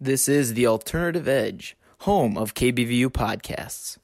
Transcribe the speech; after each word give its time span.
This 0.00 0.28
is 0.28 0.54
the 0.54 0.64
Alternative 0.64 1.26
Edge, 1.26 1.76
home 2.02 2.38
of 2.38 2.54
KBVU 2.54 3.06
podcasts. 3.08 3.98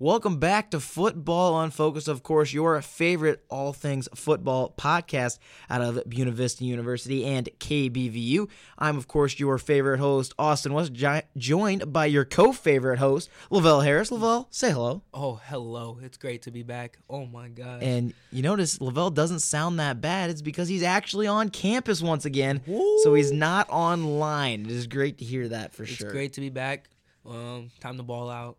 Welcome 0.00 0.38
back 0.38 0.70
to 0.70 0.78
Football 0.78 1.60
Unfocused, 1.60 2.06
of 2.06 2.22
course, 2.22 2.52
your 2.52 2.80
favorite 2.82 3.44
all 3.50 3.72
things 3.72 4.08
football 4.14 4.72
podcast 4.78 5.40
out 5.68 5.80
of 5.80 6.08
Buena 6.08 6.30
Vista 6.30 6.64
University 6.64 7.24
and 7.24 7.48
KBVU. 7.58 8.48
I'm, 8.78 8.96
of 8.96 9.08
course, 9.08 9.40
your 9.40 9.58
favorite 9.58 9.98
host, 9.98 10.34
Austin 10.38 10.72
West, 10.72 10.92
joined 11.36 11.92
by 11.92 12.06
your 12.06 12.24
co 12.24 12.52
favorite 12.52 13.00
host, 13.00 13.28
Lavell 13.50 13.82
Harris. 13.82 14.10
Lavell, 14.10 14.46
say 14.50 14.70
hello. 14.70 15.02
Oh, 15.12 15.40
hello. 15.46 15.98
It's 16.00 16.16
great 16.16 16.42
to 16.42 16.52
be 16.52 16.62
back. 16.62 17.00
Oh, 17.10 17.26
my 17.26 17.48
God. 17.48 17.82
And 17.82 18.14
you 18.30 18.42
notice 18.44 18.78
Lavell 18.78 19.12
doesn't 19.12 19.40
sound 19.40 19.80
that 19.80 20.00
bad. 20.00 20.30
It's 20.30 20.42
because 20.42 20.68
he's 20.68 20.84
actually 20.84 21.26
on 21.26 21.48
campus 21.48 22.00
once 22.00 22.24
again. 22.24 22.60
So 23.02 23.14
he's 23.14 23.32
not 23.32 23.68
online. 23.68 24.60
It 24.60 24.70
is 24.70 24.86
great 24.86 25.18
to 25.18 25.24
hear 25.24 25.48
that 25.48 25.74
for 25.74 25.82
it's 25.82 25.90
sure. 25.90 26.12
great 26.12 26.34
to 26.34 26.40
be 26.40 26.50
back. 26.50 26.88
Um, 27.26 27.72
time 27.80 27.96
to 27.96 28.04
ball 28.04 28.30
out. 28.30 28.58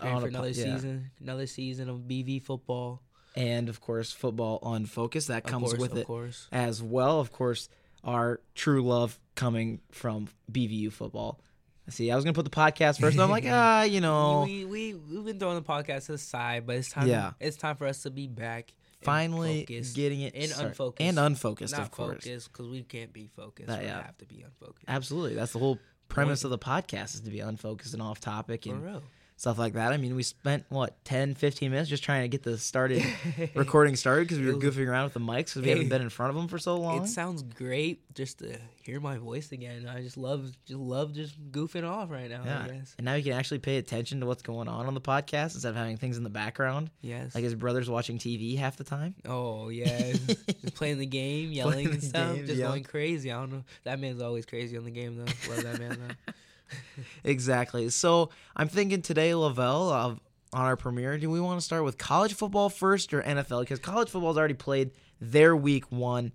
On 0.00 0.16
for 0.16 0.20
po- 0.22 0.26
another 0.26 0.48
yeah. 0.50 0.74
season. 0.74 1.10
Another 1.20 1.46
season 1.46 1.88
of 1.88 1.98
BV 2.00 2.42
football. 2.42 3.02
And 3.36 3.68
of 3.68 3.80
course, 3.80 4.12
football 4.12 4.60
unfocused. 4.62 5.28
That 5.28 5.44
Of 5.44 5.50
comes 5.50 5.68
course, 5.70 5.78
with 5.78 5.96
it 5.96 6.06
course. 6.06 6.48
as 6.52 6.82
well. 6.82 7.20
Of 7.20 7.32
course, 7.32 7.68
our 8.04 8.40
true 8.54 8.82
love 8.86 9.18
coming 9.34 9.80
from 9.90 10.28
BVU 10.52 10.92
football. 10.92 11.40
See, 11.90 12.10
I 12.10 12.16
was 12.16 12.24
gonna 12.24 12.32
put 12.34 12.44
the 12.44 12.50
podcast 12.50 12.98
first, 13.00 13.16
but 13.16 13.24
I'm 13.24 13.30
like, 13.30 13.44
ah, 13.48 13.82
you 13.82 14.00
know, 14.00 14.44
We, 14.46 14.64
we, 14.64 14.94
we've 14.94 15.24
been 15.24 15.38
throwing 15.38 15.56
the 15.56 15.62
podcast 15.62 16.08
aside, 16.10 16.66
but 16.66 16.76
it's 16.76 16.90
time 16.90 17.08
Yeah. 17.08 17.32
it's 17.40 17.56
time 17.56 17.76
for 17.76 17.86
us 17.86 18.02
to 18.02 18.10
be 18.10 18.26
back. 18.26 18.72
finally 19.02 19.64
getting 19.94 20.20
it 20.22 20.34
and 20.34 20.50
unfocused. 20.68 21.02
and 21.06 21.18
unfocused, 21.18 21.72
Not 21.74 21.82
of 21.82 21.90
course. 21.90 22.24
because 22.24 22.70
we 22.70 22.82
can't 22.84 23.12
be 23.12 23.26
focused. 23.26 23.66
That- 23.68 23.82
we 23.82 23.88
have 23.88 24.16
to 24.18 24.24
be 24.24 24.40
unfocused. 24.42 24.84
Absolutely, 24.88 25.34
that's 25.34 25.52
the 25.52 25.58
whole 25.58 25.78
premise 26.08 26.44
of 26.44 26.50
the 26.50 26.58
podcast 26.58 27.14
is 27.16 27.20
to 27.22 27.30
be 27.30 27.40
unfocused 27.40 27.92
and 27.92 28.02
off 28.02 28.18
topic 28.20 28.64
For 28.64 28.70
and 28.70 28.82
real. 28.84 29.02
Stuff 29.36 29.58
like 29.58 29.72
that. 29.74 29.92
I 29.92 29.96
mean, 29.96 30.14
we 30.14 30.22
spent 30.22 30.64
what 30.68 31.02
10, 31.04 31.34
15 31.34 31.70
minutes 31.70 31.90
just 31.90 32.04
trying 32.04 32.22
to 32.22 32.28
get 32.28 32.42
the 32.44 32.56
started 32.56 33.02
recording 33.54 33.96
started 33.96 34.28
because 34.28 34.38
we 34.38 34.46
were 34.46 34.58
goofing 34.58 34.86
around 34.88 35.04
with 35.04 35.14
the 35.14 35.20
mics 35.20 35.46
because 35.54 35.62
we 35.62 35.70
haven't 35.70 35.88
been 35.88 36.02
in 36.02 36.08
front 36.10 36.30
of 36.30 36.36
them 36.36 36.48
for 36.48 36.58
so 36.58 36.76
long. 36.76 37.02
It 37.04 37.08
sounds 37.08 37.42
great 37.42 38.02
just 38.14 38.38
to 38.38 38.56
hear 38.82 39.00
my 39.00 39.18
voice 39.18 39.50
again. 39.50 39.88
I 39.92 40.02
just 40.02 40.16
love, 40.16 40.50
just 40.66 40.78
love, 40.78 41.12
just 41.14 41.34
goofing 41.50 41.88
off 41.88 42.10
right 42.10 42.30
now. 42.30 42.42
I 42.42 42.46
yeah, 42.46 42.68
guess. 42.68 42.94
and 42.98 43.04
now 43.04 43.14
you 43.14 43.24
can 43.24 43.32
actually 43.32 43.58
pay 43.58 43.78
attention 43.78 44.20
to 44.20 44.26
what's 44.26 44.42
going 44.42 44.68
on 44.68 44.86
on 44.86 44.94
the 44.94 45.00
podcast 45.00 45.54
instead 45.54 45.70
of 45.70 45.76
having 45.76 45.96
things 45.96 46.16
in 46.16 46.22
the 46.22 46.30
background, 46.30 46.90
Yes. 47.00 47.34
like 47.34 47.42
his 47.44 47.54
brother's 47.54 47.90
watching 47.90 48.18
TV 48.18 48.56
half 48.56 48.76
the 48.76 48.84
time. 48.84 49.14
Oh 49.26 49.68
yeah, 49.68 50.12
just 50.62 50.74
playing 50.76 50.98
the 50.98 51.06
game, 51.06 51.50
yelling 51.50 51.72
Playing 51.74 51.90
and 51.90 52.02
stuff, 52.04 52.34
game, 52.36 52.46
just 52.46 52.58
yelling. 52.58 52.82
going 52.82 52.84
crazy. 52.84 53.32
I 53.32 53.40
don't 53.40 53.52
know. 53.52 53.64
That 53.82 53.98
man's 53.98 54.22
always 54.22 54.46
crazy 54.46 54.76
on 54.76 54.84
the 54.84 54.90
game 54.92 55.16
though. 55.16 55.52
Love 55.52 55.62
that 55.64 55.78
man 55.80 55.98
though. 56.26 56.32
Exactly. 57.24 57.88
So 57.90 58.30
I'm 58.56 58.68
thinking 58.68 59.02
today, 59.02 59.30
Lavell, 59.30 59.92
of 59.92 60.20
on 60.52 60.60
our 60.66 60.76
premiere, 60.76 61.18
do 61.18 61.28
we 61.30 61.40
want 61.40 61.58
to 61.58 61.64
start 61.64 61.84
with 61.84 61.98
college 61.98 62.34
football 62.34 62.68
first 62.68 63.12
or 63.12 63.22
NFL? 63.22 63.60
Because 63.60 63.78
college 63.80 64.08
football's 64.10 64.36
already 64.38 64.54
played 64.54 64.92
their 65.20 65.56
week 65.56 65.90
one. 65.90 66.32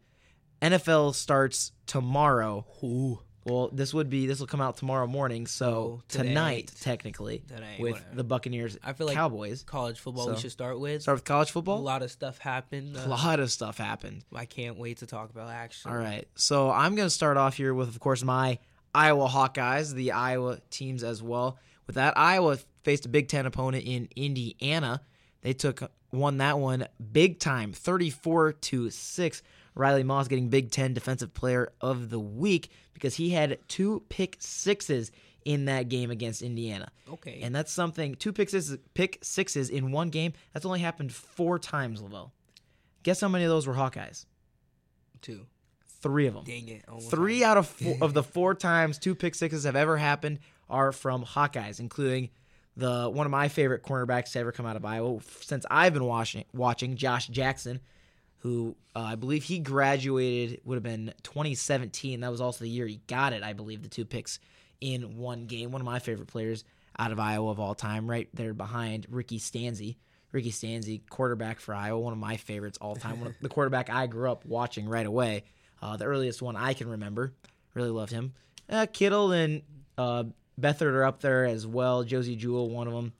NFL 0.61 1.15
starts 1.15 1.71
tomorrow. 1.85 2.65
Ooh, 2.83 3.19
Well, 3.45 3.69
this 3.71 3.93
would 3.93 4.09
be 4.09 4.27
this 4.27 4.41
will 4.41 4.47
come 4.47 4.59
out 4.59 4.75
tomorrow 4.75 5.07
morning, 5.07 5.47
so 5.47 5.69
Oh, 5.71 6.01
today. 6.09 6.27
tonight 6.27 6.71
technically 6.81 7.43
Today, 7.47 7.77
with 7.79 7.93
whatever. 7.93 8.15
the 8.15 8.23
Buccaneers 8.25 8.77
I 8.83 8.91
feel 8.91 9.07
like 9.07 9.15
Cowboys. 9.15 9.63
college 9.63 9.99
football. 10.01 10.25
So, 10.25 10.33
we 10.33 10.39
should 10.39 10.51
start 10.51 10.77
with. 10.81 11.03
Start 11.03 11.15
with 11.19 11.23
college 11.23 11.51
football. 11.51 11.77
a 11.77 11.79
lot 11.79 12.01
of 12.03 12.11
stuff 12.11 12.37
happened. 12.39 12.97
A 12.97 13.05
Uh, 13.05 13.07
lot 13.07 13.39
of 13.39 13.49
stuff 13.51 13.77
happened. 13.77 14.25
I 14.35 14.43
can't 14.45 14.77
wait 14.77 14.97
to 14.97 15.05
talk 15.05 15.29
about 15.29 15.49
actually. 15.49 15.93
All 15.93 15.97
right. 15.99 16.27
So 16.35 16.69
I'm 16.69 16.95
going 16.95 17.05
to 17.07 17.09
start 17.09 17.37
off 17.37 17.55
here 17.55 17.73
with, 17.73 17.87
of 17.87 17.99
course, 18.01 18.21
my 18.21 18.59
Iowa 18.93 19.27
Hawkeyes, 19.27 19.93
the 19.93 20.11
Iowa 20.11 20.59
teams 20.69 21.03
as 21.03 21.21
well. 21.21 21.57
With 21.87 21.95
that, 21.95 22.17
Iowa 22.17 22.57
faced 22.83 23.05
a 23.05 23.09
Big 23.09 23.27
Ten 23.27 23.45
opponent 23.45 23.85
in 23.85 24.09
Indiana. 24.15 25.01
They 25.41 25.53
took 25.53 25.91
won 26.11 26.37
that 26.37 26.59
one 26.59 26.87
big 27.11 27.39
time, 27.39 27.71
34 27.73 28.53
to 28.53 28.89
six. 28.89 29.41
Riley 29.75 30.03
Moss 30.03 30.27
getting 30.27 30.49
Big 30.49 30.71
Ten 30.71 30.93
Defensive 30.93 31.33
Player 31.33 31.71
of 31.79 32.09
the 32.09 32.19
Week 32.19 32.69
because 32.93 33.15
he 33.15 33.29
had 33.29 33.57
two 33.67 34.03
pick 34.09 34.35
sixes 34.39 35.11
in 35.45 35.65
that 35.65 35.87
game 35.87 36.11
against 36.11 36.41
Indiana. 36.41 36.91
Okay. 37.11 37.39
And 37.41 37.55
that's 37.55 37.71
something 37.71 38.15
two 38.15 38.33
pick 38.33 38.49
sixes, 38.49 38.77
pick 38.93 39.19
sixes 39.21 39.69
in 39.69 39.91
one 39.91 40.09
game. 40.09 40.33
That's 40.53 40.65
only 40.65 40.79
happened 40.79 41.13
four 41.13 41.59
times, 41.59 42.01
Lavell. 42.01 42.31
Guess 43.03 43.21
how 43.21 43.29
many 43.29 43.45
of 43.45 43.49
those 43.49 43.65
were 43.65 43.75
Hawkeyes? 43.75 44.25
two. 45.21 45.45
Three 46.01 46.27
of 46.27 46.33
them. 46.33 46.43
Dang 46.45 46.67
it. 46.69 46.85
Three 47.09 47.43
out 47.43 47.57
of 47.57 47.67
four, 47.67 47.97
of 48.01 48.13
the 48.13 48.23
four 48.23 48.55
times 48.55 48.97
two 48.97 49.15
pick 49.15 49.35
sixes 49.35 49.65
have 49.65 49.75
ever 49.75 49.97
happened 49.97 50.39
are 50.69 50.91
from 50.91 51.25
Hawkeyes, 51.25 51.79
including 51.79 52.29
the 52.77 53.09
one 53.09 53.25
of 53.25 53.31
my 53.31 53.49
favorite 53.49 53.83
cornerbacks 53.83 54.31
to 54.31 54.39
ever 54.39 54.51
come 54.51 54.65
out 54.65 54.75
of 54.75 54.85
Iowa 54.85 55.19
since 55.41 55.65
I've 55.69 55.93
been 55.93 56.05
watching. 56.05 56.45
Watching 56.53 56.95
Josh 56.95 57.27
Jackson, 57.27 57.81
who 58.37 58.75
uh, 58.95 58.99
I 58.99 59.15
believe 59.15 59.43
he 59.43 59.59
graduated 59.59 60.61
would 60.63 60.75
have 60.75 60.83
been 60.83 61.13
2017. 61.23 62.21
That 62.21 62.31
was 62.31 62.41
also 62.41 62.63
the 62.63 62.69
year 62.69 62.87
he 62.87 63.01
got 63.07 63.33
it. 63.33 63.43
I 63.43 63.53
believe 63.53 63.83
the 63.83 63.89
two 63.89 64.05
picks 64.05 64.39
in 64.79 65.17
one 65.17 65.45
game. 65.45 65.71
One 65.71 65.81
of 65.81 65.85
my 65.85 65.99
favorite 65.99 66.27
players 66.27 66.63
out 66.97 67.11
of 67.11 67.19
Iowa 67.19 67.51
of 67.51 67.59
all 67.59 67.75
time, 67.75 68.09
right 68.09 68.29
there 68.33 68.53
behind 68.53 69.07
Ricky 69.09 69.39
Stanzi. 69.39 69.97
Ricky 70.31 70.51
Stanzi, 70.51 71.01
quarterback 71.09 71.59
for 71.59 71.73
Iowa, 71.73 71.99
one 71.99 72.13
of 72.13 72.19
my 72.19 72.37
favorites 72.37 72.77
all 72.79 72.95
time. 72.95 73.19
One 73.19 73.29
of, 73.29 73.35
the 73.41 73.49
quarterback 73.49 73.89
I 73.89 74.07
grew 74.07 74.31
up 74.31 74.45
watching 74.45 74.87
right 74.87 75.05
away. 75.05 75.43
Uh, 75.81 75.97
the 75.97 76.05
earliest 76.05 76.41
one 76.41 76.55
I 76.55 76.73
can 76.73 76.89
remember. 76.89 77.33
Really 77.73 77.89
loved 77.89 78.11
him. 78.11 78.33
Uh, 78.69 78.85
Kittle 78.91 79.31
and 79.31 79.61
uh, 79.97 80.25
Beathard 80.59 80.93
are 80.93 81.05
up 81.05 81.21
there 81.21 81.45
as 81.45 81.65
well. 81.65 82.03
Josey 82.03 82.35
Jewell, 82.35 82.69
one 82.69 82.87
of 82.87 82.93
them, 82.93 83.13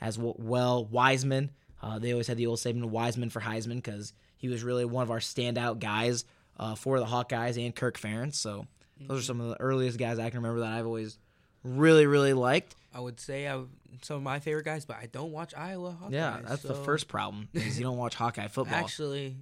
as 0.00 0.18
well. 0.18 0.88
Weisman. 0.92 1.50
Uh, 1.82 1.98
they 1.98 2.12
always 2.12 2.26
had 2.26 2.36
the 2.36 2.46
old 2.46 2.58
statement 2.58 2.92
Weisman 2.92 3.30
for 3.32 3.40
Heisman 3.40 3.76
because 3.76 4.12
he 4.36 4.48
was 4.48 4.62
really 4.62 4.84
one 4.84 5.02
of 5.02 5.10
our 5.10 5.18
standout 5.18 5.78
guys 5.78 6.24
uh, 6.58 6.74
for 6.74 6.98
the 6.98 7.06
Hawkeyes 7.06 7.62
and 7.62 7.74
Kirk 7.74 7.98
Ferentz. 7.98 8.34
So 8.34 8.66
those 9.00 9.20
are 9.20 9.24
some 9.24 9.40
of 9.40 9.48
the 9.48 9.60
earliest 9.60 9.98
guys 9.98 10.18
I 10.18 10.28
can 10.30 10.40
remember 10.40 10.60
that 10.60 10.72
I've 10.72 10.86
always 10.86 11.18
really, 11.64 12.06
really 12.06 12.34
liked. 12.34 12.74
I 12.94 13.00
would 13.00 13.20
say 13.20 13.48
I, 13.48 13.62
some 14.02 14.16
of 14.16 14.22
my 14.22 14.40
favorite 14.40 14.64
guys, 14.64 14.84
but 14.84 14.96
I 14.96 15.06
don't 15.06 15.32
watch 15.32 15.54
Iowa. 15.56 15.96
Hawkeyes, 16.02 16.12
yeah, 16.12 16.38
that's 16.44 16.62
the 16.62 16.74
first 16.74 17.08
problem 17.08 17.48
is 17.54 17.78
you 17.78 17.84
don't 17.84 17.96
watch 17.96 18.14
Hawkeye 18.14 18.48
football. 18.48 18.74
Actually, 18.74 19.36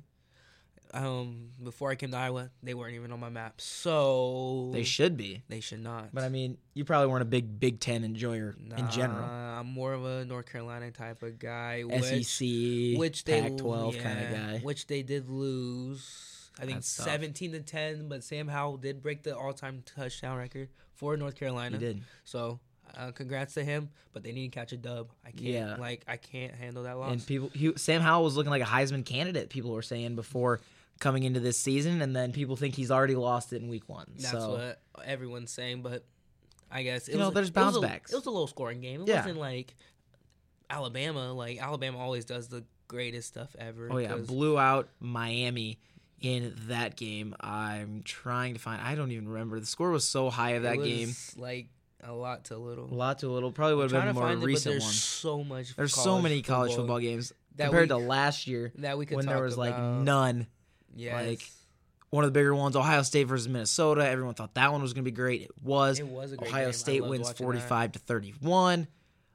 um, 0.95 1.51
before 1.63 1.91
I 1.91 1.95
came 1.95 2.11
to 2.11 2.17
Iowa, 2.17 2.51
they 2.63 2.75
weren't 2.75 2.95
even 2.95 3.13
on 3.13 3.21
my 3.21 3.29
map, 3.29 3.61
so 3.61 4.71
they 4.73 4.85
should 4.85 5.17
be. 5.17 5.43
They 5.49 5.61
should 5.61 5.83
not. 5.83 6.11
But 6.13 6.25
I 6.25 6.29
mean, 6.29 6.59
you 6.75 6.85
probably 6.85 7.09
weren't 7.09 7.23
a 7.23 7.27
big 7.27 7.61
Big 7.61 7.81
Ten 7.81 8.05
enjoyer 8.05 8.57
in 8.77 8.89
general. 8.91 9.25
I'm 9.25 9.67
more 9.67 9.93
of 9.93 10.05
a 10.05 10.25
North 10.25 10.47
Carolina 10.47 10.91
type 10.91 11.23
of 11.23 11.39
guy. 11.39 11.83
SEC, 12.01 12.41
which, 12.41 12.99
which 12.99 13.25
they 13.25 13.43
Pac-12 13.43 14.03
kind 14.03 14.19
of 14.21 14.31
guy. 14.31 14.59
Which 14.63 14.87
they 14.87 15.03
did 15.03 15.29
lose. 15.29 16.51
I 16.59 16.63
think 16.63 16.79
That's 16.79 16.97
tough. 16.97 17.07
17 17.07 17.53
to 17.53 17.61
10, 17.61 18.09
but 18.09 18.25
Sam 18.25 18.49
Howell 18.49 18.79
did 18.79 19.01
break 19.01 19.23
the 19.23 19.37
all-time 19.37 19.83
touchdown 19.87 20.39
record 20.39 20.69
for 20.95 21.17
North 21.17 21.37
Carolina. 21.37 21.79
He 21.79 21.85
did. 21.85 22.03
So, 22.25 22.59
uh, 22.97 23.13
congrats 23.13 23.55
to 23.55 23.65
him. 23.65 23.91
But 24.13 24.25
they 24.25 24.33
need 24.33 24.51
to 24.51 24.59
catch 24.59 24.73
a 24.73 24.77
dub. 24.77 25.11
I 25.25 25.31
can't. 25.31 25.43
Yeah. 25.43 25.77
Like 25.79 26.05
I 26.09 26.17
can't 26.17 26.55
handle 26.55 26.83
that 26.83 26.99
loss. 26.99 27.13
And 27.13 27.25
people, 27.25 27.51
he, 27.55 27.73
Sam 27.77 28.01
Howell 28.01 28.25
was 28.25 28.37
looking 28.37 28.51
like 28.51 28.63
a 28.63 28.67
Heisman 28.67 29.05
candidate. 29.05 29.49
People 29.49 29.71
were 29.71 29.83
saying 29.83 30.17
before 30.17 30.61
coming 30.99 31.23
into 31.25 31.41
this 31.41 31.59
season, 31.59 32.03
and 32.03 32.15
then 32.15 32.33
people 32.33 32.57
think 32.57 32.75
he's 32.75 32.91
already 32.91 33.15
lost 33.15 33.53
it 33.53 33.63
in 33.63 33.69
Week 33.69 33.89
One. 33.89 34.07
That's 34.17 34.31
so 34.31 34.51
what 34.53 34.83
everyone's 35.05 35.51
saying, 35.53 35.83
but 35.83 36.05
I 36.71 36.83
guess 36.83 37.09
it 37.09 37.13
You 37.13 37.19
know, 37.19 37.27
was, 37.27 37.35
there's 37.35 37.49
it 37.49 37.55
was 37.57 37.65
bounce 37.65 37.77
a- 37.77 37.81
backs. 37.81 38.13
It 38.13 38.17
was 38.17 38.27
a 38.27 38.31
low 38.31 38.47
scoring 38.47 38.81
game. 38.81 39.03
It 39.03 39.09
Yeah. 39.09 39.17
wasn't 39.21 39.39
like 39.39 39.75
Alabama. 40.71 41.33
Like 41.33 41.61
Alabama 41.63 41.99
always 41.99 42.25
does 42.25 42.49
the 42.49 42.65
greatest 42.89 43.29
stuff 43.29 43.55
ever. 43.59 43.89
oh 43.91 43.99
yeah, 43.99 44.17
blew 44.17 44.59
out 44.59 44.89
Miami 45.01 45.79
in 46.21 46.55
that 46.69 46.97
game. 46.97 47.35
I'm 47.41 48.03
trying 48.05 48.55
to 48.55 48.61
find. 48.61 48.81
I 48.83 48.95
don't 48.95 49.11
even 49.13 49.29
remember. 49.29 49.61
The 49.61 49.67
score 49.67 49.91
was 49.91 50.05
so 50.05 50.31
high 50.31 50.51
of 50.51 50.65
it 50.65 50.69
that 50.69 50.77
was 50.79 50.87
game. 50.89 51.15
Like 51.37 51.69
a 52.03 52.13
lot 52.13 52.47
to 52.47 52.59
little. 52.59 52.85
A 52.87 52.95
lot 52.95 53.21
to 53.21 53.29
little. 53.29 53.51
Probably 53.53 53.77
would 53.77 53.91
have 53.91 54.05
been 54.05 54.15
more 54.15 54.25
find 54.25 54.39
it, 54.39 54.41
but 54.41 54.47
recent 54.47 54.73
there's 54.75 55.01
so 55.01 55.43
much. 55.45 55.75
There's 55.77 55.95
so 55.95 56.21
many 56.21 56.43
college 56.43 56.75
football 56.75 56.99
games 57.01 57.33
that 57.57 57.65
compared 57.67 57.85
we- 57.85 57.89
to 57.89 57.97
last 57.99 58.47
year 58.47 58.73
that 58.77 58.99
we 58.99 59.07
could 59.07 59.17
when 59.17 59.27
there 59.27 59.43
was 59.43 59.57
like 59.57 59.77
none. 59.79 60.47
Yes. 60.99 61.27
like, 61.27 61.51
One 62.11 62.25
of 62.25 62.29
the 62.33 62.39
bigger 62.39 62.55
ones, 62.55 62.77
Ohio 62.77 63.03
State 63.03 63.25
versus 63.25 63.49
Minnesota. 63.49 64.09
Everyone 64.09 64.35
thought 64.35 64.55
that 64.55 64.73
one 64.73 64.83
was 64.83 64.93
going 64.93 65.05
to 65.05 65.11
be 65.11 65.15
great. 65.15 65.43
It 65.43 65.51
was. 65.63 65.99
It 65.99 66.07
was 66.07 66.33
a 66.33 66.37
great 66.37 66.51
Ohio 66.51 66.65
game. 66.67 66.73
State 66.73 67.05
wins 67.05 67.27
watching 67.27 67.47
that. 67.47 67.69
45 67.69 67.93
to 67.93 67.99
31. 68.01 68.89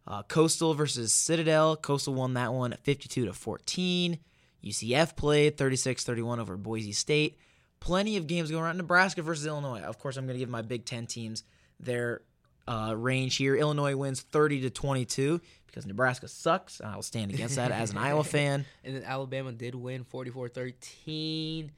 Uh, 0.05 0.23
Coastal 0.23 0.73
versus 0.73 1.13
Citadel. 1.13 1.77
Coastal 1.77 2.13
won 2.13 2.33
that 2.33 2.53
one 2.53 2.75
52 2.83 3.25
to 3.25 3.33
14. 3.33 4.19
UCF 4.63 5.15
played 5.15 5.57
36-31 5.57 6.39
over 6.39 6.57
Boise 6.57 6.91
State. 6.93 7.37
Plenty 7.79 8.17
of 8.17 8.27
games 8.27 8.49
going 8.49 8.63
around. 8.63 8.77
Nebraska 8.77 9.21
versus 9.21 9.45
Illinois. 9.45 9.81
Of 9.81 9.99
course, 9.99 10.15
I'm 10.15 10.25
going 10.25 10.35
to 10.35 10.39
give 10.39 10.49
my 10.49 10.61
Big 10.61 10.85
Ten 10.85 11.05
teams 11.05 11.43
their 11.79 12.21
uh, 12.67 12.93
range 12.97 13.35
here. 13.35 13.55
Illinois 13.55 13.95
wins 13.95 14.21
30 14.21 14.61
to 14.61 14.69
22 14.69 15.41
because 15.73 15.87
Nebraska 15.87 16.27
sucks. 16.27 16.81
I 16.81 16.95
will 16.95 17.01
stand 17.01 17.31
against 17.31 17.55
that 17.55 17.71
as 17.71 17.91
an 17.91 17.97
Iowa 17.99 18.23
fan. 18.23 18.63
And 18.83 18.95
then 18.95 19.03
Alabama 19.03 19.51
did 19.51 19.73
win 19.73 20.05
44-13. 20.05 21.71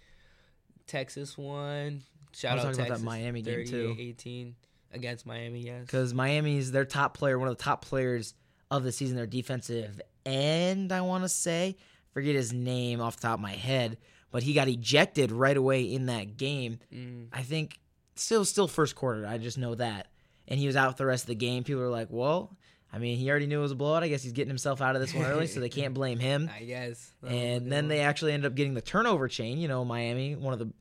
Texas 0.85 1.37
won. 1.37 2.01
Shout 2.33 2.57
was 2.57 2.65
out 2.65 2.71
talking 2.71 2.85
about 2.87 2.97
that 2.97 3.05
Miami 3.05 3.41
game, 3.41 3.65
too. 3.65 3.95
38-18 3.97 4.53
against 4.91 5.25
Miami, 5.25 5.61
yes. 5.61 5.81
because 5.81 6.13
Miami's 6.13 6.73
their 6.73 6.83
top 6.83 7.17
player, 7.17 7.39
one 7.39 7.47
of 7.47 7.57
the 7.57 7.63
top 7.63 7.85
players 7.85 8.33
of 8.69 8.83
the 8.83 8.91
season, 8.91 9.15
their 9.15 9.25
defensive 9.25 10.01
end, 10.25 10.91
I 10.91 10.99
want 11.01 11.23
to 11.23 11.29
say. 11.29 11.77
Forget 12.11 12.35
his 12.35 12.51
name 12.51 12.99
off 12.99 13.15
the 13.15 13.23
top 13.23 13.35
of 13.35 13.41
my 13.41 13.53
head, 13.53 13.97
but 14.31 14.43
he 14.43 14.53
got 14.53 14.67
ejected 14.67 15.31
right 15.31 15.55
away 15.55 15.83
in 15.83 16.07
that 16.07 16.35
game. 16.35 16.79
Mm. 16.93 17.27
I 17.31 17.43
think 17.43 17.79
still 18.15 18.43
still 18.43 18.67
first 18.67 18.95
quarter. 18.95 19.25
I 19.25 19.37
just 19.37 19.57
know 19.57 19.75
that, 19.75 20.07
and 20.47 20.59
he 20.59 20.67
was 20.67 20.75
out 20.75 20.97
the 20.97 21.05
rest 21.05 21.23
of 21.23 21.27
the 21.27 21.35
game. 21.35 21.63
People 21.63 21.83
are 21.83 21.89
like, 21.89 22.07
well. 22.09 22.57
I 22.95 22.97
mean, 22.97 23.17
he 23.17 23.29
already 23.29 23.45
knew 23.45 23.59
it 23.59 23.61
was 23.63 23.73
a 23.73 23.75
blowout. 23.75 24.03
I 24.03 24.07
guess 24.07 24.23
he's 24.23 24.31
getting 24.31 24.49
himself 24.49 24.81
out 24.81 24.95
of 24.95 25.01
this 25.01 25.13
one 25.13 25.25
early, 25.25 25.47
so 25.47 25.59
they 25.59 25.67
can't 25.67 25.93
blame 25.93 26.17
him. 26.17 26.49
I 26.55 26.63
guess. 26.63 27.11
And 27.27 27.69
then 27.69 27.89
they 27.89 27.99
actually 27.99 28.31
ended 28.31 28.49
up 28.49 28.55
getting 28.55 28.73
the 28.73 28.81
turnover 28.81 29.27
chain. 29.27 29.57
You 29.57 29.67
know, 29.67 29.83
Miami, 29.83 30.35
one 30.35 30.53
of 30.53 30.59
the 30.59 30.71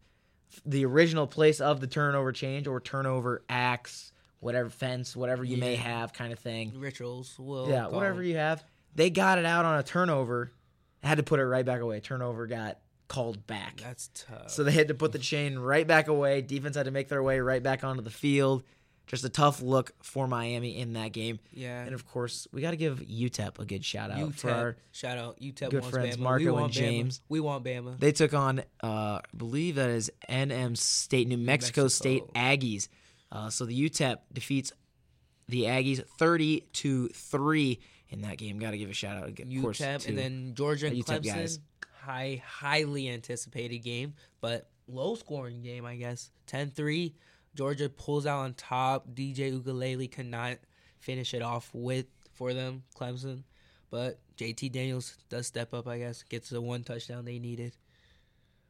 the 0.65 0.85
original 0.87 1.27
place 1.27 1.61
of 1.61 1.81
the 1.81 1.89
turnover 1.89 2.31
change 2.31 2.69
or 2.69 2.81
turnover 2.81 3.43
axe, 3.49 4.13
whatever 4.39 4.71
fence, 4.71 5.17
whatever 5.17 5.43
you 5.43 5.57
may 5.57 5.75
have, 5.75 6.13
kind 6.13 6.33
of 6.33 6.39
thing. 6.39 6.79
rituals 6.79 7.37
will 7.37 7.69
Yeah, 7.69 7.89
whatever 7.89 8.19
them. 8.19 8.27
you 8.27 8.37
have. 8.37 8.63
They 8.95 9.11
got 9.11 9.39
it 9.39 9.45
out 9.45 9.65
on 9.65 9.81
a 9.81 9.83
turnover, 9.83 10.53
had 11.03 11.17
to 11.17 11.25
put 11.25 11.41
it 11.41 11.47
right 11.47 11.65
back 11.67 11.81
away. 11.81 11.99
Turnover 11.99 12.47
got 12.47 12.79
called 13.09 13.45
back. 13.49 13.81
That's 13.83 14.11
tough. 14.15 14.51
So 14.51 14.63
they 14.63 14.71
had 14.71 14.87
to 14.89 14.95
put 14.95 15.11
the 15.11 15.19
chain 15.19 15.59
right 15.59 15.87
back 15.87 16.07
away. 16.07 16.43
Defense 16.43 16.77
had 16.77 16.85
to 16.85 16.93
make 16.93 17.09
their 17.09 17.25
way 17.25 17.41
right 17.41 17.63
back 17.63 17.83
onto 17.83 18.03
the 18.03 18.11
field. 18.11 18.63
Just 19.07 19.23
a 19.25 19.29
tough 19.29 19.61
look 19.61 19.93
for 20.03 20.27
Miami 20.27 20.79
in 20.79 20.95
that 20.95 21.13
game. 21.13 21.39
yeah. 21.53 21.85
And 21.85 21.95
of 21.95 22.07
course, 22.07 22.49
we 22.53 22.63
got 22.63 22.71
to 22.71 22.77
give 22.77 23.01
UTEP 23.01 23.59
a 23.59 23.65
good 23.65 23.85
shout 23.85 24.11
out 24.11 24.19
UTEP, 24.19 24.35
for 24.35 24.51
our 24.51 24.77
shout 24.93 25.19
out 25.19 25.39
UTEP 25.41 25.71
good 25.71 25.83
wants 25.83 25.91
friends 25.91 26.17
Bama. 26.17 26.21
Marco 26.21 26.57
and 26.57 26.71
Bama. 26.71 26.73
James. 26.73 27.21
We 27.29 27.41
want 27.41 27.65
Bama. 27.65 27.99
They 27.99 28.13
took 28.13 28.33
on, 28.33 28.61
uh, 28.83 28.87
I 28.87 29.21
believe 29.37 29.75
that 29.75 29.91
is 29.91 30.11
NM 30.29 30.77
State, 30.77 31.29
New 31.29 31.37
Mexico, 31.37 31.83
Mexico. 31.83 31.89
State 31.89 32.25
Aggies. 32.35 32.89
Uh, 33.31 33.51
so 33.51 33.67
the 33.67 33.89
UTEP 33.91 34.17
defeats 34.33 34.73
the 35.49 35.65
Aggies 35.65 36.03
30 36.19 36.61
to 36.73 37.09
3 37.09 37.79
in 38.09 38.23
that 38.23 38.39
game. 38.39 38.59
Got 38.59 38.71
to 38.71 38.79
give 38.79 38.89
a 38.89 38.95
shout 38.95 39.19
out, 39.19 39.29
of 39.29 39.37
course, 39.61 39.81
UTEP 39.81 40.09
and 40.09 40.17
then 40.17 40.55
Georgia 40.55 40.87
and 40.87 40.97
UTEP 40.97 41.21
Clemson. 41.21 41.25
guys. 41.25 41.59
High, 42.01 42.43
highly 42.47 43.09
anticipated 43.09 43.79
game, 43.79 44.15
but 44.41 44.69
low 44.89 45.15
scoring 45.15 45.63
game, 45.63 45.85
I 45.87 45.97
guess. 45.97 46.31
10-3. 46.49 47.13
Georgia 47.55 47.89
pulls 47.89 48.27
out 48.27 48.41
on 48.41 48.55
top. 48.55 49.09
DJ 49.15 49.53
Uiagalelei 49.61 50.11
cannot 50.11 50.59
finish 50.99 51.35
it 51.35 51.43
off 51.43 51.71
with 51.73 52.07
for 52.33 52.53
them, 52.53 52.83
Clemson. 52.99 53.45
But 53.91 54.19
JT 54.37 54.73
Daniels 54.73 55.17
does 55.29 55.47
step 55.47 55.73
up, 55.73 55.87
I 55.87 55.99
guess. 55.99 56.23
Gets 56.25 56.51
the 56.51 56.61
one 56.61 56.83
touchdown 56.83 57.25
they 57.25 57.39
needed. 57.39 57.77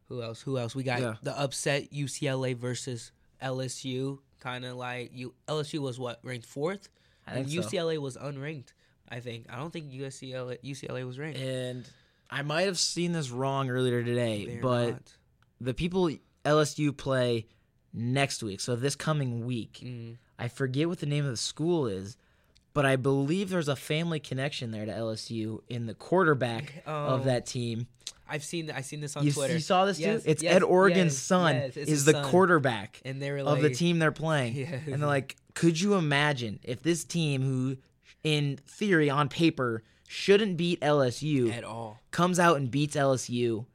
Who 0.09 0.23
else? 0.23 0.43
Who 0.43 0.59
else? 0.59 0.75
We 0.75 0.83
got 0.83 1.01
Yeah. 1.01 1.15
the 1.23 1.39
upset 1.39 1.91
UCLA 1.93 2.55
versus 2.55 3.11
LSU. 3.41 4.19
Kind 4.41 4.67
of 4.67 4.77
like 4.77 5.11
you. 5.15 5.33
LSU 5.49 5.79
was 5.79 5.99
what 5.99 6.21
ranked 6.23 6.45
fourth, 6.47 6.91
I 7.27 7.35
and 7.37 7.51
so. 7.51 7.61
UCLA 7.63 7.97
was 7.99 8.17
unranked. 8.19 8.75
I 9.09 9.21
think. 9.21 9.47
I 9.51 9.57
don't 9.57 9.73
think 9.73 9.91
UCLA 9.91 10.59
UCLA 10.63 11.07
was 11.07 11.19
ranked. 11.19 11.39
And 11.39 11.89
I 12.29 12.43
might 12.43 12.63
have 12.63 12.79
seen 12.79 13.13
this 13.13 13.31
wrong 13.31 13.71
earlier 13.71 14.03
today, 14.05 14.45
They're 14.47 14.61
but 14.61 14.91
not. 14.91 15.13
the 15.61 15.73
people 15.73 16.11
LSU 16.45 16.95
play 16.95 17.47
next 17.95 18.43
week, 18.43 18.61
so 18.61 18.75
this 18.77 18.97
coming 18.97 19.47
week, 19.47 19.81
Mm. 19.85 20.17
I 20.39 20.49
forget 20.49 20.89
what 20.89 20.99
the 20.99 21.07
name 21.07 21.25
of 21.25 21.31
the 21.31 21.37
school 21.37 21.87
is, 21.87 22.17
but 22.73 22.85
I 22.85 22.97
believe 22.97 23.51
there's 23.51 23.69
a 23.69 23.77
family 23.77 24.19
connection 24.19 24.73
there 24.73 24.85
to 24.85 24.91
LSU 24.93 25.61
in 25.69 25.87
the 25.87 25.95
quarterback 25.95 26.83
Oh. 26.87 26.93
of 26.93 27.25
that 27.25 27.47
team. 27.47 27.87
I've 28.29 28.43
seen 28.43 28.71
I've 28.71 28.85
seen 28.87 29.01
this 29.01 29.17
on 29.17 29.25
You, 29.25 29.33
Twitter. 29.33 29.53
you 29.55 29.61
saw 29.61 29.85
this 29.85 30.01
Yes, 30.01 30.25
too? 30.25 30.31
It's 30.31 30.43
yes, 30.43 30.55
Ed 30.57 30.63
Orgeron's 30.63 30.97
yes, 30.97 31.19
son 31.19 31.57
is 31.77 32.05
the 32.07 32.13
son. 32.13 32.25
quarterback 32.25 33.01
and 33.05 33.21
they 33.23 33.31
were 33.31 33.39
of 33.41 33.61
the 33.61 33.71
team 33.71 33.99
they're 33.99 34.11
playing. 34.13 34.57
Yeah. 34.57 34.79
And 34.87 35.01
they're 35.03 35.07
like, 35.09 35.37
could 35.55 35.79
you 35.81 35.95
imagine 35.95 36.59
if 36.63 36.83
this 36.83 37.05
team, 37.05 37.43
who 37.43 37.77
in 38.25 38.59
theory 38.67 39.11
on 39.11 39.29
paper 39.29 39.83
shouldn't 40.09 40.57
beat 40.57 40.81
LSU, 40.81 41.53
at 41.53 41.65
all 41.65 42.01
comes 42.13 42.39
out 42.41 42.57
and 42.57 42.71
beats 42.71 42.97
LSU 42.97 43.67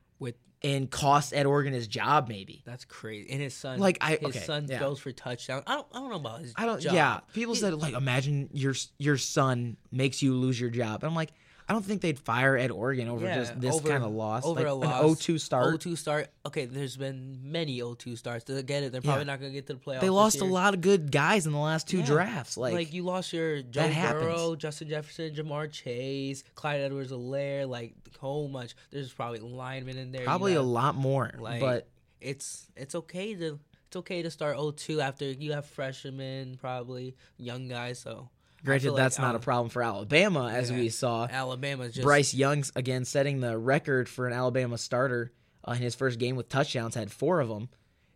and 0.61 0.89
cost 0.91 1.33
Ed 1.33 1.45
Orgeron 1.45 1.71
his 1.73 1.87
job? 1.87 2.27
Maybe. 2.27 2.61
that's 2.65 2.85
crazy. 2.85 3.29
And 3.31 3.41
his 3.41 3.53
son, 3.53 3.79
Like, 3.79 3.97
I- 4.01 4.17
his 4.17 4.23
okay, 4.35 4.39
son 4.39 4.67
yeah. 4.69 4.79
throws 4.79 4.99
for 4.99 5.11
touchdown. 5.11 5.63
I 5.67 5.75
don't 5.75 5.87
I 5.93 5.99
don't 5.99 6.09
know 6.09 6.15
about 6.17 6.41
his. 6.41 6.53
I 6.55 6.65
don't. 6.65 6.81
job. 6.81 6.93
Yeah, 6.93 7.19
people 7.33 7.53
He- 7.53 7.59
said 7.61 7.73
like, 7.75 7.93
imagine 7.93 8.49
your 8.53 8.73
your 8.97 9.17
son 9.17 9.77
makes 9.91 10.21
you 10.21 10.33
lose 10.33 10.59
your 10.59 10.69
job. 10.69 11.03
And 11.03 11.09
I'm 11.09 11.15
like, 11.15 11.31
I 11.69 11.73
don't 11.73 11.85
think 11.85 12.01
they'd 12.01 12.17
fire 12.17 12.57
Ed 12.57 12.71
Orgeron 12.71 13.07
over 13.09 13.25
Yeah, 13.27 13.35
just 13.35 13.61
this 13.61 13.75
over- 13.75 13.87
kind 13.89 14.03
of 14.03 14.11
loss, 14.11 14.43
over 14.43 14.59
like 14.61 14.67
a 14.67 14.73
an 14.73 14.79
loss. 14.79 15.03
0-2 15.21 15.39
start. 15.39 15.79
0-2 15.79 15.95
start. 15.95 16.27
Okay, 16.45 16.65
there's 16.65 16.97
been 16.97 17.39
many 17.43 17.79
0-2 17.79 18.17
starts. 18.17 18.45
To 18.45 18.63
get 18.63 18.81
it, 18.81 18.91
they're 18.91 19.01
probably 19.01 19.21
Yeah. 19.21 19.25
not 19.33 19.39
gonna 19.39 19.51
get 19.53 19.67
to 19.67 19.73
the 19.75 19.79
playoffs. 19.79 20.01
They 20.01 20.09
lost 20.09 20.41
a 20.41 20.45
lot 20.45 20.73
of 20.73 20.81
good 20.81 21.11
guys 21.11 21.45
in 21.45 21.51
the 21.51 21.59
last 21.59 21.87
two 21.87 21.99
Yeah. 21.99 22.05
drafts. 22.07 22.57
Like, 22.57 22.73
Like, 22.73 22.91
you 22.93 23.03
lost 23.03 23.31
your 23.33 23.61
Joe 23.61 23.87
happens. 23.87 24.23
Burrow, 24.23 24.55
Justin 24.55 24.89
Jefferson, 24.89 25.35
Ja'Marr 25.35 25.71
Chase, 25.71 26.43
Clyde 26.55 26.81
Edwards-Helaire, 26.81 27.69
like 27.69 27.93
so 28.19 28.47
much. 28.47 28.73
There's 28.89 29.13
probably 29.13 29.39
linemen 29.39 29.97
in 29.97 30.11
there. 30.11 30.21
You 30.21 30.25
probably 30.27 30.55
a 30.55 30.63
lot 30.63 30.95
more. 30.95 31.31
like 31.39 31.61
but 31.61 31.87
it's 32.19 32.67
it's 32.75 32.95
okay 32.95 33.35
to 33.35 33.59
it's 33.87 33.95
okay 33.95 34.21
to 34.23 34.29
start 34.31 34.57
0-2 34.57 34.99
after 35.01 35.31
you 35.31 35.53
have 35.53 35.65
freshmen 35.65 36.57
probably 36.59 37.15
young 37.37 37.67
guys 37.67 37.97
so 37.99 38.29
granted, 38.65 38.83
feel 38.83 38.93
like 38.93 39.03
that's 39.03 39.19
not 39.19 39.35
a 39.35 39.39
problem 39.39 39.69
for 39.69 39.81
Alabama, 39.83 40.49
as 40.49 40.69
Yeah. 40.71 40.77
we 40.77 40.89
saw. 40.89 41.27
Alabama's 41.29 41.93
just 41.93 42.03
Bryce 42.05 42.33
Young's 42.33 42.71
again 42.75 43.05
setting 43.05 43.39
the 43.39 43.57
record 43.57 44.07
for 44.09 44.27
an 44.27 44.33
Alabama 44.33 44.77
starter 44.77 45.31
uh, 45.67 45.71
in 45.71 45.77
his 45.81 45.95
first 45.95 46.19
game 46.19 46.35
with 46.35 46.49
touchdowns, 46.49 46.95
had 46.95 47.11
four 47.11 47.39
of 47.39 47.49
them. 47.49 47.69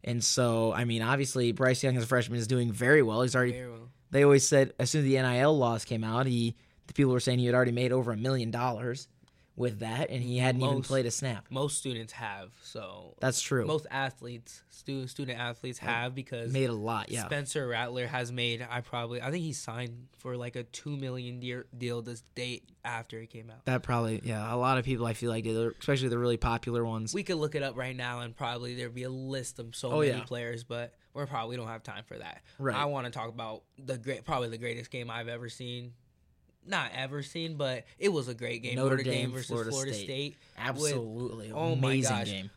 And 0.04 0.24
so, 0.24 0.74
I 0.74 0.84
mean, 0.86 1.02
obviously, 1.02 1.52
Bryce 1.54 1.82
Young 1.84 1.96
as 1.98 2.04
a 2.04 2.08
freshman 2.08 2.38
is 2.40 2.48
doing 2.48 2.72
very 2.72 3.02
well. 3.02 3.22
He's 3.22 3.36
already 3.36 3.54
very 3.54 3.70
well. 3.72 3.90
they 4.12 4.24
always 4.24 4.48
said 4.48 4.74
as 4.80 4.90
soon 4.90 5.00
as 5.02 5.06
the 5.08 5.22
NIL 5.22 5.58
laws 5.58 5.86
came 5.86 6.04
out, 6.04 6.26
he 6.26 6.56
the 6.88 6.94
people 6.94 7.14
were 7.14 7.20
saying 7.22 7.40
he 7.40 7.46
had 7.46 7.56
already 7.56 7.72
made 7.72 7.92
over 7.94 8.12
a 8.12 8.18
million 8.18 8.52
dollars 8.52 9.08
with 9.56 9.80
that, 9.80 10.10
and 10.10 10.24
he 10.24 10.40
hadn't 10.40 10.62
even 10.64 10.82
played 10.82 11.06
a 11.06 11.12
snap. 11.12 11.46
most 11.52 11.78
students 11.78 12.14
have 12.14 12.52
so 12.64 13.14
That's 13.20 13.40
true. 13.42 13.66
most 13.66 13.86
athletes 13.92 14.64
student 14.70 15.10
student 15.12 15.40
athletes 15.40 15.78
have 15.80 16.16
because 16.16 16.52
made 16.52 16.70
a 16.70 16.74
lot, 16.74 17.12
yeah. 17.12 17.26
Spencer 17.26 17.68
Rattler 17.68 18.08
has 18.08 18.32
made 18.32 18.66
I 18.68 18.82
probably 18.82 19.22
I 19.22 19.30
think 19.32 19.44
he 19.44 19.54
signed 19.54 20.08
for 20.18 20.36
like 20.38 20.56
a 20.56 20.64
2 20.64 20.98
million 20.98 21.40
deal 21.40 21.64
deal 21.78 22.02
this 22.02 22.24
date 22.34 22.64
after 22.84 23.20
it 23.20 23.30
came 23.30 23.50
out 23.52 23.64
That 23.66 23.84
probably, 23.84 24.22
yeah. 24.24 24.54
A 24.54 24.58
lot 24.58 24.78
of 24.80 24.86
people 24.86 25.06
I 25.06 25.14
feel 25.14 25.30
like 25.30 25.44
did, 25.44 25.56
especially 25.80 26.08
the 26.10 26.18
really 26.18 26.38
popular 26.38 26.84
ones. 26.84 27.14
we 27.14 27.24
could 27.24 27.38
look 27.38 27.54
it 27.54 27.62
up 27.62 27.78
right 27.78 27.96
now 27.96 28.22
and 28.22 28.36
probably 28.36 28.74
there'd 28.76 28.96
be 28.96 29.04
a 29.04 29.10
list 29.10 29.60
of 29.60 29.76
so 29.76 29.92
Oh, 29.92 30.00
many 30.00 30.12
yeah. 30.14 30.24
players, 30.24 30.64
but 30.64 30.94
we're 31.14 31.28
probably 31.28 31.58
don't 31.58 31.68
have 31.68 31.84
time 31.84 32.04
for 32.08 32.18
that. 32.18 32.42
Right. 32.58 32.76
I 32.76 32.86
want 32.86 33.06
to 33.06 33.12
talk 33.12 33.30
about 33.30 33.62
the 33.78 34.00
great, 34.00 34.26
probably 34.26 34.50
the 34.50 34.58
greatest 34.58 34.90
game 34.90 35.12
I've 35.12 35.28
ever 35.28 35.48
seen. 35.48 35.94
Not 36.66 36.92
ever 36.96 37.22
seen, 37.24 37.56
but 37.56 37.86
it 38.00 38.10
was 38.10 38.28
a 38.28 38.34
great 38.34 38.64
game. 38.64 38.76
Notre 38.76 38.98
Notre, 38.98 39.04
Dame, 39.04 39.14
Dame 39.14 39.32
versus 39.32 39.48
Florida 39.48 39.70
Florida, 39.72 39.94
State. 39.94 40.06
State. 40.06 40.36
Absolutely, 40.58 41.52
oh 41.52 41.76
my 41.76 41.90
amazing 41.94 42.18
gosh. 42.18 42.26
game. 42.30 42.50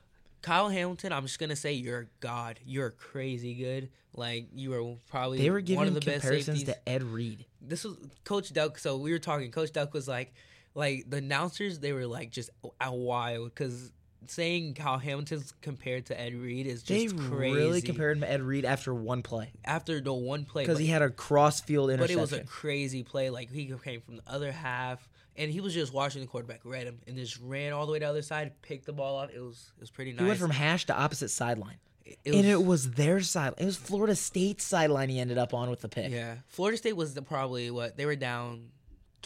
Kyle 0.43 0.69
Hamilton, 0.69 1.13
I'm 1.13 1.25
just 1.25 1.39
gonna 1.41 1.57
say 1.57 1.73
you're 1.73 2.09
god. 2.21 2.61
You're 2.65 2.91
crazy 2.91 3.55
good. 3.55 3.91
Like 4.15 4.49
you 4.55 4.73
are 4.75 4.97
probably 5.11 5.39
They 5.39 5.51
were 5.51 5.57
one 5.57 5.65
giving 5.65 5.89
of 5.89 5.95
the 5.95 6.01
best 6.01 6.23
comparisons 6.23 6.61
safeties. 6.61 6.75
to 6.75 6.89
Ed 6.89 7.03
Reed. 7.03 7.47
This 7.61 7.85
was 7.85 7.97
Coach 8.25 8.53
Duck. 8.53 8.79
So 8.79 8.97
we 8.97 9.11
were 9.13 9.19
talking. 9.19 9.51
Coach 9.51 9.73
Duck 9.73 9.93
was 9.93 10.07
like, 10.07 10.33
like 10.75 11.05
the 11.11 11.17
announcers, 11.17 11.81
they 11.81 11.93
were 11.93 12.07
like 12.07 12.31
just 12.31 12.51
a 12.81 12.95
wild 12.95 13.49
because 13.55 13.91
saying 14.31 14.75
Kyle 14.75 14.99
Hamilton's 14.99 15.53
compared 15.63 16.07
to 16.07 16.21
Ed 16.21 16.35
Reed 16.35 16.67
is 16.67 16.83
They 16.83 17.05
just 17.05 17.17
crazy. 17.19 17.55
really 17.57 17.83
compared 17.83 18.17
him 18.17 18.21
to 18.23 18.31
Ed 18.31 18.43
Reed 18.43 18.65
after 18.65 18.95
one 18.95 19.23
play 19.23 19.53
after 19.65 20.01
the 20.01 20.13
one 20.13 20.45
play 20.45 20.63
because 20.65 20.79
he 20.79 20.87
had 20.87 21.03
a 21.03 21.11
cross 21.11 21.61
field 21.61 21.91
interception. 21.91 22.17
but 22.17 22.19
it 22.19 22.21
was 22.21 22.33
a 22.33 22.45
crazy 22.45 23.03
play. 23.03 23.31
Like 23.31 23.51
he 23.51 23.73
came 23.85 24.01
from 24.01 24.17
the 24.17 24.23
other 24.27 24.53
half, 24.53 25.09
and 25.37 25.51
he 25.51 25.61
was 25.61 25.75
just 25.75 25.93
watching 25.93 26.21
the 26.21 26.27
quarterback 26.27 26.61
read 26.65 26.87
him 26.87 26.99
and 27.07 27.17
just 27.17 27.39
ran 27.41 27.73
all 27.73 27.87
the 27.87 27.93
way 27.93 27.99
to 27.99 28.05
the 28.05 28.11
other 28.11 28.23
side, 28.23 28.53
picked 28.63 28.87
the 28.87 28.93
ball 28.93 29.19
up. 29.19 29.31
It 29.35 29.41
was 29.41 29.73
it 29.77 29.81
was 29.81 29.91
pretty 29.91 30.13
nice. 30.13 30.21
he 30.21 30.27
went 30.27 30.39
from 30.41 30.51
hash 30.51 30.87
to 30.87 30.95
opposite 30.97 31.29
sideline, 31.31 31.77
It 32.05 32.19
and 32.27 32.47
it 32.47 32.65
was 32.65 32.93
their 32.93 33.21
side. 33.21 33.55
It 33.59 33.65
was 33.65 33.77
Florida 33.77 34.15
State's 34.17 34.65
sideline. 34.65 35.09
He 35.09 35.19
ended 35.21 35.39
up 35.39 35.53
on 35.55 35.71
with 35.71 35.81
the 35.81 35.89
pick. 35.89 36.11
yeah. 36.13 36.37
Florida 36.49 36.77
State 36.79 36.97
was 36.97 37.15
the, 37.15 37.23
probably 37.23 37.71
what 37.71 37.97
they 37.97 38.07
were 38.07 38.17
down 38.17 38.69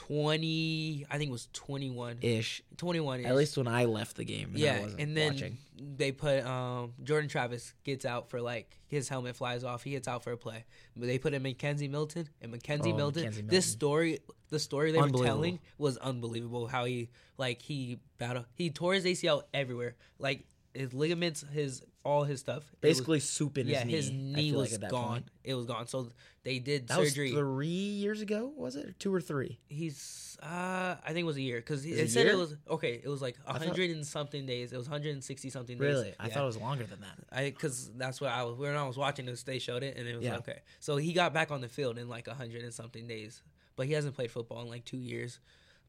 twenty. 0.07 1.07
I 1.11 1.19
think 1.19 1.28
it 1.28 1.33
was 1.33 1.49
21. 1.52 2.19
ish. 2.23 2.62
21 2.76 3.25
At 3.26 3.37
least 3.37 3.57
when 3.57 3.69
I 3.69 3.85
left 3.85 4.16
the 4.16 4.25
game. 4.25 4.52
Yeah, 4.54 4.87
and 4.99 5.16
then 5.16 5.33
watching. 5.35 5.59
they 5.78 6.12
put 6.12 6.45
um, 6.47 6.92
Jordan 7.02 7.28
Travis 7.28 7.75
gets 7.85 8.04
out 8.04 8.30
for 8.30 8.40
like 8.40 8.78
his 8.87 9.09
helmet 9.09 9.37
flies 9.37 9.62
off. 9.64 9.83
He 9.83 9.90
gets 9.90 10.09
out 10.09 10.25
for 10.25 10.33
a 10.33 10.37
play. 10.37 10.64
But 10.97 11.07
they 11.07 11.19
put 11.19 11.35
in 11.35 11.42
McKenzie 11.42 11.90
Milton 11.90 12.28
and 12.40 12.52
McKenzie 12.52 12.92
Oh, 12.92 12.97
Milton. 12.97 13.30
McKenzie 13.30 13.49
This 13.50 13.66
story, 13.66 14.21
the 14.49 14.59
story 14.59 14.92
they 14.92 14.99
were 15.00 15.11
telling 15.11 15.61
was 15.78 15.97
unbelievable. 15.99 16.66
How 16.66 16.85
he 16.87 17.11
like 17.37 17.61
he 17.62 17.99
battled, 18.19 18.47
he 18.54 18.71
tore 18.71 18.95
his 18.95 19.04
ACL 19.04 19.42
everywhere. 19.52 19.97
Like 20.19 20.45
his 20.75 20.95
ligaments, 20.95 21.45
his 21.52 21.83
all 22.04 22.25
his 22.25 22.40
stuff. 22.40 22.59
it 22.59 22.71
was- 22.73 22.78
Basically, 22.80 23.21
soup 23.21 23.59
in 23.59 23.66
yeah, 23.69 23.85
his 23.85 23.87
knee. 23.87 23.92
his 23.92 24.11
knee 24.11 24.52
was 24.52 24.80
like 24.80 24.90
gone. 24.90 25.09
point. 25.09 25.28
It 25.45 25.54
was 25.54 25.66
gone. 25.66 25.87
So 25.87 26.11
they 26.45 26.59
did 26.59 26.88
That 26.88 26.97
surgery. 26.97 27.33
was 27.33 27.38
three 27.40 27.66
years 27.66 28.21
ago, 28.23 28.52
was 28.57 28.76
it? 28.76 28.87
Or 28.87 28.92
two 28.92 29.14
or 29.14 29.21
three? 29.21 29.59
He's 29.69 30.38
uh 30.42 30.97
I 31.04 31.09
think 31.09 31.19
it 31.19 31.25
was 31.25 31.37
a 31.37 31.42
year 31.42 31.59
because 31.59 31.85
it 31.85 32.11
said 32.11 32.25
year? 32.25 32.33
it 32.35 32.38
was 32.38 32.57
okay. 32.71 32.99
It 33.04 33.09
was 33.09 33.21
like 33.21 33.37
a 33.47 33.50
I 33.50 33.52
thought- 33.59 33.66
hundred 33.69 33.90
and 33.90 34.07
something 34.07 34.47
days. 34.47 34.73
It 34.73 34.78
was 34.78 34.87
hundred 34.87 35.12
and 35.12 35.23
sixty 35.23 35.50
something 35.50 35.76
days. 35.76 35.87
Really? 35.87 36.14
I 36.19 36.28
Yeah. 36.28 36.35
thought 36.35 36.42
it 36.45 36.47
was 36.47 36.57
longer 36.57 36.85
than 36.85 37.00
that. 37.02 37.19
I 37.30 37.45
because 37.50 37.90
that's 37.97 38.21
what 38.21 38.30
I 38.30 38.45
was 38.45 38.57
when 38.57 38.75
I 38.75 38.87
was 38.87 38.97
watching 38.97 39.26
this. 39.26 39.42
They 39.42 39.59
showed 39.59 39.83
it 39.83 39.97
and 39.99 40.09
it 40.09 40.16
was 40.16 40.25
Yeah. 40.25 40.33
like, 40.37 40.49
okay. 40.49 40.61
So 40.80 40.97
he 40.97 41.12
got 41.12 41.35
back 41.35 41.50
on 41.50 41.61
the 41.61 41.69
field 41.69 41.99
in 41.99 42.09
like 42.09 42.26
a 42.28 42.35
hundred 42.35 42.62
and 42.62 42.73
something 42.73 43.07
days, 43.07 43.42
but 43.76 43.87
he 43.87 43.92
hasn't 43.92 44.14
played 44.14 44.30
football 44.30 44.62
in 44.62 44.69
like 44.71 44.87
two 44.87 44.97
years. 44.97 45.38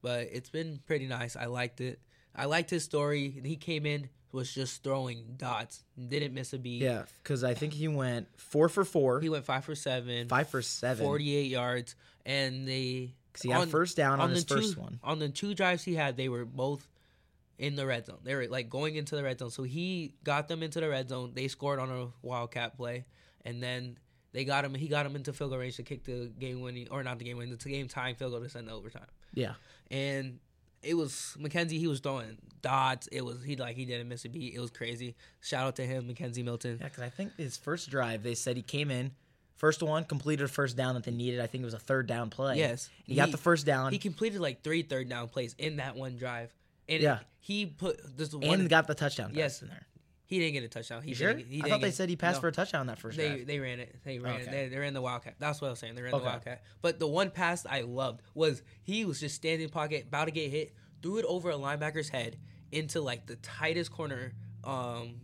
But 0.01 0.27
it's 0.31 0.49
been 0.49 0.79
pretty 0.85 1.07
nice. 1.07 1.35
I 1.37 1.45
liked 1.45 1.79
it. 1.79 2.01
I 2.35 2.45
liked 2.45 2.69
his 2.69 2.83
story. 2.83 3.29
He 3.43 3.55
came 3.55 3.85
in 3.85 4.09
was 4.31 4.53
just 4.53 4.81
throwing 4.83 5.35
dots, 5.38 5.83
didn't 6.07 6.33
miss 6.33 6.53
a 6.53 6.57
beat. 6.57 6.81
Yeah, 6.81 7.03
because 7.21 7.43
I 7.43 7.53
think 7.53 7.73
he 7.73 7.88
went 7.89 8.27
four 8.39 8.69
for 8.69 8.85
four, 8.85 9.19
he 9.19 9.27
went 9.29 9.43
five 9.45 9.65
for 9.65 9.75
seven, 9.75 10.27
five 10.29 10.50
for 10.50 10.61
seven. 10.61 11.05
48 11.05 11.47
yards, 11.51 11.95
and 12.25 12.67
they 12.67 13.13
'Cause 13.33 13.41
he 13.43 13.50
got 13.50 13.67
first 13.69 13.97
down 13.97 14.19
on, 14.19 14.29
his 14.29 14.45
the 14.45 14.55
first 14.55 14.73
two, 14.75 14.79
one. 14.81 15.00
On 15.03 15.19
the 15.19 15.29
two 15.29 15.53
drives 15.53 15.83
he 15.83 15.95
had, 15.95 16.15
they 16.17 16.29
were 16.29 16.45
both 16.45 16.88
in 17.57 17.75
the 17.75 17.85
red 17.85 18.05
zone. 18.05 18.19
They 18.23 18.35
were 18.35 18.47
like 18.47 18.69
going 18.69 18.95
into 18.95 19.15
the 19.15 19.23
red 19.23 19.39
zone. 19.39 19.51
So 19.51 19.63
he 19.63 20.15
got 20.23 20.47
them 20.47 20.63
into 20.63 20.79
the 20.79 20.89
red 20.89 21.09
zone. 21.09 21.31
They 21.33 21.47
scored 21.47 21.79
on 21.79 21.89
a 21.91 22.07
wildcat 22.25 22.75
play, 22.75 23.05
and 23.45 23.61
then 23.61 23.97
they 24.33 24.43
got 24.45 24.65
him. 24.65 24.73
He 24.75 24.88
got 24.88 25.05
him 25.05 25.15
into 25.15 25.31
field 25.33 25.51
goal 25.51 25.59
range 25.59 25.75
to 25.77 25.83
kick 25.83 26.03
the 26.05 26.31
game 26.39 26.61
winning, 26.61 26.88
or 26.89 27.03
not 27.03 27.19
the 27.19 27.25
game 27.25 27.38
winning, 27.38 27.55
the 27.57 27.69
game 27.69 27.88
tying 27.88 28.15
field 28.15 28.31
goal 28.31 28.41
to 28.41 28.50
send 28.50 28.67
to 28.67 28.73
overtime. 28.73 29.07
Yeah, 29.33 29.53
And 29.89 30.39
it 30.83 30.95
was 30.95 31.35
McKenzie. 31.39 31.77
He 31.79 31.88
was 31.88 32.00
throwing 32.00 32.38
dots. 32.61 33.07
It 33.11 33.23
was 33.23 33.43
he 33.43 33.55
like 33.55 33.75
he 33.75 33.85
didn't 33.85 34.07
miss 34.07 34.25
a 34.25 34.29
beat. 34.29 34.53
It 34.53 34.59
was 34.59 34.71
crazy. 34.71 35.15
Shout 35.41 35.67
out 35.67 35.75
to 35.77 35.85
him, 35.85 36.07
McKenzie 36.13 36.43
Milton. 36.43 36.77
yeah. 36.79 36.88
Because 36.88 37.03
I 37.03 37.09
think 37.09 37.35
his 37.38 37.57
first 37.57 37.89
drive, 37.89 38.23
they 38.23 38.35
said 38.35 38.55
he 38.55 38.61
came 38.63 38.91
in, 38.91 39.11
first 39.55 39.81
one 39.83 40.03
completed 40.05 40.43
a 40.43 40.47
first 40.47 40.75
down 40.77 40.95
that 40.95 41.03
they 41.03 41.11
needed. 41.11 41.39
I 41.39 41.47
think 41.47 41.61
it 41.61 41.65
was 41.65 41.73
a 41.73 41.79
third 41.79 42.07
down 42.07 42.29
play. 42.29 42.57
Yes, 42.57 42.89
he, 43.05 43.15
got 43.15 43.31
the 43.31 43.38
first 43.38 43.65
down 43.65 43.91
He 43.91 44.00
completed 44.00 44.41
like 44.41 44.63
three 44.63 44.81
third 44.83 45.09
down 45.09 45.27
plays 45.27 45.55
in 45.57 45.77
that 45.77 45.95
one 45.95 46.17
drive. 46.17 46.53
And 46.89 47.01
Yeah. 47.01 47.19
he 47.39 47.65
put 47.65 48.17
this 48.17 48.33
one 48.33 48.43
and 48.43 48.69
got 48.69 48.88
the 48.88 48.95
touchdown. 48.95 49.31
Yes. 49.33 49.61
in 49.61 49.67
there. 49.69 49.85
He 50.31 50.39
didn't 50.39 50.53
get 50.53 50.63
a 50.63 50.67
touchdown. 50.69 51.01
He 51.03 51.09
You 51.09 51.15
sure? 51.15 51.33
didn't, 51.33 51.51
he 51.51 51.61
I 51.61 51.67
thought 51.69 51.81
they 51.81 51.91
said 51.91 52.07
he 52.09 52.15
passed 52.15 52.38
no. 52.38 52.41
for 52.41 52.47
a 52.47 52.51
touchdown 52.53 52.88
that 52.88 52.97
first 53.00 53.17
They 53.17 53.27
drive. 53.35 53.47
they 53.47 53.59
ran 53.59 53.79
it. 53.81 53.95
They 54.05 54.17
ran 54.17 54.35
Okay. 54.35 54.43
it. 54.43 54.51
They, 54.51 54.67
they 54.69 54.77
ran 54.77 54.93
the 54.93 55.01
wildcat. 55.01 55.35
That's 55.39 55.59
what 55.61 55.67
I 55.67 55.71
was 55.71 55.79
saying. 55.79 55.95
They 55.95 56.01
ran 56.01 56.13
Okay. 56.13 56.23
the 56.23 56.29
wildcat. 56.29 56.63
But 56.81 57.00
the 57.00 57.07
one 57.07 57.31
pass 57.31 57.65
I 57.69 57.81
loved 57.81 58.21
was 58.33 58.63
he 58.81 59.03
was 59.05 59.19
just 59.19 59.35
standing 59.35 59.61
in 59.61 59.67
the 59.67 59.73
pocket, 59.73 60.05
about 60.07 60.25
to 60.25 60.31
get 60.31 60.50
hit, 60.50 60.73
threw 61.01 61.17
it 61.17 61.25
over 61.27 61.50
a 61.51 61.55
linebacker's 61.55 62.07
head 62.09 62.38
into 62.71 63.01
like 63.01 63.25
the 63.27 63.35
tightest 63.38 63.91
corner, 63.91 64.33
um, 64.63 65.15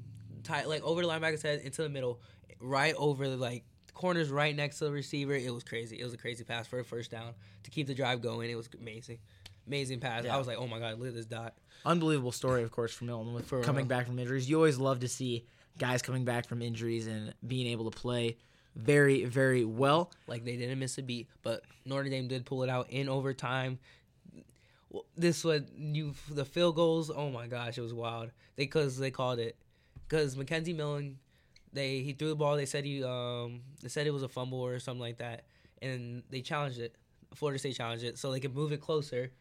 tight 0.43 0.67
like 0.67 0.83
over 0.83 1.01
the 1.01 1.07
linebacker's 1.07 1.41
head 1.41 1.61
into 1.61 1.81
the 1.83 1.89
middle, 1.89 2.19
right 2.59 2.93
over 2.97 3.29
the 3.29 3.37
like 3.37 3.63
corners 3.93 4.29
right 4.29 4.55
next 4.55 4.77
to 4.79 4.85
the 4.85 4.91
receiver. 4.91 5.33
It 5.33 5.53
was 5.53 5.63
crazy. 5.63 5.99
It 5.99 6.03
was 6.03 6.13
a 6.13 6.17
crazy 6.17 6.43
pass 6.43 6.67
for 6.67 6.79
a 6.79 6.83
first 6.83 7.09
down 7.11 7.33
to 7.63 7.71
keep 7.71 7.87
the 7.87 7.95
drive 7.95 8.21
going. 8.21 8.49
It 8.49 8.55
was 8.55 8.69
amazing, 8.79 9.19
amazing 9.67 9.99
pass. 9.99 10.23
Yeah. 10.23 10.35
I 10.35 10.37
was 10.37 10.47
like, 10.47 10.57
oh 10.57 10.67
my 10.67 10.79
god, 10.79 10.99
look 10.99 11.09
at 11.09 11.15
this 11.15 11.25
dot. 11.25 11.53
Unbelievable 11.85 12.31
story, 12.31 12.63
of 12.63 12.71
course, 12.71 12.93
for 12.93 13.05
Milton 13.05 13.33
with 13.33 13.45
For 13.45 13.61
coming 13.61 13.87
back 13.87 14.07
from 14.07 14.17
injuries. 14.19 14.49
You 14.49 14.55
always 14.55 14.77
love 14.77 15.01
to 15.01 15.07
see 15.07 15.45
guys 15.77 16.01
coming 16.01 16.25
back 16.25 16.47
from 16.47 16.61
injuries 16.61 17.07
and 17.07 17.33
being 17.45 17.67
able 17.67 17.89
to 17.89 17.97
play 17.97 18.37
very, 18.75 19.25
very 19.25 19.65
well. 19.65 20.11
Like 20.27 20.43
they 20.45 20.55
didn't 20.55 20.79
miss 20.79 20.97
a 20.97 21.03
beat, 21.03 21.27
but 21.43 21.63
Notre 21.85 22.09
Dame 22.09 22.27
did 22.27 22.45
pull 22.45 22.63
it 22.63 22.69
out 22.69 22.89
in 22.89 23.09
overtime. 23.09 23.79
This 25.15 25.43
was 25.43 25.63
you 25.77 26.13
the 26.31 26.45
field 26.45 26.75
goals. 26.75 27.11
Oh 27.13 27.29
my 27.29 27.47
gosh, 27.47 27.77
it 27.77 27.81
was 27.81 27.93
wild. 27.93 28.31
They 28.55 28.63
because 28.63 28.97
they 28.97 29.11
called 29.11 29.39
it 29.39 29.57
because 30.07 30.35
McKenzie 30.35 30.75
Millen. 30.75 31.19
They 31.73 31.99
he 31.99 32.13
threw 32.13 32.29
the 32.29 32.35
ball. 32.35 32.55
They 32.55 32.65
said 32.65 32.85
he 32.85 33.03
um 33.03 33.61
they 33.83 33.89
said 33.89 34.07
it 34.07 34.11
was 34.11 34.23
a 34.23 34.29
fumble 34.29 34.59
or 34.59 34.79
something 34.79 35.01
like 35.01 35.17
that, 35.17 35.43
and 35.81 36.23
they 36.29 36.41
challenged 36.41 36.79
it. 36.79 36.95
Florida 37.35 37.59
State 37.59 37.75
challenged 37.75 38.05
it 38.05 38.17
so 38.17 38.31
they 38.31 38.39
could 38.39 38.55
move 38.55 38.71
it 38.71 38.81
closer. 38.81 39.31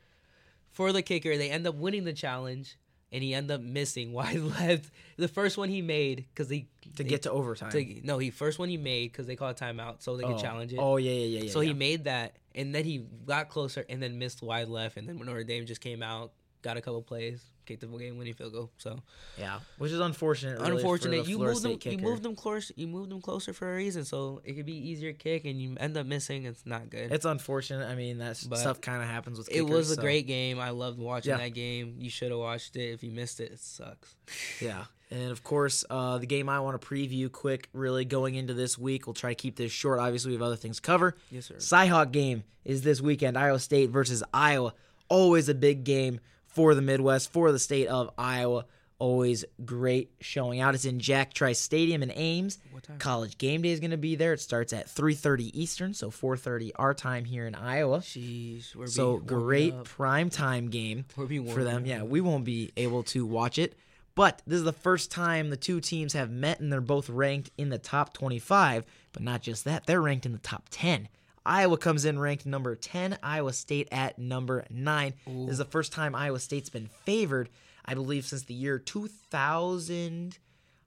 For 0.76 0.92
the 0.92 1.00
kicker, 1.00 1.38
they 1.38 1.48
end 1.50 1.66
up 1.66 1.74
winning 1.74 2.04
the 2.04 2.12
challenge, 2.12 2.76
and 3.10 3.22
he 3.22 3.32
ended 3.32 3.50
up 3.50 3.60
missing 3.62 4.12
wide 4.18 4.40
left. 4.40 4.90
The 5.16 5.26
first 5.26 5.56
one 5.56 5.70
he 5.70 5.80
made 5.80 6.26
because 6.34 6.50
he 6.50 6.68
To 6.96 7.02
they- 7.02 7.08
get 7.08 7.22
to 7.22 7.30
overtime. 7.30 7.70
to, 7.70 8.00
no, 8.04 8.18
he 8.18 8.28
first 8.28 8.58
one 8.58 8.68
he 8.68 8.76
made 8.76 9.10
because 9.10 9.26
they 9.26 9.36
called 9.36 9.58
a 9.58 9.64
timeout 9.64 10.02
so 10.02 10.18
they 10.18 10.24
oh. 10.24 10.34
could 10.34 10.42
challenge 10.42 10.74
it. 10.74 10.78
Oh 10.78 10.98
yeah, 10.98 11.12
yeah, 11.12 11.38
yeah. 11.38 11.44
yeah 11.44 11.50
so 11.50 11.60
yeah. 11.60 11.68
he 11.68 11.72
made 11.72 12.04
that, 12.04 12.36
and 12.54 12.74
then 12.74 12.84
he 12.84 13.06
got 13.24 13.48
closer, 13.48 13.86
and 13.88 14.02
then 14.02 14.18
missed 14.18 14.42
wide 14.42 14.68
left, 14.68 14.98
and 14.98 15.08
then 15.08 15.16
Notre 15.16 15.44
Dame 15.44 15.64
just 15.64 15.80
came 15.80 16.02
out, 16.02 16.32
got 16.66 16.76
a 16.76 16.80
couple 16.80 17.00
plays, 17.02 17.42
kicked 17.64 17.80
the 17.80 17.86
game 17.86 18.18
winning 18.18 18.34
field 18.34 18.52
goal. 18.52 18.70
So 18.78 18.98
yeah, 19.38 19.60
which 19.78 19.92
is 19.92 20.00
unfortunate. 20.00 20.58
really, 20.58 20.70
for 20.70 20.76
unfortunate, 20.76 21.28
you 21.28 21.38
moved 21.38 21.62
them, 21.62 21.80
State 21.80 21.92
you 21.92 21.98
moved 21.98 22.22
them 22.24 22.34
closer, 22.34 22.74
you 22.76 22.86
moved 22.88 23.10
them 23.10 23.20
closer 23.20 23.52
for 23.52 23.72
a 23.72 23.76
reason, 23.76 24.04
so 24.04 24.40
it 24.44 24.54
could 24.54 24.66
be 24.66 24.74
easier 24.90 25.12
kick, 25.12 25.44
and 25.44 25.60
you 25.62 25.76
end 25.78 25.96
up 25.96 26.06
missing. 26.06 26.44
It's 26.44 26.66
not 26.66 26.90
good. 26.90 27.12
It's 27.12 27.24
unfortunate. 27.24 27.86
I 27.88 27.94
mean, 27.94 28.18
that 28.18 28.42
But 28.48 28.58
stuff 28.58 28.80
kind 28.80 29.00
of 29.02 29.08
happens 29.08 29.38
with. 29.38 29.48
Kickers, 29.48 29.60
it 29.60 29.72
was 29.72 29.90
a 29.92 29.94
so- 29.94 30.02
great 30.02 30.26
game. 30.26 30.58
I 30.58 30.70
loved 30.70 30.98
watching 30.98 31.30
Yeah. 31.30 31.38
that 31.38 31.50
game. 31.54 31.94
You 31.98 32.10
should 32.10 32.30
have 32.30 32.40
watched 32.40 32.74
it. 32.76 32.90
If 32.92 33.02
you 33.04 33.10
missed 33.12 33.38
it, 33.40 33.52
it 33.52 33.60
sucks. 33.60 34.16
Yeah. 34.60 34.84
And 35.08 35.30
of 35.30 35.44
course, 35.44 35.84
uh, 35.88 36.18
the 36.18 36.26
game 36.26 36.48
I 36.48 36.58
want 36.58 36.80
to 36.80 36.84
preview 36.84 37.30
quick, 37.30 37.68
really 37.72 38.04
going 38.04 38.34
into 38.34 38.54
this 38.54 38.76
week. 38.76 39.06
We'll 39.06 39.14
try 39.14 39.30
to 39.30 39.34
keep 39.36 39.54
this 39.54 39.70
short. 39.70 40.00
Obviously, 40.00 40.30
we 40.30 40.34
have 40.34 40.42
other 40.42 40.56
things 40.56 40.76
to 40.76 40.82
cover. 40.82 41.14
Yes, 41.30 41.46
sir. 41.46 41.54
Cyhawk 41.56 42.10
game 42.10 42.42
is 42.64 42.82
this 42.82 43.00
weekend. 43.00 43.38
Iowa 43.38 43.60
State 43.60 43.90
versus 43.90 44.24
Iowa. 44.34 44.74
Always 45.08 45.48
a 45.48 45.54
big 45.54 45.84
game 45.84 46.18
for 46.56 46.74
the 46.74 46.80
Midwest, 46.82 47.30
for 47.32 47.52
the 47.52 47.58
state 47.58 47.86
of 47.86 48.10
Iowa. 48.16 48.64
Always 48.98 49.44
great 49.62 50.10
showing 50.22 50.58
out. 50.60 50.74
It's 50.74 50.86
in 50.86 51.00
Jack 51.00 51.34
Trice 51.34 51.58
Stadium 51.58 52.02
in 52.02 52.10
Ames. 52.12 52.58
College 52.98 53.36
game 53.36 53.60
day 53.60 53.68
is 53.68 53.78
going 53.80 53.90
to 53.90 53.98
be 53.98 54.16
there. 54.16 54.32
It 54.32 54.40
starts 54.40 54.72
at 54.72 54.86
3:30 54.88 55.50
Eastern, 55.52 55.92
so 55.92 56.10
4:30 56.10 56.72
our 56.76 56.94
time 56.94 57.26
here 57.26 57.46
in 57.46 57.54
Iowa. 57.54 57.98
Jeez, 57.98 58.74
we're 58.74 58.86
So 58.86 59.18
great 59.18 59.74
up. 59.74 59.84
prime 59.84 60.30
time 60.30 60.70
game 60.70 61.04
for 61.14 61.26
them. 61.62 61.84
Yeah, 61.84 62.04
we 62.04 62.22
won't 62.22 62.46
be 62.46 62.72
able 62.78 63.02
to 63.04 63.26
watch 63.26 63.58
it. 63.58 63.74
But 64.14 64.40
this 64.46 64.56
is 64.56 64.64
the 64.64 64.72
first 64.72 65.10
time 65.10 65.50
the 65.50 65.58
two 65.58 65.82
teams 65.82 66.14
have 66.14 66.30
met 66.30 66.60
and 66.60 66.72
they're 66.72 66.80
both 66.80 67.10
ranked 67.10 67.50
in 67.58 67.68
the 67.68 67.76
top 67.78 68.14
25. 68.14 68.86
But 69.12 69.22
not 69.22 69.42
just 69.42 69.66
that, 69.66 69.84
they're 69.84 70.00
ranked 70.00 70.24
in 70.24 70.32
the 70.32 70.38
top 70.38 70.68
10. 70.70 71.08
Iowa 71.46 71.78
comes 71.78 72.04
in 72.04 72.18
ranked 72.18 72.46
number 72.46 72.74
10, 72.74 73.18
Iowa 73.22 73.52
State 73.52 73.88
at 73.92 74.18
number 74.18 74.64
9. 74.70 75.14
This 75.26 75.52
is 75.52 75.58
the 75.58 75.64
first 75.64 75.92
time 75.92 76.14
Iowa 76.14 76.40
State's 76.40 76.70
been 76.70 76.88
favored, 77.04 77.48
I 77.84 77.94
believe, 77.94 78.26
since 78.26 78.42
the 78.42 78.54
year 78.54 78.78
2000. 78.78 80.38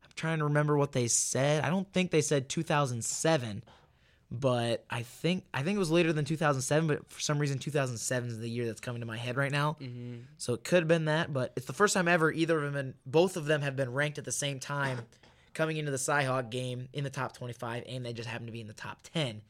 I'm 0.03 0.09
trying 0.15 0.39
to 0.39 0.45
remember 0.45 0.77
what 0.77 0.91
they 0.91 1.07
said. 1.07 1.63
I 1.63 1.69
don't 1.69 1.91
think 1.91 2.11
they 2.11 2.21
said 2.21 2.49
2007 2.49 3.63
but 4.31 4.85
I 4.89 5.01
think 5.01 5.45
I 5.53 5.63
think 5.63 5.75
it 5.75 5.79
was 5.79 5.91
later 5.91 6.13
than 6.13 6.25
2007. 6.25 6.87
But 6.87 7.09
for 7.11 7.19
some 7.19 7.39
reason, 7.39 7.57
2007 7.59 8.29
is 8.29 8.39
the 8.39 8.49
year 8.49 8.65
that's 8.65 8.81
coming 8.81 9.01
to 9.01 9.07
my 9.07 9.17
head 9.17 9.37
right 9.37 9.51
now. 9.51 9.77
Mm-hmm. 9.81 10.17
So 10.37 10.53
it 10.53 10.63
could 10.63 10.79
have 10.79 10.87
been 10.87 11.05
that, 11.05 11.33
but 11.33 11.53
it's 11.55 11.65
the 11.65 11.73
first 11.73 11.93
time 11.93 12.07
ever 12.07 12.31
either 12.31 12.63
of 12.63 12.73
them, 12.73 12.93
both 13.05 13.37
of 13.37 13.45
them 13.45 13.61
have 13.61 13.75
been 13.75 13.91
ranked 13.91 14.17
at 14.17 14.25
the 14.25 14.31
same 14.31 14.59
time, 14.59 14.99
coming 15.53 15.77
into 15.77 15.91
the 15.91 15.97
Cyhawk 15.97 16.51
game 16.51 16.89
in 16.93 17.03
the 17.03 17.09
top 17.09 17.35
25, 17.35 17.83
and 17.87 18.05
they 18.05 18.13
just 18.13 18.29
happen 18.29 18.45
to 18.45 18.51
be 18.51 18.61
in 18.61 18.67
the 18.67 18.73
top 18.73 18.99
10. 19.13 19.41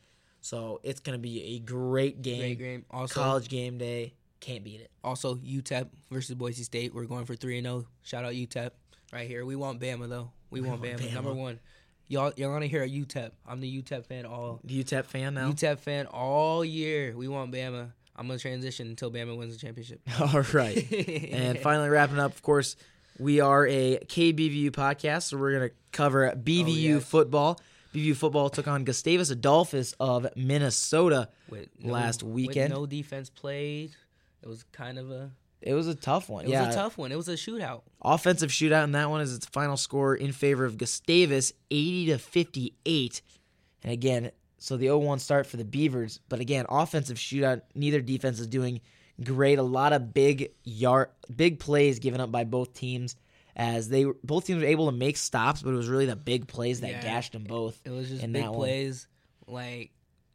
So 0.42 0.80
it's 0.84 1.00
gonna 1.00 1.18
be 1.18 1.56
a 1.56 1.60
great 1.60 2.22
game. 2.22 2.40
Great 2.40 2.58
game. 2.60 2.86
Also, 2.92 3.20
College 3.20 3.50
game 3.50 3.78
day, 3.78 4.14
can't 4.40 4.64
beat 4.64 4.82
it. 4.82 4.90
Also, 5.04 5.36
UTEP 5.36 5.88
versus 6.12 6.36
Boise 6.36 6.64
State. 6.64 6.94
We're 6.94 7.06
going 7.06 7.26
for 7.26 7.36
three 7.36 7.58
and 7.58 7.66
zero. 7.66 7.86
Shout 8.04 8.24
out 8.26 8.34
UTEP 8.34 8.72
right 9.12 9.28
here. 9.28 9.46
We 9.46 9.56
want 9.56 9.80
Bama 9.80 10.08
though. 10.10 10.32
We, 10.50 10.62
want, 10.62 10.82
want 10.82 11.00
Bama. 11.00 11.00
Bama. 11.10 11.14
Number 11.14 11.34
one. 11.34 11.60
Y'all, 12.08 12.34
y'all 12.38 12.52
gonna 12.52 12.66
hear 12.68 12.84
a 12.84 12.90
UTEP. 12.90 13.32
I'm 13.48 13.60
the 13.60 13.82
UTEP 13.82 14.06
fan 14.06 14.26
all 14.26 14.60
the 14.64 14.84
UTEP 14.84 15.06
fan 15.06 15.36
now. 15.36 15.52
UTEP 15.52 15.78
fan 15.80 16.08
all 16.08 16.66
year. 16.66 17.16
We 17.16 17.28
want 17.28 17.52
Bama. 17.52 17.92
I'm 18.16 18.28
gonna 18.28 18.40
transition 18.40 18.88
until 18.88 19.12
Bama 19.12 19.38
wins 19.38 19.54
the 19.56 19.60
championship. 19.66 20.02
All 20.20 20.42
right. 20.52 20.92
and 21.32 21.58
finally, 21.62 21.88
wrapping 21.88 22.20
up, 22.20 22.34
of 22.34 22.42
course, 22.42 22.76
we 23.18 23.40
are 23.40 23.66
a 23.66 23.98
KBVU 24.00 24.72
podcast, 24.72 25.24
so 25.30 25.38
we're 25.38 25.52
going 25.58 25.70
to 25.70 25.76
cover 25.94 26.30
BVU 26.36 26.64
Oh, 26.66 26.96
yes. 26.96 27.04
football. 27.06 27.60
BVU 27.94 28.16
football 28.16 28.50
took 28.50 28.68
on 28.68 28.84
Gustavus 28.84 29.30
Adolphus 29.30 29.94
of 30.00 30.28
Minnesota. 30.36 31.30
with 31.50 31.70
Last 31.84 32.24
with 32.24 32.34
weekend. 32.34 32.74
no 32.74 32.86
defense 32.86 33.30
played. 33.30 33.92
It 34.42 34.48
was 34.48 34.64
kind 34.72 34.98
of 35.00 35.12
a. 35.12 35.32
It 35.62 35.74
was 35.74 35.88
a 35.88 35.96
tough 35.96 36.30
one. 36.30 36.46
It 36.46 36.52
yeah, 36.52 36.68
was 36.68 36.76
a 36.76 36.78
tough 36.78 36.98
one. 36.98 37.12
It 37.12 37.18
was 37.18 37.28
a 37.28 37.34
shootout. 37.34 37.82
offensive 38.02 38.50
shootout, 38.50 38.86
and 38.86 38.96
that 38.96 39.10
one 39.10 39.20
is 39.20 39.36
its 39.36 39.46
final 39.46 39.76
score 39.76 40.16
in 40.16 40.32
favor 40.32 40.64
of 40.64 40.78
Gustavus, 40.78 41.52
eighty 41.70 42.06
to 42.08 42.18
fifty-eight. 42.18 43.22
And 43.84 43.92
again, 43.92 44.32
so 44.58 44.76
the 44.76 44.88
0-1 44.88 45.22
start 45.22 45.48
for 45.48 45.56
the 45.58 45.64
Beavers, 45.64 46.20
but 46.28 46.40
again, 46.42 46.66
offensive 46.70 47.18
shootout. 47.18 47.62
Neither 47.76 48.02
defense 48.02 48.40
is 48.40 48.48
doing 48.48 48.82
great. 49.24 49.58
A 49.58 49.64
lot 49.64 49.94
of 49.94 50.14
big 50.14 50.52
yard, 50.64 51.10
big 51.34 51.60
plays 51.60 52.00
given 52.00 52.20
up 52.20 52.32
by 52.32 52.44
both 52.44 52.74
teams, 52.74 53.16
as 53.60 53.90
they 53.90 54.06
both 54.24 54.46
teams 54.48 54.62
were 54.64 54.68
able 54.70 54.86
to 54.86 54.92
make 54.96 55.18
stops, 55.18 55.62
but 55.62 55.72
it 55.72 55.76
was 55.78 55.90
really 55.90 56.06
the 56.06 56.16
big 56.16 56.48
plays 56.48 56.80
that 56.82 56.92
Yeah. 56.92 57.02
gashed 57.02 57.34
them 57.34 57.44
both. 57.44 57.80
It 57.84 57.90
was 57.92 58.08
just 58.10 58.22
big 58.22 58.34
that 58.34 58.52
one. 58.52 58.60
plays. 58.60 59.08
Like 59.48 59.92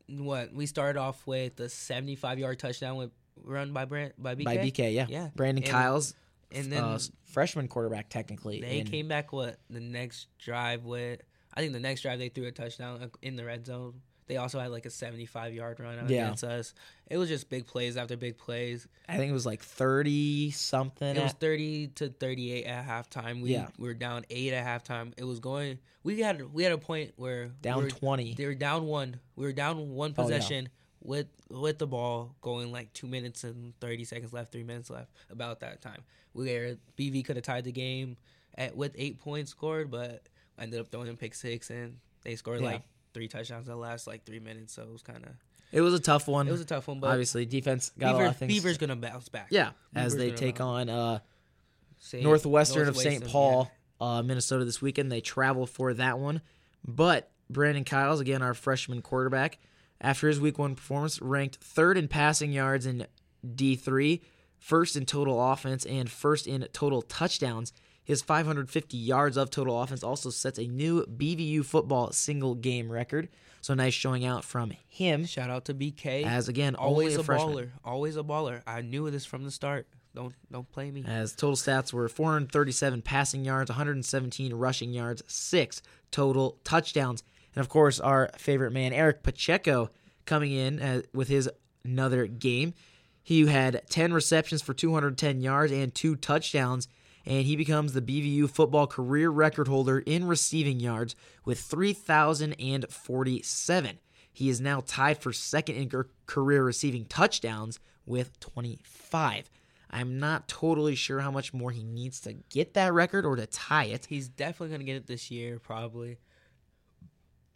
what 0.08 0.52
we 0.52 0.66
started 0.66 0.98
off 1.00 1.26
with 1.26 1.56
the 1.56 1.68
75 1.70 2.38
yard 2.38 2.58
touchdown 2.58 2.96
with 2.96 3.10
run 3.42 3.72
by 3.72 3.86
Brand 3.86 4.12
by 4.18 4.34
BK. 4.34 4.44
By 4.44 4.56
BK, 4.58 4.92
yeah, 4.94 5.06
Yeah. 5.08 5.30
Brandon 5.34 5.64
And- 5.64 5.72
Kyles 5.72 6.14
And 6.52 6.70
then 6.70 6.84
uh, 6.84 6.98
freshman 7.24 7.66
quarterback 7.66 8.10
technically. 8.10 8.60
they 8.60 8.80
in- 8.80 8.86
came 8.86 9.08
back 9.08 9.32
what 9.32 9.58
the 9.70 9.80
next 9.80 10.28
drive 10.38 10.84
with. 10.84 11.20
I 11.54 11.60
think 11.60 11.72
the 11.72 11.80
next 11.80 12.02
drive 12.02 12.18
they 12.18 12.28
threw 12.28 12.44
a 12.46 12.52
touchdown 12.52 13.02
uh, 13.02 13.08
in 13.22 13.36
the 13.36 13.44
red 13.44 13.64
zone. 13.64 14.02
They 14.26 14.36
also 14.38 14.58
had 14.58 14.70
like 14.70 14.86
a 14.86 14.90
75 14.90 15.52
yard 15.54 15.80
run 15.80 15.96
Yeah. 16.08 16.24
against 16.24 16.44
us. 16.44 16.74
It 17.10 17.18
was 17.18 17.28
just 17.28 17.50
big 17.50 17.66
plays 17.66 17.96
after 17.96 18.16
big 18.16 18.38
plays. 18.38 18.88
I 19.08 19.16
think 19.18 19.30
it 19.30 19.34
was 19.34 19.44
like 19.46 19.60
thirty 19.62 20.50
something. 20.50 21.16
It 21.16 21.22
was 21.22 21.32
30 21.32 21.88
to 21.96 22.08
38 22.08 22.64
at 22.64 22.86
halftime. 22.86 23.42
We, 23.42 23.52
Yeah. 23.52 23.68
we 23.78 23.86
were 23.88 23.94
down 23.94 24.24
eight 24.30 24.52
at 24.52 24.64
halftime. 24.84 25.12
It 25.16 25.24
was 25.24 25.40
going. 25.40 25.78
We 26.02 26.20
had 26.20 26.52
we 26.52 26.62
had 26.62 26.72
a 26.72 26.78
point 26.78 27.12
where 27.16 27.48
down 27.62 27.78
we 27.78 27.84
were, 27.84 27.90
twenty. 27.90 28.34
They 28.34 28.46
were 28.46 28.54
down 28.54 28.86
one. 28.86 29.20
We 29.36 29.44
were 29.44 29.52
down 29.52 29.90
one 29.90 30.14
Oh, 30.16 30.22
yeah. 30.22 30.36
possession 30.36 30.68
with 31.02 31.26
with 31.50 31.78
the 31.78 31.86
ball 31.86 32.34
going 32.40 32.72
like 32.72 32.92
two 32.94 33.06
minutes 33.06 33.44
and 33.44 33.78
30 33.80 34.04
seconds 34.04 34.32
left, 34.32 34.50
three 34.52 34.62
minutes 34.64 34.88
left. 34.90 35.10
About 35.30 35.60
that 35.60 35.80
time, 35.82 36.02
we 36.32 36.44
were 36.52 36.76
BV 36.96 37.24
could 37.24 37.36
have 37.36 37.44
tied 37.44 37.64
the 37.64 37.72
game 37.72 38.16
at 38.56 38.74
with 38.76 38.92
eight 38.96 39.18
points 39.18 39.50
scored, 39.50 39.90
but 39.90 40.22
ended 40.58 40.80
up 40.80 40.88
throwing 40.88 41.08
a 41.10 41.14
pick 41.14 41.34
six 41.34 41.68
and 41.70 41.98
they 42.22 42.36
scored 42.36 42.60
Yeah. 42.62 42.66
like 42.72 42.82
three 43.14 43.28
touchdowns 43.28 43.66
in 43.68 43.72
the 43.72 43.78
last 43.78 44.06
like 44.06 44.24
three 44.24 44.40
minutes. 44.40 44.74
So 44.74 44.82
it 44.82 44.92
was 44.92 45.02
kind 45.02 45.24
of 45.24 45.30
It 45.72 45.80
was 45.80 45.94
a 45.94 46.00
tough 46.00 46.28
one. 46.28 46.46
it 46.48 46.52
was 46.52 46.60
a 46.60 46.64
tough 46.66 46.88
one, 46.88 47.00
but 47.00 47.10
Obviously, 47.10 47.46
defense 47.46 47.92
got 47.98 48.14
a 48.14 48.18
lot 48.18 48.26
of 48.26 48.36
things. 48.36 48.52
Beaver's 48.52 48.76
gonna 48.78 48.96
bounce 48.96 49.28
back. 49.28 49.46
yeah, 49.50 49.70
as 49.94 50.16
they 50.16 50.30
take 50.32 50.58
bounce. 50.58 50.88
on 50.90 50.90
uh, 50.90 51.18
Saint- 51.98 52.22
Northwestern 52.24 52.88
of 52.88 52.96
St. 52.96 53.22
yeah. 53.24 53.30
Paul, 53.30 53.70
uh, 54.00 54.22
Minnesota 54.22 54.64
this 54.64 54.82
weekend. 54.82 55.10
They 55.10 55.20
travel 55.22 55.66
for 55.66 55.94
that 55.94 56.18
one. 56.18 56.42
But 56.86 57.30
Brandon 57.48 57.84
Kyles, 57.84 58.20
again, 58.20 58.42
our 58.42 58.52
freshman 58.54 59.00
quarterback, 59.00 59.58
after 60.00 60.28
his 60.28 60.38
week 60.40 60.58
one 60.58 60.74
performance, 60.74 61.20
ranked 61.22 61.56
third 61.56 61.96
in 61.96 62.08
passing 62.08 62.52
yards 62.52 62.84
in 62.84 63.06
D3, 63.46 64.20
first 64.58 64.96
in 64.96 65.06
total 65.06 65.40
offense, 65.52 65.86
and 65.86 66.10
first 66.10 66.46
in 66.46 66.66
total 66.72 67.00
touchdowns. 67.02 67.72
His 68.04 68.20
550 68.22 68.96
yards 68.96 69.36
of 69.36 69.50
total 69.50 69.80
offense 69.80 70.04
also 70.04 70.30
sets 70.30 70.58
a 70.58 70.66
new 70.66 71.04
BVU 71.06 71.64
football 71.64 72.12
single 72.12 72.54
game 72.54 72.90
record. 72.90 73.28
So 73.62 73.72
nice 73.72 73.94
showing 73.94 74.26
out 74.26 74.44
from 74.44 74.72
him. 74.86 75.24
Shout 75.24 75.48
out 75.48 75.64
to 75.66 75.74
BK. 75.74 76.24
As 76.24 76.48
again, 76.48 76.74
always 76.74 77.16
a, 77.16 77.20
a, 77.20 77.24
baller. 77.24 77.70
Always 77.82 78.16
a 78.18 78.22
baller. 78.22 78.62
I 78.66 78.82
knew 78.82 79.10
this 79.10 79.24
from 79.24 79.44
the 79.44 79.50
start. 79.50 79.86
Don't 80.14 80.34
don't 80.52 80.70
play 80.70 80.90
me. 80.90 81.02
As 81.06 81.32
total 81.32 81.56
stats 81.56 81.92
were 81.92 82.08
437 82.08 83.02
passing 83.02 83.44
yards, 83.44 83.70
117 83.70 84.54
rushing 84.54 84.92
yards, 84.92 85.22
six 85.26 85.82
total 86.10 86.58
touchdowns, 86.62 87.24
and 87.54 87.62
of 87.62 87.68
course 87.68 87.98
our 88.00 88.30
favorite 88.36 88.72
man 88.72 88.92
Eric 88.92 89.22
Pacheco 89.22 89.90
coming 90.26 90.52
in 90.52 90.80
uh, 90.80 91.02
with 91.12 91.28
his 91.28 91.50
another 91.84 92.26
game. 92.26 92.74
He 93.22 93.46
had 93.46 93.82
10 93.88 94.12
receptions 94.12 94.60
for 94.60 94.74
210 94.74 95.40
yards 95.40 95.72
and 95.72 95.94
two 95.94 96.14
touchdowns, 96.14 96.88
and 97.26 97.46
he 97.46 97.56
becomes 97.56 97.92
the 97.92 98.02
BVU 98.02 98.48
football 98.50 98.86
career 98.86 99.30
record 99.30 99.68
holder 99.68 99.98
in 100.00 100.26
receiving 100.26 100.80
yards 100.80 101.14
with 101.44 101.60
3,047. 101.60 103.98
He 104.32 104.48
is 104.48 104.60
now 104.60 104.82
tied 104.84 105.18
for 105.18 105.32
second 105.32 105.76
in 105.76 105.88
career 106.26 106.64
receiving 106.64 107.04
touchdowns 107.04 107.78
with 108.04 108.40
25. 108.40 109.48
I'm 109.90 110.18
not 110.18 110.48
totally 110.48 110.96
sure 110.96 111.20
how 111.20 111.30
much 111.30 111.54
more 111.54 111.70
he 111.70 111.84
needs 111.84 112.18
to 112.22 112.32
get 112.50 112.74
that 112.74 112.92
record 112.92 113.24
or 113.24 113.36
to 113.36 113.46
tie 113.46 113.84
it. 113.84 114.06
He's 114.06 114.26
definitely 114.28 114.74
gonna 114.74 114.82
get 114.84 114.96
it 114.96 115.06
this 115.06 115.30
year, 115.30 115.60
probably. 115.60 116.18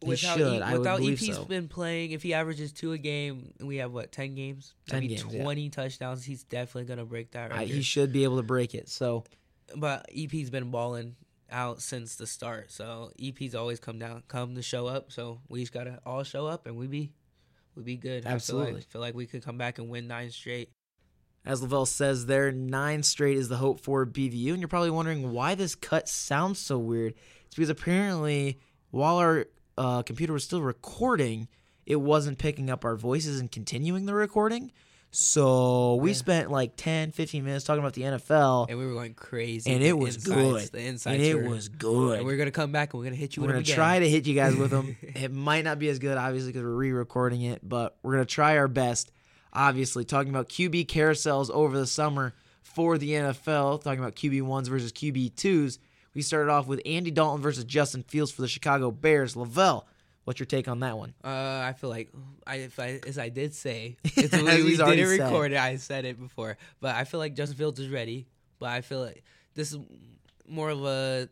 He 0.00 0.08
With 0.08 0.22
how 0.22 0.37
should, 0.37 0.62
I 0.62 0.78
would 0.78 0.87
with 0.87 0.96
believe 0.98 1.20
EP's 1.20 1.34
so. 1.37 1.44
been 1.44 1.66
playing, 1.66 2.12
if 2.12 2.22
he 2.22 2.32
averages 2.32 2.72
two 2.72 2.92
a 2.92 2.98
game, 2.98 3.52
we 3.60 3.78
have 3.78 3.92
what 3.92 4.12
ten 4.12 4.37
games, 4.37 4.75
10 4.87 5.00
maybe 5.00 5.16
games, 5.16 5.34
yeah. 5.34 5.42
twenty 5.42 5.68
touchdowns. 5.68 6.25
He's 6.25 6.44
definitely 6.44 6.84
gonna 6.84 7.04
break 7.04 7.32
that 7.32 7.52
I, 7.52 7.64
he 7.64 7.82
should 7.82 8.12
be 8.12 8.22
able 8.22 8.37
to 8.37 8.44
break 8.44 8.76
it. 8.76 8.88
So 8.88 9.25
but 9.76 10.06
EP's 10.16 10.50
been 10.50 10.70
balling 10.70 11.16
out 11.50 11.80
since 11.80 12.16
the 12.16 12.26
start, 12.26 12.70
so 12.70 13.10
EP's 13.22 13.54
always 13.54 13.80
come 13.80 13.98
down, 13.98 14.22
come 14.28 14.54
to 14.54 14.62
show 14.62 14.87
up. 14.87 15.12
So 15.12 15.40
we 15.48 15.60
just 15.60 15.72
gotta 15.72 16.00
all 16.04 16.22
show 16.22 16.46
up, 16.46 16.66
and 16.66 16.76
we 16.76 16.87
be, 16.87 17.12
we 17.75 17.82
be 17.82 17.96
good. 17.96 18.25
I 18.25 18.30
feel 18.30 18.34
Absolutely. 18.34 18.72
like, 18.75 18.84
feel 18.84 19.00
like 19.00 19.14
we 19.14 19.26
could 19.26 19.44
come 19.44 19.58
back 19.58 19.78
and 19.78 19.88
win 19.88 20.06
nine 20.06 20.30
straight. 20.30 20.70
As 21.44 21.62
Lavell 21.62 21.87
says 21.87 22.26
there, 22.26 22.52
nine 22.52 23.02
straight 23.02 23.38
is 23.38 23.48
the 23.48 23.56
hope 23.56 23.80
for 23.80 24.04
BVU. 24.04 24.50
And 24.50 24.58
you're 24.58 24.68
probably 24.68 24.90
wondering 24.90 25.32
why 25.32 25.54
this 25.54 25.75
cut 25.75 26.08
sounds 26.08 26.58
so 26.58 26.78
weird. 26.78 27.14
It's 27.46 27.54
because 27.54 27.70
apparently, 27.70 28.58
while 28.90 29.16
our 29.16 29.46
uh, 29.78 30.02
computer 30.02 30.34
was 30.34 30.44
still 30.44 30.60
recording, 30.60 31.48
it 31.87 31.96
wasn't 31.96 32.38
picking 32.38 32.68
up 32.68 32.85
our 32.85 32.96
voices 32.96 33.40
and 33.40 33.50
continuing 33.50 34.04
the 34.04 34.12
recording. 34.12 34.72
So 35.11 35.94
we 35.97 36.11
Yeah. 36.11 36.16
spent 36.16 36.51
like 36.51 36.73
10, 36.77 37.12
15 37.12 37.44
minutes 37.44 37.64
talking 37.64 37.81
about 37.81 37.94
the 37.94 38.05
NFL, 38.05 38.66
And 38.68 38.79
we 38.79 38.87
were 38.87 38.92
going 38.92 39.14
crazy. 39.14 39.71
and 39.71 39.83
it 39.83 39.97
was 39.97 40.18
good. 40.18 40.68
The 40.71 40.83
insights 40.83 41.07
And 41.14 41.23
it 41.23 41.35
were- 41.35 41.49
was 41.51 41.68
good. 41.68 42.18
And 42.18 42.27
we're 42.27 42.37
gonna 42.37 42.51
come 42.51 42.73
back 42.73 42.92
and 42.92 42.99
we're 42.99 43.05
gonna 43.05 43.16
hit 43.16 43.37
you 43.37 43.42
We're 43.42 43.49
them 43.53 43.61
again. 43.61 43.75
try 43.75 43.99
to 43.99 44.09
hit 44.09 44.27
you 44.27 44.35
guys 44.35 44.55
with 44.55 44.71
them. 44.71 44.97
it 45.03 45.33
might 45.33 45.64
not 45.64 45.79
be 45.79 45.88
as 45.88 45.99
good, 45.99 46.18
obviously, 46.18 46.51
because 46.53 46.62
we're 46.62 46.75
re-recording 46.75 47.40
it, 47.42 47.66
but 47.66 47.97
we're 48.03 48.12
gonna 48.12 48.25
try 48.27 48.59
our 48.59 48.68
best. 48.68 49.11
Obviously, 49.53 50.05
talking 50.05 50.29
about 50.29 50.49
QB 50.51 50.85
carousels 50.85 51.49
over 51.51 51.79
the 51.79 51.87
summer 51.87 52.35
for 52.62 52.99
the 52.99 53.14
NFL, 53.14 53.79
talking 53.79 53.99
about 54.01 54.14
QB 54.14 54.42
ones 54.42 54.68
versus 54.68 54.92
QB 54.92 55.31
twos. 55.31 55.79
We 56.14 56.21
started 56.23 56.51
off 56.51 56.66
with 56.66 56.83
Andy 56.85 57.11
Dalton 57.11 57.40
versus 57.40 57.64
Justin 57.64 58.03
Fields 58.03 58.31
for 58.31 58.42
the 58.42 58.49
Chicago 58.49 58.90
Bears. 58.90 59.35
Lavell, 59.35 59.85
what's 60.29 60.38
your 60.38 60.47
take 60.47 60.69
on 60.69 60.81
that 60.81 60.99
one? 60.99 61.14
Uh, 61.25 61.29
I 61.29 61.73
feel 61.73 61.88
like 61.88 62.11
I, 62.47 62.57
if 62.57 62.79
I, 62.79 63.01
as 63.07 63.19
I 63.19 63.31
did 63.31 63.55
say, 63.55 63.97
it's 64.05 64.35
As 64.35 64.43
we, 64.43 64.62
we 64.62 64.79
already 64.79 65.03
didn't 65.03 65.21
record 65.21 65.53
it. 65.53 65.59
I 65.59 65.77
said 65.77 66.05
it 66.05 66.21
before, 66.21 66.59
but 66.81 66.95
I 66.95 67.05
feel 67.05 67.19
like 67.19 67.35
Justin 67.35 67.57
Fields 67.57 67.81
is 67.81 67.88
ready. 67.88 68.27
But 68.59 68.69
I 68.69 68.83
feel 68.83 69.01
like 69.01 69.25
this 69.55 69.73
is 69.73 69.79
more 70.47 70.69
of 70.69 70.85
a 70.85 71.31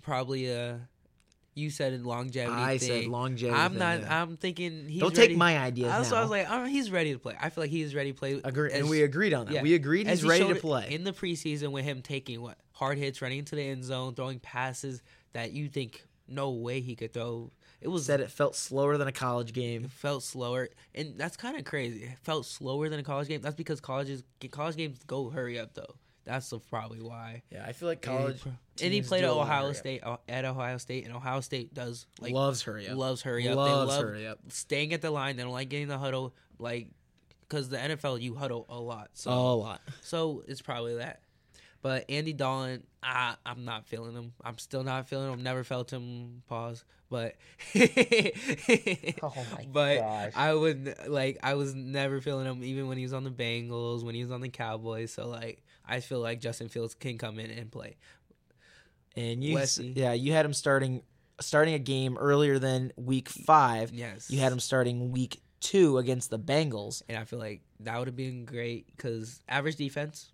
probably 0.00 0.46
a 0.46 0.80
you 1.54 1.68
said 1.68 1.92
it 1.92 2.04
longevity. 2.04 2.56
I 2.58 2.78
thing. 2.78 3.02
said 3.02 3.10
longevity. 3.10 3.60
I'm 3.60 3.76
not. 3.76 4.00
yeah. 4.00 4.22
I'm 4.22 4.38
thinking 4.38 4.88
he's 4.88 5.02
Don't 5.02 5.14
ready. 5.14 5.28
take 5.28 5.36
my 5.36 5.58
ideas 5.58 5.90
That's 5.90 6.10
now. 6.10 6.16
I 6.16 6.22
was 6.22 6.30
like, 6.30 6.46
oh, 6.48 6.64
he's 6.64 6.90
ready 6.90 7.12
to 7.12 7.18
play. 7.18 7.36
I 7.38 7.50
feel 7.50 7.64
like 7.64 7.70
he's 7.70 7.94
ready 7.94 8.12
to 8.12 8.18
play. 8.18 8.40
Agree, 8.42 8.72
and 8.72 8.88
we 8.88 9.02
agreed 9.02 9.34
on 9.34 9.44
that. 9.44 9.52
yeah. 9.52 9.62
We 9.62 9.74
agreed 9.74 10.08
he's 10.08 10.22
he 10.22 10.28
ready 10.28 10.48
to 10.48 10.54
play. 10.54 10.86
in 10.88 11.04
the 11.04 11.12
preseason 11.12 11.70
with 11.72 11.84
him 11.84 12.00
taking 12.00 12.40
what 12.40 12.56
hard 12.72 12.96
hits, 12.96 13.20
running 13.20 13.40
into 13.40 13.56
the 13.56 13.62
end 13.62 13.84
zone, 13.84 14.14
throwing 14.14 14.38
passes 14.38 15.02
that 15.34 15.52
you 15.52 15.68
think 15.68 16.06
no 16.26 16.50
way 16.52 16.80
he 16.80 16.94
could 16.96 17.12
throw. 17.12 17.50
It 17.82 17.88
was 17.88 18.06
Said 18.06 18.20
it 18.20 18.30
felt 18.30 18.54
slower 18.56 18.96
than 18.96 19.08
a 19.08 19.12
college 19.12 19.52
game. 19.52 19.84
it 19.84 19.90
felt 19.90 20.22
slower, 20.22 20.68
and 20.94 21.14
that's 21.18 21.36
kind 21.36 21.56
of 21.56 21.64
crazy. 21.64 22.04
It 22.04 22.18
felt 22.22 22.46
slower 22.46 22.88
than 22.88 23.00
a 23.00 23.02
college 23.02 23.28
game. 23.28 23.40
That's 23.40 23.56
because 23.56 23.80
colleges 23.80 24.22
college 24.50 24.76
games 24.76 24.98
go 25.06 25.30
hurry 25.30 25.58
up 25.58 25.74
though. 25.74 25.96
That's 26.24 26.52
probably 26.70 27.00
why. 27.00 27.42
Yeah, 27.50 27.64
I 27.66 27.72
feel 27.72 27.88
like 27.88 28.00
college. 28.00 28.40
pr- 28.42 28.48
and 28.80 28.92
he 28.92 29.02
played 29.02 29.24
at 29.24 29.30
a 29.30 29.32
lot 29.32 29.42
of 29.42 29.48
Ohio 29.48 29.70
up. 29.70 29.76
State 29.76 30.04
uh, 30.04 30.16
at 30.28 30.44
Ohio 30.44 30.78
State, 30.78 31.04
and 31.04 31.14
Ohio 31.14 31.40
State 31.40 31.74
does 31.74 32.06
like 32.20 32.32
loves 32.32 32.62
hurry 32.62 32.88
up. 32.88 32.96
loves 32.96 33.22
hurry 33.22 33.48
up. 33.48 33.56
Loves 33.56 33.70
they 33.90 33.94
love 33.96 34.04
hurry 34.04 34.26
up. 34.28 34.38
staying 34.48 34.92
at 34.92 35.02
the 35.02 35.10
line. 35.10 35.36
They 35.36 35.42
don't 35.42 35.52
like 35.52 35.68
getting 35.68 35.88
the 35.88 35.98
huddle, 35.98 36.34
like 36.58 36.88
because 37.40 37.68
the 37.68 37.76
NFL 37.76 38.20
you 38.20 38.34
huddle 38.36 38.66
a 38.68 38.78
lot. 38.78 39.10
So 39.14 39.30
a 39.32 39.54
lot. 39.54 39.80
so 40.00 40.44
it's 40.46 40.62
probably 40.62 40.96
that. 40.96 41.20
But 41.82 42.04
Andy 42.08 42.32
Dalton, 42.32 42.84
I, 43.02 43.34
I'm 43.44 43.64
not 43.64 43.86
feeling 43.86 44.14
him. 44.14 44.32
I'm 44.44 44.56
still 44.58 44.84
not 44.84 45.08
feeling 45.08 45.32
him. 45.32 45.42
Never 45.42 45.64
felt 45.64 45.92
him. 45.92 46.42
Pause. 46.48 46.84
But 47.10 47.34
Oh 49.22 49.32
my 49.52 49.66
but 49.72 49.98
gosh. 49.98 50.32
I 50.34 50.54
would 50.54 50.94
like 51.08 51.38
I 51.42 51.54
was 51.54 51.74
never 51.74 52.20
feeling 52.20 52.46
him 52.46 52.62
even 52.64 52.88
when 52.88 52.96
he 52.98 53.02
was 53.02 53.12
on 53.12 53.24
the 53.24 53.30
Bengals, 53.30 54.02
when 54.04 54.14
he 54.14 54.22
was 54.22 54.30
on 54.30 54.40
the 54.40 54.48
Cowboys. 54.48 55.12
So 55.12 55.26
like 55.28 55.62
I 55.86 56.00
feel 56.00 56.20
like 56.20 56.40
Justin 56.40 56.68
Fields 56.68 56.94
can 56.94 57.18
come 57.18 57.38
in 57.38 57.50
and 57.50 57.70
play. 57.70 57.96
And 59.14 59.44
you, 59.44 59.54
Wesley. 59.56 59.92
yeah, 59.94 60.12
you 60.14 60.32
had 60.32 60.46
him 60.46 60.54
starting 60.54 61.02
starting 61.40 61.74
a 61.74 61.78
game 61.78 62.16
earlier 62.16 62.58
than 62.58 62.92
week 62.96 63.28
five. 63.28 63.92
Yes, 63.92 64.30
You 64.30 64.38
had 64.40 64.52
him 64.52 64.60
starting 64.60 65.10
week 65.10 65.42
two 65.60 65.98
against 65.98 66.30
the 66.30 66.38
Bengals. 66.38 67.02
and 67.08 67.18
I 67.18 67.24
feel 67.24 67.38
like 67.38 67.60
that 67.80 67.98
would 67.98 68.08
have 68.08 68.16
been 68.16 68.44
great 68.44 68.86
because 68.96 69.42
average 69.48 69.76
defense. 69.76 70.32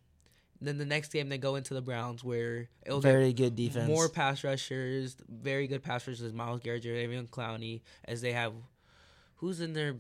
Then 0.61 0.79
the 0.79 0.85
next 0.85 1.13
game 1.13 1.29
they 1.29 1.39
go 1.39 1.55
into 1.55 1.75
the 1.75 1.81
Browns 1.81 2.25
where 2.25 2.69
it'll 2.85 3.01
get 3.01 3.13
Very 3.13 3.33
good 3.33 3.55
defense. 3.55 3.89
More 3.89 4.09
pass 4.09 4.43
rushers, 4.43 5.17
very 5.29 5.69
good 5.69 5.83
pass 5.83 6.07
rushers. 6.09 6.33
Myles 6.33 6.61
Garrett, 6.61 6.83
Jadeveon 6.83 7.29
Clowney, 7.29 7.83
as 8.05 8.21
they 8.21 8.33
have. 8.33 8.53
Who's 9.37 9.61
in 9.61 9.73
their? 9.73 9.97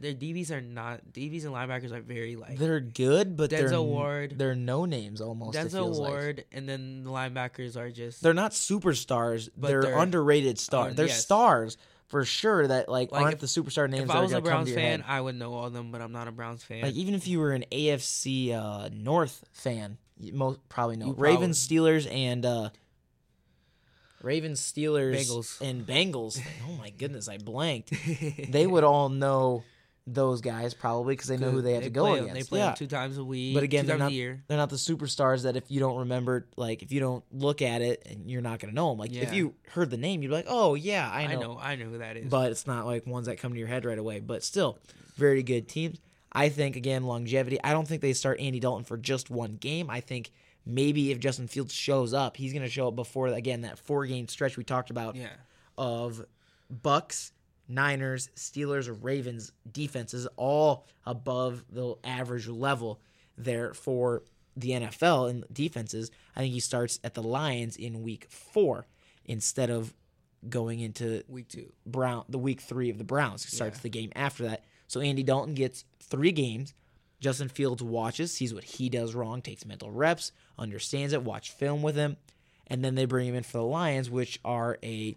Their 0.00 0.14
DBs 0.14 0.50
are 0.50 0.62
not 0.62 1.12
DBs 1.12 1.44
and 1.44 1.52
linebackers 1.52 1.92
are 1.92 2.00
very 2.00 2.36
like 2.36 2.56
they're 2.58 2.80
good, 2.80 3.36
but 3.36 3.50
they're 3.50 3.68
Denzel 3.68 3.84
Ward. 3.84 4.34
They're 4.38 4.54
no 4.54 4.86
names 4.86 5.20
almost. 5.20 5.54
it 5.58 5.66
Denzel 5.66 5.72
feels 5.72 5.98
like. 5.98 6.10
Ward, 6.10 6.44
and 6.52 6.66
then 6.66 7.04
the 7.04 7.10
linebackers 7.10 7.76
are 7.76 7.90
just 7.90 8.22
They're 8.22 8.32
not 8.32 8.52
superstars. 8.52 9.50
They're, 9.54 9.82
they're- 9.82 9.98
underrated 9.98 10.58
stars. 10.58 10.92
uh, 10.92 10.94
they're 10.94 11.06
yes. 11.08 11.20
stars 11.22 11.76
for 12.08 12.24
sure. 12.24 12.66
That 12.66 12.88
like, 12.88 13.12
Like, 13.12 13.22
aren't 13.22 13.34
if- 13.34 13.40
the 13.40 13.46
superstar 13.46 13.88
names 13.88 14.02
If 14.02 14.08
that 14.08 14.16
I 14.16 14.20
are 14.20 14.22
was 14.22 14.32
a 14.32 14.40
Browns 14.40 14.72
fan, 14.72 15.00
head. 15.00 15.04
I 15.08 15.20
would 15.20 15.34
know 15.36 15.54
all 15.54 15.70
them, 15.70 15.90
but 15.92 16.00
I'm 16.00 16.12
not 16.12 16.28
a 16.28 16.32
Browns 16.32 16.62
fan. 16.62 16.82
Like 16.82 16.94
even 16.94 17.14
if 17.14 17.26
you 17.26 17.38
were 17.40 17.52
an 17.52 17.64
AFC 17.72 18.52
uh, 18.52 18.88
North 18.92 19.44
fan, 19.52 19.98
you 20.18 20.32
most 20.32 20.60
probably 20.68 20.96
know 20.96 21.06
You 21.06 21.14
Ravens, 21.14 21.66
Steelers, 21.66 22.10
and 22.10 22.44
uh, 22.46 22.70
Ravens, 24.22 24.60
Steelers, 24.60 25.14
Bengals. 25.28 25.60
and 25.60 25.86
Bengals. 25.86 26.40
oh 26.68 26.72
my 26.72 26.90
goodness, 26.90 27.28
I 27.28 27.38
blanked. 27.38 27.92
they 28.50 28.66
would 28.66 28.84
all 28.84 29.08
know 29.08 29.64
those 30.06 30.42
guys 30.42 30.74
probably 30.74 31.14
because 31.14 31.28
they 31.28 31.38
know 31.38 31.50
who 31.50 31.62
they 31.62 31.74
have 31.74 31.84
to 31.84 31.90
play 31.90 32.18
against. 32.18 32.34
They 32.34 32.42
play 32.42 32.58
yeah. 32.58 32.66
them 32.66 32.76
two 32.76 32.86
times 32.86 33.16
a 33.16 33.24
week. 33.24 33.54
But 33.54 33.62
again, 33.62 33.84
two 33.84 33.88
they're 33.88 33.96
times 33.96 34.10
not 34.10 34.12
a 34.12 34.14
year. 34.14 34.44
they're 34.48 34.58
not 34.58 34.70
the 34.70 34.76
superstars 34.76 35.44
that 35.44 35.56
if 35.56 35.70
you 35.70 35.80
don't 35.80 35.98
remember, 35.98 36.46
like 36.56 36.82
if 36.82 36.92
you 36.92 37.00
don't 37.00 37.24
look 37.32 37.62
at 37.62 37.80
it 37.80 38.06
and 38.10 38.30
you're 38.30 38.42
not 38.42 38.58
gonna 38.58 38.74
know 38.74 38.90
them. 38.90 38.98
Like 38.98 39.12
if 39.12 39.32
you 39.32 39.54
heard 39.70 39.90
the 39.90 39.96
name, 39.96 40.22
you'd 40.22 40.28
be 40.28 40.34
like, 40.34 40.46
oh 40.48 40.74
yeah, 40.74 41.10
I 41.10 41.22
I 41.22 41.34
know. 41.34 41.40
know. 41.40 41.58
I 41.60 41.76
know 41.76 41.86
who 41.86 41.98
that 41.98 42.16
is. 42.16 42.26
But 42.26 42.50
it's 42.50 42.66
not 42.66 42.86
like 42.86 43.06
ones 43.06 43.26
that 43.26 43.38
come 43.38 43.52
to 43.52 43.58
your 43.58 43.68
head 43.68 43.84
right 43.84 43.98
away. 43.98 44.20
But 44.20 44.44
still, 44.44 44.78
very 45.16 45.42
good 45.42 45.68
teams. 45.68 45.98
I 46.32 46.48
think 46.48 46.76
again 46.76 47.04
longevity. 47.04 47.58
I 47.62 47.72
don't 47.72 47.86
think 47.86 48.02
they 48.02 48.12
start 48.12 48.40
Andy 48.40 48.60
Dalton 48.60 48.84
for 48.84 48.96
just 48.96 49.30
one 49.30 49.56
game. 49.56 49.88
I 49.88 50.00
think 50.00 50.32
maybe 50.66 51.12
if 51.12 51.20
Justin 51.20 51.46
Fields 51.46 51.72
shows 51.72 52.12
up, 52.12 52.36
he's 52.36 52.52
gonna 52.52 52.68
show 52.68 52.88
up 52.88 52.96
before 52.96 53.28
again 53.28 53.62
that 53.62 53.78
four 53.78 54.04
game 54.04 54.28
stretch 54.28 54.56
we 54.56 54.64
talked 54.64 54.90
about 54.90 55.16
yeah. 55.16 55.28
of 55.78 56.26
Bucks, 56.70 57.32
Niners, 57.68 58.28
Steelers, 58.36 58.94
Ravens 59.02 59.52
defenses 59.70 60.26
all 60.36 60.86
above 61.06 61.64
the 61.70 61.94
average 62.04 62.46
level 62.48 63.00
there 63.36 63.74
for 63.74 64.22
the 64.56 64.70
NFL 64.70 65.30
and 65.30 65.44
defenses. 65.52 66.10
I 66.36 66.40
think 66.40 66.52
he 66.54 66.60
starts 66.60 67.00
at 67.02 67.14
the 67.14 67.22
Lions 67.22 67.76
in 67.76 68.02
week 68.02 68.26
4 68.30 68.86
instead 69.24 69.70
of 69.70 69.94
going 70.48 70.80
into 70.80 71.24
Week 71.26 71.48
two. 71.48 71.72
Brown 71.86 72.24
the 72.28 72.38
week 72.38 72.60
3 72.60 72.90
of 72.90 72.98
the 72.98 73.04
Browns. 73.04 73.44
He 73.44 73.50
starts 73.50 73.78
Yeah. 73.78 73.82
the 73.84 73.88
game 73.90 74.12
after 74.14 74.44
that. 74.44 74.64
So 74.86 75.00
Andy 75.00 75.22
Dalton 75.22 75.54
gets 75.54 75.84
3 76.00 76.32
games. 76.32 76.74
Justin 77.18 77.48
Fields 77.48 77.82
watches, 77.82 78.32
sees 78.34 78.52
what 78.52 78.64
he 78.64 78.90
does 78.90 79.14
wrong, 79.14 79.40
takes 79.40 79.64
mental 79.64 79.90
reps, 79.90 80.32
understands 80.58 81.14
it, 81.14 81.22
watch 81.22 81.50
film 81.50 81.80
with 81.82 81.96
him, 81.96 82.18
and 82.66 82.84
then 82.84 82.94
they 82.94 83.06
bring 83.06 83.26
him 83.28 83.34
in 83.34 83.42
for 83.42 83.56
the 83.58 83.64
Lions, 83.64 84.10
which 84.10 84.38
are 84.44 84.78
a 84.82 85.16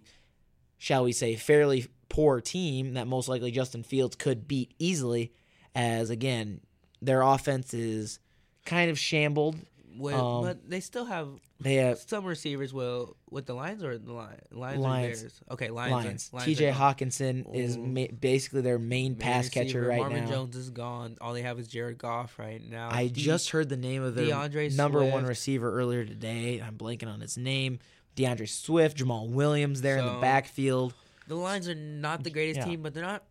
shall 0.77 1.03
we 1.03 1.11
say, 1.11 1.35
fairly 1.35 1.87
poor 2.09 2.41
team 2.41 2.93
that 2.95 3.07
most 3.07 3.27
likely 3.27 3.51
Justin 3.51 3.83
Fields 3.83 4.15
could 4.15 4.47
beat 4.47 4.73
easily, 4.79 5.31
as 5.75 6.09
again, 6.09 6.61
their 7.01 7.21
offense 7.21 7.73
is 7.73 8.19
kind 8.65 8.89
of 8.89 8.97
shambled. 8.99 9.57
Well, 9.97 10.37
Um, 10.37 10.43
but 10.45 10.69
they 10.69 10.79
still 10.79 11.05
have 11.05 11.27
They 11.59 11.75
have 11.75 11.97
some 11.97 12.23
receivers. 12.25 12.71
Will 12.71 13.17
with 13.31 13.47
the 13.47 13.55
Lions 13.55 13.83
or 13.83 13.97
the 13.97 14.13
Lions? 14.13 14.41
Lions, 14.51 14.79
Lions. 14.79 15.21
Bears? 15.21 15.41
Okay, 15.49 15.69
Lions. 15.71 15.91
Lions. 15.91 16.29
Lions 16.31 16.59
TJ. 16.59 16.71
Hockenson 16.71 17.55
is 17.55 17.77
ma- 17.79 18.05
basically 18.19 18.61
their 18.61 18.77
main 18.77 19.13
Main 19.13 19.15
pass 19.15 19.49
catcher 19.49 19.79
receiver, 19.79 19.87
right 19.87 19.99
Marvin 20.01 20.25
now. 20.25 20.29
Jones 20.31 20.55
is 20.55 20.69
gone. 20.69 21.17
All 21.19 21.33
they 21.33 21.41
have 21.41 21.57
is 21.57 21.67
Jared 21.67 21.97
Goff 21.97 22.37
right 22.37 22.61
now. 22.63 22.89
I 22.91 23.07
De- 23.07 23.13
just 23.13 23.49
heard 23.49 23.69
the 23.69 23.77
name 23.77 24.03
of 24.03 24.13
their 24.13 24.27
DeAndre 24.27 24.75
number 24.75 25.03
one 25.03 25.25
receiver 25.25 25.71
earlier 25.73 26.05
today. 26.05 26.61
I'm 26.63 26.77
blanking 26.77 27.07
on 27.11 27.19
his 27.19 27.35
name. 27.35 27.79
D'Andre 28.15 28.45
Swift, 28.45 28.97
Jamaal 28.97 29.29
Williams 29.29 29.81
there 29.81 29.97
in 29.97 30.05
the 30.05 30.19
backfield. 30.21 30.93
The 31.27 31.35
Lions 31.35 31.67
are 31.67 31.75
not 31.75 32.23
the 32.23 32.29
greatest 32.29 32.59
Yeah. 32.59 32.65
team, 32.65 32.81
but 32.81 32.93
they're 32.93 33.03
not 33.03 33.23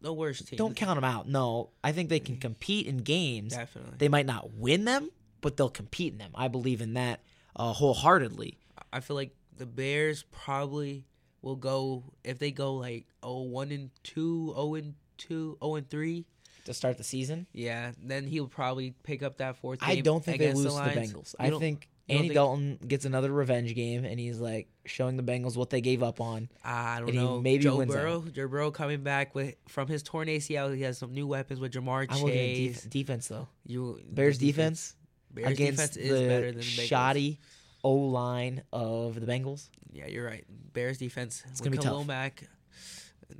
the 0.00 0.12
worst 0.12 0.46
team. 0.48 0.56
Don't 0.56 0.76
count 0.76 0.96
them 0.96 1.04
out. 1.04 1.28
No, 1.28 1.70
I 1.82 1.92
think 1.92 2.08
they 2.08 2.20
can 2.20 2.36
compete 2.36 2.86
in 2.86 2.98
games. 2.98 3.54
Definitely. 3.54 3.94
They 3.98 4.08
might 4.08 4.26
not 4.26 4.54
win 4.54 4.84
them, 4.84 5.10
but 5.40 5.56
they'll 5.56 5.68
compete 5.70 6.12
in 6.12 6.18
them. 6.18 6.30
I 6.34 6.48
believe 6.48 6.80
in 6.80 6.94
that 6.94 7.20
uh, 7.56 7.72
wholeheartedly. 7.72 8.58
I 8.92 9.00
feel 9.00 9.16
like 9.16 9.34
the 9.56 9.66
Bears 9.66 10.24
probably 10.30 11.04
will 11.42 11.56
go 11.56 12.04
if 12.24 12.38
they 12.38 12.50
go 12.50 12.74
like 12.74 13.06
oh 13.22 13.42
one 13.42 13.70
and 13.70 13.90
two, 14.02 14.52
oh 14.56 14.74
and 14.74 14.94
two, 15.18 15.56
oh 15.60 15.74
and 15.76 15.88
three. 15.88 16.24
to 16.64 16.74
start 16.74 16.98
the 16.98 17.04
season. 17.04 17.46
Yeah, 17.52 17.92
then 18.02 18.26
he'll 18.26 18.46
probably 18.48 18.94
pick 19.02 19.22
up 19.22 19.38
that 19.38 19.56
fourth. 19.56 19.80
Game 19.80 19.88
I 19.98 20.00
don't 20.00 20.24
think 20.24 20.38
they 20.38 20.52
lose 20.52 20.74
the 20.74 20.82
to 20.82 20.94
the 20.94 21.00
Bengals. 21.00 21.34
You 21.40 21.56
I 21.56 21.58
think 21.58 21.88
Andy 22.10 22.28
think- 22.28 22.34
Dalton 22.34 22.78
gets 22.86 23.04
another 23.04 23.32
revenge 23.32 23.74
game, 23.74 24.04
and 24.04 24.18
he's 24.20 24.38
like 24.38 24.68
showing 24.86 25.16
the 25.16 25.22
Bengals 25.22 25.56
what 25.56 25.70
they 25.70 25.80
gave 25.80 26.02
up 26.02 26.20
on. 26.20 26.48
I 26.64 27.00
don't 27.00 27.14
know. 27.14 27.40
maybe 27.40 27.62
Joe 27.64 27.84
Burrow, 27.84 28.22
Joe 28.22 28.48
Burrow 28.48 28.70
coming 28.70 29.02
back 29.02 29.34
with 29.34 29.54
from 29.68 29.88
his 29.88 30.02
torn 30.02 30.28
ACL. 30.28 30.74
He 30.74 30.82
has 30.82 30.98
some 30.98 31.12
new 31.14 31.26
weapons 31.26 31.60
with 31.60 31.72
Ja'Marr 31.72 32.06
I'm 32.10 32.22
looking 32.22 32.38
at 32.38 32.56
Chase. 32.56 32.82
def- 32.82 32.90
defense 32.90 33.28
though. 33.28 33.48
you 33.66 34.00
Bears 34.10 34.38
defense, 34.38 34.94
Bears 35.30 35.52
against 35.52 35.94
defense 35.94 35.96
is 35.96 36.20
the 36.20 36.26
better 36.26 36.46
than 36.52 36.60
the 36.60 36.62
Bengals. 36.66 36.86
shoddy 36.86 37.40
O 37.84 37.92
line 37.94 38.62
of 38.72 39.18
the 39.18 39.26
Bengals. 39.26 39.68
Yeah, 39.92 40.06
you're 40.06 40.24
right. 40.26 40.44
Bears 40.72 40.98
defense. 40.98 41.42
It's 41.50 41.60
with 41.60 41.70
gonna 41.72 41.82
be 41.82 41.82
tough. 41.98 42.06
Mack, 42.06 42.44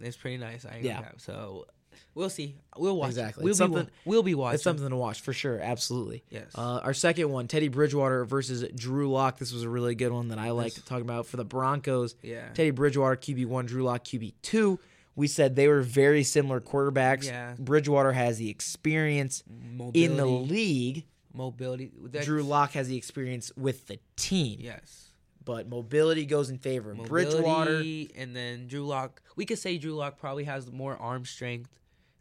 it's 0.01 0.17
pretty 0.17 0.37
nice. 0.39 0.65
I 0.65 0.81
Yeah. 0.83 1.01
yeah. 1.01 1.09
So 1.19 1.67
we'll 2.15 2.31
see. 2.31 2.57
We'll 2.77 2.97
watch. 2.97 3.09
Exactly. 3.11 3.45
We'll 3.45 3.51
It's 3.53 3.61
be 3.61 3.93
We'll 4.05 4.23
be 4.23 4.35
watching. 4.35 4.55
It's 4.55 4.65
something 4.65 4.89
to 4.89 4.97
watch 4.97 5.21
for 5.21 5.33
sure. 5.33 5.59
Absolutely. 5.61 6.23
Yes. 6.31 6.51
Uh, 6.55 6.81
our 6.83 6.95
second 6.95 7.31
one, 7.31 7.47
Teddy 7.49 7.69
Bridgewater 7.69 8.25
versus 8.25 8.65
Drew 8.75 9.11
Lock. 9.11 9.39
This 9.39 9.53
was 9.53 9.63
a 9.63 9.69
really 9.69 9.95
good 9.95 10.13
one 10.13 10.29
that 10.29 10.39
I 10.39 10.51
like 10.51 10.75
This- 10.75 10.83
to 10.83 10.89
talk 10.89 11.01
about 11.03 11.27
for 11.27 11.37
the 11.37 11.45
Broncos. 11.45 12.15
yeah. 12.23 12.49
Teddy 12.55 12.71
Bridgewater 12.71 13.17
QB 13.17 13.47
one, 13.47 13.67
Drew 13.67 13.83
Lock 13.85 14.05
QB 14.05 14.35
two. 14.43 14.79
We 15.17 15.27
said 15.27 15.57
they 15.57 15.69
were 15.69 15.83
very 15.83 16.23
similar 16.23 16.61
quarterbacks. 16.61 17.27
Yeah. 17.27 17.55
Bridgewater 17.59 18.13
has 18.13 18.39
the 18.39 18.49
experience 18.49 19.43
Mobility. 19.49 20.05
in 20.05 20.17
the 20.17 20.27
league. 20.27 21.05
mobility. 21.35 21.91
That- 22.05 22.25
Drew 22.25 22.43
Lock 22.43 22.73
has 22.73 22.89
the 22.89 22.97
experience 22.97 23.53
with 23.57 23.87
the 23.87 23.99
team. 24.17 24.59
Yes. 24.61 25.07
But 25.45 25.69
mobility 25.69 26.27
goes 26.27 26.51
in 26.51 26.59
favor 26.59 26.91
of 26.93 26.99
Mobility, 26.99 27.31
Bridgewater. 27.33 27.83
and 28.21 28.37
then 28.37 28.67
Drew 28.69 28.87
Lock. 28.87 29.23
We 29.37 29.47
could 29.47 29.59
say 29.59 29.79
Drew 29.79 29.95
Lock 29.95 30.19
probably 30.19 30.45
has 30.45 30.71
more 30.71 30.97
arm 30.97 31.25
strength 31.25 31.80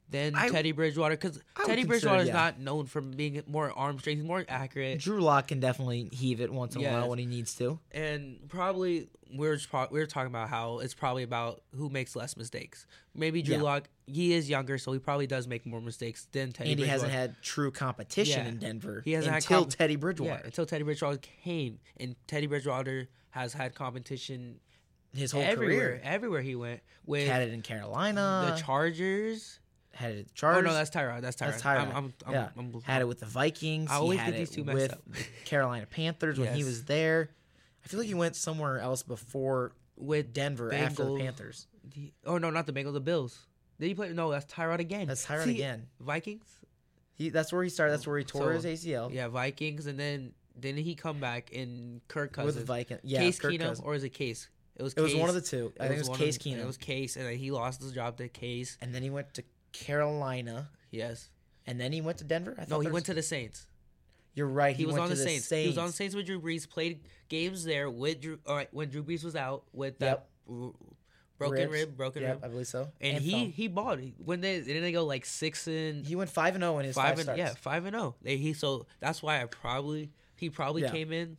than 0.10 0.36
I- 0.36 0.50
Teddy 0.50 0.72
Bridgewater 0.72 1.16
because 1.16 1.40
Teddy 1.66 1.84
Bridgewater 1.84 2.22
is 2.24 2.28
yeah. 2.28 2.34
not 2.34 2.60
known 2.60 2.86
for 2.88 3.02
being 3.02 3.42
more 3.48 3.72
arm 3.72 4.00
strength. 4.00 4.24
More 4.24 4.44
accurate. 4.48 5.00
Drew 5.00 5.22
Lock 5.22 5.48
can 5.50 5.60
definitely 5.60 6.10
heave 6.12 6.42
it 6.42 6.52
once 6.52 6.76
in 6.76 6.84
a 6.84 6.90
while 6.92 7.10
when 7.10 7.20
he 7.20 7.26
needs 7.26 7.54
to. 7.56 7.80
and 7.92 8.40
probably 8.50 9.08
we're 9.36 9.56
just 9.56 9.70
pro- 9.70 9.88
we 9.92 10.00
are 10.02 10.08
talking 10.08 10.28
about 10.32 10.50
how 10.50 10.80
it's 10.80 10.96
probably 10.96 11.22
about 11.22 11.62
who 11.76 11.90
makes 11.90 12.16
less 12.16 12.36
mistakes. 12.36 12.88
Maybe 13.14 13.44
Drew 13.44 13.58
Yeah. 13.58 13.62
Lock, 13.62 13.90
he 14.08 14.34
is 14.34 14.50
younger, 14.50 14.80
so 14.80 14.92
he 14.92 14.98
probably 14.98 15.28
does 15.28 15.48
make 15.48 15.68
more 15.68 15.82
mistakes 15.82 16.28
than 16.32 16.52
Teddy. 16.52 16.72
and 16.72 16.80
he 16.80 16.88
hasn't 16.88 17.12
had 17.12 17.40
true 17.44 17.70
competition 17.70 18.44
Yeah. 18.46 18.50
in 18.50 18.58
Denver 18.58 19.04
He 19.06 19.12
hasn't 19.12 19.36
until 19.36 19.60
comp- 19.62 19.76
Teddy 19.76 19.96
Bridgewater. 19.98 20.42
until 20.44 20.66
Teddy 20.66 20.84
Bridgewater 20.84 21.20
came, 21.20 21.80
and 21.98 22.16
Teddy 22.26 22.48
Bridgewater 22.48 23.08
has 23.30 23.54
had 23.54 23.76
competition 23.76 24.60
His 25.14 25.32
whole 25.32 25.44
everywhere. 25.44 25.78
career. 25.90 26.02
Everywhere 26.04 26.42
he 26.42 26.56
went 26.56 26.82
with 27.06 27.28
Had 27.28 27.44
it 27.44 27.54
in 27.54 27.62
Carolina. 27.62 28.54
the 28.56 28.62
Chargers. 28.64 29.60
Had 30.00 30.12
it 30.14 30.20
at 30.20 30.36
the 30.36 30.48
Oh 30.48 30.62
no, 30.62 30.74
that's 30.74 30.90
Tyrod. 30.90 31.22
That's 31.22 31.36
Tyrod. 31.36 31.46
That's 31.52 31.62
Tyrod. 31.62 31.78
I'm, 31.82 31.92
I'm, 31.96 32.14
I'm, 32.26 32.34
yeah. 32.34 32.50
I'm, 32.58 32.82
had 32.84 33.02
it 33.02 33.08
with 33.08 33.20
the 33.20 33.26
Vikings. 33.26 33.90
I 33.90 33.96
he 33.96 34.00
always 34.00 34.20
had 34.20 34.32
get 34.34 34.36
it 34.36 34.38
these 34.40 34.50
two 34.52 34.64
messed 34.64 34.76
with 34.78 34.94
up. 34.94 35.02
Carolina 35.46 35.86
Panthers 35.86 36.40
when 36.40 36.54
he 36.56 36.64
was 36.64 36.86
there. 36.86 37.30
I 37.84 37.88
feel 37.88 38.00
like 38.00 38.08
he 38.08 38.14
went 38.14 38.36
somewhere 38.36 38.80
else 38.80 39.04
before 39.04 39.74
with 39.98 40.34
Denver 40.34 40.74
after 40.74 41.04
the 41.06 41.18
Panthers. 41.18 41.68
the- 41.94 42.12
oh 42.26 42.38
no, 42.38 42.50
not 42.50 42.66
the 42.66 42.74
Bengals, 42.74 42.94
the 42.94 43.00
Bills. 43.02 43.38
Did 43.80 43.88
he 43.88 43.94
play? 43.94 44.10
No, 44.14 44.32
that's 44.32 44.52
Tyrod 44.52 44.80
again. 44.80 45.08
That's 45.08 45.26
Tyrod 45.26 45.46
See, 45.46 45.52
again. 45.56 45.88
Vikings. 46.00 46.48
He 47.14 47.30
that's 47.30 47.52
where 47.52 47.64
he 47.64 47.70
started. 47.70 47.94
That's 47.94 48.08
where 48.08 48.18
he 48.18 48.24
tore 48.24 48.58
So, 48.60 48.68
his 48.70 48.86
ACL 48.86 49.14
Yeah, 49.14 49.28
Vikings, 49.28 49.86
and 49.88 50.00
then 50.00 50.34
didn't 50.60 50.84
he 50.84 50.96
come 50.96 51.20
back 51.20 51.52
in 51.52 52.02
Kirk 52.08 52.30
with 52.32 52.36
Cousins? 52.36 52.56
the 52.56 52.66
Vikings. 52.66 53.02
Yeah, 53.04 53.20
Case 53.20 53.40
Kirk 53.40 53.54
Keenum, 53.54 53.60
Cousins. 53.60 53.86
or 53.86 53.96
is 53.96 54.04
it 54.04 54.10
Case? 54.10 54.50
It 54.76 54.84
was. 54.84 54.94
It 54.94 55.02
was 55.02 55.16
one 55.16 55.28
of 55.30 55.36
the 55.36 55.42
two. 55.42 55.74
I 55.80 55.88
think 55.88 56.02
it 56.02 56.08
was 56.10 56.18
Case 56.18 56.38
of- 56.38 56.42
Keenum. 56.44 56.60
It 56.60 56.66
was 56.68 56.78
Case, 56.78 57.16
and 57.18 57.26
then 57.26 57.38
he 57.38 57.52
lost 57.52 57.82
his 57.82 57.92
job 57.92 58.18
to 58.18 58.28
Case. 58.30 58.78
and 58.82 58.94
then 58.96 59.02
he 59.04 59.10
went 59.10 59.34
to 59.34 59.44
Carolina, 59.72 60.70
Yes. 60.92 61.30
and 61.66 61.80
then 61.80 61.92
he 61.92 62.02
went 62.02 62.18
to 62.20 62.24
Denver. 62.24 62.56
I 62.58 62.62
thought 62.62 62.70
No, 62.70 62.80
he 62.80 62.86
there 62.86 62.94
went 62.94 63.06
to 63.08 63.14
the 63.14 63.24
Saints. 63.24 63.68
You're 64.36 64.48
right. 64.48 64.76
He, 64.76 64.86
was 64.86 64.94
went 64.94 65.04
on 65.04 65.10
to 65.10 65.16
the 65.16 65.22
Saints. 65.24 65.50
He 65.50 65.68
was 65.68 65.78
on 65.78 65.88
the 65.88 65.94
Saints 65.94 66.16
with 66.16 66.26
Drew 66.26 66.40
Brees. 66.40 66.70
Played 66.70 67.02
games 67.30 67.64
there 67.64 67.90
with 67.90 68.22
Drew. 68.22 68.40
All 68.46 68.56
right, 68.56 68.70
when 68.72 68.90
Drew 68.90 69.04
Brees 69.04 69.24
was 69.24 69.36
out 69.36 69.64
with 69.74 70.00
that 70.00 70.28
r- 70.50 70.72
broken 71.38 71.58
Ribs. 71.70 71.72
rib, 71.72 71.98
broken 71.98 72.22
Yep, 72.22 72.36
rib, 72.36 72.46
I 72.46 72.48
believe 72.48 72.68
so. 72.68 72.90
and, 73.02 73.18
he 73.24 73.32
thumb. 73.32 73.52
he 73.52 73.68
bought 73.68 74.00
it 74.00 74.14
when 74.24 74.42
they 74.42 74.62
didn't 74.62 74.82
they 74.84 74.92
go 74.92 75.06
like 75.06 75.26
six 75.26 75.68
and 75.68 76.06
he 76.06 76.16
went 76.16 76.30
five 76.30 76.54
and 76.56 76.62
zero 76.64 76.78
in 76.80 76.86
his 76.86 76.96
five 76.96 77.06
five, 77.12 77.14
and 77.20 77.24
starts. 77.24 77.40
yeah 77.40 77.54
five 77.56 77.86
and 77.86 77.96
zero. 77.96 78.16
They 78.22 78.38
he 78.38 78.54
so 78.54 78.86
that's 79.00 79.22
why 79.24 79.42
I 79.42 79.46
probably 79.46 80.12
he 80.36 80.50
probably 80.50 80.84
Yeah. 80.84 80.92
came 80.92 81.12
in 81.12 81.38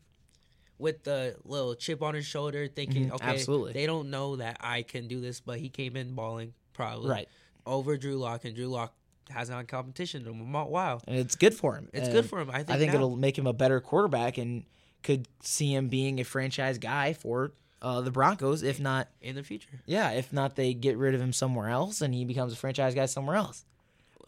with 0.79 1.05
the 1.05 1.37
little 1.45 1.75
chip 1.75 2.03
on 2.03 2.15
his 2.15 2.25
shoulder, 2.25 2.67
thinking 2.67 3.09
Mhm, 3.11 3.15
okay, 3.17 3.27
absolutely. 3.27 3.73
they 3.75 3.85
don't 3.87 4.09
know 4.11 4.37
that 4.37 4.57
I 4.61 4.83
can 4.83 5.07
do 5.09 5.21
this, 5.21 5.39
but 5.41 5.59
he 5.59 5.69
came 5.69 5.97
in 5.97 6.15
balling 6.15 6.55
probably 6.73 7.11
right, 7.11 7.29
over 7.71 7.97
Drew 7.97 8.17
Lock, 8.17 8.45
and 8.45 8.55
Drew 8.55 8.67
Lock 8.67 8.93
hasn't 9.31 9.57
had 9.57 9.69
competition 9.69 10.27
in 10.27 10.55
a 10.55 10.65
while. 10.67 11.01
and 11.07 11.17
it's 11.17 11.37
good 11.37 11.55
for 11.55 11.77
him. 11.77 11.89
It's 11.93 12.05
And 12.09 12.13
good 12.13 12.27
for 12.29 12.41
him. 12.41 12.51
I 12.51 12.59
think. 12.59 12.71
I 12.71 12.79
think 12.79 12.91
now. 12.93 12.97
it'll 12.97 13.17
make 13.17 13.39
him 13.39 13.47
a 13.47 13.53
better 13.53 13.81
quarterback 13.81 14.39
and 14.39 14.65
could 15.03 15.27
see 15.43 15.73
him 15.75 15.89
being 15.89 16.21
a 16.21 16.25
franchise 16.25 16.79
guy 16.79 17.13
for 17.13 17.53
uh, 17.81 18.01
the 18.01 18.11
Broncos. 18.11 18.63
If 18.63 18.81
not, 18.81 19.09
in 19.23 19.37
the 19.37 19.43
future. 19.43 19.81
yeah, 19.87 20.11
if 20.11 20.33
not, 20.33 20.57
they 20.57 20.75
get 20.75 20.99
rid 20.99 21.15
of 21.15 21.21
him 21.21 21.33
somewhere 21.33 21.69
else 21.69 22.01
and 22.03 22.13
he 22.13 22.25
becomes 22.25 22.53
a 22.53 22.57
franchise 22.57 22.95
guy 22.95 23.07
somewhere 23.07 23.37
else. 23.37 23.65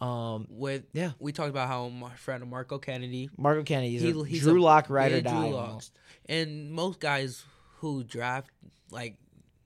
Um, 0.01 0.47
With 0.49 0.83
Yeah. 0.93 1.11
we 1.19 1.31
talked 1.31 1.49
about 1.51 1.67
how 1.67 1.87
my 1.89 2.13
friend 2.15 2.49
Marco 2.49 2.77
Kennedy 2.79 3.29
Marco 3.37 3.63
Kennedy, 3.63 3.91
he's, 3.91 4.01
He- 4.01 4.09
a 4.11 4.23
he's 4.23 4.41
Drew 4.41 4.59
Lock 4.61 4.89
ride 4.89 5.11
or 5.11 5.15
big 5.17 5.25
Drew 5.27 5.51
die. 5.51 5.79
And 6.27 6.71
most 6.71 6.99
guys 6.99 7.43
who 7.79 8.03
draft 8.03 8.49
like 8.89 9.17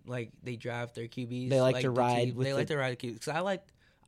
like 0.07 0.31
they 0.43 0.55
draft 0.55 0.95
their 0.95 1.07
QBs. 1.07 1.49
They 1.49 1.61
like 1.61 1.77
to 1.77 1.81
the 1.83 1.89
ride 1.91 2.35
with 2.35 2.45
They 2.45 2.51
the- 2.51 2.57
like 2.57 2.67
to 2.67 2.77
ride 2.77 2.97
the 2.97 3.07
QBs 3.07 3.13
because 3.13 3.27
I 3.29 3.39
like. 3.41 3.63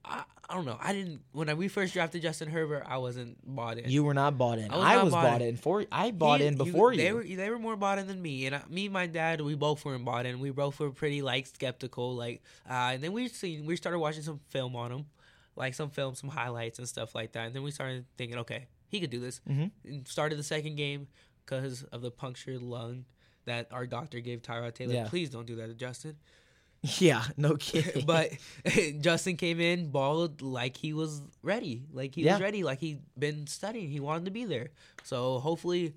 I, 0.06 0.24
I 0.50 0.56
don't 0.56 0.66
know. 0.66 0.78
I 0.82 0.94
didn't 0.94 1.20
when 1.34 1.50
I, 1.50 1.54
we 1.54 1.68
first 1.68 1.94
drafted 1.94 2.22
Justin 2.22 2.50
Herbert. 2.50 2.84
I 2.88 2.98
wasn't 3.00 3.38
bought 3.46 3.78
in. 3.78 3.90
You 3.92 4.04
were 4.04 4.14
not 4.14 4.38
bought 4.38 4.58
in. 4.58 4.72
I 4.72 4.76
was 4.78 4.86
I 4.86 5.04
was 5.04 5.14
bought 5.14 5.24
bought 5.24 5.42
in. 5.42 5.48
in 5.50 5.58
for. 5.58 5.86
I 5.92 6.12
bought 6.12 6.40
He- 6.40 6.48
in 6.48 6.56
before 6.58 6.94
you. 6.94 6.98
They 7.02 7.12
were 7.12 7.24
they 7.24 7.50
were 7.50 7.60
more 7.60 7.76
bought 7.76 8.00
in 8.00 8.08
than 8.08 8.20
me, 8.22 8.46
and 8.46 8.56
I, 8.56 8.62
me 8.70 8.86
and 8.86 8.94
my 8.94 9.06
dad 9.08 9.42
we 9.42 9.56
both 9.56 9.84
weren't 9.84 10.06
bought 10.06 10.26
in. 10.26 10.40
We 10.40 10.52
both 10.52 10.80
were 10.80 10.90
pretty 10.92 11.22
like 11.22 11.46
skeptical, 11.48 12.16
like. 12.16 12.42
Uh, 12.68 12.92
and 12.94 13.04
then 13.04 13.12
we 13.12 13.28
seen 13.28 13.66
we 13.66 13.76
started 13.76 14.00
watching 14.00 14.24
some 14.24 14.40
film 14.50 14.76
on 14.78 14.92
him, 14.92 15.06
like 15.58 15.74
some 15.76 15.90
film, 15.90 16.16
some 16.16 16.30
highlights 16.30 16.80
and 16.80 16.88
stuff 16.88 17.14
like 17.14 17.34
that. 17.34 17.48
And 17.48 17.54
then 17.56 17.62
we 17.62 17.70
started 17.72 18.06
thinking, 18.18 18.38
okay, 18.40 18.68
he 18.88 19.02
could 19.02 19.10
do 19.12 19.20
this. 19.20 19.42
Mhm. 19.48 19.70
And 19.84 20.08
started 20.08 20.40
the 20.40 20.44
second 20.44 20.78
game 20.78 21.08
because 21.46 21.84
of 21.84 22.02
the 22.02 22.10
punctured 22.10 22.62
lung 22.62 23.04
that 23.50 23.68
our 23.72 23.86
doctor 23.86 24.20
gave 24.20 24.42
Tyrod 24.42 24.74
Taylor. 24.74 24.94
Yeah. 24.94 25.08
Please 25.08 25.30
don't 25.30 25.46
do 25.46 25.56
that 25.58 25.68
to 25.68 25.74
Justin. 25.74 26.16
Yeah, 26.98 27.24
no 27.36 27.58
kidding. 27.58 28.06
but 28.08 28.32
Justin 29.02 29.36
came 29.36 29.60
in, 29.60 29.92
balled 29.92 30.42
like 30.42 30.78
he 30.78 30.94
was 30.94 31.22
ready, 31.44 31.84
like 31.92 32.16
he 32.16 32.22
Yeah. 32.24 32.36
was 32.36 32.42
ready, 32.42 32.64
like 32.64 32.80
he'd 32.80 33.02
been 33.18 33.48
studying. 33.48 33.90
He 33.90 34.00
wanted 34.00 34.24
to 34.26 34.32
be 34.32 34.46
there. 34.46 34.70
So 35.04 35.40
hopefully, 35.40 35.94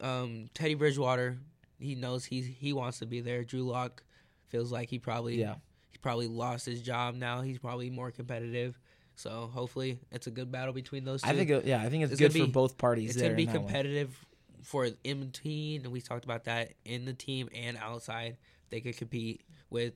um, 0.00 0.48
Teddy 0.54 0.74
Bridgewater, 0.74 1.38
he 1.80 1.96
knows 1.96 2.24
he 2.24 2.40
he 2.40 2.72
wants 2.72 3.00
to 3.00 3.06
be 3.06 3.20
there. 3.20 3.42
Drew 3.42 3.62
Lock 3.62 4.04
feels 4.46 4.70
like 4.70 4.88
he 4.90 5.00
probably 5.00 5.40
Yeah. 5.40 5.56
he 5.90 5.98
probably 5.98 6.28
lost 6.28 6.66
his 6.66 6.80
job 6.82 7.16
now. 7.16 7.40
He's 7.42 7.58
probably 7.58 7.90
more 7.90 8.12
competitive. 8.12 8.78
So 9.16 9.50
hopefully, 9.52 9.98
it's 10.12 10.28
a 10.28 10.30
good 10.30 10.52
battle 10.52 10.72
between 10.72 11.04
those 11.04 11.22
two. 11.22 11.28
I 11.28 11.34
think, 11.34 11.50
it- 11.50 11.64
yeah, 11.66 11.82
I 11.82 11.90
think 11.90 12.04
it's, 12.04 12.12
It's 12.12 12.20
good 12.20 12.32
for 12.32 12.46
be- 12.46 12.52
both 12.52 12.78
parties. 12.78 13.10
it's 13.10 13.20
gonna 13.20 13.34
be 13.34 13.46
competitive 13.46 14.16
for 14.62 14.88
M 15.04 15.30
team, 15.30 15.82
and 15.84 15.92
we 15.92 16.00
talked 16.00 16.24
about 16.24 16.44
that 16.44 16.72
in 16.84 17.04
the 17.04 17.12
team 17.14 17.48
and 17.54 17.76
outside. 17.76 18.36
They 18.70 18.80
could 18.80 18.96
compete 18.96 19.42
with 19.70 19.94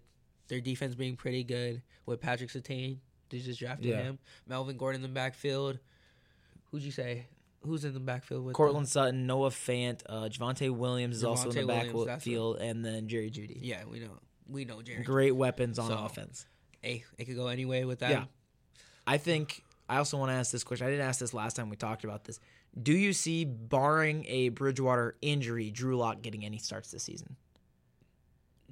their 0.48 0.60
defense 0.60 0.94
being 0.94 1.16
pretty 1.16 1.44
good. 1.44 1.82
With 2.06 2.20
Patrick 2.20 2.50
Surtain, 2.50 2.98
they 3.30 3.38
just 3.38 3.60
drafted 3.60 3.86
Yeah. 3.86 4.02
him. 4.02 4.18
Melvin 4.46 4.76
Gordon 4.76 5.02
in 5.02 5.02
the 5.10 5.14
backfield. 5.14 5.78
Who'd 6.70 6.82
you 6.82 6.90
say? 6.90 7.26
Who's 7.62 7.84
in 7.84 7.94
the 7.94 8.00
backfield 8.00 8.44
with 8.44 8.54
Courtland 8.54 8.88
Sutton, 8.88 9.26
Noah 9.26 9.48
Fant, 9.50 10.02
uh, 10.06 10.28
Javonte 10.28 10.70
Williams 10.70 11.16
is 11.16 11.24
also 11.24 11.48
in 11.48 11.54
the 11.54 11.66
Williams, 11.66 12.04
backfield, 12.04 12.58
and 12.58 12.84
then 12.84 13.08
Jerry 13.08 13.30
Jeudy. 13.30 13.58
Yeah, 13.62 13.84
we 13.86 14.00
know. 14.00 14.18
We 14.46 14.66
know 14.66 14.82
Jerry. 14.82 15.02
Great 15.02 15.30
weapons 15.32 15.78
on 15.78 15.88
So- 15.88 15.96
offense. 16.04 16.44
Hey, 16.82 17.04
it 17.16 17.24
could 17.24 17.36
go 17.36 17.46
any 17.46 17.64
way 17.64 17.86
with 17.86 18.00
that. 18.00 18.10
Yeah. 18.10 18.24
I 19.06 19.16
think 19.16 19.64
I 19.88 19.98
also 19.98 20.16
want 20.16 20.30
to 20.30 20.34
ask 20.34 20.50
this 20.50 20.64
question. 20.64 20.86
I 20.86 20.90
didn't 20.90 21.06
ask 21.06 21.20
this 21.20 21.34
last 21.34 21.56
time 21.56 21.68
we 21.68 21.76
talked 21.76 22.04
about 22.04 22.24
this. 22.24 22.40
Do 22.80 22.92
you 22.92 23.12
see, 23.12 23.44
barring 23.44 24.24
a 24.26 24.48
Bridgewater 24.48 25.16
injury, 25.22 25.70
Drew 25.70 25.96
Lock 25.96 26.22
getting 26.22 26.44
any 26.44 26.58
starts 26.58 26.90
this 26.90 27.02
season? 27.02 27.36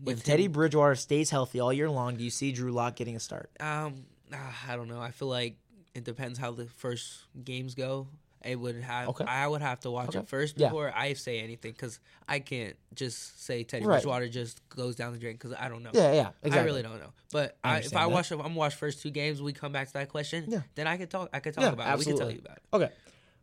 With 0.02 0.18
If 0.18 0.24
Teddy 0.24 0.48
Bridgewater 0.48 0.94
stays 0.94 1.30
healthy 1.30 1.60
all 1.60 1.72
year 1.72 1.90
long, 1.90 2.16
do 2.16 2.24
you 2.24 2.30
see 2.30 2.50
Drew 2.50 2.72
Lock 2.72 2.96
getting 2.96 3.14
a 3.14 3.20
start? 3.20 3.50
Um, 3.60 4.06
ah, 4.32 4.64
I 4.68 4.76
don't 4.76 4.88
know. 4.88 5.00
I 5.00 5.10
feel 5.10 5.28
like 5.28 5.56
it 5.94 6.04
depends 6.04 6.38
how 6.38 6.52
the 6.52 6.66
first 6.66 7.26
games 7.44 7.74
go. 7.74 8.08
It 8.44 8.56
would 8.56 8.76
have. 8.82 9.08
Okay. 9.10 9.24
I 9.24 9.46
would 9.46 9.62
have 9.62 9.80
to 9.80 9.90
watch 9.90 10.08
Okay. 10.10 10.18
it 10.20 10.28
first 10.28 10.58
Yeah. 10.58 10.68
before 10.68 10.92
I 10.94 11.12
say 11.14 11.40
anything 11.40 11.72
because 11.72 12.00
I 12.28 12.38
can't 12.40 12.76
just 12.94 13.44
say 13.44 13.62
Teddy 13.64 13.84
Right. 13.86 13.96
Bridgewater 13.96 14.28
just 14.28 14.60
goes 14.68 14.96
down 14.96 15.12
the 15.12 15.18
drain 15.18 15.34
because 15.34 15.52
I 15.58 15.68
don't 15.68 15.82
know. 15.82 15.90
Yeah, 15.92 16.12
yeah, 16.12 16.28
exactly. 16.42 16.58
I 16.58 16.62
really 16.64 16.82
don't 16.82 16.98
know. 17.00 17.12
But 17.32 17.56
I 17.62 17.74
I 17.74 17.78
if 17.78 17.96
I 17.96 18.00
that. 18.00 18.10
watch, 18.10 18.32
if 18.32 18.40
I'm 18.40 18.54
watch 18.54 18.74
first 18.74 19.02
two 19.02 19.10
games, 19.10 19.40
we 19.40 19.52
come 19.52 19.72
back 19.72 19.86
to 19.88 19.92
that 19.94 20.08
question. 20.08 20.44
Yeah. 20.48 20.62
Then 20.74 20.86
I 20.86 20.96
could 20.96 21.10
talk. 21.10 21.28
I 21.32 21.40
could 21.40 21.54
talk 21.54 21.62
Yeah, 21.62 21.70
about 21.72 21.92
it. 21.94 21.98
We 21.98 22.04
can 22.04 22.16
tell 22.18 22.30
you 22.30 22.38
about 22.44 22.56
it. 22.58 22.62
Okay. 22.72 22.90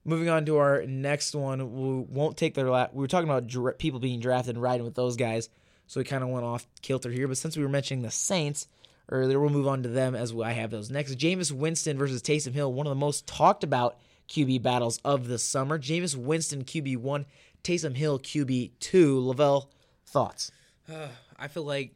Moving 0.06 0.30
on 0.30 0.46
to 0.46 0.58
our 0.58 0.86
next 0.86 1.36
one, 1.36 1.60
we 1.74 2.06
won't 2.10 2.38
take 2.38 2.54
their. 2.56 2.70
La- 2.70 2.88
we 2.94 3.02
were 3.02 3.08
talking 3.08 3.30
about 3.30 3.48
dra- 3.48 3.74
people 3.74 4.00
being 4.00 4.20
drafted 4.20 4.56
and 4.56 4.62
riding 4.64 4.86
with 4.86 4.96
those 4.96 5.16
guys, 5.18 5.50
so 5.88 6.00
we 6.00 6.04
kind 6.06 6.24
of 6.24 6.30
went 6.30 6.46
off 6.46 6.66
kilter 6.82 7.12
here. 7.12 7.28
But 7.28 7.38
since 7.38 7.58
we 7.58 7.64
were 7.64 7.70
mentioning 7.70 8.02
the 8.02 8.10
Saints 8.10 8.68
earlier, 9.10 9.40
we'll 9.40 9.50
move 9.50 9.68
on 9.68 9.84
to 9.84 9.90
them 9.90 10.16
as 10.16 10.34
well. 10.34 10.48
I 10.48 10.54
have 10.54 10.72
those 10.72 10.90
next. 10.90 11.16
Jameis 11.18 11.52
Winston 11.52 11.98
versus 11.98 12.22
Taysom 12.22 12.54
Hill, 12.54 12.72
one 12.72 12.88
of 12.88 12.92
the 12.92 12.96
most 12.96 13.28
talked 13.28 13.64
about 13.64 13.98
QB 14.30 14.62
battles 14.62 15.00
of 15.04 15.28
the 15.28 15.40
summer. 15.40 15.80
Jameis 15.80 16.16
Winston 16.16 16.64
QB 16.64 16.98
one, 16.98 17.26
Taysom 17.64 17.96
Hill 17.96 18.20
QB 18.20 18.72
two. 18.80 19.20
Lavell, 19.20 19.68
thoughts? 20.06 20.52
I 21.40 21.48
feel 21.48 21.64
like 21.64 21.94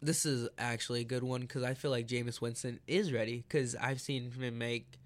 this 0.00 0.24
is 0.24 0.48
actually 0.58 1.00
a 1.00 1.04
good 1.04 1.22
one 1.22 1.40
because 1.42 1.62
I 1.64 1.74
feel 1.74 1.90
like 1.90 2.06
Jameis 2.06 2.40
Winston 2.40 2.78
is 2.86 3.12
ready 3.12 3.44
because 3.48 3.74
I've 3.74 4.00
seen 4.00 4.30
him 4.30 4.58
make 4.58 4.98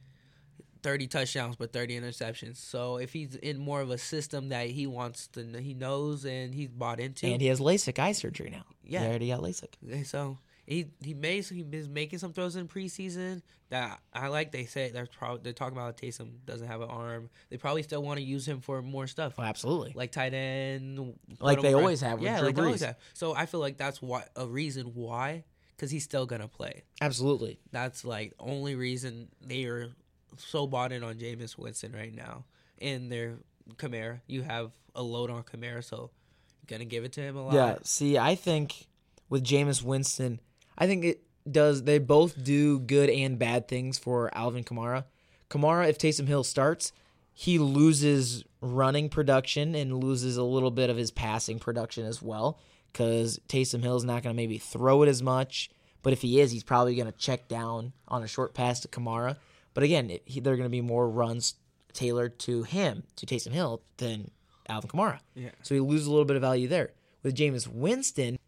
30 0.83 1.07
touchdowns 1.07 1.57
but 1.57 1.73
30 1.73 1.99
interceptions. 1.99 2.57
So 2.57 2.97
if 2.99 3.13
he's 3.13 3.35
in 3.37 3.59
more 3.59 3.81
of 3.81 3.91
a 3.91 3.99
system 3.99 4.51
that 4.51 4.69
he 4.69 4.87
wants 4.87 5.29
to, 5.29 5.61
he 5.61 5.75
knows 5.75 6.25
and 6.25 6.55
he's 6.55 6.69
bought 6.69 7.01
into, 7.01 7.27
And 7.27 7.41
he 7.41 7.49
has 7.49 7.61
LASIK 7.61 7.99
eye 7.99 8.13
surgery 8.13 8.51
now. 8.51 8.65
Yeah. 8.85 9.01
he 9.01 9.07
already 9.07 9.29
got 9.29 9.41
LASIK. 9.41 10.07
So 10.07 10.39
he 10.73 10.87
he 11.03 11.15
made 11.15 11.45
he 11.45 11.65
is 11.73 11.89
making 11.89 12.19
some 12.19 12.33
throws 12.33 12.57
in 12.57 12.69
preseason 12.69 13.43
that 13.71 14.01
I 14.13 14.29
like. 14.29 14.53
They 14.53 14.65
say 14.65 14.91
they're 14.91 15.07
probably 15.07 15.41
they're 15.43 15.53
talking 15.53 15.77
about 15.77 15.97
Taysom 15.97 16.31
doesn't 16.45 16.67
have 16.67 16.81
an 16.81 16.89
arm. 16.89 17.31
They 17.51 17.57
probably 17.57 17.83
still 17.83 18.03
want 18.03 18.19
to 18.19 18.25
use 18.25 18.47
him 18.47 18.61
for 18.61 18.83
more 18.83 19.07
stuff. 19.07 19.35
Oh, 19.39 19.43
absolutely. 19.43 19.93
Like 19.95 20.13
tight 20.13 20.35
end, 20.35 21.15
Like 21.41 21.61
they 21.61 21.75
always 21.75 22.01
have 22.01 22.19
with 22.19 22.25
yeah, 22.25 22.39
Drew 22.39 22.47
like 22.47 22.57
they 22.57 22.63
always 22.63 22.83
have. 22.83 22.97
So 23.15 23.35
I 23.35 23.47
feel 23.47 23.61
like 23.61 23.77
that's 23.77 24.01
why 24.01 24.25
a 24.37 24.47
reason 24.47 24.93
why, 24.95 25.45
because 25.77 25.91
he's 25.91 26.05
still 26.05 26.27
gonna 26.27 26.49
play. 26.49 26.85
Absolutely. 27.01 27.59
That's 27.71 28.05
like 28.05 28.33
only 28.39 28.75
reason 28.75 29.29
they 29.41 29.65
are 29.65 29.89
so 30.39 30.67
bought 30.67 30.93
in 30.93 31.03
on 31.03 31.17
Jameis 31.17 31.59
Winston 31.59 31.93
right 31.93 32.15
now. 32.15 32.45
In 32.79 33.11
their 33.11 33.37
Kamara, 33.77 34.21
you 34.27 34.43
have 34.43 34.73
a 34.95 35.03
load 35.03 35.31
on 35.31 35.45
Kamara, 35.45 35.85
so 35.85 36.11
you're 36.61 36.79
gonna 36.79 36.85
give 36.85 37.05
it 37.05 37.13
to 37.13 37.21
him 37.21 37.37
a 37.37 37.45
lot. 37.45 37.55
Yeah, 37.55 37.77
see, 37.85 38.19
I 38.19 38.35
think 38.35 38.87
with 39.29 39.45
Jameis 39.45 39.83
Winston, 39.83 40.41
I 40.77 40.87
think 40.87 41.05
it 41.05 41.23
does. 41.51 41.85
They 41.85 41.99
both 41.99 42.43
do 42.43 42.79
good 42.79 43.11
and 43.11 43.39
bad 43.39 43.69
things 43.69 43.99
for 43.99 44.31
Alvin 44.37 44.65
Kamara. 44.65 45.05
Kamara, 45.51 45.89
if 45.89 45.99
Taysom 45.99 46.29
Hill 46.29 46.45
starts, 46.45 46.93
he 47.33 47.59
loses 47.59 48.45
running 48.61 49.09
production 49.09 49.75
and 49.75 50.03
loses 50.03 50.37
a 50.37 50.45
little 50.45 50.71
bit 50.71 50.91
of 50.91 50.97
his 50.97 51.11
passing 51.11 51.59
production 51.59 52.07
as 52.07 52.23
well 52.23 52.59
because 52.93 53.41
Taysom 53.49 53.83
Hill's 53.83 54.05
not 54.05 54.23
going 54.23 54.35
to 54.35 54.37
maybe 54.37 54.59
throw 54.59 55.03
it 55.03 55.09
as 55.09 55.23
much. 55.23 55.71
But 56.03 56.13
if 56.13 56.23
he 56.23 56.41
is, 56.41 56.51
he's 56.51 56.65
probably 56.65 56.97
going 56.97 57.11
to 57.11 57.19
check 57.19 57.49
down 57.49 57.93
on 58.09 58.23
a 58.23 58.29
short 58.29 58.55
pass 58.55 58.81
to 58.81 58.89
Kamara. 58.89 59.37
But 59.73 59.85
again, 59.85 60.11
it, 60.11 60.23
he, 60.25 60.41
they're 60.41 60.57
going 60.57 60.69
to 60.69 60.71
be 60.71 60.81
more 60.81 61.09
runs 61.09 61.55
tailored 61.93 62.39
to 62.41 62.65
him, 62.65 63.05
to 63.17 63.27
Taysom 63.27 63.53
Hill, 63.53 63.83
than 63.99 64.31
Alvin 64.69 64.91
Kamara. 64.91 65.21
Yeah. 65.35 65.51
So 65.63 65.75
he 65.75 65.81
loses 65.81 66.07
a 66.07 66.11
little 66.11 66.25
bit 66.25 66.37
of 66.37 66.43
value 66.43 66.69
there. 66.69 66.91
With 67.23 67.37
Jameis 67.37 67.69
Winston, 67.69 68.39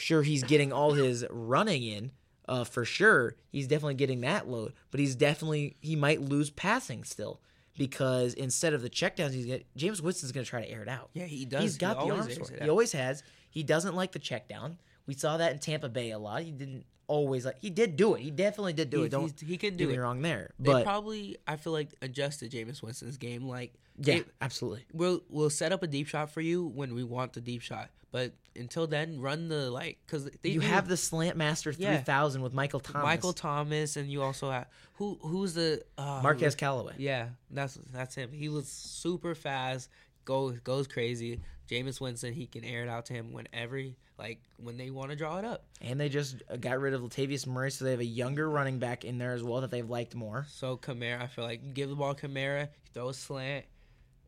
sure 0.00 0.22
he's 0.22 0.42
getting 0.42 0.72
all 0.72 0.92
his 0.92 1.24
running 1.30 1.82
in, 1.82 2.10
uh, 2.48 2.64
for 2.64 2.84
sure. 2.84 3.36
He's 3.50 3.66
definitely 3.68 3.94
getting 3.94 4.20
that 4.22 4.48
load, 4.48 4.72
but 4.90 4.98
he's 5.00 5.14
definitely 5.14 5.76
he 5.80 5.94
might 5.96 6.20
lose 6.20 6.50
passing 6.50 7.04
still 7.04 7.40
because 7.78 8.34
instead 8.34 8.74
of 8.74 8.82
the 8.82 8.90
checkdowns 8.90 9.32
he's 9.32 9.46
get 9.46 9.64
Jameis 9.76 10.00
Winston's 10.02 10.32
going 10.32 10.44
to 10.44 10.50
try 10.50 10.62
to 10.62 10.70
air 10.70 10.82
it 10.82 10.88
out. 10.88 11.10
Yeah, 11.14 11.24
he 11.24 11.44
does. 11.44 11.62
He's 11.62 11.76
got 11.78 11.98
He 12.02 12.08
the 12.08 12.14
arms 12.14 12.36
for 12.36 12.52
it. 12.54 12.62
He 12.62 12.68
always 12.68 12.92
has. 12.92 13.22
He 13.50 13.62
doesn't 13.62 13.94
like 13.94 14.12
the 14.12 14.18
check 14.18 14.48
down. 14.48 14.78
We 15.06 15.14
saw 15.14 15.36
that 15.38 15.52
in 15.52 15.58
Tampa 15.58 15.88
Bay 15.88 16.10
a 16.10 16.18
lot. 16.18 16.42
He 16.42 16.50
didn't 16.52 16.84
always 17.06 17.44
like. 17.44 17.56
He 17.60 17.70
did 17.70 17.96
do 17.96 18.14
it. 18.14 18.20
He 18.20 18.30
definitely 18.30 18.72
did 18.74 18.90
do 18.90 19.00
He- 19.00 19.06
it. 19.06 19.10
Don't 19.10 19.40
he 19.40 19.56
can 19.56 19.76
get 19.76 19.88
do 19.88 19.90
it. 19.90 19.98
wrong 19.98 20.22
there. 20.22 20.50
They 20.58 20.70
But 20.72 20.84
probably, 20.84 21.36
I 21.48 21.56
feel 21.56 21.72
like, 21.72 21.94
adjusted 22.02 22.52
Jameis 22.52 22.82
Winston's 22.82 23.16
game. 23.16 23.48
Like, 23.48 23.74
yeah, 24.00 24.14
it- 24.16 24.28
absolutely. 24.40 24.84
we'll 24.92 25.22
we'll 25.28 25.50
set 25.50 25.72
up 25.72 25.82
a 25.82 25.86
deep 25.86 26.06
shot 26.08 26.30
for 26.30 26.40
you 26.40 26.66
when 26.66 26.94
we 26.94 27.04
want 27.04 27.32
the 27.34 27.40
deep 27.40 27.62
shot. 27.62 27.90
But 28.12 28.32
until 28.56 28.88
then, 28.88 29.20
run 29.20 29.48
the 29.48 29.70
like 29.70 29.98
because 30.04 30.28
You 30.42 30.60
have 30.60 30.88
the 30.88 30.96
Slant 30.96 31.36
Master 31.36 31.72
Yeah. 31.78 31.96
3000 31.98 32.42
with 32.42 32.52
Michael 32.52 32.80
Thomas. 32.80 33.04
Michael 33.04 33.32
Thomas, 33.32 33.96
and 33.96 34.10
you 34.10 34.22
also 34.22 34.50
have 34.50 34.66
who 34.94 35.16
who's 35.22 35.54
the 35.54 35.82
uh, 35.96 36.20
Marquez 36.22 36.56
Callaway. 36.56 36.94
Yeah, 36.98 37.28
that's 37.52 37.78
that's 37.92 38.16
him. 38.16 38.32
He 38.32 38.48
was 38.48 38.66
super 38.66 39.34
fast, 39.36 39.88
goes 40.24 40.58
goes 40.60 40.88
crazy. 40.88 41.40
Jameis 41.70 42.00
Winston, 42.00 42.32
he 42.34 42.46
can 42.48 42.64
air 42.64 42.82
it 42.82 42.88
out 42.88 43.06
to 43.06 43.12
him 43.12 43.32
whenever, 43.32 43.80
like 44.18 44.40
when 44.56 44.76
they 44.76 44.90
want 44.90 45.10
to 45.10 45.16
draw 45.16 45.38
it 45.38 45.44
up. 45.44 45.66
And 45.80 46.00
they 46.00 46.08
just 46.08 46.42
uh, 46.50 46.56
got 46.56 46.80
rid 46.80 46.94
of 46.94 47.02
Latavius 47.02 47.46
Murray, 47.46 47.70
so 47.70 47.84
they 47.84 47.92
have 47.92 48.00
a 48.00 48.04
younger 48.04 48.50
running 48.50 48.80
back 48.80 49.04
in 49.04 49.18
there 49.18 49.34
as 49.34 49.44
well 49.44 49.60
that 49.60 49.70
they've 49.70 49.88
liked 49.88 50.16
more. 50.16 50.46
So 50.50 50.76
Kamara, 50.76 51.22
I 51.22 51.28
feel 51.28 51.44
like 51.44 51.62
you 51.64 51.72
give 51.72 51.88
the 51.88 51.94
ball 51.94 52.12
to 52.14 52.26
Kamara, 52.26 52.62
you 52.62 52.68
throw 52.92 53.10
a 53.10 53.14
slant, 53.14 53.66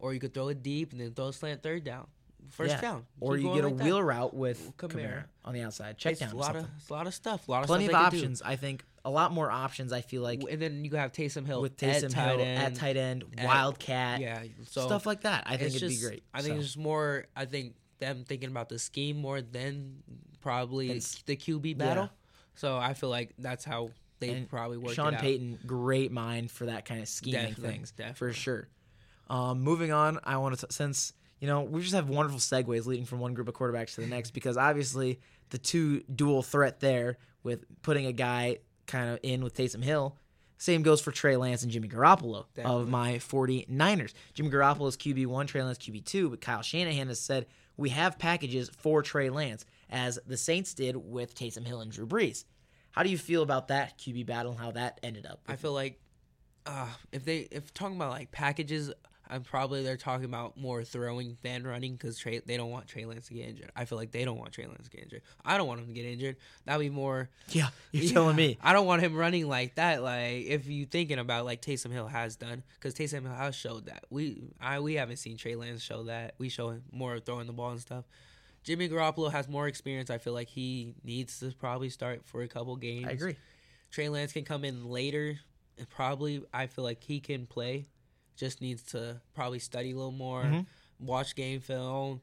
or 0.03 0.13
you 0.13 0.21
could 0.21 0.35
throw 0.35 0.49
it 0.49 0.63
deep 0.63 0.93
and 0.93 1.01
then 1.01 1.13
throw 1.15 1.29
a 1.29 1.33
slant 1.33 1.63
third 1.63 1.83
down, 1.85 2.07
first 2.51 2.75
Yeah. 2.75 2.81
down, 2.83 3.07
Or 3.21 3.37
Keep 3.37 3.47
you 3.47 3.55
get 3.55 3.65
a 3.65 3.69
like 3.69 3.77
that. 3.79 3.85
wheel 3.85 4.03
route 4.03 4.35
with 4.35 4.77
Kamara. 4.77 4.91
Kamara 4.91 5.25
on 5.47 5.55
the 5.55 5.63
outside. 5.63 5.97
Check 5.97 6.13
It's 6.13 6.21
down. 6.21 6.33
a 6.33 6.37
lot 6.37 6.57
of 6.57 6.65
a 6.67 6.93
lot 6.93 7.07
of 7.07 7.15
stuff, 7.15 7.49
a 7.49 7.51
lot 7.51 7.61
of 7.63 7.67
Plenty 7.69 7.87
of 7.87 7.93
could 7.93 7.99
do. 7.99 8.05
options. 8.19 8.43
I 8.43 8.57
think 8.57 8.85
a 9.05 9.11
lot 9.11 9.33
more 9.33 9.51
options. 9.51 9.93
I 9.93 10.01
feel 10.03 10.21
like 10.23 10.43
and 10.51 10.61
then 10.61 10.85
you 10.85 10.91
have 10.97 11.13
Taysom 11.13 11.47
Hill 11.47 11.63
with 11.63 11.83
at 11.83 12.03
Taysom 12.03 12.11
tight 12.13 12.29
Hill 12.37 12.41
end, 12.41 12.63
at 12.63 12.75
tight 12.75 12.97
end, 12.99 13.25
at- 13.39 13.47
Wildcat, 13.47 14.21
yeah, 14.21 14.43
so 14.69 14.87
stuff 14.87 15.07
like 15.07 15.23
that. 15.23 15.45
I 15.47 15.57
think 15.57 15.71
it'd 15.75 15.89
just, 15.89 16.01
be 16.03 16.07
great. 16.07 16.23
I 16.35 16.43
think 16.43 16.57
So, 16.57 16.61
it's 16.61 16.77
more. 16.77 17.27
I 17.35 17.45
think 17.47 17.75
them 18.01 18.25
thinking 18.27 18.51
about 18.51 18.69
the 18.69 18.79
scheme 18.81 19.17
more 19.17 19.41
than 19.41 20.03
probably 20.41 20.87
It's- 20.91 21.23
the 21.27 21.37
QB 21.37 21.75
battle. 21.79 22.11
So 22.57 22.77
I 22.77 22.95
feel 22.95 23.09
like 23.09 23.33
that's 23.39 23.65
how 23.65 23.91
they 24.19 24.31
and 24.31 24.49
probably 24.49 24.77
work 24.79 24.95
Sean. 24.95 25.15
Payton, 25.17 25.61
great 25.67 26.13
mind 26.13 26.51
for 26.51 26.67
that 26.67 26.85
kind 26.85 27.01
of 27.01 27.09
scheming 27.09 27.49
Definitely, 27.55 27.71
things, 27.71 27.93
for 28.17 28.33
sure. 28.33 28.69
Um, 29.31 29.61
moving 29.61 29.93
on, 29.93 30.19
I 30.25 30.37
want 30.39 30.59
to 30.59 30.67
since 30.71 31.13
you 31.41 31.47
know 31.47 31.63
we 31.63 31.81
just 31.81 31.95
have 31.95 32.09
wonderful 32.09 32.39
segues 32.41 32.87
leading 32.87 33.05
from 33.05 33.21
one 33.21 33.35
group 33.35 33.49
of 33.49 33.55
quarterbacks 33.55 33.95
to 33.95 34.01
the 34.01 34.07
next 34.07 34.33
because 34.33 34.57
obviously 34.57 35.21
the 35.51 35.59
two 35.59 36.01
dual 36.15 36.43
threat 36.43 36.81
there 36.81 37.19
with 37.43 37.65
putting 37.83 38.07
a 38.07 38.13
guy 38.13 38.59
kind 38.87 39.11
of 39.11 39.19
in 39.23 39.43
with 39.43 39.55
Taysom 39.55 39.83
Hill. 39.83 40.17
Same 40.59 40.83
goes 40.83 41.01
for 41.01 41.11
Trey 41.11 41.37
Lance 41.37 41.65
and 41.65 41.73
Jimmy 41.73 41.89
Garoppolo 41.89 42.45
Definitely. 42.55 42.83
of 42.83 42.89
my 42.89 43.15
49ers. 43.15 44.13
Jimmy 44.33 44.49
Garoppolo 44.49 44.87
is 44.87 44.97
QB1, 44.97 45.49
Trey 45.49 45.63
Lance 45.63 45.79
QB2, 45.79 46.31
but 46.31 46.41
Kyle 46.41 46.63
Shanahan 46.63 47.09
has 47.09 47.19
said 47.19 47.47
we 47.77 47.89
have 47.89 48.17
packages 48.17 48.71
for 48.79 49.03
Trey 49.03 49.29
Lance, 49.29 49.65
as 49.91 50.21
the 50.25 50.37
Saints 50.37 50.73
did 50.75 50.97
with 50.97 51.35
Taysom 51.35 51.67
Hill 51.67 51.81
and 51.81 51.91
Drew 51.91 52.07
Brees. 52.07 52.45
How 52.93 53.03
do 53.03 53.11
you 53.11 53.19
feel 53.19 53.43
about 53.43 53.69
that 53.69 53.99
QB 53.99 54.27
battle 54.27 54.53
and 54.53 54.61
how 54.61 54.71
that 54.73 55.01
ended 55.03 55.27
up? 55.27 55.41
I 55.49 55.57
feel 55.57 55.73
like 55.73 55.99
uh, 56.67 56.87
if 57.11 57.25
they 57.25 57.49
if 57.51 57.75
talking 57.75 57.97
about 57.97 58.11
like 58.11 58.31
packages, 58.31 58.93
I'm 59.33 59.43
probably 59.43 59.83
they're 59.83 59.97
talking 59.97 60.25
about 60.27 60.57
more 60.57 60.85
throwing 60.85 61.37
than 61.43 61.65
running 61.67 61.93
because 61.95 62.19
Trey 62.19 62.41
they 62.45 62.57
don't 62.57 62.71
want 62.71 62.87
Trey 62.87 63.05
Lance 63.05 63.29
to 63.29 63.35
get 63.35 63.49
injured. 63.49 63.71
I 63.75 63.85
feel 63.87 63.99
like 63.99 64.13
they 64.13 64.25
don't 64.25 64.39
want 64.39 64.53
Trey 64.53 64.67
Lance 64.67 64.85
to 64.85 64.91
get 64.91 65.03
injured. 65.05 65.23
I 65.45 65.57
don't 65.57 65.67
want 65.67 65.81
him 65.81 65.87
to 65.87 65.93
get 65.93 66.05
injured. 66.05 66.37
That'd 66.67 66.81
be 66.81 66.91
more. 66.91 67.31
yeah, 67.49 67.69
you're 67.93 68.05
Yeah, 68.05 68.13
telling 68.13 68.37
me. 68.37 68.59
I 68.63 68.73
don't 68.73 68.87
want 68.87 69.03
him 69.03 69.17
running 69.17 69.49
like 69.49 69.77
that. 69.77 70.03
Like 70.03 70.45
if 70.45 70.67
you 70.67 70.87
thinking 70.87 71.19
about 71.19 71.45
like 71.45 71.63
Taysom 71.63 71.91
Hill 71.93 72.09
has 72.09 72.37
done, 72.37 72.63
because 72.75 72.95
Taysom 72.95 73.23
Hill 73.23 73.35
has 73.35 73.55
showed 73.57 73.87
that 73.87 74.05
we 74.11 74.43
I 74.61 74.81
we 74.81 74.95
haven't 74.95 75.17
seen 75.17 75.37
Trey 75.37 75.57
Lance 75.57 75.83
show 75.83 76.05
that. 76.05 76.35
We 76.39 76.49
show 76.49 76.71
him 76.71 76.83
more 76.93 77.15
of 77.15 77.25
throwing 77.25 77.47
the 77.47 77.53
ball 77.53 77.71
and 77.71 77.81
stuff. 77.81 78.05
Jimmy 78.65 78.89
Garoppolo 78.89 79.33
has 79.33 79.49
more 79.49 79.67
experience. 79.67 80.09
I 80.11 80.19
feel 80.19 80.35
like 80.35 80.49
he 80.49 80.95
needs 81.03 81.41
to 81.41 81.51
probably 81.59 81.89
start 81.91 82.23
for 82.27 82.43
a 82.43 82.49
couple 82.49 82.77
games. 82.77 83.07
I 83.09 83.13
agree. 83.13 83.37
Trey 83.91 84.09
Lance 84.09 84.33
can 84.33 84.45
come 84.45 84.65
in 84.65 84.85
later 84.89 85.39
and 85.79 85.89
probably 85.89 86.43
I 86.53 86.67
feel 86.67 86.85
like 86.85 87.03
he 87.03 87.19
can 87.19 87.47
play. 87.47 87.87
Just 88.43 88.61
needs 88.61 88.83
to 88.91 89.21
probably 89.35 89.61
study 89.61 89.93
a 89.93 89.95
little 89.95 90.11
more, 90.11 90.43
Mhm. 90.43 90.67
watch 90.99 91.37
game 91.37 91.61
film, 91.61 92.21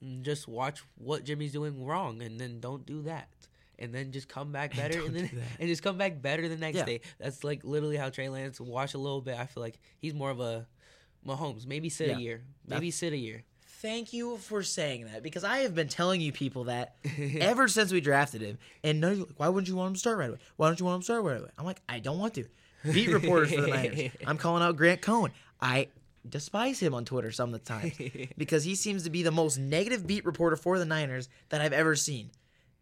and 0.00 0.24
just 0.24 0.46
watch 0.46 0.78
what 0.96 1.24
Jimmy's 1.24 1.50
doing 1.52 1.84
wrong 1.84 2.22
and 2.22 2.38
then 2.40 2.60
don't 2.60 2.86
do 2.86 3.02
that. 3.02 3.28
And 3.76 3.92
then 3.92 4.12
just 4.12 4.28
come 4.28 4.52
back 4.52 4.76
better 4.80 4.98
don't 5.00 5.06
and 5.16 5.16
then 5.16 5.30
and 5.58 5.68
just 5.68 5.82
come 5.82 5.98
back 5.98 6.22
better 6.22 6.48
the 6.48 6.56
next 6.56 6.76
Yeah. 6.76 6.84
day. 6.84 7.00
That's 7.18 7.42
like 7.42 7.64
literally 7.64 7.96
how 7.96 8.10
Trey 8.10 8.28
Lance 8.28 8.60
watch 8.60 8.94
a 8.94 8.98
little 8.98 9.20
bit. 9.20 9.36
I 9.36 9.46
feel 9.46 9.60
like 9.60 9.80
he's 9.98 10.14
more 10.14 10.30
of 10.30 10.38
a 10.38 10.68
Mahomes. 11.26 11.66
Maybe 11.66 11.88
sit 11.88 12.10
Yeah. 12.10 12.16
a 12.16 12.20
year. 12.20 12.44
Maybe 12.64 12.92
sit 12.92 13.12
a 13.12 13.16
year. 13.16 13.42
Thank 13.82 14.12
you 14.12 14.36
for 14.38 14.62
saying 14.62 15.06
that 15.06 15.24
because 15.24 15.42
I 15.42 15.58
have 15.58 15.74
been 15.74 15.88
telling 15.88 16.20
you 16.20 16.30
people 16.32 16.64
that 16.64 16.94
ever 17.40 17.66
since 17.66 17.90
we 17.92 18.00
drafted 18.00 18.40
him. 18.40 18.58
And 18.84 19.00
no, 19.00 19.12
like, 19.12 19.28
why 19.36 19.48
wouldn't 19.48 19.68
you 19.68 19.74
want 19.76 19.88
him 19.88 19.94
to 19.94 20.00
start 20.00 20.16
right 20.18 20.30
away? 20.30 20.38
Why 20.56 20.68
don't 20.68 20.78
you 20.78 20.86
want 20.86 20.94
him 20.96 21.00
to 21.00 21.04
start 21.06 21.24
right 21.24 21.40
away? 21.40 21.50
I'm 21.58 21.64
like, 21.66 21.82
I 21.88 21.98
don't 21.98 22.20
want 22.20 22.34
to. 22.34 22.44
Beat 22.92 23.08
reporters 23.08 23.52
for 23.52 23.62
the 23.62 23.66
Niners. 23.66 24.10
I'm 24.24 24.38
calling 24.38 24.62
out 24.62 24.76
Grant 24.76 25.02
Cohn. 25.02 25.32
I 25.60 25.88
despise 26.28 26.80
him 26.80 26.94
on 26.94 27.04
Twitter 27.04 27.30
some 27.30 27.52
of 27.52 27.60
the 27.60 27.66
time 27.66 27.92
because 28.38 28.64
he 28.64 28.74
seems 28.74 29.04
to 29.04 29.10
be 29.10 29.22
the 29.22 29.30
most 29.30 29.58
negative 29.58 30.06
beat 30.06 30.24
reporter 30.24 30.56
for 30.56 30.78
the 30.78 30.84
Niners 30.84 31.28
that 31.48 31.60
I've 31.60 31.72
ever 31.72 31.94
seen. 31.94 32.30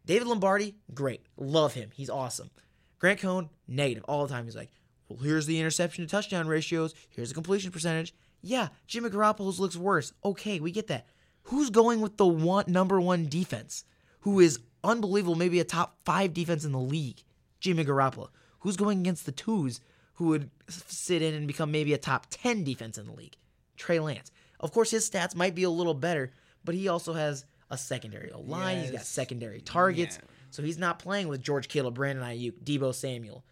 David 0.07 0.29
Lombardi, 0.29 0.75
great. 0.93 1.23
Love 1.37 1.75
him. 1.75 1.91
He's 1.95 2.11
awesome. 2.11 2.51
Grant 2.99 3.21
Cohn, 3.21 3.51
negative 3.67 4.05
all 4.09 4.27
the 4.27 4.33
time. 4.33 4.45
He's 4.45 4.57
like, 4.57 4.71
well, 5.09 5.19
here's 5.19 5.47
the 5.47 5.59
interception 5.59 6.05
to 6.05 6.11
touchdown 6.11 6.47
ratios. 6.47 6.95
Here's 7.11 7.29
the 7.29 7.35
completion 7.35 7.71
percentage. 7.71 8.15
Yeah, 8.43 8.69
Jimmy 8.87 9.11
Garoppolo's 9.11 9.61
looks 9.61 9.77
worse. 9.77 10.13
Okay, 10.25 10.61
we 10.61 10.71
get 10.71 10.89
that. 10.89 11.07
Who's 11.45 11.71
going 11.71 12.01
with 12.01 12.17
the 12.17 12.27
one 12.27 12.65
number 12.69 13.01
one 13.01 13.27
defense? 13.27 13.85
Who 14.21 14.41
is 14.41 14.61
unbelievable, 14.83 15.35
maybe 15.35 15.61
a 15.61 15.65
top 15.65 15.97
five 16.05 16.33
defense 16.33 16.65
in 16.65 16.73
the 16.73 16.79
league? 16.79 17.23
Jimmy 17.61 17.85
Garoppolo. 17.85 18.29
Who's 18.61 18.77
going 18.77 19.01
against 19.01 19.27
the 19.27 19.33
twos 19.33 19.81
who 20.15 20.29
would 20.29 20.51
sit 20.69 21.23
in 21.23 21.35
and 21.35 21.47
become 21.47 21.71
maybe 21.71 21.93
a 21.93 21.99
top 21.99 22.27
10 22.31 22.65
defense 22.65 22.99
in 22.99 23.07
the 23.07 23.13
league? 23.13 23.37
Trey 23.77 23.99
Lance. 24.01 24.31
Of 24.61 24.73
course, 24.73 24.91
his 24.91 25.09
stats 25.09 25.35
might 25.35 25.55
be 25.55 25.65
a 25.65 25.71
little 25.71 25.95
better, 25.95 26.33
but 26.65 26.75
he 26.75 26.89
also 26.89 27.13
has 27.13 27.45
a 27.71 27.77
secondary 27.79 28.31
line. 28.35 28.81
He's 28.81 28.91
got 28.91 29.03
secondary 29.03 29.61
targets. 29.61 30.19
Yeah. 30.21 30.29
So 30.51 30.63
he's 30.63 30.79
not 30.79 30.99
playing 31.01 31.29
with 31.29 31.43
George 31.43 31.69
Kittle, 31.69 31.91
Brandon 31.91 32.25
Aiyuk, 32.25 32.63
Deebo 32.63 32.95
Samuel, 32.95 33.45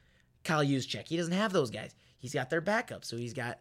Kyle 0.44 0.64
Juszczyk. 0.64 1.08
He 1.08 1.16
doesn't 1.16 1.32
have 1.32 1.52
those 1.52 1.70
guys. 1.70 1.94
He's 2.18 2.32
got 2.32 2.48
their 2.50 2.60
backup. 2.60 3.04
So 3.04 3.16
he's 3.16 3.32
got, 3.34 3.58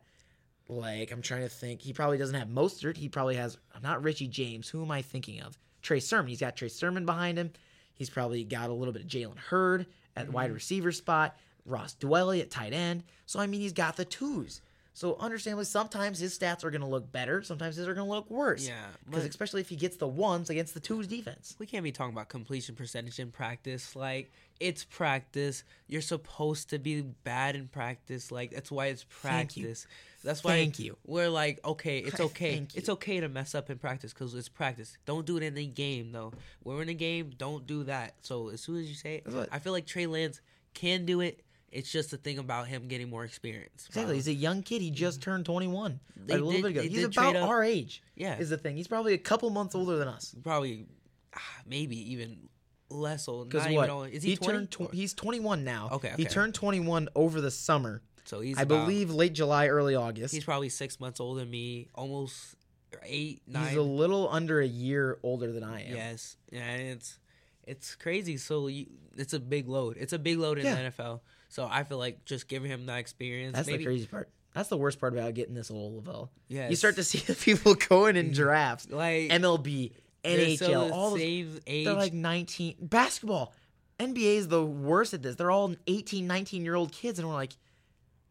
like, 0.70 1.12
I'm 1.12 1.24
trying 1.24 1.42
to 1.42 1.50
think. 1.50 1.82
He 1.82 1.94
probably 1.94 2.18
doesn't 2.20 2.36
have 2.36 2.48
Mostert. 2.48 2.98
He 2.98 3.10
probably 3.10 3.36
has, 3.36 3.58
not 3.82 4.04
Richie 4.04 4.28
James. 4.28 4.70
Who 4.70 4.84
am 4.84 4.92
I 4.92 5.02
thinking 5.02 5.42
of? 5.42 5.58
Trey 5.82 6.00
Sermon. 6.00 6.28
He's 6.28 6.40
got 6.40 6.56
Trey 6.56 6.70
Sermon 6.70 7.06
behind 7.06 7.40
him. 7.40 7.52
He's 7.96 8.10
probably 8.10 8.44
got 8.44 8.70
a 8.70 8.74
little 8.74 8.94
bit 8.94 9.02
of 9.04 9.08
Jalen 9.08 9.38
Hurd 9.40 9.88
at 10.16 10.26
Mm-hmm. 10.26 10.34
wide 10.34 10.52
receiver 10.52 10.92
spot, 10.92 11.36
Ross 11.66 11.96
Dwelley 12.00 12.42
at 12.42 12.50
tight 12.52 12.74
end. 12.74 13.04
So, 13.26 13.40
I 13.40 13.48
mean, 13.48 13.62
he's 13.62 13.74
got 13.74 13.96
the 13.98 14.06
twos. 14.06 14.62
So, 14.94 15.16
understandably, 15.20 15.64
sometimes 15.66 16.20
his 16.20 16.38
stats 16.38 16.66
are 16.66 16.70
going 16.70 16.82
to 16.82 16.88
look 16.88 17.12
better. 17.14 17.42
Sometimes 17.44 17.78
his 17.78 17.88
are 17.88 17.94
going 17.94 18.08
to 18.08 18.14
look 18.14 18.30
worse. 18.30 18.68
Yeah, 18.68 18.88
Because 19.10 19.24
especially 19.26 19.62
if 19.62 19.70
he 19.70 19.78
gets 19.78 19.96
the 19.96 20.08
ones 20.08 20.50
against 20.50 20.74
the 20.74 20.82
twos 20.82 21.08
defense. 21.08 21.56
we 21.60 21.66
can't 21.66 21.84
be 21.84 21.94
talking 21.94 22.14
about 22.14 22.28
completion 22.28 22.76
percentage 22.76 23.18
in 23.18 23.32
practice. 23.32 23.96
Like 23.96 24.30
it's 24.60 24.84
practice. 24.84 25.64
You're 25.88 26.02
supposed 26.02 26.72
to 26.72 26.78
be 26.78 27.02
bad 27.02 27.56
in 27.56 27.68
practice. 27.70 28.32
Like 28.34 28.52
that's 28.52 28.70
why 28.70 28.88
it's 28.88 29.06
practice. 29.06 29.88
That's 30.26 30.44
why 30.44 30.52
Thank 30.52 30.78
you. 30.78 30.98
we're 31.08 31.30
like, 31.30 31.60
okay, 31.66 32.00
it's 32.00 32.20
okay. 32.20 32.68
It's 32.76 32.90
okay 32.90 33.22
to 33.22 33.30
mess 33.30 33.56
up 33.56 33.70
in 33.70 33.80
practice 33.80 34.14
because 34.14 34.36
it's 34.36 34.50
practice. 34.50 34.98
Don't 35.06 35.26
do 35.26 35.38
it 35.38 35.44
in 35.44 35.56
the 35.56 35.66
game 35.66 36.12
though. 36.12 36.34
We're 36.64 36.82
in 36.82 36.90
a 36.90 36.94
game. 36.94 37.32
Don't 37.38 37.66
do 37.66 37.86
that. 37.86 38.16
So 38.22 38.50
as 38.50 38.60
soon 38.62 38.78
as 38.78 38.88
you 38.90 38.94
say 38.96 39.24
it, 39.26 39.50
I 39.52 39.60
feel 39.60 39.72
like 39.74 39.86
Trey 39.88 40.06
Lance 40.06 40.42
can 40.74 41.06
do 41.06 41.22
it. 41.22 41.44
It's 41.72 41.90
just 41.92 42.12
a 42.12 42.18
thing 42.18 42.38
about 42.38 42.68
him 42.68 42.88
getting 42.90 43.10
more 43.10 43.24
experience. 43.24 43.86
Exactly. 43.88 44.16
He's 44.16 44.28
a 44.28 44.34
young 44.34 44.62
kid. 44.62 44.82
He 44.82 44.92
just 44.92 45.22
turned 45.22 45.46
21 45.46 46.00
They 46.18 46.34
like 46.34 46.42
a 46.42 46.46
little 46.46 46.52
did- 46.52 46.62
bit 46.64 46.70
ago. 46.72 46.82
He's 46.96 47.04
about 47.06 47.36
up- 47.38 47.48
our 47.48 47.64
age. 47.64 48.04
Yeah. 48.16 48.38
Is 48.38 48.50
the 48.50 48.58
thing. 48.58 48.76
He's 48.76 48.88
probably 48.90 49.14
a 49.14 49.18
couple 49.18 49.50
months 49.52 49.74
older 49.74 49.96
than 49.98 50.08
us. 50.10 50.36
Probably, 50.44 50.88
ah, 51.34 51.40
maybe 51.66 52.12
even 52.12 52.50
less 52.90 53.28
old. 53.30 53.50
Because 53.50 53.72
what? 53.74 53.90
old. 53.90 54.10
Is 54.10 54.22
he, 54.22 54.36
20? 54.36 54.54
turned 54.54 54.72
tw- 54.72 54.94
he's 54.94 55.14
21 55.14 55.64
now. 55.64 55.90
Okay, 55.94 56.14
He 56.18 56.26
turned 56.26 56.54
21 56.54 57.08
over 57.16 57.40
the 57.40 57.52
summer. 57.52 58.02
so 58.26 58.42
he's 58.42 58.58
I 58.58 58.64
about- 58.64 58.86
believe 58.86 59.10
late 59.12 59.32
July, 59.34 59.68
early 59.68 59.96
August. 59.96 60.34
He's 60.34 60.44
probably 60.44 60.68
six 60.70 61.00
months 61.00 61.20
older 61.22 61.40
than 61.40 61.50
me, 61.50 61.88
almost 61.96 62.56
eight, 63.04 63.44
nine. 63.48 63.70
He's 63.70 63.78
a 63.78 63.82
little 63.82 64.28
under 64.30 64.60
a 64.60 64.68
year 64.68 65.20
older 65.24 65.54
than 65.54 65.64
I 65.64 65.84
am. 65.84 65.96
yes, 65.96 66.36
yeah, 66.52 66.76
it's 66.76 67.18
it's 67.66 67.96
crazy. 67.96 68.36
So 68.36 68.68
you, 68.68 68.88
it's 69.16 69.32
a 69.34 69.40
big 69.40 69.70
load. 69.70 69.96
It's 69.98 70.12
a 70.12 70.20
big 70.20 70.38
load 70.38 70.58
in 70.58 70.66
Yeah. 70.66 70.76
the 70.76 70.82
NFL. 70.92 71.22
So 71.52 71.68
I 71.70 71.84
feel 71.84 71.98
like 71.98 72.24
just 72.24 72.48
giving 72.48 72.72
him 72.72 72.86
that 72.86 73.00
experience. 73.00 73.56
That's 73.56 73.68
maybe, 73.68 73.80
the 73.80 73.86
crazy 73.90 74.08
part. 74.08 74.30
That's 74.54 74.70
the 74.70 74.78
worst 74.78 75.00
part 75.02 75.12
about 75.14 75.34
getting 75.34 75.54
this 75.54 75.70
old 75.70 76.06
Lavell. 76.06 76.30
Yeah, 76.48 76.70
You 76.70 76.78
start 76.78 76.96
to 76.96 77.04
see 77.04 77.18
the 77.28 77.36
people 77.36 77.76
going 77.76 78.16
in 78.16 78.32
drafts. 78.34 78.90
like 78.90 79.30
MLB, 79.30 79.92
they're 80.24 80.38
NHL, 80.38 80.88
the 80.88 80.94
all 80.94 81.12
those 81.12 81.20
same 81.20 81.60
age. 81.68 81.86
They're 81.86 81.94
like 81.94 82.14
19. 82.14 82.76
Basketball. 82.82 83.54
NBA 84.00 84.38
is 84.38 84.48
the 84.48 84.66
worst 84.66 85.14
at 85.14 85.22
this. 85.22 85.36
They're 85.36 85.52
all 85.52 85.76
18, 85.88 86.26
19 86.26 86.64
year 86.64 86.76
old 86.76 86.92
kids. 86.94 87.20
And 87.20 87.28
we're 87.28 87.36
like, 87.36 87.52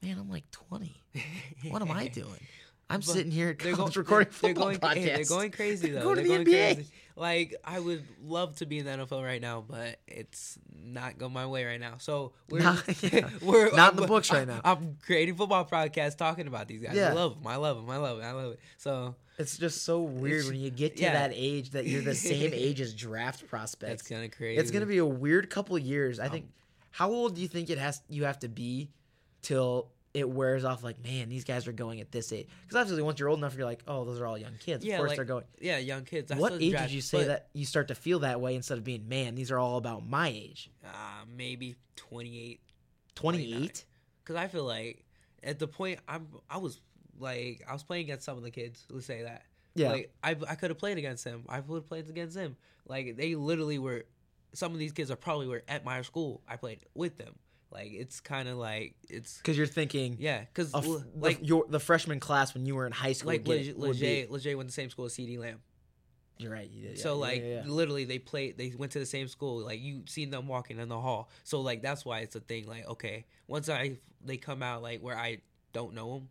man, 0.02 0.18
I'm 0.18 0.30
like 0.30 0.50
20. 0.50 1.02
What 1.68 1.83
am 1.83 1.90
I 1.90 2.09
doing? 2.14 2.40
I'm 2.88 3.02
sitting 3.02 3.30
here 3.30 3.50
at 3.50 3.59
they're 3.61 3.74
college 3.74 3.94
going, 3.94 4.04
recording 4.04 4.28
they're, 4.40 4.54
football 4.54 4.68
they're 4.70 4.78
going, 4.78 4.96
hey, 4.96 5.14
they're 5.16 5.24
going 5.24 5.50
crazy 5.52 5.90
though. 5.90 6.02
Go 6.02 6.14
to 6.14 6.22
they're 6.22 6.38
the 6.38 6.44
going 6.44 6.46
NBA. 6.46 6.74
crazy. 6.74 6.90
Like 7.16 7.55
I 7.64 7.79
would 7.79 8.05
love 8.23 8.57
to 8.57 8.66
be 8.66 8.79
in 8.79 8.87
the 8.87 8.92
NFL 8.92 9.25
right 9.25 9.40
now, 9.40 9.64
but 9.66 9.99
it's 10.07 10.59
not 10.75 11.18
going 11.18 11.33
my 11.33 11.46
way 11.46 11.64
right 11.64 11.81
now. 11.81 11.94
So 11.99 12.33
we're 12.49 12.62
Not- 12.62 13.03
yeah. 13.12 13.29
we're 13.42 13.75
Not 13.75 13.92
in 13.92 14.01
the 14.01 14.07
books 14.07 14.33
right 14.33 14.46
now. 14.46 14.61
I'm 14.64 14.96
creating 15.05 15.37
football 15.37 15.64
podcasts 15.64 16.16
talking 16.16 16.46
about 16.46 16.68
these 16.68 16.83
guys. 16.83 16.96
I 16.96 17.12
love 17.12 17.35
them. 17.35 17.46
I 17.46 17.57
love 17.57 17.77
them. 17.77 17.90
I 17.90 17.96
love 17.96 18.18
it. 18.18 18.23
I 18.23 18.33
love 18.33 18.53
it. 18.53 18.61
So 18.79 19.14
It's 19.38 19.59
just 19.59 19.85
so 19.85 20.03
weird 20.03 20.46
when 20.46 20.57
you 20.57 20.70
get 20.70 20.96
to 20.96 21.03
yeah. 21.03 21.12
that 21.12 21.33
age 21.35 21.70
that 21.70 21.87
you're 21.87 22.03
the 22.03 22.14
same 22.14 22.51
age 22.55 22.81
as 22.81 22.94
draft 22.94 23.46
prospects. 23.49 23.90
that's 23.90 24.09
kind 24.09 24.25
of 24.25 24.37
crazy. 24.37 24.61
It's 24.61 24.70
gonna 24.70 24.87
be 24.87 24.99
a 24.99 25.07
weird 25.07 25.51
couple 25.51 25.77
of 25.77 25.83
years. 25.83 26.18
I 26.18 26.27
um, 26.27 26.31
think. 26.31 26.46
How 26.92 27.11
old 27.11 27.37
do 27.37 27.40
you 27.40 27.49
think 27.49 27.70
it 27.70 27.79
has? 27.79 28.03
You 28.09 28.25
have 28.25 28.40
to 28.40 28.49
be 28.49 28.90
till 29.42 29.90
it 30.14 30.29
wears 30.29 30.64
off. 30.64 30.83
Like, 30.83 31.03
man, 31.03 31.29
these 31.29 31.44
guys 31.44 31.66
are 31.66 31.73
going 31.73 32.01
at 32.01 32.11
this 32.11 32.33
age. 32.33 32.49
Because 32.62 32.81
obviously, 32.81 33.03
once 33.03 33.18
you're 33.18 33.29
old 33.29 33.38
enough, 33.38 33.55
you're 33.57 33.66
like, 33.66 33.83
oh, 33.87 34.05
those 34.05 34.20
are 34.20 34.27
all 34.27 34.38
young 34.38 34.55
kids. 34.61 34.85
yeah, 34.85 34.94
of 34.94 34.99
course, 34.99 35.09
like, 35.11 35.16
they're 35.16 35.25
going. 35.25 35.44
Yeah, 35.61 35.79
young 35.79 36.05
kids. 36.05 36.33
What 36.35 36.55
age 36.55 36.77
did 36.77 36.90
you 36.90 37.01
say 37.01 37.18
but, 37.18 37.27
that 37.29 37.49
you 37.53 37.64
start 37.64 37.88
to 37.88 37.94
feel 37.94 38.20
that 38.20 38.40
way 38.40 38.55
instead 38.55 38.79
of 38.79 38.85
being, 38.85 39.09
man, 39.09 39.35
these 39.35 39.51
are 39.51 39.59
all 39.59 39.77
about 39.77 40.07
my 40.07 40.29
age? 40.29 40.70
Uh, 40.85 40.88
maybe 41.37 41.77
28. 41.96 42.61
28. 43.14 43.85
Because 44.23 44.37
I 44.37 44.49
feel 44.49 44.64
like 44.64 45.05
at 45.42 45.59
the 45.59 45.66
point 45.66 46.01
I'm, 46.09 46.29
I 46.49 46.59
was 46.59 46.81
like, 47.18 47.62
I 47.68 47.73
was 47.73 47.83
playing 47.83 48.05
against 48.05 48.25
some 48.25 48.37
of 48.37 48.42
the 48.42 48.51
kids. 48.51 48.85
Let's 48.90 49.07
say 49.07 49.23
that. 49.23 49.42
Yeah. 49.75 49.90
Like 49.90 50.12
I, 50.23 50.37
I 50.49 50.55
could 50.55 50.70
have 50.70 50.79
played 50.79 50.99
against 50.99 51.25
them. 51.25 51.44
I 51.49 51.61
would 51.61 51.77
have 51.77 51.88
played 51.88 52.09
against 52.09 52.35
them. 52.35 52.57
Like 52.87 53.16
they 53.16 53.35
literally 53.35 53.79
were. 53.79 54.05
Some 54.53 54.73
of 54.73 54.81
these 54.81 54.90
kids 54.90 55.12
are 55.12 55.16
probably 55.16 55.46
were 55.46 55.62
at 55.68 55.85
my 55.85 56.03
school. 56.03 56.42
I 56.49 56.57
played 56.57 56.81
with 56.94 57.16
them. 57.18 57.37
Like 57.72 57.92
it's 57.92 58.20
kind 58.20 58.48
of 58.48 58.56
like 58.56 58.94
it's 59.09 59.38
Because 59.38 59.56
you're 59.56 59.66
thinking, 59.66 60.16
yeah. 60.18 60.40
Because 60.40 60.74
f- 60.74 60.87
like 61.14 61.40
the, 61.40 61.46
your 61.46 61.64
the 61.68 61.80
freshman 61.80 62.18
class 62.18 62.52
when 62.52 62.66
you 62.66 62.74
were 62.74 62.87
in 62.87 62.92
high 62.92 63.12
school. 63.12 63.28
like 63.28 63.46
Leger, 63.46 63.74
Leger, 63.76 64.26
Leger 64.30 64.56
went 64.56 64.68
to 64.68 64.74
the 64.74 64.80
same 64.80 64.90
school 64.90 65.04
as 65.04 65.14
CeeDee 65.14 65.38
Lamb. 65.38 65.61
You're 66.40 66.52
right. 66.52 66.68
You 66.70 66.83
did, 66.83 66.96
yeah, 66.96 67.02
so 67.02 67.14
yeah, 67.14 67.20
like 67.20 67.42
yeah, 67.42 67.48
yeah. 67.48 67.62
literally 67.66 68.04
they 68.06 68.18
played 68.18 68.56
they 68.56 68.72
went 68.76 68.92
to 68.92 68.98
the 68.98 69.06
same 69.06 69.28
school 69.28 69.59
like 69.64 69.80
you 69.80 70.02
seen 70.06 70.30
them 70.30 70.48
walking 70.48 70.78
in 70.78 70.88
the 70.88 70.98
hall 70.98 71.28
so 71.44 71.61
like 71.61 71.83
that's 71.83 72.04
why 72.04 72.20
it's 72.20 72.35
a 72.35 72.40
thing 72.40 72.66
like 72.66 72.88
okay 72.88 73.26
once 73.46 73.68
i 73.68 73.98
they 74.24 74.38
come 74.38 74.62
out 74.62 74.83
like 74.83 75.00
where 75.00 75.18
i 75.18 75.38
don't 75.74 75.92
know 75.92 76.14
them 76.14 76.28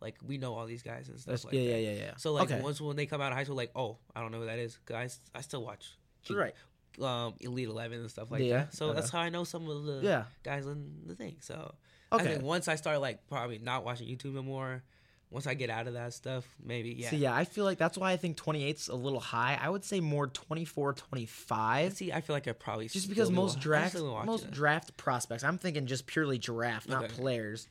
like 0.00 0.16
we 0.26 0.36
know 0.36 0.54
all 0.54 0.66
these 0.66 0.82
guys 0.82 1.08
and 1.08 1.18
stuff 1.18 1.26
That's- 1.32 1.44
like 1.44 1.54
yeah, 1.54 1.74
that. 1.74 1.80
yeah, 1.80 1.90
yeah, 1.92 1.98
yeah. 2.06 2.16
so 2.16 2.32
like 2.32 2.50
okay. 2.50 2.60
once 2.60 2.80
when 2.80 2.96
they 2.96 3.06
come 3.06 3.20
out 3.20 3.30
of 3.30 3.38
high 3.38 3.44
school 3.44 3.54
like 3.54 3.70
oh 3.76 3.98
i 4.16 4.20
don't 4.20 4.32
know 4.32 4.40
who 4.40 4.46
that 4.46 4.58
is 4.58 4.78
because 4.84 5.20
I, 5.34 5.38
I 5.38 5.42
still 5.42 5.62
watch 5.62 5.96
right. 6.28 6.54
Um 7.00 7.34
elite 7.40 7.68
11 7.68 8.00
and 8.00 8.10
stuff 8.10 8.30
like 8.30 8.42
Yeah, 8.42 8.58
that 8.58 8.74
so 8.74 8.86
okay. 8.88 8.96
that's 8.96 9.10
how 9.10 9.20
i 9.20 9.28
know 9.30 9.44
some 9.44 9.68
of 9.68 9.84
the 9.84 10.00
Yeah. 10.02 10.24
guys 10.42 10.66
in 10.66 11.02
the 11.06 11.14
thing 11.14 11.36
so 11.40 11.74
Okay. 12.12 12.24
I 12.24 12.28
think 12.28 12.42
once 12.42 12.68
I 12.68 12.74
start 12.74 13.00
like 13.00 13.26
probably 13.26 13.56
not 13.58 13.86
watching 13.86 14.06
YouTube 14.06 14.34
no 14.34 14.42
more, 14.42 14.82
once 15.30 15.46
I 15.46 15.54
get 15.54 15.70
out 15.70 15.86
of 15.86 15.94
that 15.94 16.12
stuff, 16.12 16.44
maybe 16.62 16.90
yeah. 16.90 17.08
So 17.08 17.16
yeah, 17.16 17.34
I 17.34 17.46
feel 17.46 17.64
like 17.64 17.78
that's 17.78 17.96
why 17.96 18.12
I 18.12 18.18
think 18.18 18.36
28's 18.36 18.88
a 18.88 18.94
little 18.94 19.18
high. 19.18 19.58
I 19.58 19.70
would 19.70 19.82
say 19.82 19.98
more 20.00 20.26
24, 20.26 20.92
25. 20.92 21.94
See, 21.94 22.12
I 22.12 22.20
feel 22.20 22.36
like 22.36 22.46
I 22.46 22.52
probably 22.52 22.88
Just 22.88 23.08
because 23.08 23.30
be 23.30 23.34
most 23.36 23.60
draft 23.60 23.94
most 24.26 24.44
it. 24.44 24.50
draft 24.50 24.94
prospects, 24.98 25.42
I'm 25.42 25.56
thinking 25.56 25.86
just 25.86 26.06
purely 26.06 26.36
draft, 26.36 26.86
not 26.86 27.04
Okay. 27.04 27.14
players. 27.14 27.66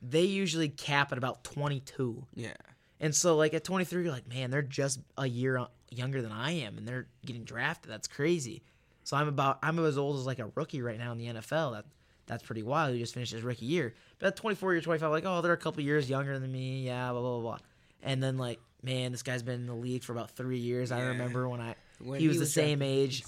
They 0.00 0.22
usually 0.22 0.68
cap 0.68 1.10
at 1.10 1.18
about 1.18 1.42
22. 1.42 2.26
yeah. 2.36 2.52
And 3.00 3.12
so 3.12 3.34
like 3.36 3.54
at 3.54 3.64
23 3.64 4.04
you're 4.04 4.12
like, 4.12 4.28
"Man, 4.28 4.52
they're 4.52 4.62
just 4.62 5.00
a 5.16 5.26
year 5.26 5.58
o- 5.58 5.70
younger 5.90 6.22
than 6.22 6.32
I 6.32 6.52
am 6.52 6.78
and 6.78 6.86
they're 6.86 7.06
getting 7.26 7.44
drafted. 7.44 7.90
That's 7.90 8.08
crazy." 8.08 8.62
So 9.04 9.16
I'm 9.16 9.28
about 9.28 9.58
I'm 9.62 9.78
as 9.84 9.98
old 9.98 10.18
as 10.18 10.26
like 10.26 10.38
a 10.38 10.50
rookie 10.54 10.82
right 10.82 10.98
now 10.98 11.12
in 11.12 11.18
the 11.18 11.26
NFL. 11.26 11.72
That 11.72 11.84
that's 12.26 12.42
pretty 12.42 12.62
wild. 12.62 12.92
He 12.94 13.00
just 13.00 13.14
finished 13.14 13.32
his 13.32 13.42
rookie 13.42 13.66
year. 13.66 13.94
But 14.18 14.28
at 14.28 14.36
24 14.36 14.72
you're 14.74 14.82
25 14.82 15.10
like, 15.10 15.24
"Oh, 15.26 15.40
they're 15.40 15.52
a 15.52 15.56
couple 15.56 15.82
years 15.82 16.08
younger 16.08 16.38
than 16.38 16.52
me." 16.52 16.82
Yeah, 16.86 17.10
blah 17.12 17.20
blah 17.20 17.30
blah. 17.32 17.40
blah. 17.40 17.58
And 18.02 18.22
then 18.22 18.38
like, 18.38 18.60
"Man, 18.82 19.10
this 19.12 19.22
guy's 19.22 19.42
been 19.42 19.60
in 19.60 19.66
the 19.66 19.74
league 19.74 20.04
for 20.04 20.12
about 20.12 20.30
3 20.30 20.58
years." 20.58 20.92
I 20.92 21.00
remember 21.08 21.48
when 21.48 21.60
I 21.60 21.74
When 21.98 22.20
he 22.20 22.28
was 22.28 22.36
the 22.36 22.42
was 22.42 22.52
same 22.52 22.78
drafted. 22.78 22.98
age 22.98 23.24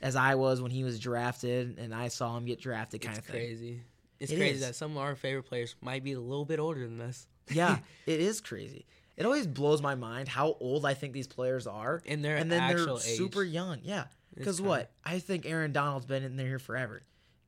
as 0.00 0.16
I 0.16 0.34
was 0.36 0.62
when 0.62 0.70
he 0.70 0.84
was 0.84 0.98
drafted 1.00 1.78
and 1.78 1.94
I 1.94 2.08
saw 2.08 2.36
him 2.36 2.44
get 2.46 2.60
drafted 2.60 3.00
kind 3.02 3.18
It's 3.18 3.26
of 3.26 3.32
thing. 3.32 3.40
crazy. 3.46 3.80
It's 4.20 4.30
It 4.32 4.36
crazy 4.36 4.54
is. 4.54 4.60
that 4.60 4.74
some 4.76 4.92
of 4.92 4.98
our 4.98 5.14
favorite 5.16 5.42
players 5.42 5.74
might 5.82 6.04
be 6.04 6.12
a 6.12 6.20
little 6.20 6.44
bit 6.46 6.58
older 6.60 6.86
than 6.86 7.00
us. 7.00 7.26
Yeah, 7.50 7.78
it 8.06 8.20
is 8.20 8.40
crazy. 8.40 8.86
It 9.16 9.24
always 9.26 9.46
blows 9.46 9.80
my 9.80 9.94
mind 9.94 10.28
how 10.28 10.56
old 10.60 10.84
I 10.84 10.94
think 10.94 11.12
these 11.12 11.28
players 11.28 11.66
are, 11.66 12.02
And 12.06 12.24
their 12.24 12.36
and 12.36 12.50
then 12.50 12.68
they're 12.74 12.88
age. 12.90 13.00
super 13.00 13.42
young. 13.44 13.78
Yeah, 13.82 14.04
because 14.34 14.60
what 14.60 14.90
I 15.04 15.18
think 15.20 15.46
Aaron 15.46 15.72
Donald's 15.72 16.06
been 16.06 16.22
in 16.24 16.36
there 16.36 16.48
here 16.48 16.58
forever. 16.58 17.02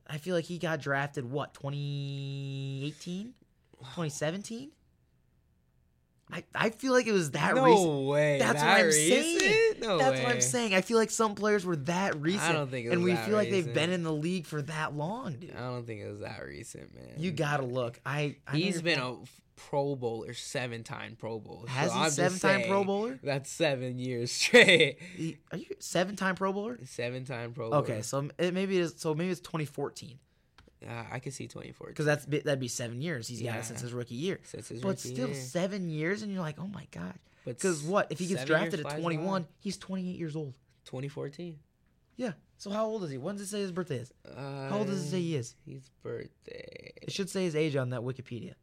I 0.09 0.17
feel 0.17 0.33
like 0.35 0.45
he 0.45 0.57
got 0.57 0.79
drafted 0.79 1.29
what 1.29 1.53
2018, 1.55 3.33
2017. 3.81 4.71
I 6.31 6.43
I 6.53 6.69
feel 6.71 6.91
like 6.91 7.07
it 7.07 7.13
was 7.13 7.31
that 7.31 7.55
no 7.55 7.63
recent. 7.65 8.07
way. 8.07 8.37
That's 8.39 8.61
that 8.61 8.67
what 8.69 8.79
I'm 8.79 8.85
recent? 8.87 9.41
saying. 9.41 9.73
No 9.79 9.97
That's 9.97 10.17
way. 10.17 10.23
what 10.25 10.33
I'm 10.35 10.41
saying. 10.41 10.73
I 10.73 10.81
feel 10.81 10.97
like 10.97 11.09
some 11.09 11.35
players 11.35 11.65
were 11.65 11.75
that 11.77 12.19
recent, 12.19 12.43
I 12.43 12.51
don't 12.51 12.69
think 12.69 12.87
it 12.87 12.91
and 12.93 13.03
we 13.03 13.15
feel 13.15 13.35
like 13.35 13.49
they've 13.49 13.73
been 13.73 13.91
in 13.91 14.03
the 14.03 14.11
league 14.11 14.45
for 14.45 14.61
that 14.63 14.93
long, 14.95 15.33
dude. 15.35 15.55
I 15.55 15.59
don't 15.59 15.85
think 15.85 16.01
it 16.01 16.09
was 16.09 16.19
that 16.19 16.43
recent, 16.45 16.93
man. 16.95 17.13
You 17.17 17.31
gotta 17.31 17.63
look. 17.63 17.99
I, 18.05 18.35
I 18.47 18.57
He's 18.57 18.81
been 18.81 18.99
a 18.99 19.15
Pro 19.57 19.95
Bowler, 19.95 20.33
seven 20.33 20.83
time 20.83 21.17
Pro 21.19 21.39
Bowler. 21.39 21.67
has 21.67 21.91
So 21.91 21.97
he 21.99 22.09
seven 22.11 22.39
time 22.39 22.63
Pro 22.67 22.83
Bowler? 22.85 23.19
That's 23.21 23.49
seven 23.49 23.99
years 23.99 24.31
straight. 24.43 24.97
Are 25.51 25.57
you 25.57 25.65
seven 25.79 26.15
time 26.15 26.35
Pro 26.35 26.53
Bowler? 26.53 26.79
Seven 26.85 27.25
time 27.25 27.51
Pro 27.53 27.69
Bowler. 27.71 27.81
Okay, 27.83 28.01
so 28.01 28.29
it 28.37 28.53
maybe 28.53 28.77
it 28.77 28.81
is. 28.81 28.93
So 28.97 29.13
maybe 29.13 29.31
it's 29.31 29.41
2014 29.41 30.17
uh, 30.87 31.03
I 31.11 31.19
can 31.19 31.31
see 31.31 31.47
24. 31.47 31.87
because 31.87 32.05
that's 32.05 32.25
that'd 32.25 32.59
be 32.59 32.67
seven 32.67 33.01
years. 33.01 33.27
He's 33.27 33.41
got 33.41 33.57
it 33.57 33.65
since 33.65 33.81
his 33.81 33.93
rookie 33.93 34.15
year. 34.15 34.39
Since 34.43 34.69
his 34.69 34.81
But 34.81 34.99
still, 34.99 35.27
year. 35.29 35.35
seven 35.35 35.89
years, 35.89 36.21
and 36.21 36.31
you're 36.31 36.41
like, 36.41 36.59
oh 36.59 36.67
my 36.67 36.85
god. 36.91 37.15
But 37.45 37.55
Because 37.57 37.81
what 37.81 38.11
if 38.11 38.19
he 38.19 38.27
gets 38.27 38.45
drafted 38.45 38.85
at 38.85 38.99
21? 38.99 39.41
by. 39.41 39.47
He's 39.59 39.77
28 39.77 40.15
years 40.15 40.35
old. 40.35 40.53
2014. 40.85 41.57
Yeah. 42.15 42.33
So 42.57 42.69
how 42.71 42.85
old 42.85 43.03
is 43.03 43.09
he? 43.11 43.17
When 43.17 43.35
does 43.35 43.45
it 43.47 43.49
say 43.49 43.59
his 43.61 43.71
birthday 43.71 43.97
is? 43.97 44.11
Uh, 44.27 44.69
How 44.69 44.79
old 44.79 44.87
does 44.87 45.03
it 45.05 45.09
say 45.09 45.21
he 45.21 45.35
is? 45.35 45.55
His 45.65 45.89
birthday. 46.03 46.91
It 47.01 47.11
should 47.11 47.29
say 47.29 47.43
his 47.43 47.55
age 47.55 47.75
on 47.75 47.91
that 47.91 48.01
Wikipedia. 48.01 48.53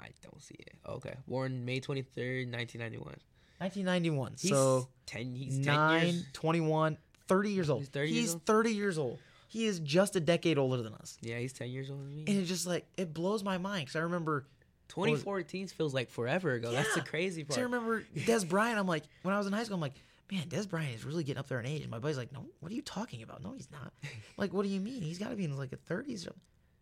Yeah, 0.00 0.06
I 0.06 0.10
don't 0.22 0.42
see 0.42 0.56
it. 0.58 0.74
Okay, 0.86 1.14
born 1.26 1.64
May 1.64 1.80
23rd, 1.80 2.50
1991. 2.52 3.16
1991. 3.58 4.36
He's 4.40 4.50
so 4.50 4.88
10. 5.06 5.34
He's 5.34 5.56
10 5.56 5.64
9, 5.64 6.06
years. 6.06 6.24
21, 6.32 6.96
30 7.28 7.50
years 7.50 7.70
old. 7.70 7.80
He's 7.80 7.88
30 7.88 8.10
years 8.10 8.32
old? 8.32 8.46
30 8.46 8.70
years 8.72 8.98
old. 8.98 9.18
He 9.48 9.66
is 9.66 9.80
just 9.80 10.16
a 10.16 10.20
decade 10.20 10.58
older 10.58 10.82
than 10.82 10.94
us. 10.94 11.18
Yeah, 11.20 11.38
he's 11.38 11.52
10 11.52 11.68
years 11.70 11.90
older 11.90 12.02
than 12.04 12.14
me. 12.14 12.24
And 12.26 12.38
it 12.38 12.44
just 12.44 12.66
like 12.66 12.86
it 12.96 13.12
blows 13.12 13.44
my 13.44 13.58
mind 13.58 13.86
because 13.86 13.96
I 13.96 14.00
remember 14.00 14.46
2014 14.88 15.68
feels 15.68 15.92
like 15.92 16.10
forever 16.10 16.52
ago. 16.52 16.72
That's 16.72 16.94
the 16.94 17.00
crazy 17.00 17.44
So 17.48 17.60
I 17.60 17.64
remember 17.64 18.02
Dez 18.16 18.48
Bryant. 18.48 18.78
I'm 18.78 18.86
like, 18.86 19.04
when 19.22 19.34
I 19.34 19.38
was 19.38 19.46
in 19.46 19.52
high 19.52 19.64
school, 19.64 19.74
I'm 19.74 19.80
like, 19.80 19.94
man, 20.30 20.46
Dez 20.48 20.68
Bryant 20.68 20.94
is 20.94 21.04
really 21.04 21.24
getting 21.24 21.38
up 21.38 21.48
there 21.48 21.60
in 21.60 21.66
age. 21.66 21.82
And 21.82 21.90
my 21.90 21.98
buddy's 21.98 22.16
like, 22.16 22.32
no, 22.32 22.46
what 22.60 22.72
are 22.72 22.74
you 22.74 22.82
talking 22.82 23.22
about? 23.22 23.42
No, 23.42 23.52
he's 23.52 23.70
not. 23.70 23.92
I'm 24.02 24.10
like, 24.36 24.52
what 24.52 24.62
do 24.62 24.68
you 24.68 24.80
mean? 24.80 25.02
He's 25.02 25.18
got 25.18 25.30
to 25.30 25.36
be 25.36 25.44
in 25.44 25.56
like 25.56 25.72
a 25.72 25.76
30s. 25.76 26.28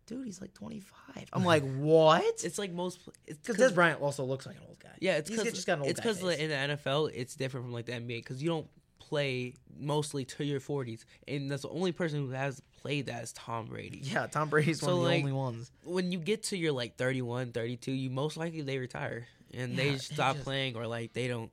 Dude, 0.09 0.25
he's 0.25 0.41
like 0.41 0.53
25. 0.55 1.29
I'm 1.33 1.45
like, 1.45 1.63
what? 1.77 2.43
It's 2.43 2.57
like 2.57 2.73
most. 2.73 2.99
Because 3.27 3.57
Dez 3.57 3.73
Bryant 3.75 4.01
also 4.01 4.23
looks 4.23 4.45
like 4.45 4.55
an 4.57 4.63
old 4.67 4.79
guy. 4.79 4.89
Yeah, 4.99 5.17
it's 5.17 5.29
He's 5.29 5.43
just 5.43 5.67
got 5.67 5.73
an 5.77 5.81
old 5.81 5.91
it's 5.91 5.99
because 5.99 6.19
in 6.21 6.49
the 6.49 6.75
NFL 6.75 7.11
it's 7.13 7.35
different 7.35 7.65
from 7.67 7.73
like 7.73 7.85
the 7.85 7.91
NBA 7.93 8.07
because 8.17 8.41
you 8.41 8.49
don't 8.49 8.67
play 8.97 9.53
mostly 9.79 10.25
to 10.25 10.43
your 10.43 10.59
40s, 10.59 11.05
and 11.27 11.49
that's 11.49 11.61
the 11.61 11.69
only 11.69 11.91
person 11.91 12.19
who 12.19 12.31
has 12.31 12.61
played 12.81 13.05
that 13.05 13.23
is 13.23 13.33
Tom 13.33 13.67
Brady. 13.67 13.99
Yeah, 14.03 14.25
Tom 14.27 14.49
Brady's 14.49 14.81
one 14.81 14.89
So, 14.89 14.97
of 15.01 15.07
the 15.09 15.15
only 15.15 15.31
ones. 15.31 15.71
When 15.83 16.11
you 16.11 16.17
get 16.19 16.43
to 16.45 16.57
your 16.57 16.71
like 16.71 16.95
31, 16.97 17.51
32, 17.51 17.91
you 17.91 18.09
most 18.09 18.35
likely 18.35 18.61
they 18.61 18.77
retire 18.77 19.27
and 19.53 19.71
Yeah, 19.71 19.83
they 19.83 19.97
stop 19.97 20.35
just- 20.35 20.43
playing 20.45 20.75
or 20.75 20.87
like 20.87 21.13
they 21.13 21.27
don't. 21.27 21.51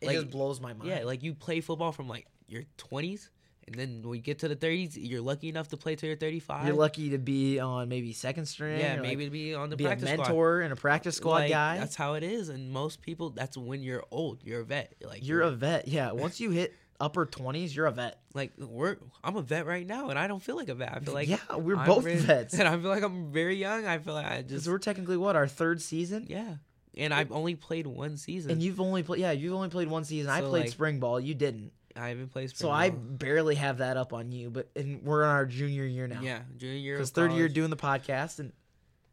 It 0.00 0.06
like- 0.06 0.16
just 0.16 0.30
blows 0.30 0.60
my 0.60 0.72
mind. 0.72 0.88
Yeah, 0.88 1.04
like 1.04 1.22
you 1.22 1.34
play 1.34 1.60
football 1.60 1.92
from 1.92 2.08
like 2.08 2.26
your 2.46 2.62
20s, 2.78 3.28
and 3.68 3.74
then 3.76 4.02
when 4.02 4.16
you 4.16 4.22
get 4.22 4.40
to 4.40 4.48
the 4.48 4.56
30s, 4.56 4.96
you're 4.96 5.20
lucky 5.20 5.48
enough 5.48 5.68
to 5.68 5.76
play 5.76 5.94
till 5.96 6.08
you're 6.08 6.16
35. 6.18 6.66
You're 6.66 6.74
lucky 6.76 7.10
to 7.10 7.18
be 7.18 7.58
on 7.60 7.88
maybe 7.88 8.12
second 8.12 8.46
string. 8.46 8.80
Yeah, 8.80 8.96
maybe 9.00 9.24
like, 9.24 9.26
to 9.28 9.30
be 9.30 9.54
on 9.54 9.70
the 9.70 9.76
be 9.76 9.84
a 9.84 9.88
practice 9.88 10.08
squad. 10.10 10.22
mentor 10.24 10.60
and 10.62 10.72
a 10.72 10.76
practice 10.76 11.16
squad 11.16 11.34
Like, 11.34 11.50
guy. 11.50 11.78
That's 11.78 11.94
how 11.96 12.14
it 12.14 12.22
is, 12.24 12.48
and 12.48 12.70
most 12.72 13.00
people. 13.00 13.30
That's 13.30 13.56
when 13.56 13.82
you're 13.82 14.04
old. 14.10 14.42
You're 14.42 14.60
a 14.60 14.64
vet. 14.64 14.94
Like 15.04 15.26
You're 15.26 15.42
a 15.42 15.50
vet. 15.52 15.86
Yeah, 15.88 16.12
once 16.12 16.40
you 16.40 16.50
hit 16.50 16.74
upper 17.00 17.24
20s, 17.26 17.74
you're 17.76 17.86
a 17.86 17.92
vet. 17.92 18.18
like 18.34 18.52
we're. 18.58 18.96
I'm 19.22 19.36
a 19.36 19.42
vet 19.42 19.66
right 19.66 19.86
now, 19.86 20.10
and 20.10 20.18
I 20.18 20.26
don't 20.26 20.42
feel 20.42 20.56
like 20.56 20.68
a 20.68 20.74
vet. 20.74 20.92
I 20.96 20.98
feel 21.00 21.14
like 21.14 21.28
yeah, 21.28 21.38
we're 21.56 21.76
I'm 21.76 21.86
both 21.86 22.02
very- 22.04 22.16
vets. 22.16 22.54
and 22.58 22.66
I 22.66 22.72
feel 22.72 22.90
like 22.90 23.02
I'm 23.04 23.30
very 23.32 23.54
young. 23.56 23.86
I 23.86 23.98
feel 23.98 24.14
like 24.14 24.26
I 24.26 24.38
Because 24.42 24.62
just 24.62 24.68
we're 24.68 24.78
technically 24.78 25.16
what 25.16 25.36
our 25.36 25.46
third 25.46 25.80
season, 25.80 26.26
yeah, 26.28 26.54
and 26.96 27.14
I've 27.14 27.30
only 27.30 27.54
played 27.54 27.86
one 27.86 28.16
season. 28.16 28.50
and 28.50 28.62
you've 28.62 28.80
only 28.80 29.02
played. 29.04 29.20
Yeah, 29.20 29.30
you've 29.32 29.54
only 29.54 29.68
played 29.68 29.88
one 29.88 30.04
season. 30.04 30.30
I 30.30 30.40
played 30.40 30.62
like- 30.64 30.70
spring 30.70 30.98
ball. 30.98 31.20
You 31.20 31.34
didn't. 31.34 31.72
I 31.98 32.08
haven't 32.10 32.28
played. 32.32 32.56
So 32.56 32.70
I 32.70 32.90
barely 32.90 33.54
have 33.56 33.78
that 33.78 33.96
up 33.96 34.12
on 34.12 34.32
you. 34.32 34.50
But 34.50 34.68
and 34.76 35.02
we're 35.02 35.22
in 35.24 35.28
our 35.28 35.46
junior 35.46 35.84
year 35.84 36.06
now. 36.06 36.20
yeah 36.22 36.40
junior 36.56 36.76
year 36.76 36.96
Because 36.96 37.10
third 37.10 37.32
year 37.32 37.48
doing 37.48 37.70
the 37.70 37.76
podcast, 37.76 38.38
and 38.38 38.52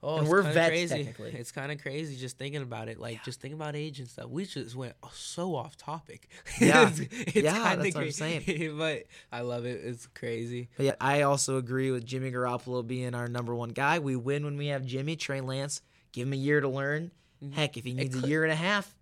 Oh, 0.07 0.19
and 0.19 0.27
we're 0.27 0.43
vets, 0.43 0.69
crazy. 0.69 0.95
technically. 0.97 1.31
It's 1.31 1.51
kind 1.51 1.71
of 1.71 1.81
crazy 1.81 2.15
just 2.15 2.37
thinking 2.37 2.61
about 2.61 2.89
it. 2.89 2.99
Like 2.99 3.23
just 3.23 3.41
thinking 3.41 3.59
about 3.59 3.75
age 3.75 3.97
and 3.97 4.07
stuff. 4.07 4.29
We 4.29 4.45
just 4.45 4.75
went 4.75 4.93
so 5.11 5.55
off 5.55 5.77
topic. 5.77 6.29
Yeah. 6.61 6.89
it's, 6.89 6.99
it's 6.99 7.35
Yeah, 7.35 7.75
that's 7.75 7.95
what 7.95 8.03
I'm 8.03 8.11
saying. 8.11 8.75
but 8.77 9.05
I 9.31 9.41
love 9.41 9.65
it. 9.65 9.81
It's 9.83 10.05
crazy. 10.05 10.69
but 10.77 10.85
yeah, 10.85 10.95
I 11.01 11.23
also 11.23 11.57
agree 11.57 11.89
with 11.89 12.05
Jimmy 12.05 12.31
Garoppolo 12.31 12.85
being 12.85 13.15
our 13.15 13.27
number 13.27 13.55
one 13.55 13.69
guy. 13.69 13.97
We 13.97 14.15
win 14.15 14.45
when 14.45 14.57
we 14.57 14.67
have 14.67 14.85
Jimmy. 14.85 15.15
Trey 15.15 15.41
Lance, 15.41 15.81
give 16.11 16.27
him 16.27 16.33
a 16.33 16.37
year 16.37 16.61
to 16.61 16.69
learn. 16.69 17.09
Mm-hmm. 17.43 17.53
Heck, 17.53 17.75
if 17.75 17.83
he 17.83 17.93
needs 17.93 18.15
a 18.15 18.27
year 18.27 18.43
and 18.43 18.53
a 18.53 18.55
half, 18.55 18.95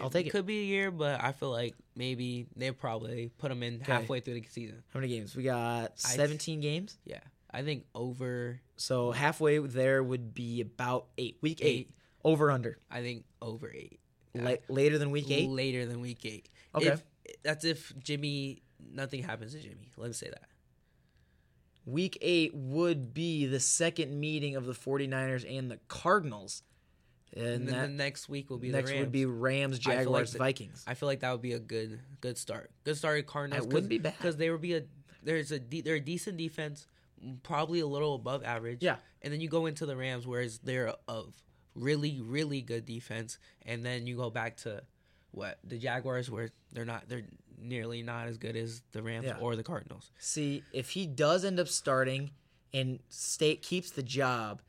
I'll 0.00 0.10
take 0.10 0.26
it. 0.26 0.30
Could 0.30 0.46
be 0.46 0.60
a 0.60 0.64
year, 0.64 0.90
but 0.90 1.22
I 1.22 1.32
feel 1.32 1.50
like 1.50 1.74
maybe 1.96 2.46
they'll 2.56 2.72
probably 2.72 3.30
put 3.38 3.48
them 3.48 3.62
in 3.62 3.76
Okay. 3.82 3.92
halfway 3.92 4.20
through 4.20 4.34
the 4.40 4.44
season. 4.48 4.82
how 4.92 5.00
many 5.00 5.12
games? 5.12 5.34
We 5.36 5.42
got 5.42 5.98
17 5.98 6.60
games. 6.60 6.98
Yeah, 7.04 7.20
I 7.50 7.62
think 7.62 7.84
over. 7.94 8.60
So 8.76 9.10
halfway 9.10 9.58
there 9.58 10.02
would 10.02 10.32
be 10.34 10.60
about 10.60 11.06
eight. 11.18 11.38
Week 11.42 11.60
eight, 11.62 11.66
Eight. 11.66 11.90
over 12.24 12.50
under. 12.50 12.78
I 12.90 13.00
think 13.02 13.24
over 13.40 13.70
eight. 13.72 14.00
La- 14.34 14.54
later 14.68 14.96
than 14.98 15.10
week 15.10 15.30
eight. 15.30 15.48
Later 15.50 15.84
than 15.86 16.00
week 16.00 16.24
eight. 16.24 16.48
Okay. 16.74 16.86
If, 16.88 17.02
that's 17.42 17.64
if 17.64 17.92
Jimmy. 17.98 18.62
Nothing 18.94 19.22
happens 19.22 19.52
to 19.52 19.60
Jimmy. 19.60 19.92
Let 19.96 20.08
me 20.08 20.12
say 20.14 20.28
that. 20.30 20.48
Week 21.84 22.16
eight 22.20 22.52
would 22.54 23.12
be 23.12 23.46
the 23.46 23.60
second 23.60 24.18
meeting 24.18 24.54
of 24.56 24.66
the 24.66 24.72
49ers 24.72 25.44
and 25.58 25.70
the 25.70 25.78
Cardinals. 25.88 26.62
And, 27.34 27.44
And 27.46 27.68
then 27.68 27.74
that 27.76 27.86
the 27.88 27.92
next 27.94 28.28
week 28.28 28.50
will 28.50 28.58
be 28.58 28.70
next 28.70 28.90
the 28.90 28.96
Rams. 28.96 29.04
would 29.06 29.12
be 29.12 29.24
Rams, 29.26 29.78
feel 29.78 29.90
like 29.94 29.98
Jaguars, 30.04 30.32
the- 30.32 30.38
Vikings. 30.38 30.84
I 30.86 30.94
feel 30.94 31.06
like 31.08 31.20
that 31.20 31.32
would 31.32 31.40
be 31.42 31.52
a 31.54 31.58
good 31.58 31.98
good 32.20 32.36
start. 32.36 32.70
Good 32.84 32.96
start 32.96 33.18
at 33.18 33.26
Cardinals. 33.26 33.64
It 33.66 33.72
wouldn't 33.72 33.88
be 33.88 33.98
bad. 33.98 34.14
because 34.18 34.36
they 34.36 34.50
would 34.50 34.60
be 34.60 34.74
a 34.74 34.82
there's 35.22 35.50
a 35.52 35.58
de- 35.58 35.80
they're 35.80 35.94
a 35.96 36.00
decent 36.00 36.36
defense, 36.36 36.86
probably 37.42 37.80
a 37.80 37.86
little 37.86 38.14
above 38.16 38.42
average. 38.44 38.82
Yeah. 38.82 38.96
and 39.22 39.32
then 39.32 39.40
you 39.40 39.48
go 39.48 39.66
into 39.66 39.86
the 39.86 39.96
Rams, 39.96 40.26
whereas 40.26 40.58
they're 40.58 40.94
of 41.08 41.32
really 41.74 42.20
really 42.20 42.60
good 42.60 42.84
defense, 42.84 43.38
and 43.64 43.84
then 43.86 44.06
you 44.06 44.16
go 44.16 44.28
back 44.30 44.56
to 44.58 44.82
what 45.30 45.58
the 45.64 45.78
Jaguars, 45.78 46.28
where 46.30 46.50
they're 46.72 46.84
not 46.84 47.08
they're 47.08 47.24
nearly 47.58 48.02
not 48.02 48.26
as 48.28 48.36
good 48.36 48.56
as 48.56 48.82
the 48.92 49.02
Rams 49.02 49.26
Yeah. 49.26 49.38
or 49.38 49.54
the 49.56 49.62
Cardinals. 49.62 50.10
See, 50.18 50.64
if 50.72 50.90
he 50.90 51.06
does 51.06 51.44
end 51.46 51.58
up 51.60 51.68
starting 51.68 52.32
and 52.74 52.98
state 53.08 53.62
keeps 53.62 53.90
the 53.92 54.02
job, 54.02 54.60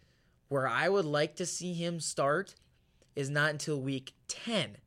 where 0.50 0.68
I 0.68 0.90
would 0.90 1.06
like 1.06 1.36
to 1.38 1.46
see 1.46 1.74
him 1.74 2.00
start 2.00 2.56
is 3.16 3.30
not 3.30 3.52
until 3.52 3.80
week 3.80 4.14
10 4.28 4.78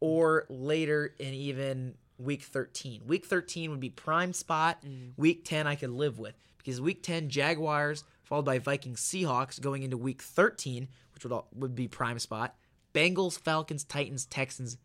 or 0.00 0.46
later 0.48 1.14
in 1.18 1.34
even 1.34 1.94
week 2.18 2.42
13. 2.42 3.02
Week 3.06 3.24
13 3.26 3.70
would 3.70 3.80
be 3.80 3.90
prime 3.90 4.32
spot. 4.32 4.84
Mm. 4.84 5.12
Week 5.16 5.44
10 5.44 5.66
I 5.66 5.74
could 5.74 5.90
live 5.90 6.18
with 6.18 6.34
because 6.58 6.80
week 6.80 7.02
10 7.02 7.28
Jaguars 7.28 8.04
followed 8.24 8.44
by 8.44 8.58
Vikings 8.58 9.00
Seahawks 9.00 9.60
going 9.60 9.82
into 9.82 9.96
week 9.96 10.20
13, 10.20 10.88
which 11.14 11.24
would 11.24 11.32
all, 11.32 11.48
would 11.54 11.74
be 11.74 11.88
prime 11.88 12.18
spot. 12.18 12.54
Bengals, 12.94 13.38
Falcons, 13.38 13.84
Titans, 13.84 14.26
Texans, 14.26 14.76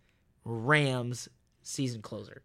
Rams 0.46 1.28
season 1.62 2.02
closer. 2.02 2.42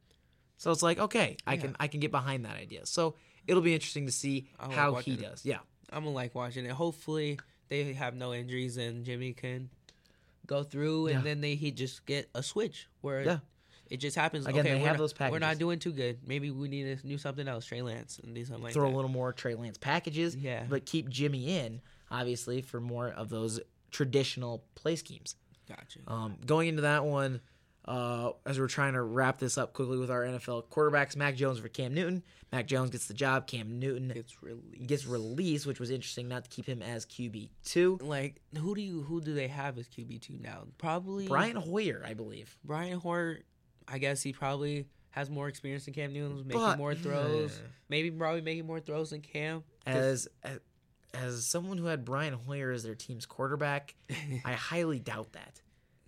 So 0.56 0.72
it's 0.72 0.82
like, 0.82 0.98
okay, 0.98 1.36
I 1.46 1.56
can 1.56 1.76
I 1.78 1.86
can 1.86 2.00
get 2.00 2.10
behind 2.10 2.44
that 2.44 2.56
idea. 2.56 2.84
So 2.84 3.14
it'll 3.46 3.62
be 3.62 3.74
interesting 3.74 4.06
to 4.06 4.12
see 4.12 4.48
I 4.58 4.66
like 4.66 4.74
how 4.74 4.94
he 4.96 5.16
does. 5.16 5.44
Yeah. 5.44 5.58
I'm 5.92 6.04
gonna 6.04 6.14
like 6.14 6.34
watching 6.34 6.64
it. 6.66 6.70
Hopefully 6.72 7.38
they 7.68 7.92
have 7.94 8.14
no 8.14 8.32
injuries 8.34 8.76
and 8.76 9.04
Jimmy 9.04 9.32
can 9.32 9.70
go 10.46 10.62
through, 10.62 11.08
and 11.08 11.16
Yeah. 11.18 11.22
then 11.22 11.40
they 11.40 11.54
he 11.54 11.70
just 11.70 12.06
get 12.06 12.28
a 12.34 12.42
switch 12.42 12.88
where 13.02 13.22
Yeah. 13.22 13.38
it 13.90 13.98
just 13.98 14.16
happens. 14.16 14.46
Again, 14.46 14.60
okay, 14.60 14.68
they 14.70 14.74
we're 14.80 14.86
have 14.86 14.96
not, 14.98 15.10
those 15.18 15.30
We're 15.30 15.38
not 15.38 15.58
doing 15.58 15.78
too 15.78 15.92
good. 15.92 16.18
Maybe 16.26 16.50
we 16.50 16.68
need 16.68 16.98
to 16.98 17.06
do 17.06 17.18
something 17.18 17.46
else. 17.48 17.66
Trey 17.66 17.82
Lance 17.82 18.18
and 18.18 18.34
do 18.34 18.44
something 18.44 18.64
like 18.64 18.72
throw 18.72 18.86
that. 18.88 18.94
a 18.94 18.96
little 18.96 19.10
more 19.10 19.32
Trey 19.32 19.54
Lance 19.54 19.76
packages, 19.78 20.36
Yeah. 20.36 20.64
but 20.68 20.86
keep 20.86 21.08
Jimmy 21.08 21.50
in, 21.58 21.80
obviously, 22.10 22.62
for 22.62 22.80
more 22.80 23.08
of 23.08 23.28
those 23.28 23.60
traditional 23.90 24.62
play 24.74 24.96
schemes. 24.96 25.36
Gotcha. 25.68 26.00
Um, 26.06 26.38
going 26.46 26.68
into 26.68 26.82
that 26.82 27.04
one, 27.04 27.40
uh, 27.88 28.32
as 28.44 28.60
we're 28.60 28.68
trying 28.68 28.92
to 28.92 29.02
wrap 29.02 29.38
this 29.38 29.56
up 29.56 29.72
quickly 29.72 29.96
with 29.98 30.10
our 30.10 30.22
NFL 30.22 30.66
quarterbacks, 30.66 31.16
Mac 31.16 31.34
Jones 31.36 31.58
for 31.58 31.68
Cam 31.68 31.94
Newton. 31.94 32.22
Mac 32.52 32.66
Jones 32.66 32.90
gets 32.90 33.06
the 33.06 33.14
job. 33.14 33.46
Cam 33.46 33.78
Newton 33.78 34.12
It's 34.14 34.42
really 34.42 34.60
gets 34.86 35.06
released, 35.06 35.66
which 35.66 35.80
was 35.80 35.90
interesting 35.90 36.28
not 36.28 36.44
to 36.44 36.50
keep 36.50 36.66
him 36.66 36.82
as 36.82 37.06
QB 37.06 37.48
two. 37.64 37.98
like 38.02 38.40
who 38.56 38.74
do 38.74 38.80
you 38.82 39.02
who 39.02 39.20
do 39.22 39.32
they 39.34 39.48
have 39.48 39.78
as 39.78 39.88
QB 39.88 40.20
two 40.20 40.38
now? 40.40 40.64
Probably 40.76 41.26
Brian 41.28 41.56
Hoyer, 41.56 42.02
I 42.06 42.12
believe. 42.14 42.56
Brian 42.62 42.98
Hoyer, 42.98 43.40
I 43.86 43.98
guess 43.98 44.22
he 44.22 44.32
probably 44.32 44.86
has 45.10 45.30
more 45.30 45.48
experience 45.48 45.86
than 45.86 45.94
Cam 45.94 46.12
Newton, 46.12 46.46
making 46.46 46.60
But- 46.60 46.78
more 46.78 46.94
throws. 46.94 47.58
Maybe 47.88 48.10
probably 48.10 48.42
making 48.42 48.66
more 48.66 48.80
throws 48.80 49.10
than 49.10 49.22
Cam. 49.22 49.64
As, 49.86 50.28
as 50.42 50.60
as 51.14 51.46
someone 51.46 51.78
who 51.78 51.86
had 51.86 52.04
Brian 52.04 52.34
Hoyer 52.34 52.70
as 52.70 52.82
their 52.82 52.94
team's 52.94 53.24
quarterback, 53.24 53.94
I 54.44 54.52
highly 54.52 54.98
doubt 54.98 55.32
that. 55.32 55.62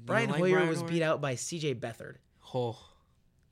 Brian 0.05 0.31
like 0.31 0.39
Hoyer 0.41 0.53
Brian 0.55 0.69
was 0.69 0.81
Hoyer? 0.81 0.89
beat 0.89 1.03
out 1.03 1.21
by 1.21 1.35
C.J. 1.35 1.75
Beathard. 1.77 2.17
Oh, 2.55 2.79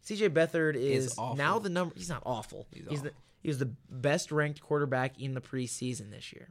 CJ 0.07 0.31
Beathard 0.31 0.75
Is 0.75 1.17
now 1.37 1.59
the 1.59 1.69
number. 1.69 1.95
He's 1.97 2.09
not 2.09 2.23
awful. 2.25 2.67
He's 2.73 2.87
He's, 2.89 3.03
the 3.03 3.11
awful. 3.11 3.21
he 3.43 3.49
was 3.49 3.59
the 3.59 3.71
best 3.91 4.33
ranked 4.33 4.61
quarterback 4.61 5.21
in 5.21 5.35
the 5.35 5.41
preseason 5.41 6.11
this 6.11 6.33
year 6.33 6.49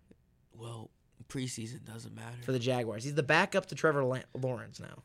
well, 0.60 0.90
preseason 1.30 1.84
doesn't 1.86 2.16
matter. 2.16 2.38
for 2.44 2.52
the 2.52 2.60
Jaguars. 2.60 3.04
He's 3.04 3.14
the 3.16 3.24
backup 3.24 3.68
to 3.68 3.76
Trevor 3.76 4.04
La- 4.04 4.20
Lawrence 4.34 4.80
now 4.80 5.04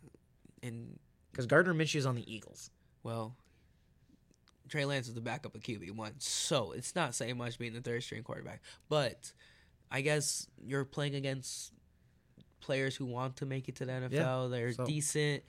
and 0.63 0.99
because 1.31 1.47
Gardner 1.47 1.75
Minshew's 1.75 2.07
on 2.07 2.15
the 2.15 2.33
Eagles. 2.33 2.71
well, 3.03 3.37
Trey 4.69 4.85
Lance 4.87 5.09
is 5.09 5.15
the 5.15 5.21
backup 5.21 5.55
of 5.55 5.61
QB 5.61 5.91
one, 5.97 6.15
so 6.19 6.73
it's 6.73 6.95
not 6.95 7.15
saying 7.15 7.37
much 7.37 7.59
being 7.59 7.75
the 7.75 7.81
third 7.83 8.03
string 8.03 8.23
quarterback. 8.23 8.63
But 8.89 9.33
I 9.91 10.01
guess 10.01 10.47
you're 10.65 10.85
playing 10.87 11.15
against 11.15 11.73
players 12.63 12.97
who 12.97 13.05
want 13.05 13.37
to 13.37 13.47
make 13.47 13.69
it 13.69 13.77
to 13.77 13.85
the 13.85 13.93
NFL. 13.93 14.51
They're 14.51 14.73
so- 14.73 14.87
decent. 14.87 15.43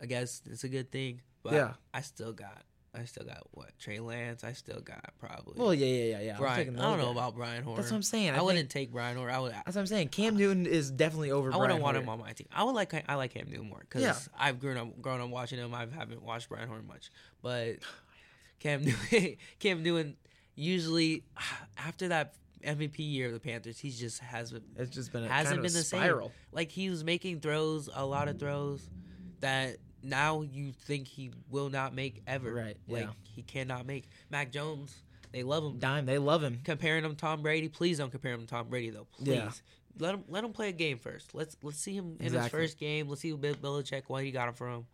I 0.00 0.06
guess 0.06 0.42
it's 0.48 0.62
a 0.62 0.68
good 0.68 0.92
thing. 0.92 1.22
But 1.42 1.54
Yeah. 1.54 1.72
I 1.92 2.02
still 2.02 2.32
got, 2.32 2.62
I 2.94 3.04
still 3.04 3.24
got 3.26 3.42
what 3.50 3.76
Trey 3.80 3.98
Lance. 3.98 4.44
I 4.44 4.52
still 4.52 4.80
got 4.80 5.12
probably. 5.18 5.54
Well, 5.56 5.74
yeah, 5.74 5.86
yeah, 5.86 6.04
yeah, 6.04 6.20
yeah. 6.20 6.36
Brian. 6.38 6.78
I 6.78 6.82
don't 6.82 6.98
those 6.98 7.06
know 7.06 7.10
about 7.12 7.34
Brian 7.34 7.64
Horn. 7.64 7.76
That's 7.76 7.90
what 7.90 7.96
I'm 7.96 8.02
saying. 8.04 8.28
I, 8.30 8.32
I, 8.32 8.34
think- 8.36 8.44
wouldn't 8.46 8.70
take 8.70 8.92
Brian 8.92 9.16
Horn. 9.16 9.30
I 9.30 9.40
would. 9.40 9.52
That's 9.52 9.74
what 9.74 9.78
I'm 9.78 9.86
saying. 9.86 10.08
Cam 10.08 10.36
Newton 10.36 10.66
is 10.66 10.90
definitely 10.92 11.30
over. 11.32 11.52
I 11.52 11.56
wouldn't 11.56 11.80
want 11.82 11.96
him 11.96 12.08
on 12.08 12.18
my 12.20 12.32
team. 12.32 12.46
I 12.52 12.62
would 12.64 12.74
like 12.76 12.94
I 13.08 13.14
like 13.16 13.34
Cam 13.34 13.48
Newton 13.50 13.68
more 13.68 13.80
because 13.80 14.02
Yeah. 14.02 14.14
I've 14.38 14.60
grown 14.60 14.76
up 14.76 15.00
grown 15.02 15.20
up 15.20 15.30
watching 15.30 15.58
him. 15.58 15.74
I 15.74 15.86
haven't 15.86 16.22
watched 16.22 16.48
Brian 16.48 16.68
Horn 16.68 16.86
much, 16.86 17.10
but 17.42 17.76
Cam 18.60 18.84
Newton, 18.84 19.36
Cam 19.58 19.82
Newton 19.82 20.16
usually 20.54 21.24
after 21.78 22.08
that 22.08 22.34
MVP 22.64 22.98
year 22.98 23.26
of 23.26 23.32
the 23.32 23.40
Panthers, 23.40 23.78
he 23.78 23.90
just 23.90 24.20
hasn't. 24.20 24.64
It's 24.76 24.90
just 24.90 25.12
been 25.12 25.24
a 25.24 25.28
hasn't 25.28 25.62
been 25.62 25.72
the 25.72 25.82
spiral. 25.82 26.28
same. 26.28 26.36
Like 26.52 26.70
he 26.70 26.90
was 26.90 27.04
making 27.04 27.40
throws, 27.40 27.88
a 27.92 28.04
lot 28.04 28.28
of 28.28 28.38
throws 28.38 28.88
that 29.40 29.76
now 30.02 30.42
you 30.42 30.72
think 30.72 31.06
he 31.08 31.30
will 31.50 31.70
not 31.70 31.94
make 31.94 32.22
ever. 32.26 32.52
Right, 32.52 32.76
Like 32.88 33.04
yeah. 33.04 33.10
he 33.22 33.42
cannot 33.42 33.86
make. 33.86 34.08
Mac 34.30 34.52
Jones, 34.52 34.94
they 35.32 35.42
love 35.42 35.64
him. 35.64 35.78
Dime, 35.78 36.06
they 36.06 36.18
love 36.18 36.42
him. 36.42 36.60
Comparing 36.64 37.04
him 37.04 37.12
to 37.12 37.16
Tom 37.16 37.42
Brady, 37.42 37.68
please 37.68 37.98
don't 37.98 38.10
compare 38.10 38.32
him 38.32 38.40
to 38.40 38.46
Tom 38.46 38.68
Brady 38.68 38.90
though. 38.90 39.06
Please. 39.12 39.28
Yeah. 39.28 39.50
Let 40.00 40.14
him 40.14 40.24
let 40.28 40.44
him 40.44 40.52
play 40.52 40.68
a 40.68 40.72
game 40.72 40.98
first. 40.98 41.34
Let's 41.34 41.56
let's 41.62 41.78
see 41.78 41.94
him 41.94 42.16
in 42.20 42.32
his 42.32 42.46
first 42.48 42.78
game. 42.78 43.08
Let's 43.08 43.20
see 43.20 43.32
Bill 43.32 43.54
Belichick 43.54 44.02
what 44.06 44.22
he 44.22 44.30
got 44.30 44.48
him 44.48 44.54
from. 44.54 44.86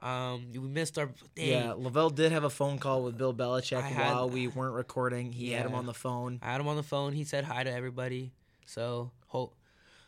Um, 0.00 0.46
we 0.52 0.60
missed 0.60 0.96
our 0.98 1.10
dang. 1.34 1.48
Yeah, 1.48 1.72
Lavell 1.76 2.14
did 2.14 2.30
have 2.32 2.44
a 2.44 2.50
phone 2.50 2.78
call 2.78 3.02
with 3.02 3.18
Bill 3.18 3.34
Belichick 3.34 3.82
had- 3.82 4.12
while 4.14 4.28
we 4.30 4.46
weren't 4.46 4.74
recording. 4.74 5.32
He 5.32 5.50
had 5.50 5.66
him 5.66 5.74
on 5.74 5.86
the 5.86 5.94
phone. 5.94 6.38
I 6.42 6.52
had 6.52 6.60
him 6.60 6.68
on 6.68 6.76
the 6.76 6.82
phone. 6.82 7.12
He 7.14 7.24
said 7.24 7.44
hi 7.44 7.64
to 7.64 7.70
everybody. 7.72 8.32
So 8.66 9.10
hope. 9.26 9.54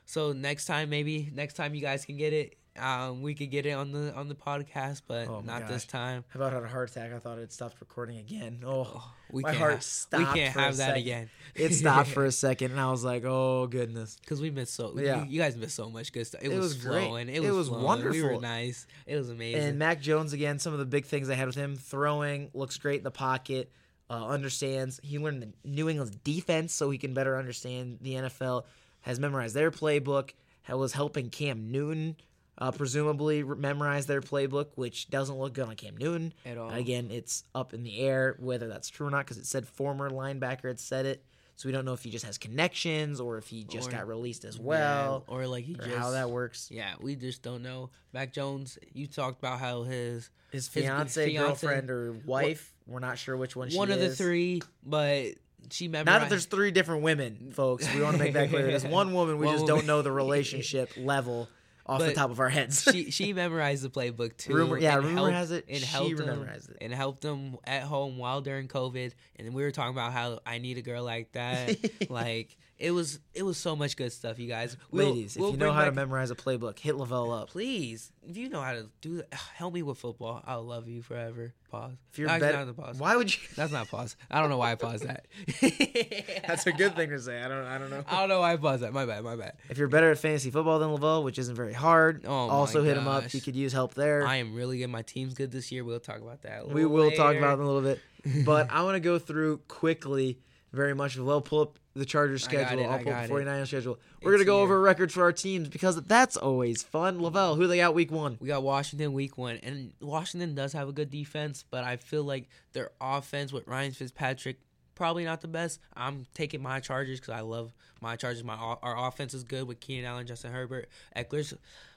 So 0.05 0.32
next 0.32 0.66
time, 0.66 0.91
maybe 0.91 1.30
next 1.34 1.55
time 1.55 1.74
you 1.74 1.80
guys 1.80 2.05
can 2.05 2.16
get 2.16 2.32
it. 2.32 2.57
Um, 2.80 3.22
we 3.22 3.34
could 3.34 3.50
get 3.50 3.66
it 3.66 3.72
on 3.72 3.92
the 3.92 4.14
on 4.14 4.28
the 4.28 4.34
podcast, 4.34 5.02
but 5.06 5.28
Oh 5.28 5.40
not 5.40 5.68
this 5.68 5.84
gosh. 5.84 5.86
time. 5.92 6.24
How 6.28 6.38
about 6.40 6.52
had 6.52 6.62
a 6.62 6.68
heart 6.68 6.90
attack? 6.90 7.12
I 7.12 7.18
thought 7.18 7.38
it 7.38 7.52
stopped 7.52 7.76
recording 7.80 8.18
again. 8.18 8.62
Oh, 8.66 9.12
We 9.30 9.42
my 9.42 9.50
can't 9.50 9.58
heart 9.60 9.82
stopped. 9.82 10.34
We 10.34 10.40
can't 10.40 10.54
have 10.54 10.76
that 10.78 10.86
second. 10.86 11.02
again. 11.02 11.30
It 11.54 11.74
stopped 11.74 12.08
for 12.08 12.24
a 12.24 12.32
second, 12.46 12.70
and 12.72 12.80
I 12.80 12.90
was 12.90 13.04
like, 13.04 13.24
"Oh 13.24 13.66
goodness." 13.66 14.16
because 14.20 14.40
we 14.40 14.50
missed 14.50 14.74
so. 14.74 14.92
Yeah. 14.98 15.24
You 15.24 15.40
guys 15.40 15.56
missed 15.56 15.74
so 15.76 15.90
much 15.90 16.12
good 16.12 16.26
stuff. 16.26 16.42
It, 16.42 16.52
It 16.52 16.56
was, 16.56 16.74
was 16.74 16.84
great. 16.84 17.06
flowing. 17.06 17.28
It 17.28 17.36
It 17.36 17.40
was, 17.40 17.52
was 17.52 17.68
flowing. 17.68 17.82
We 17.82 17.86
wonderful. 17.86 18.34
were 18.36 18.40
nice. 18.40 18.86
It 19.06 19.16
was 19.16 19.30
amazing. 19.30 19.62
And 19.62 19.78
Mac 19.78 20.00
Jones 20.00 20.32
again. 20.32 20.58
Some 20.58 20.72
of 20.72 20.78
the 20.78 20.86
big 20.86 21.04
things 21.04 21.28
I 21.30 21.34
had 21.34 21.46
with 21.46 21.56
him: 21.56 21.76
throwing 21.76 22.50
looks 22.54 22.78
great 22.78 22.98
in 22.98 23.04
the 23.04 23.10
pocket. 23.10 23.70
Uh, 24.08 24.26
understands. 24.26 24.98
He 25.04 25.18
learned 25.20 25.42
the 25.42 25.52
New 25.68 25.88
England's 25.88 26.16
defense, 26.16 26.72
so 26.74 26.90
he 26.90 26.98
can 26.98 27.14
better 27.14 27.36
understand 27.38 27.98
the 28.00 28.14
NFL. 28.14 28.64
Has 29.02 29.20
memorized 29.20 29.54
their 29.54 29.70
playbook. 29.70 30.30
Was 30.68 30.92
helping 30.92 31.30
Cam 31.30 31.72
Newton, 31.72 32.16
uh, 32.61 32.70
presumably 32.70 33.42
re- 33.42 33.56
memorize 33.56 34.06
their 34.06 34.20
playbook, 34.20 34.66
which 34.74 35.08
doesn't 35.11 35.36
look 35.38 35.54
good 35.54 35.66
on 35.68 35.74
Cam 35.76 35.96
Newton. 35.96 36.32
At 36.44 36.58
all. 36.58 36.70
Again, 36.70 37.08
it's 37.11 37.44
up 37.54 37.72
in 37.74 37.82
the 37.84 38.00
air 38.00 38.36
whether 38.38 38.68
that's 38.68 38.88
true 38.88 39.06
or 39.06 39.11
not 39.11 39.24
because 39.24 39.38
it 39.38 39.46
said 39.46 39.66
former 39.66 40.11
linebacker 40.11 40.68
had 40.68 40.80
said 40.80 41.06
it. 41.06 41.24
So 41.56 41.68
we 41.68 41.72
don't 41.72 41.84
know 41.84 41.92
if 41.92 42.02
he 42.02 42.08
just 42.11 42.24
has 42.24 42.38
connections 42.38 43.20
or 43.20 43.36
if 43.36 43.46
he 43.48 43.64
just 43.64 43.88
Or- 43.88 43.92
got 43.92 44.08
released 44.08 44.44
as 44.44 44.56
Yeah, 44.56 44.62
well 44.64 45.24
or 45.26 45.46
like 45.46 45.64
he 45.64 45.74
or 45.74 45.84
just 45.84 45.90
how 45.96 46.11
that 46.12 46.30
works. 46.30 46.68
Yeah, 46.70 46.94
we 47.00 47.16
just 47.16 47.42
don't 47.42 47.62
know. 47.62 47.90
Mac 48.14 48.32
Jones, 48.32 48.78
you 48.94 49.06
talked 49.06 49.38
about 49.38 49.58
how 49.61 49.82
his 49.82 50.30
His 50.50 50.66
His 50.66 50.68
fiance, 50.68 51.26
fiance- 51.26 51.46
girlfriend, 51.46 51.90
or 51.90 52.12
wife. 52.24 52.74
We're 52.86 52.98
not 53.00 53.18
sure 53.18 53.36
which 53.36 53.54
one. 53.56 53.70
one 53.72 53.90
of 53.90 54.00
the 54.00 54.08
three, 54.14 54.62
but 54.84 55.26
she 55.70 55.86
memorized. 55.86 56.06
Not 56.06 56.20
that 56.22 56.30
there's 56.30 56.46
three 56.46 56.70
different 56.72 57.02
women, 57.02 57.52
folks. 57.52 57.86
We 57.94 58.00
want 58.02 58.16
to 58.16 58.22
make 58.22 58.32
that 58.32 58.48
clear. 58.48 58.66
There's 58.66 58.84
one 58.86 59.12
woman. 59.12 59.38
We 59.38 59.46
just 59.48 59.66
don't 59.66 59.86
know 59.86 60.00
the 60.02 60.11
relationship 60.12 60.90
level 60.96 61.48
off 61.91 62.01
the 62.01 62.12
top 62.12 62.30
of 62.30 62.41
our 62.41 62.49
heads. 62.49 62.82
she 62.91 63.11
she 63.11 63.32
memorized 63.32 63.82
the 63.82 63.91
playbook 63.91 64.36
too. 64.36 64.55
Rumor- 64.55 64.78
yeah, 64.78 64.97
and 64.97 65.05
rumor 65.05 65.16
helped- 65.16 65.32
has 65.34 65.51
it 65.51 65.64
and 65.68 65.78
she 65.78 65.86
helped 65.86 66.11
him, 66.20 66.26
memorized 66.26 66.70
it. 66.70 66.76
and 66.80 66.93
helped 66.95 67.22
them 67.22 67.57
at 67.64 67.82
home 67.82 68.18
while 68.18 68.41
during 68.41 68.68
COVID. 68.68 69.12
And 69.36 69.55
we 69.55 69.62
were 69.62 69.70
talking 69.70 69.93
about 69.95 70.12
how 70.12 70.41
I 70.47 70.59
need 70.59 70.78
a 70.78 70.82
girl 70.82 71.03
like 71.05 71.32
that. 71.32 71.76
like 72.11 72.57
it 72.80 72.90
was 72.92 73.20
it 73.34 73.42
was 73.42 73.56
so 73.58 73.76
much 73.76 73.96
good 73.96 74.10
stuff, 74.12 74.38
you 74.38 74.48
guys. 74.48 74.76
We'll- 74.90 75.10
Ladies, 75.10 75.36
we'll 75.38 75.50
if 75.50 75.54
you 75.54 75.58
know 75.60 75.72
how 75.72 75.84
to 75.84 75.92
memorize 75.92 76.30
a 76.30 76.34
playbook, 76.34 76.78
hit 76.78 76.94
Lavell 76.96 77.38
up. 77.42 77.50
please, 77.50 78.10
if 78.28 78.36
you 78.36 78.48
know 78.48 78.60
how 78.62 78.72
to 78.72 78.88
do 79.02 79.16
that, 79.18 79.34
help 79.54 79.74
me 79.74 79.82
with 79.82 79.98
football. 79.98 80.42
I'll 80.46 80.62
love 80.64 80.88
you 80.88 81.02
forever. 81.02 81.52
Pause. 81.70 81.92
If 82.12 82.18
you're 82.18 82.28
Actually, 82.28 82.48
better, 82.48 82.58
not 82.58 82.66
the 82.76 82.82
pause. 82.82 82.98
why 82.98 83.14
would 83.16 83.32
you? 83.32 83.40
That's 83.54 83.70
not 83.70 83.88
pause. 83.88 84.16
I 84.30 84.40
don't 84.40 84.50
know 84.50 84.56
why 84.56 84.72
I 84.72 84.74
paused 84.74 85.06
that. 85.06 85.26
That's 86.46 86.66
a 86.66 86.72
good 86.72 86.96
thing 86.96 87.10
to 87.10 87.20
say. 87.20 87.40
I 87.42 87.48
don't. 87.48 87.64
I 87.64 87.78
don't 87.78 87.90
know. 87.90 88.02
I 88.08 88.20
don't 88.20 88.28
know 88.28 88.40
why 88.40 88.54
I 88.54 88.56
paused 88.56 88.82
that. 88.82 88.92
My 88.92 89.06
bad. 89.06 89.22
My 89.22 89.36
bad. 89.36 89.52
If 89.68 89.78
you're 89.78 89.88
better 89.88 90.10
at 90.10 90.18
fantasy 90.18 90.50
football 90.50 90.78
than 90.78 90.88
Lavell, 90.90 91.22
which 91.22 91.38
isn't 91.38 91.54
very 91.54 91.72
hard, 91.72 92.24
Oh 92.26 92.32
also 92.48 92.82
hit 92.82 92.96
him 92.96 93.06
up. 93.06 93.24
He 93.24 93.40
could 93.40 93.54
use 93.56 93.72
help 93.72 93.94
there. 93.94 94.26
I 94.26 94.36
am 94.36 94.54
really 94.54 94.78
good. 94.78 94.88
My 94.88 95.02
team's 95.02 95.34
good 95.34 95.50
this 95.52 95.70
year. 95.70 95.84
We'll 95.84 96.00
talk 96.00 96.20
about 96.20 96.42
that. 96.42 96.62
a 96.62 96.66
we 96.66 96.84
will 96.84 97.10
talk 97.12 97.36
about 97.36 97.58
it 97.58 97.60
in 97.62 97.66
a 97.68 97.70
little 97.70 97.82
bit. 97.82 98.00
But 98.44 98.70
I 98.70 98.82
want 98.82 98.96
to 98.96 99.00
go 99.00 99.18
through 99.18 99.58
quickly, 99.68 100.40
very 100.72 100.94
much. 100.94 101.16
Lavell, 101.16 101.42
pull 101.44 101.60
up 101.62 101.78
the 102.01 102.07
Chargers 102.07 102.42
schedule. 102.42 102.80
it, 102.80 102.86
I'll 102.86 102.98
pull 102.98 103.12
the 103.12 103.44
49ers 103.44 103.68
schedule. 103.68 103.98
We're 104.22 104.32
going 104.32 104.40
to 104.40 104.44
go 104.46 104.57
here. 104.57 104.64
over 104.64 104.80
records 104.80 105.14
for 105.14 105.22
our 105.22 105.32
teams 105.32 105.68
because 105.68 106.01
that's 106.03 106.36
always 106.36 106.82
fun. 106.82 107.20
Lavell, 107.20 107.57
who 107.57 107.66
they 107.66 107.76
got 107.76 107.94
week 107.94 108.11
one? 108.11 108.36
We 108.40 108.48
got 108.48 108.62
Washington 108.62 109.12
week 109.12 109.38
one, 109.38 109.57
and 109.62 109.92
Washington 110.01 110.55
does 110.55 110.72
have 110.72 110.88
a 110.88 110.92
good 110.92 111.11
defense, 111.11 111.64
but 111.70 111.84
I 111.84 111.96
feel 111.96 112.24
like 112.24 112.48
their 112.72 112.90
offense 113.01 113.53
with 113.53 113.66
Ryan 113.66 113.92
Fitzpatrick 113.92 114.59
probably 114.94 115.24
not 115.24 115.40
the 115.40 115.48
best. 115.48 115.80
I'm 115.96 116.26
taking 116.34 116.62
my 116.62 116.80
Chargers 116.80 117.20
because 117.20 117.34
I 117.34 117.40
love 117.40 117.72
my 118.01 118.16
Chargers. 118.16 118.44
My 118.44 118.55
our 118.55 119.09
offense 119.09 119.32
is 119.32 119.44
good 119.44 119.66
with 119.66 119.80
Keenan 119.80 120.05
Allen, 120.05 120.26
Justin 120.26 120.53
Herbert, 120.53 120.88
Ekeler's 121.16 121.55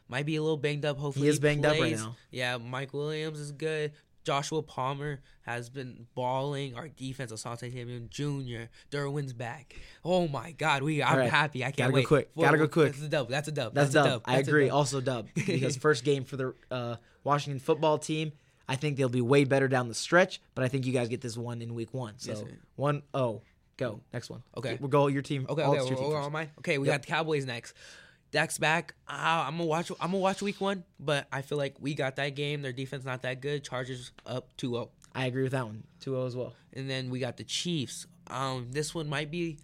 might 0.10 0.26
be 0.26 0.36
a 0.36 0.41
little 0.41 0.58
banged 0.58 0.86
up. 0.86 0.97
Hopefully, 0.97 1.26
He 1.26 1.30
is 1.30 1.39
banged 1.39 1.66
up 1.66 1.72
right 1.74 1.80
plays. 1.80 2.01
now. 2.01 2.16
Yeah, 2.30 2.58
Mike 2.58 2.93
Williams 2.93 3.39
is 3.39 3.51
good. 3.51 3.93
Joshua 4.24 4.61
Palmer 4.61 5.21
has 5.41 5.69
been 5.69 6.07
balling. 6.15 6.76
Our 6.76 6.88
defense, 6.88 7.32
Asante 7.32 7.71
Samuel 7.74 8.01
Jr. 8.09 8.69
Derwin's 8.89 9.34
back. 9.34 9.76
Oh 10.03 10.28
my 10.28 10.51
God, 10.51 10.84
we! 10.84 11.03
I'm 11.03 11.17
right. 11.17 11.30
happy. 11.30 11.63
I 11.63 11.67
can't 11.67 11.78
Gotta 11.78 11.91
go 11.91 11.95
wait. 11.95 12.07
quick. 12.07 12.30
Whoa, 12.34 12.45
Gotta 12.45 12.57
go 12.57 12.67
quick. 12.67 12.93
That's 12.93 13.03
a 13.03 13.09
dub. 13.09 13.30
That's 13.30 13.47
a 13.47 13.51
dub. 13.51 13.74
That's, 13.74 13.91
a 13.91 13.93
dub. 13.93 14.21
I 14.26 14.38
That's 14.38 14.47
agree. 14.47 14.67
dub. 14.67 14.76
Also 14.76 15.01
dub 15.01 15.28
because 15.36 15.78
first 15.78 16.03
game 16.03 16.24
for 16.24 16.38
the 16.38 16.53
uh, 16.71 16.95
Washington 17.24 17.59
football 17.59 17.97
team. 17.97 18.32
I 18.67 18.78
think 18.78 18.95
they'll 18.95 19.09
be 19.09 19.21
way 19.21 19.43
better 19.43 19.67
down 19.67 19.89
the 19.89 19.93
stretch, 19.93 20.41
but 20.55 20.63
I 20.63 20.69
think 20.69 20.86
you 20.86 20.93
guys 20.93 21.09
get 21.09 21.19
this 21.19 21.36
one 21.38 21.61
in 21.61 21.76
week 21.76 21.93
one. 21.93 22.13
So 22.17 22.32
Yes, 22.32 22.43
one 22.78 23.03
oh, 23.13 23.41
go 23.76 23.99
next 24.13 24.30
one. 24.30 24.41
Okay. 24.55 24.78
we'll 24.80 24.88
go 24.89 25.07
your 25.07 25.21
team. 25.21 25.45
Okay, 25.49 25.61
all 25.61 25.71
okay, 25.71 25.82
it's 25.82 25.89
your 25.89 25.97
we're, 25.97 26.03
team 26.05 26.13
we're 26.13 26.21
on 26.21 26.32
mine. 26.32 26.49
Okay, 26.59 26.78
we 26.78 26.88
Yep. 26.88 26.93
got 26.93 27.01
the 27.01 27.07
Cowboys 27.07 27.45
next. 27.45 27.74
Dak's 28.34 28.57
back. 28.57 28.95
Uh, 29.07 29.45
I'm 29.47 29.57
gonna 29.57 29.65
watch. 29.65 29.91
I'm 29.91 30.07
gonna 30.07 30.17
watch 30.17 30.41
week 30.41 30.59
one, 30.59 30.84
but 30.99 31.27
I 31.31 31.43
feel 31.43 31.57
like 31.59 31.75
we 31.79 31.93
got 31.93 32.15
that 32.15 32.29
game. 32.36 32.63
Their 32.63 32.73
defense 32.73 33.05
not 33.05 33.21
that 33.21 33.41
good. 33.41 33.63
Chargers 33.63 34.11
up 34.25 34.49
2-0. 34.57 34.89
I 35.13 35.27
agree 35.27 35.43
with 35.43 35.51
that 35.51 35.65
one. 35.67 35.84
2-0 36.03 36.25
as 36.27 36.36
well. 36.36 36.53
and 36.73 36.89
then 36.89 37.11
we 37.11 37.19
got 37.19 37.38
the 37.38 37.43
Chiefs. 37.43 38.07
Um, 38.27 38.69
this 38.71 38.95
one 38.95 39.07
might 39.07 39.29
be. 39.29 39.59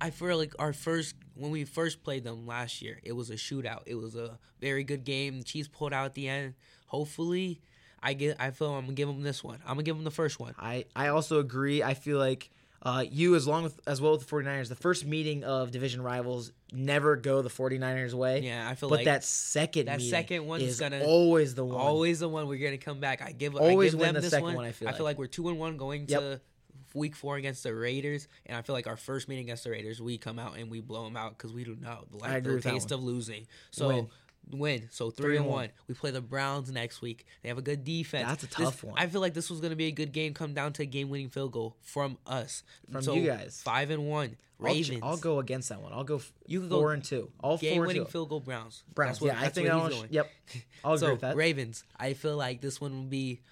I 0.00 0.10
feel 0.10 0.36
like 0.36 0.52
our 0.58 0.72
first 0.72 1.14
when 1.34 1.52
we 1.52 1.64
first 1.64 2.02
played 2.02 2.24
them 2.24 2.44
last 2.44 2.82
year, 2.82 2.98
it 3.04 3.12
was 3.12 3.30
a 3.30 3.34
shootout. 3.34 3.82
It 3.86 3.94
was 3.94 4.16
a 4.16 4.36
very 4.60 4.82
good 4.82 5.04
game. 5.04 5.38
The 5.38 5.44
Chiefs 5.44 5.68
pulled 5.68 5.92
out 5.92 6.06
at 6.06 6.14
the 6.14 6.28
end. 6.28 6.54
Hopefully, 6.86 7.60
I 8.02 8.14
get. 8.14 8.36
I 8.40 8.50
feel 8.50 8.74
I'm 8.74 8.82
gonna 8.86 8.94
give 8.94 9.06
them 9.06 9.22
this 9.22 9.44
one. 9.44 9.60
I'm 9.64 9.74
gonna 9.74 9.84
give 9.84 9.94
them 9.94 10.04
the 10.04 10.10
first 10.10 10.40
one. 10.40 10.54
I, 10.58 10.86
I 10.96 11.08
also 11.08 11.38
agree. 11.38 11.84
I 11.84 11.94
feel 11.94 12.18
like 12.18 12.50
uh, 12.82 13.04
you, 13.10 13.34
as 13.34 13.46
long 13.46 13.64
with, 13.64 13.80
as 13.86 14.00
well 14.00 14.12
with 14.12 14.26
the 14.26 14.34
49ers, 14.34 14.68
the 14.68 14.74
first 14.76 15.04
meeting 15.04 15.42
of 15.44 15.70
division 15.72 16.00
rivals 16.00 16.52
never 16.72 17.16
go 17.16 17.42
the 17.42 17.48
49ers 17.50 18.14
way. 18.14 18.40
Yeah, 18.40 18.68
I 18.68 18.74
feel 18.76 18.88
But 18.88 18.96
like 19.00 19.04
that 19.06 19.24
second 19.24 19.86
that 19.86 19.98
meeting 19.98 20.10
second 20.10 20.46
one 20.46 20.60
is 20.60 20.78
gonna 20.78 21.02
always 21.04 21.54
the 21.54 21.64
one. 21.64 21.76
always 21.76 22.20
the 22.20 22.28
one 22.28 22.46
we're 22.46 22.62
gonna 22.64 22.78
come 22.78 23.00
back. 23.00 23.20
I 23.22 23.32
give. 23.32 23.56
Always 23.56 23.94
I 23.94 23.98
give 23.98 24.00
win 24.00 24.06
them 24.08 24.14
the 24.14 24.20
this 24.20 24.30
second 24.30 24.44
one. 24.44 24.54
one, 24.56 24.64
I 24.64 24.72
feel 24.72 24.88
I 24.88 24.92
feel 24.92 25.04
like. 25.04 25.16
like 25.16 25.18
we're 25.18 25.26
two 25.26 25.48
and 25.48 25.58
one 25.58 25.76
going 25.76 26.04
Yep. 26.08 26.20
to 26.20 26.40
week 26.94 27.16
four 27.16 27.36
against 27.36 27.62
the 27.64 27.74
Raiders, 27.74 28.28
and 28.46 28.56
I 28.56 28.62
feel 28.62 28.74
like 28.74 28.86
our 28.86 28.96
first 28.96 29.28
meeting 29.28 29.44
against 29.46 29.64
the 29.64 29.70
Raiders, 29.70 30.00
we 30.00 30.16
come 30.16 30.38
out 30.38 30.56
and 30.56 30.70
we 30.70 30.80
blow 30.80 31.04
them 31.04 31.16
out 31.16 31.36
because 31.36 31.52
we 31.52 31.64
do 31.64 31.76
not 31.80 32.06
like 32.14 32.44
the 32.44 32.60
taste 32.60 32.90
one. 32.90 33.00
of 33.00 33.04
losing. 33.04 33.46
So. 33.70 33.88
Win. 33.88 34.08
Win. 34.50 34.88
So 34.90 35.10
three, 35.10 35.24
Three 35.24 35.36
and 35.36 35.46
one. 35.46 35.54
one. 35.54 35.68
We 35.88 35.94
play 35.94 36.10
the 36.10 36.20
Browns 36.22 36.70
next 36.70 37.02
week. 37.02 37.26
They 37.42 37.48
have 37.50 37.58
a 37.58 37.62
good 37.62 37.84
defense. 37.84 38.26
That's 38.28 38.44
a 38.44 38.46
This- 38.46 38.54
tough 38.56 38.82
one. 38.84 38.94
I 38.98 39.06
feel 39.06 39.20
like 39.20 39.34
this 39.34 39.50
was 39.50 39.60
going 39.60 39.70
to 39.70 39.76
be 39.76 39.86
a 39.86 39.92
good 39.92 40.12
game. 40.12 40.32
Come 40.32 40.54
down 40.54 40.72
to 40.74 40.82
a 40.82 40.86
game-winning 40.86 41.28
field 41.28 41.52
goal 41.52 41.76
from 41.82 42.16
us. 42.26 42.62
From 42.90 43.02
So, 43.02 43.14
you 43.14 43.26
guys. 43.26 43.60
Five 43.62 43.90
and 43.90 44.06
one. 44.08 44.36
I'll, 44.60 44.66
Ravens. 44.66 45.00
I'll 45.04 45.16
go 45.18 45.38
against 45.38 45.68
that 45.68 45.80
one. 45.82 45.92
I'll 45.92 46.02
go 46.02 46.16
f- 46.16 46.32
You 46.46 46.60
can 46.60 46.68
go 46.70 46.80
four 46.80 46.92
and 46.92 47.04
two. 47.04 47.30
All 47.40 47.58
four 47.58 47.68
Game-winning 47.68 48.06
field 48.06 48.28
goal 48.30 48.40
Browns. 48.40 48.82
Browns. 48.94 49.10
That's 49.10 49.20
what- 49.20 49.26
yeah, 49.34 49.40
I 49.40 49.48
think 49.50 49.68
where 49.68 49.76
that 49.76 49.82
one. 49.82 49.90
going. 49.92 50.08
Yep. 50.10 50.30
I'll 50.84 50.94
agree 50.94 51.06
so 51.06 51.12
with 51.12 51.20
that. 51.20 51.36
Ravens, 51.36 51.84
I 51.96 52.14
feel 52.14 52.36
like 52.36 52.60
this 52.60 52.80
one 52.80 52.92
will 52.96 53.02
be 53.08 53.42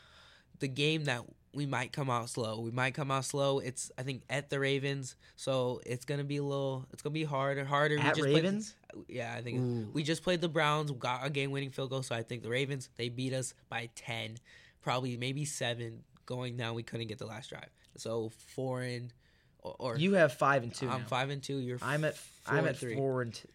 the 0.61 0.69
game 0.69 1.05
that 1.05 1.23
we 1.57 1.67
might 1.67 1.93
come 1.93 2.09
out 2.11 2.29
slow. 2.29 2.61
We 2.61 2.71
might 2.71 2.95
come 2.95 3.11
out 3.11 3.25
slow. 3.25 3.59
It's 3.59 3.91
I 3.99 4.03
think 4.03 4.23
at 4.31 4.51
the 4.51 4.61
Ravens, 4.61 5.17
so 5.35 5.81
it's 5.87 6.05
gonna 6.05 6.23
be 6.25 6.37
a 6.37 6.43
little. 6.43 6.87
It's 6.93 7.03
gonna 7.03 7.15
be 7.15 7.25
harder, 7.25 7.65
harder. 7.65 7.97
We 7.97 8.01
At 8.03 8.09
just 8.15 8.21
played- 8.21 8.35
Ravens? 8.37 8.75
yeah, 9.09 9.35
I 9.37 9.43
think 9.43 9.59
Ooh. 9.61 9.91
we 9.93 10.03
just 10.03 10.23
played 10.23 10.41
the 10.41 10.49
Browns, 10.49 10.91
got 10.93 11.27
a 11.27 11.31
game-winning 11.31 11.71
field 11.71 11.91
goal. 11.91 12.03
So 12.03 12.15
I 12.15 12.23
think 12.23 12.43
the 12.43 12.51
Ravens 12.51 12.91
they 12.97 13.09
beat 13.09 13.33
us 13.33 13.55
by 13.69 13.89
ten, 13.97 14.37
probably 14.83 15.17
maybe 15.17 15.45
seven. 15.45 16.05
Going 16.27 16.57
down, 16.57 16.75
we 16.75 16.83
couldn't 16.83 17.07
get 17.07 17.19
the 17.19 17.27
last 17.27 17.51
drive. 17.51 17.71
So 17.97 18.31
four 18.49 18.83
and 18.83 19.13
or, 19.61 19.77
or 19.79 19.97
You 19.97 20.15
have 20.15 20.33
five 20.35 20.63
and 20.65 20.75
2 20.75 20.89
I'm 20.89 21.03
now. 21.03 21.07
five 21.07 21.31
and 21.31 21.43
two. 21.43 21.57
You're 21.59 21.79
I'm 21.81 22.05
at 22.05 22.17
four 22.17 22.53
I'm 22.55 22.59
and 22.61 22.69
at 22.69 22.77
three. 22.79 22.95
four 22.97 23.23
and 23.23 23.33
t- 23.33 23.49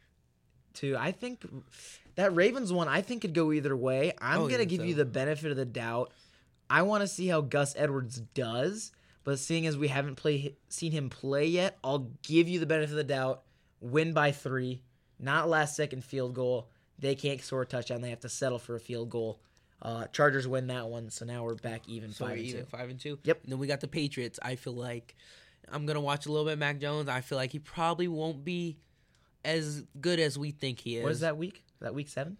two. 0.74 0.95
I 0.97 1.12
think 1.12 1.45
that 2.16 2.34
Ravens 2.34 2.72
one 2.74 2.88
I 2.88 3.02
think 3.02 3.22
could 3.24 3.34
go 3.34 3.52
either 3.52 3.76
way. 3.76 4.14
I'm 4.20 4.39
Oh, 4.39 4.47
gonna 4.47 4.60
yeah, 4.60 4.64
give 4.66 4.80
so- 4.80 4.86
you 4.86 4.95
the 4.95 5.06
benefit 5.06 5.52
of 5.52 5.58
the 5.58 5.66
doubt. 5.66 6.12
I 6.72 6.84
want 6.84 7.02
to 7.02 7.08
see 7.08 7.28
how 7.28 7.42
Gus 7.42 7.76
Edwards 7.78 8.22
does, 8.34 8.94
but 9.26 9.40
seeing 9.40 9.68
as 9.68 9.78
we 9.78 9.90
haven't 9.90 10.16
play 10.16 10.56
seen 10.70 10.94
him 10.94 11.10
play 11.10 11.46
yet, 11.46 11.78
I'll 11.84 12.10
give 12.24 12.48
you 12.48 12.60
the 12.60 12.66
benefit 12.66 12.92
of 12.92 12.96
the 12.96 13.04
doubt. 13.04 13.42
Win 13.82 14.14
by 14.14 14.32
three, 14.32 14.82
not 15.20 15.50
last 15.50 15.76
second 15.76 16.06
field 16.06 16.34
goal. 16.34 16.70
They 16.98 17.16
can't 17.16 17.42
score 17.42 17.64
a 17.64 17.66
touchdown. 17.66 18.02
They 18.02 18.12
have 18.12 18.22
to 18.22 18.30
settle 18.30 18.58
for 18.58 18.76
a 18.76 18.80
field 18.80 19.10
goal. 19.10 19.42
Uh, 19.82 20.06
Chargers 20.14 20.48
win 20.48 20.68
that 20.68 20.88
one, 20.88 21.10
so 21.10 21.26
now 21.26 21.44
we're 21.44 21.56
back 21.56 21.90
even 21.90 22.14
So 22.14 22.26
five 22.26 22.38
and 22.38 22.46
even 22.46 22.62
two. 22.62 22.66
five 22.68 22.90
and 22.90 23.00
two. 23.00 23.20
Yep. 23.24 23.44
And 23.44 23.52
then 23.52 23.60
we 23.60 23.68
got 23.68 23.82
the 23.82 23.88
Patriots. 23.90 24.40
I 24.42 24.56
feel 24.56 24.74
like 24.74 25.16
I'm 25.70 25.86
gonna 25.86 26.00
watch 26.00 26.26
a 26.26 26.32
little 26.32 26.46
bit 26.46 26.54
of 26.54 26.60
Mac 26.60 26.80
Jones. 26.80 27.10
I 27.10 27.20
feel 27.20 27.38
like 27.38 27.52
he 27.52 27.60
probably 27.60 28.08
won't 28.08 28.46
be 28.46 28.78
as 29.44 29.84
good 30.00 30.20
as 30.22 30.38
we 30.38 30.52
think 30.52 30.80
he 30.80 30.98
is. 30.98 31.04
What 31.04 31.12
is 31.12 31.20
that 31.20 31.36
week? 31.36 31.66
Is 31.74 31.82
that 31.82 31.94
week 31.94 32.08
seven? 32.08 32.38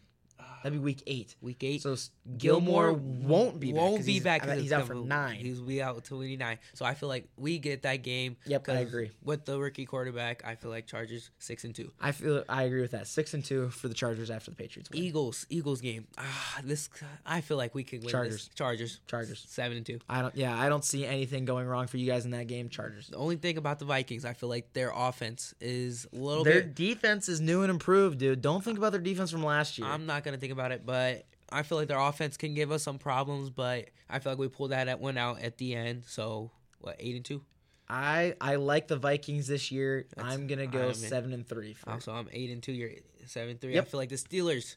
That'd 0.64 0.74
be 0.78 0.84
week 0.84 1.03
eight. 1.07 1.36
Week 1.41 1.64
eight. 1.64 1.82
So 1.82 1.95
Gilmore 2.38 2.93
won't 2.93 3.59
be 3.59 3.72
back. 3.72 3.82
Won't 3.82 3.97
'cause 3.97 4.05
be 4.05 4.14
he's- 4.14 4.24
back. 4.24 4.45
Bet 4.45 4.59
he's 4.59 4.72
out 4.72 4.88
for 4.88 4.95
nine. 4.95 5.38
He's 5.39 5.59
be 5.59 5.82
out 5.82 6.03
till 6.03 6.18
29. 6.18 6.59
So 6.74 6.86
I 6.86 6.93
feel 6.93 7.09
like 7.09 7.28
we 7.38 7.57
get 7.59 7.82
that 7.84 7.97
game. 7.97 8.38
Yep, 8.45 8.70
I 8.70 8.74
agree. 8.80 9.12
With 9.24 9.45
the 9.45 9.59
rookie 9.59 9.86
quarterback, 9.86 10.43
I 10.45 10.55
feel 10.55 10.70
like 10.72 10.88
Chargers 10.88 11.30
six 11.39 11.64
and 11.64 11.74
two. 11.74 11.91
I 11.99 12.12
feel 12.12 12.43
I 12.47 12.64
agree 12.64 12.82
with 12.82 12.91
that. 12.91 13.07
Six 13.07 13.34
and 13.34 13.43
two 13.43 13.70
for 13.70 13.88
the 13.88 13.93
Chargers 13.93 14.30
after 14.30 14.51
the 14.51 14.55
Patriots 14.57 14.89
win. 14.91 15.01
Eagles, 15.03 15.45
Eagles 15.49 15.82
game. 15.82 16.07
Ah, 16.18 16.62
this 16.64 16.89
I 17.26 17.41
feel 17.41 17.57
like 17.57 17.74
we 17.76 17.84
could 17.84 18.01
win 18.01 18.09
Chargers. 18.09 18.47
this. 18.47 18.55
Chargers, 18.55 18.99
Chargers. 19.07 19.43
seven 19.47 19.78
and 19.78 19.86
two. 19.86 19.99
I 20.09 20.22
don't. 20.22 20.36
Yeah, 20.36 20.57
I 20.57 20.70
don't 20.70 20.86
see 20.86 21.05
anything 21.05 21.45
going 21.45 21.66
wrong 21.68 21.88
for 21.88 21.97
you 21.97 22.05
guys 22.05 22.26
in 22.26 22.32
that 22.32 22.47
game. 22.47 22.70
Chargers. 22.70 23.07
The 23.07 23.18
only 23.18 23.36
thing 23.36 23.57
about 23.57 23.80
the 23.80 23.86
Vikings, 23.86 24.26
I 24.26 24.34
feel 24.34 24.49
like 24.49 24.74
their 24.74 24.91
offense 24.95 25.53
is 25.59 26.07
a 26.14 26.16
little 26.16 26.43
Their 26.43 26.62
bit. 26.62 26.76
defense 26.76 27.28
is 27.30 27.41
new 27.41 27.62
and 27.64 27.72
improved, 27.72 28.20
dude. 28.20 28.41
Don't 28.41 28.64
think 28.64 28.78
about 28.78 28.91
their 28.91 29.01
defense 29.01 29.32
from 29.32 29.43
last 29.43 29.78
year. 29.78 29.88
I'm 29.88 30.05
not 30.05 30.24
gonna 30.24 30.38
think 30.38 30.51
about 30.52 30.72
it, 30.72 30.86
but 30.86 31.26
I 31.52 31.64
feel 31.64 31.78
like 31.78 31.88
their 31.88 31.99
offense 31.99 32.38
can 32.38 32.54
give 32.54 32.72
us 32.72 32.84
some 32.84 32.97
problems. 32.97 33.49
But 33.49 33.89
I 34.10 34.20
feel 34.20 34.32
like 34.34 34.39
we 34.39 34.47
pulled 34.47 34.72
that 34.72 34.88
at 34.88 34.99
one 34.99 35.18
out 35.18 35.41
at 35.41 35.58
the 35.58 35.76
end. 35.76 36.04
So 36.08 36.52
what, 36.80 36.95
eight 36.99 37.16
and 37.16 37.26
two? 37.26 37.41
I 37.89 38.36
I 38.39 38.56
like 38.56 38.88
the 38.88 38.95
Vikings 38.97 39.47
this 39.47 39.72
year. 39.72 40.06
That's- 40.16 40.34
I'm 40.34 40.47
gonna 40.47 40.68
go 40.68 40.88
I'm 40.89 40.93
seven 40.93 41.34
and 41.34 41.47
three. 41.47 41.74
For, 41.74 41.89
Also, 41.91 42.14
I'm 42.14 42.30
eight 42.32 42.49
and 42.52 42.64
two. 42.64 42.72
You're 42.72 42.91
seven 43.26 43.58
three. 43.58 43.78
I 43.78 43.82
feel 43.82 43.99
like 43.99 44.10
the 44.10 44.16
Steelers. 44.16 44.76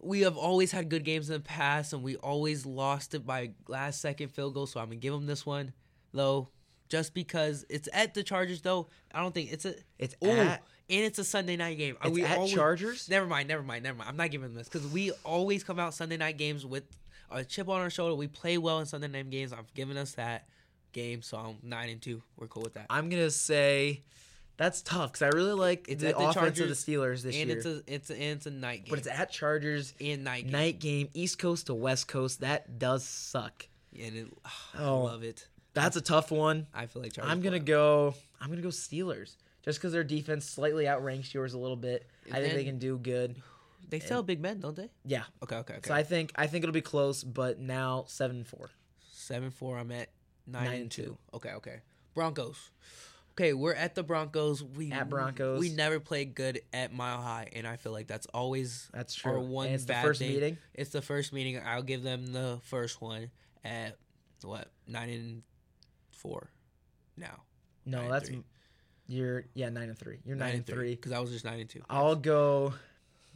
We 0.00 0.20
have 0.20 0.36
always 0.36 0.70
had 0.70 0.90
good 0.90 1.04
games 1.04 1.30
in 1.30 1.34
the 1.34 1.40
past, 1.40 1.92
and 1.92 2.02
we 2.02 2.16
always 2.16 2.66
lost 2.66 3.14
it 3.14 3.24
by 3.26 3.52
last 3.68 4.00
second 4.00 4.28
field 4.28 4.54
goal. 4.54 4.66
So 4.66 4.78
I'm 4.80 4.86
gonna 4.86 4.96
give 4.96 5.12
them 5.14 5.26
this 5.26 5.46
one, 5.46 5.72
though, 6.12 6.50
just 6.94 7.12
because 7.14 7.64
it's 7.68 7.88
at 7.92 8.14
the 8.14 8.22
Chargers. 8.22 8.62
Though 8.62 8.88
I 9.12 9.20
don't 9.20 9.34
think 9.34 9.52
it's 9.52 9.64
a. 9.64 9.74
It's 9.98 10.14
Ooh, 10.24 10.30
at 10.30 10.62
and 10.90 11.00
it's 11.04 11.18
a 11.18 11.24
Sunday 11.24 11.56
night 11.56 11.76
game. 11.78 11.96
Are 12.00 12.06
it's 12.08 12.14
we 12.14 12.24
at 12.24 12.36
always, 12.38 12.52
Chargers. 12.54 13.08
Never 13.08 13.26
mind, 13.26 13.48
never 13.48 13.62
mind, 13.62 13.82
never 13.84 13.98
mind. 13.98 14.08
I'm 14.10 14.16
not 14.16 14.30
giving 14.30 14.48
them 14.48 14.54
this 14.54 14.68
because 14.68 14.86
we 14.88 15.10
always 15.24 15.64
come 15.64 15.78
out 15.80 15.94
Sunday 15.94 16.16
night 16.16 16.36
games 16.38 16.64
with 16.64 16.84
a 17.30 17.44
chip 17.44 17.68
on 17.68 17.80
our 17.80 17.90
shoulder. 17.90 18.14
We 18.14 18.28
play 18.28 18.58
well 18.58 18.78
in 18.78 18.86
Sunday 18.86 19.08
night 19.08 19.30
games. 19.30 19.52
I've 19.52 19.72
given 19.74 19.96
us 19.96 20.12
that 20.12 20.46
game, 20.92 21.22
so 21.22 21.36
I'm 21.38 21.56
nine 21.68 21.88
and 21.90 22.00
two. 22.00 22.22
We're 22.36 22.46
cool 22.46 22.62
with 22.62 22.74
that. 22.74 22.86
I'm 22.90 23.08
gonna 23.08 23.30
say 23.30 24.02
that's 24.56 24.82
tough 24.82 25.12
because 25.12 25.22
I 25.22 25.36
really 25.36 25.54
like 25.54 25.86
It's 25.88 26.02
the 26.02 26.10
the 26.12 26.18
offense 26.18 26.60
of 26.60 26.68
the 26.68 26.74
Steelers 26.74 27.22
this 27.22 27.34
and 27.36 27.48
year. 27.48 27.56
it's 27.56 27.66
a 27.66 27.82
it's 27.88 28.10
a, 28.10 28.14
and 28.14 28.22
it's 28.36 28.46
a 28.46 28.50
night 28.50 28.84
game. 28.84 28.90
but 28.90 28.98
it's 29.00 29.08
at 29.08 29.32
Chargers. 29.32 29.94
and 30.00 30.22
night 30.22 30.44
game. 30.44 30.52
Night 30.52 30.78
game, 30.78 31.08
East 31.14 31.38
Coast 31.40 31.66
to 31.66 31.74
West 31.74 32.06
Coast. 32.06 32.40
That 32.40 32.78
does 32.78 33.04
suck. 33.04 33.66
and 34.00 34.16
it, 34.16 34.26
Oh. 34.78 35.06
I 35.06 35.10
love 35.10 35.22
it. 35.24 35.48
That's 35.74 35.96
a 35.96 36.00
tough 36.00 36.30
one. 36.30 36.66
I 36.72 36.86
feel 36.86 37.02
like 37.02 37.12
Chargers 37.12 37.30
I'm 37.32 37.40
gonna 37.40 37.58
go. 37.58 38.14
I'm 38.40 38.48
gonna 38.48 38.62
go 38.62 38.68
Steelers, 38.68 39.36
just 39.64 39.78
because 39.78 39.92
their 39.92 40.04
defense 40.04 40.44
slightly 40.48 40.86
outranks 40.88 41.34
yours 41.34 41.54
a 41.54 41.58
little 41.58 41.76
bit. 41.76 42.06
I 42.32 42.40
think 42.40 42.54
they 42.54 42.64
can 42.64 42.78
do 42.78 42.96
good. 42.98 43.36
They 43.90 44.00
sell 44.00 44.22
Big 44.22 44.40
men, 44.40 44.60
don't 44.60 44.74
they? 44.76 44.88
Yeah. 45.04 45.24
Okay, 45.42 45.56
okay, 45.56 45.74
okay. 45.74 45.88
So 45.88 45.94
I 45.94 46.02
think 46.02 46.32
I 46.36 46.46
think 46.46 46.64
it'll 46.64 46.72
be 46.72 46.80
close, 46.80 47.22
but 47.22 47.58
now 47.60 48.04
seven 48.08 48.36
and 48.38 48.46
four. 48.46 48.70
Seven 49.12 49.50
four. 49.50 49.76
I'm 49.78 49.90
at 49.92 50.08
nine, 50.46 50.64
Nine 50.64 50.80
and 50.82 50.90
two. 50.90 51.02
two. 51.02 51.18
Okay, 51.34 51.50
okay. 51.54 51.80
Broncos. 52.14 52.70
Okay, 53.32 53.52
we're 53.52 53.74
at 53.74 53.96
the 53.96 54.04
Broncos. 54.04 54.62
We 54.62 54.92
At 54.92 55.10
Broncos. 55.10 55.58
We 55.58 55.68
never 55.70 55.98
played 55.98 56.36
good 56.36 56.60
at 56.72 56.92
Mile 56.92 57.20
High, 57.20 57.48
and 57.52 57.66
I 57.66 57.74
feel 57.76 57.90
like 57.90 58.06
that's 58.06 58.28
always 58.32 58.88
That's 58.94 59.20
our 59.24 59.32
true. 59.32 59.40
one 59.40 59.66
And 59.66 59.74
it's 59.74 59.84
the 59.86 59.92
bad 59.94 60.04
first 60.04 60.20
thing. 60.20 60.32
meeting. 60.32 60.58
It's 60.72 60.90
the 60.90 61.02
first 61.02 61.32
meeting. 61.32 61.60
I'll 61.64 61.82
give 61.82 62.04
them 62.04 62.32
the 62.32 62.60
first 62.62 63.00
one 63.02 63.30
at 63.64 63.96
what 64.42 64.70
nine 64.86 65.08
and 65.10 65.42
four. 66.24 66.48
Now 67.16 67.42
No, 67.86 68.00
Nine 68.00 68.10
that's 68.10 68.30
you're 69.06 69.44
yeah 69.54 69.68
nine 69.68 69.90
and 69.90 69.98
three. 69.98 70.18
You're 70.24 70.34
nine, 70.36 70.54
and 70.56 70.66
three. 70.66 70.94
because 70.94 71.12
I 71.12 71.20
was 71.20 71.30
just 71.30 71.44
nine 71.44 71.60
and 71.60 71.68
two. 71.68 71.82
I'll 71.90 72.16
go. 72.16 72.72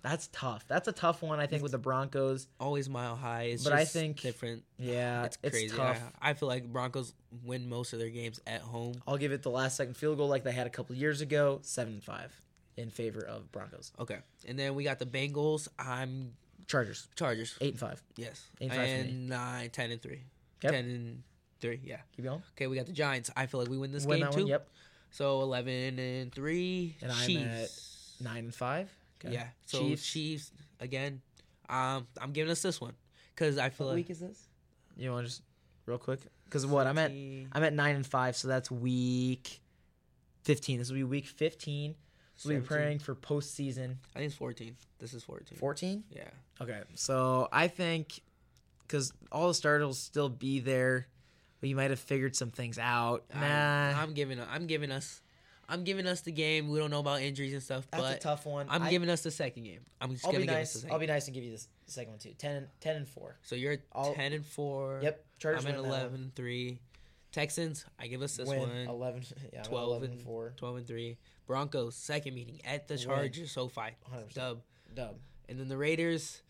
That's 0.00 0.28
tough. 0.32 0.64
That's 0.68 0.86
a 0.88 0.92
tough 0.92 1.22
one. 1.22 1.40
I 1.40 1.46
think 1.46 1.62
with 1.62 1.72
the 1.72 1.78
Broncos. 1.78 2.46
always 2.60 2.88
Mile 2.88 3.16
High. 3.16 3.42
It's 3.52 3.64
But 3.64 3.72
I 3.74 3.84
think- 3.84 4.20
different. 4.20 4.62
Yeah, 4.78 5.24
it's 5.24 5.38
it's, 5.42 5.52
crazy. 5.58 5.76
tough. 5.76 6.00
I, 6.22 6.30
I 6.30 6.34
feel 6.34 6.48
like 6.48 6.72
Broncos 6.72 7.12
win 7.44 7.68
most 7.68 7.92
of 7.92 7.98
their 7.98 8.08
games 8.08 8.40
at 8.46 8.60
home. 8.62 8.94
I'll 9.06 9.16
give 9.18 9.32
it 9.32 9.42
the 9.42 9.50
last 9.50 9.76
second 9.76 9.96
field 9.96 10.16
goal 10.16 10.28
like 10.28 10.44
they 10.44 10.52
had 10.52 10.66
a 10.66 10.70
couple 10.70 10.94
years 10.96 11.20
ago. 11.20 11.58
Seven 11.62 11.94
and 11.94 12.02
five 12.04 12.32
in 12.76 12.90
favor 12.90 13.20
of 13.20 13.50
Broncos. 13.52 13.92
Okay, 14.00 14.18
and 14.46 14.58
then 14.58 14.74
we 14.76 14.84
got 14.84 14.98
the 15.00 15.06
Bengals. 15.06 15.66
I'm 15.78 16.32
Chargers 16.68 17.08
Chargers. 17.16 17.56
eight 17.60 17.72
and 17.74 17.80
five. 17.80 18.00
Yes, 18.16 18.40
Eight 18.60 18.70
and 18.70 18.74
five 18.80 18.88
and 18.88 19.28
nine, 19.28 19.70
ten 19.70 19.90
and 19.90 20.00
three. 20.00 20.22
Yep. 20.62 20.72
Ten 20.72 20.84
and 20.86 21.22
three. 21.60 21.80
Yeah. 21.84 21.98
Keep 22.16 22.24
going. 22.26 22.42
Okay, 22.56 22.66
we 22.66 22.76
got 22.76 22.86
the 22.86 22.92
Giants. 22.92 23.30
I 23.36 23.46
feel 23.46 23.60
like 23.60 23.68
we 23.68 23.78
win 23.78 23.92
this 23.92 24.04
Win 24.06 24.18
game 24.18 24.26
that 24.26 24.32
too. 24.32 24.40
one. 24.42 24.48
Yep. 24.48 24.68
So 25.10 25.40
eleven 25.42 25.98
and 25.98 26.32
three. 26.32 26.96
And 27.02 27.10
I'm 27.12 27.26
Chiefs. 27.26 28.16
Nine 28.20 28.44
and 28.44 28.54
five. 28.54 28.90
Okay. 29.24 29.34
Yeah. 29.34 29.46
So 29.66 29.80
Chiefs. 29.80 30.06
Chiefs. 30.12 30.52
again. 30.80 31.20
Um, 31.68 32.06
I'm 32.20 32.32
giving 32.32 32.50
us 32.50 32.62
this 32.62 32.80
one 32.80 32.94
because 33.34 33.58
I 33.58 33.68
feel 33.68 33.86
What 33.88 33.92
like 33.92 33.96
week 34.08 34.10
is 34.10 34.20
this? 34.20 34.48
You 34.96 35.12
want 35.12 35.26
to 35.26 35.30
just 35.30 35.42
real 35.86 35.98
quick? 35.98 36.20
Because 36.44 36.64
what 36.66 36.86
I'm 36.86 36.96
at, 36.96 37.10
17, 37.10 37.48
I'm 37.52 37.62
at 37.62 37.74
nine 37.74 37.94
and 37.96 38.06
five, 38.06 38.36
so 38.36 38.48
that's 38.48 38.70
week 38.70 39.60
fifteen. 40.44 40.78
This 40.78 40.88
will 40.88 40.96
be 40.96 41.04
week 41.04 41.26
fifteen. 41.26 41.94
So 42.36 42.48
we'll 42.48 42.60
be 42.60 42.66
17. 42.66 42.84
praying 42.84 42.98
for 43.00 43.14
postseason 43.16 43.96
I 44.14 44.20
think 44.20 44.26
it's 44.28 44.34
fourteen. 44.34 44.76
This 44.98 45.12
is 45.12 45.22
fourteen. 45.24 45.58
fourteen. 45.58 46.04
Yeah. 46.10 46.22
Okay, 46.60 46.80
so 46.94 47.48
I 47.52 47.68
think 47.68 48.20
because 48.82 49.12
all 49.30 49.48
the 49.48 49.54
starters 49.54 49.84
will 49.86 49.92
still 49.94 50.28
be 50.30 50.60
there, 50.60 51.06
but 51.60 51.68
you 51.68 51.76
might 51.76 51.90
have 51.90 52.00
figured 52.00 52.36
some 52.36 52.50
things 52.50 52.78
out. 52.78 53.24
Nah, 53.34 53.40
I'm, 53.40 53.96
I'm 53.96 54.12
giving. 54.14 54.40
I'm 54.40 54.66
giving 54.66 54.90
us. 54.90 55.20
I'm 55.70 55.84
giving 55.84 56.06
us 56.06 56.22
the 56.22 56.32
game. 56.32 56.68
We 56.70 56.78
don't 56.78 56.90
know 56.90 57.00
about 57.00 57.20
injuries 57.20 57.52
and 57.52 57.62
stuff, 57.62 57.86
that's 57.90 58.02
but 58.02 58.16
a 58.16 58.18
tough 58.18 58.46
one. 58.46 58.66
I'm 58.70 58.84
I, 58.84 58.90
giving 58.90 59.10
us 59.10 59.20
the 59.20 59.30
second 59.30 59.64
game. 59.64 59.80
I'm 60.00 60.12
just 60.12 60.24
I'll 60.24 60.32
gonna 60.32 60.40
be 60.44 60.46
give 60.46 60.54
us 60.54 60.58
nice. 60.60 60.72
the 60.72 60.78
second. 60.78 60.92
I'll 60.94 60.98
be 61.00 61.06
nice 61.06 61.26
and 61.26 61.34
give 61.34 61.44
you 61.44 61.50
this 61.50 61.68
second 61.86 62.12
one 62.12 62.18
too. 62.18 62.32
10, 62.38 62.56
and- 62.56 62.66
10 62.80 62.96
and 62.96 63.08
four. 63.08 63.36
so 63.42 63.54
you're 63.54 63.76
I'll- 63.92 64.14
ten 64.14 64.32
and 64.32 64.46
four. 64.46 65.00
Yep, 65.02 65.24
Chargers 65.38 65.64
I'm 65.66 65.72
at 65.72 65.74
win 65.74 65.82
that 65.84 65.88
one. 65.90 66.00
11 66.00 66.20
and 66.22 66.34
three. 66.34 66.78
Texans, 67.32 67.84
I 68.00 68.06
give 68.06 68.22
us 68.22 68.36
this 68.38 68.48
win 68.48 68.60
one 68.60 68.70
11, 68.70 69.22
yeah, 69.52 69.62
12 69.62 69.88
11 69.88 70.10
and 70.12 70.20
4. 70.22 70.54
12 70.56 70.76
and 70.78 70.86
3. 70.86 71.18
Broncos, 71.46 71.94
second 71.94 72.34
meeting 72.34 72.60
at 72.64 72.88
the 72.88 72.94
Win. 72.94 73.04
Chargers, 73.04 73.50
SoFi. 73.52 73.80
100%. 74.14 74.32
Dub. 74.34 74.60
Dub. 74.94 75.16
And 75.50 75.60
then 75.60 75.68
the 75.68 75.76
Raiders. 75.76 76.40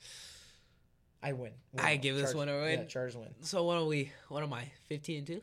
I 1.23 1.33
win. 1.33 1.53
Win. 1.73 1.85
I 1.85 1.97
give 1.97 2.17
this 2.17 2.35
one 2.35 2.49
a 2.49 2.57
win. 2.59 2.81
Yeah, 2.81 2.85
Chargers 2.87 3.17
win. 3.17 3.29
So 3.41 3.65
what 3.65 3.77
are 3.79 3.85
we? 3.85 4.13
What 4.29 4.43
am 4.43 4.53
I? 4.53 4.71
15 4.89 5.19
and 5.19 5.27
2? 5.27 5.43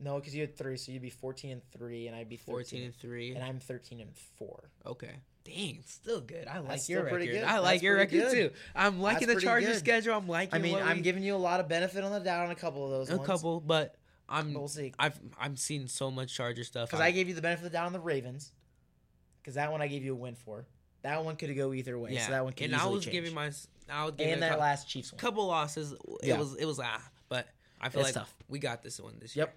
No, 0.00 0.16
because 0.16 0.34
you 0.34 0.42
had 0.42 0.56
three, 0.56 0.76
so 0.76 0.92
you'd 0.92 1.02
be 1.02 1.10
14 1.10 1.50
and 1.50 1.62
3, 1.76 2.06
and 2.06 2.16
I'd 2.16 2.28
be 2.28 2.36
13. 2.36 2.52
14 2.54 2.82
and 2.84 2.94
3. 2.94 3.34
and 3.34 3.42
I'm 3.44 3.58
13 3.58 4.00
and 4.00 4.14
4. 4.38 4.70
Okay. 4.86 5.10
Dang, 5.44 5.82
still 5.86 6.20
good. 6.20 6.46
I 6.46 6.58
like 6.58 6.68
That's 6.68 6.88
your 6.90 7.04
record. 7.04 7.24
good. 7.26 7.42
I 7.42 7.58
like 7.58 7.76
That's 7.76 7.82
your 7.82 7.96
record 7.96 8.10
good. 8.20 8.32
too. 8.32 8.50
I'm 8.76 9.00
liking 9.00 9.26
That's 9.28 9.40
the 9.40 9.46
Chargers 9.46 9.68
good. 9.70 9.78
schedule. 9.78 10.14
I'm 10.14 10.28
liking. 10.28 10.54
I 10.54 10.58
mean, 10.58 10.76
I'm 10.76 10.98
we- 10.98 11.02
giving 11.02 11.22
you 11.22 11.34
a 11.34 11.36
lot 11.38 11.58
of 11.60 11.68
benefit 11.68 12.04
on 12.04 12.12
the 12.12 12.20
doubt 12.20 12.44
on 12.44 12.50
a 12.50 12.54
couple 12.54 12.84
of 12.84 12.90
those 12.90 13.10
a 13.10 13.16
ones. 13.16 13.26
couple, 13.26 13.58
but 13.60 13.96
I'm. 14.28 14.52
We'll 14.52 14.68
see. 14.68 14.92
I've 14.98 15.18
I'm 15.40 15.56
seen 15.56 15.88
so 15.88 16.10
much 16.10 16.34
Charger 16.34 16.64
stuff. 16.64 16.90
Because 16.90 17.00
I 17.00 17.10
gave 17.12 17.28
you 17.28 17.34
the 17.34 17.40
benefit 17.40 17.64
of 17.64 17.72
the 17.72 17.76
doubt 17.76 17.86
on 17.86 17.94
the 17.94 18.00
Ravens. 18.00 18.52
Because 19.40 19.54
that 19.54 19.72
one 19.72 19.80
I 19.80 19.86
gave 19.88 20.04
you 20.04 20.12
a 20.12 20.16
win 20.16 20.34
for. 20.34 20.66
That 21.02 21.24
one 21.24 21.36
could 21.36 21.56
go 21.56 21.72
either 21.72 21.98
way. 21.98 22.12
yeah, 22.12 22.26
So 22.26 22.32
that 22.32 22.44
one 22.44 22.52
could 22.52 22.66
and 22.70 22.76
I 22.76 22.84
was 22.86 23.04
change. 23.04 23.12
giving 23.14 23.34
my. 23.34 23.50
I 23.90 24.04
was 24.04 24.14
giving 24.16 24.34
and 24.34 24.42
that 24.42 24.50
couple, 24.50 24.62
last 24.62 24.88
Chiefs 24.88 25.12
one. 25.12 25.18
couple 25.18 25.46
losses. 25.46 25.92
It 25.92 26.00
Yeah. 26.28 26.38
was 26.38 26.54
it 26.56 26.64
was 26.64 26.78
ah, 26.80 27.02
but 27.28 27.46
I 27.80 27.88
feel 27.88 28.00
It's 28.00 28.08
like 28.08 28.14
tough. 28.14 28.34
we 28.48 28.58
got 28.58 28.82
this 28.82 29.00
one 29.00 29.18
this 29.20 29.34
Yep. 29.36 29.48
year. 29.48 29.56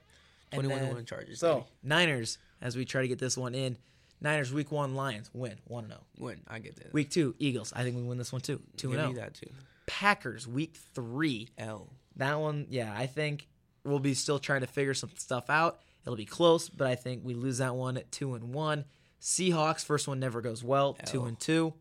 Twenty 0.53 0.67
one 0.69 0.77
then- 0.79 0.87
and 0.87 0.95
one 0.97 1.05
Chargers. 1.05 1.39
So. 1.39 1.65
Niners, 1.83 2.37
as 2.61 2.75
we 2.75 2.85
try 2.85 3.01
to 3.01 3.07
get 3.07 3.19
this 3.19 3.37
one 3.37 3.55
in, 3.55 3.77
Niners 4.19 4.53
week 4.53 4.71
one 4.71 4.95
Lions 4.95 5.29
win 5.33 5.57
one 5.65 5.87
zero. 5.87 6.01
win. 6.17 6.41
I 6.47 6.59
get 6.59 6.75
that. 6.77 6.93
Week 6.93 7.09
two 7.09 7.35
Eagles. 7.39 7.71
I 7.73 7.83
think 7.83 7.95
we 7.95 8.03
win 8.03 8.17
this 8.17 8.31
one 8.31 8.41
too. 8.41 8.61
Two 8.77 8.91
and 8.91 8.99
zero. 8.99 9.13
that 9.13 9.33
too. 9.33 9.49
Packers 9.87 10.47
week 10.47 10.75
three. 10.93 11.49
L. 11.57 11.89
That 12.17 12.39
one, 12.39 12.67
yeah, 12.69 12.93
I 12.95 13.07
think 13.07 13.47
we'll 13.83 13.99
be 13.99 14.13
still 14.13 14.37
trying 14.39 14.61
to 14.61 14.67
figure 14.67 14.93
some 14.93 15.09
stuff 15.17 15.49
out. 15.49 15.79
It'll 16.05 16.15
be 16.17 16.25
close, 16.25 16.69
but 16.69 16.87
I 16.87 16.95
think 16.95 17.23
we 17.23 17.33
lose 17.33 17.57
that 17.59 17.75
one 17.75 17.97
at 17.97 18.11
two 18.11 18.33
and 18.35 18.53
one. 18.53 18.85
Seahawks 19.21 19.83
first 19.85 20.07
one 20.07 20.19
never 20.19 20.41
goes 20.41 20.63
well. 20.63 20.93
Two 21.05 21.21
L. 21.21 21.27
and 21.27 21.39
two. 21.39 21.73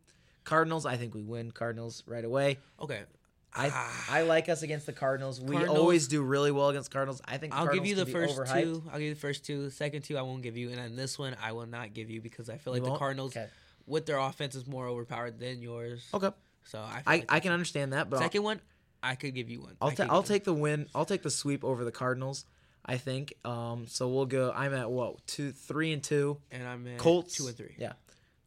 Cardinals, 0.50 0.84
I 0.84 0.96
think 0.96 1.14
we 1.14 1.22
win 1.22 1.52
Cardinals 1.52 2.02
right 2.06 2.24
away. 2.24 2.58
Okay. 2.80 3.02
I 3.54 3.70
Ah. 3.72 4.06
I 4.10 4.22
like 4.22 4.48
us 4.48 4.62
against 4.62 4.86
the 4.86 4.92
Cardinals. 4.92 5.40
We 5.40 5.52
Cardinals- 5.54 5.78
always 5.78 6.08
do 6.08 6.22
really 6.22 6.50
well 6.50 6.70
against 6.70 6.90
Cardinals. 6.90 7.20
I 7.24 7.36
think 7.38 7.52
the 7.52 7.58
I'll 7.58 7.64
give 7.66 7.82
Cardinals 7.82 7.88
you 7.88 7.94
the 7.94 8.04
can 8.04 8.12
be 8.12 8.26
first 8.26 8.36
overhyped. 8.40 8.62
two. 8.62 8.82
I'll 8.88 8.98
give 8.98 9.02
you 9.08 9.14
the 9.14 9.20
first 9.20 9.44
two. 9.44 9.62
The 9.62 9.70
second 9.70 10.02
two 10.02 10.18
I 10.18 10.22
won't 10.22 10.42
give 10.42 10.56
you, 10.56 10.70
and 10.70 10.78
then 10.78 10.96
this 10.96 11.18
one 11.20 11.36
I 11.40 11.52
will 11.52 11.66
not 11.66 11.94
give 11.94 12.10
you 12.10 12.20
because 12.20 12.48
I 12.50 12.58
feel 12.58 12.72
like 12.72 12.82
the 12.82 12.88
won't? 12.88 12.98
Cardinals 12.98 13.32
Okay. 13.36 13.46
with 13.86 14.06
their 14.06 14.18
offense 14.18 14.56
is 14.56 14.66
more 14.66 14.86
overpowered 14.88 15.38
than 15.38 15.62
yours. 15.62 16.08
Okay. 16.12 16.30
So 16.64 16.80
I 16.80 16.94
feel 16.94 17.02
I, 17.06 17.16
like 17.16 17.24
I 17.28 17.40
can 17.40 17.52
understand 17.52 17.92
that, 17.92 18.10
but 18.10 18.16
I'll- 18.16 18.22
second 18.22 18.42
one 18.42 18.60
I 19.02 19.14
could 19.14 19.34
give 19.34 19.48
you 19.48 19.60
one. 19.62 19.76
I'll 19.80 19.88
I 19.88 19.94
ta- 19.94 20.02
could 20.04 20.10
I'll 20.12 20.22
give 20.22 20.28
take 20.28 20.44
the 20.44 20.52
win. 20.54 20.88
I'll 20.96 21.06
take 21.06 21.22
the 21.22 21.30
sweep 21.30 21.62
over 21.64 21.84
the 21.84 21.92
Cardinals. 21.92 22.44
I 22.84 22.96
think. 22.98 23.34
Um. 23.44 23.86
So 23.86 24.08
we'll 24.08 24.26
go. 24.26 24.52
I'm 24.54 24.74
at 24.74 24.90
what 24.90 25.24
two, 25.28 25.52
three 25.52 25.92
and 25.92 26.02
two. 26.02 26.38
and 26.50 26.66
I'm 26.66 26.86
at 26.88 26.98
Colts 26.98 27.36
two 27.36 27.46
and 27.46 27.56
three. 27.56 27.74
Yeah, 27.78 27.92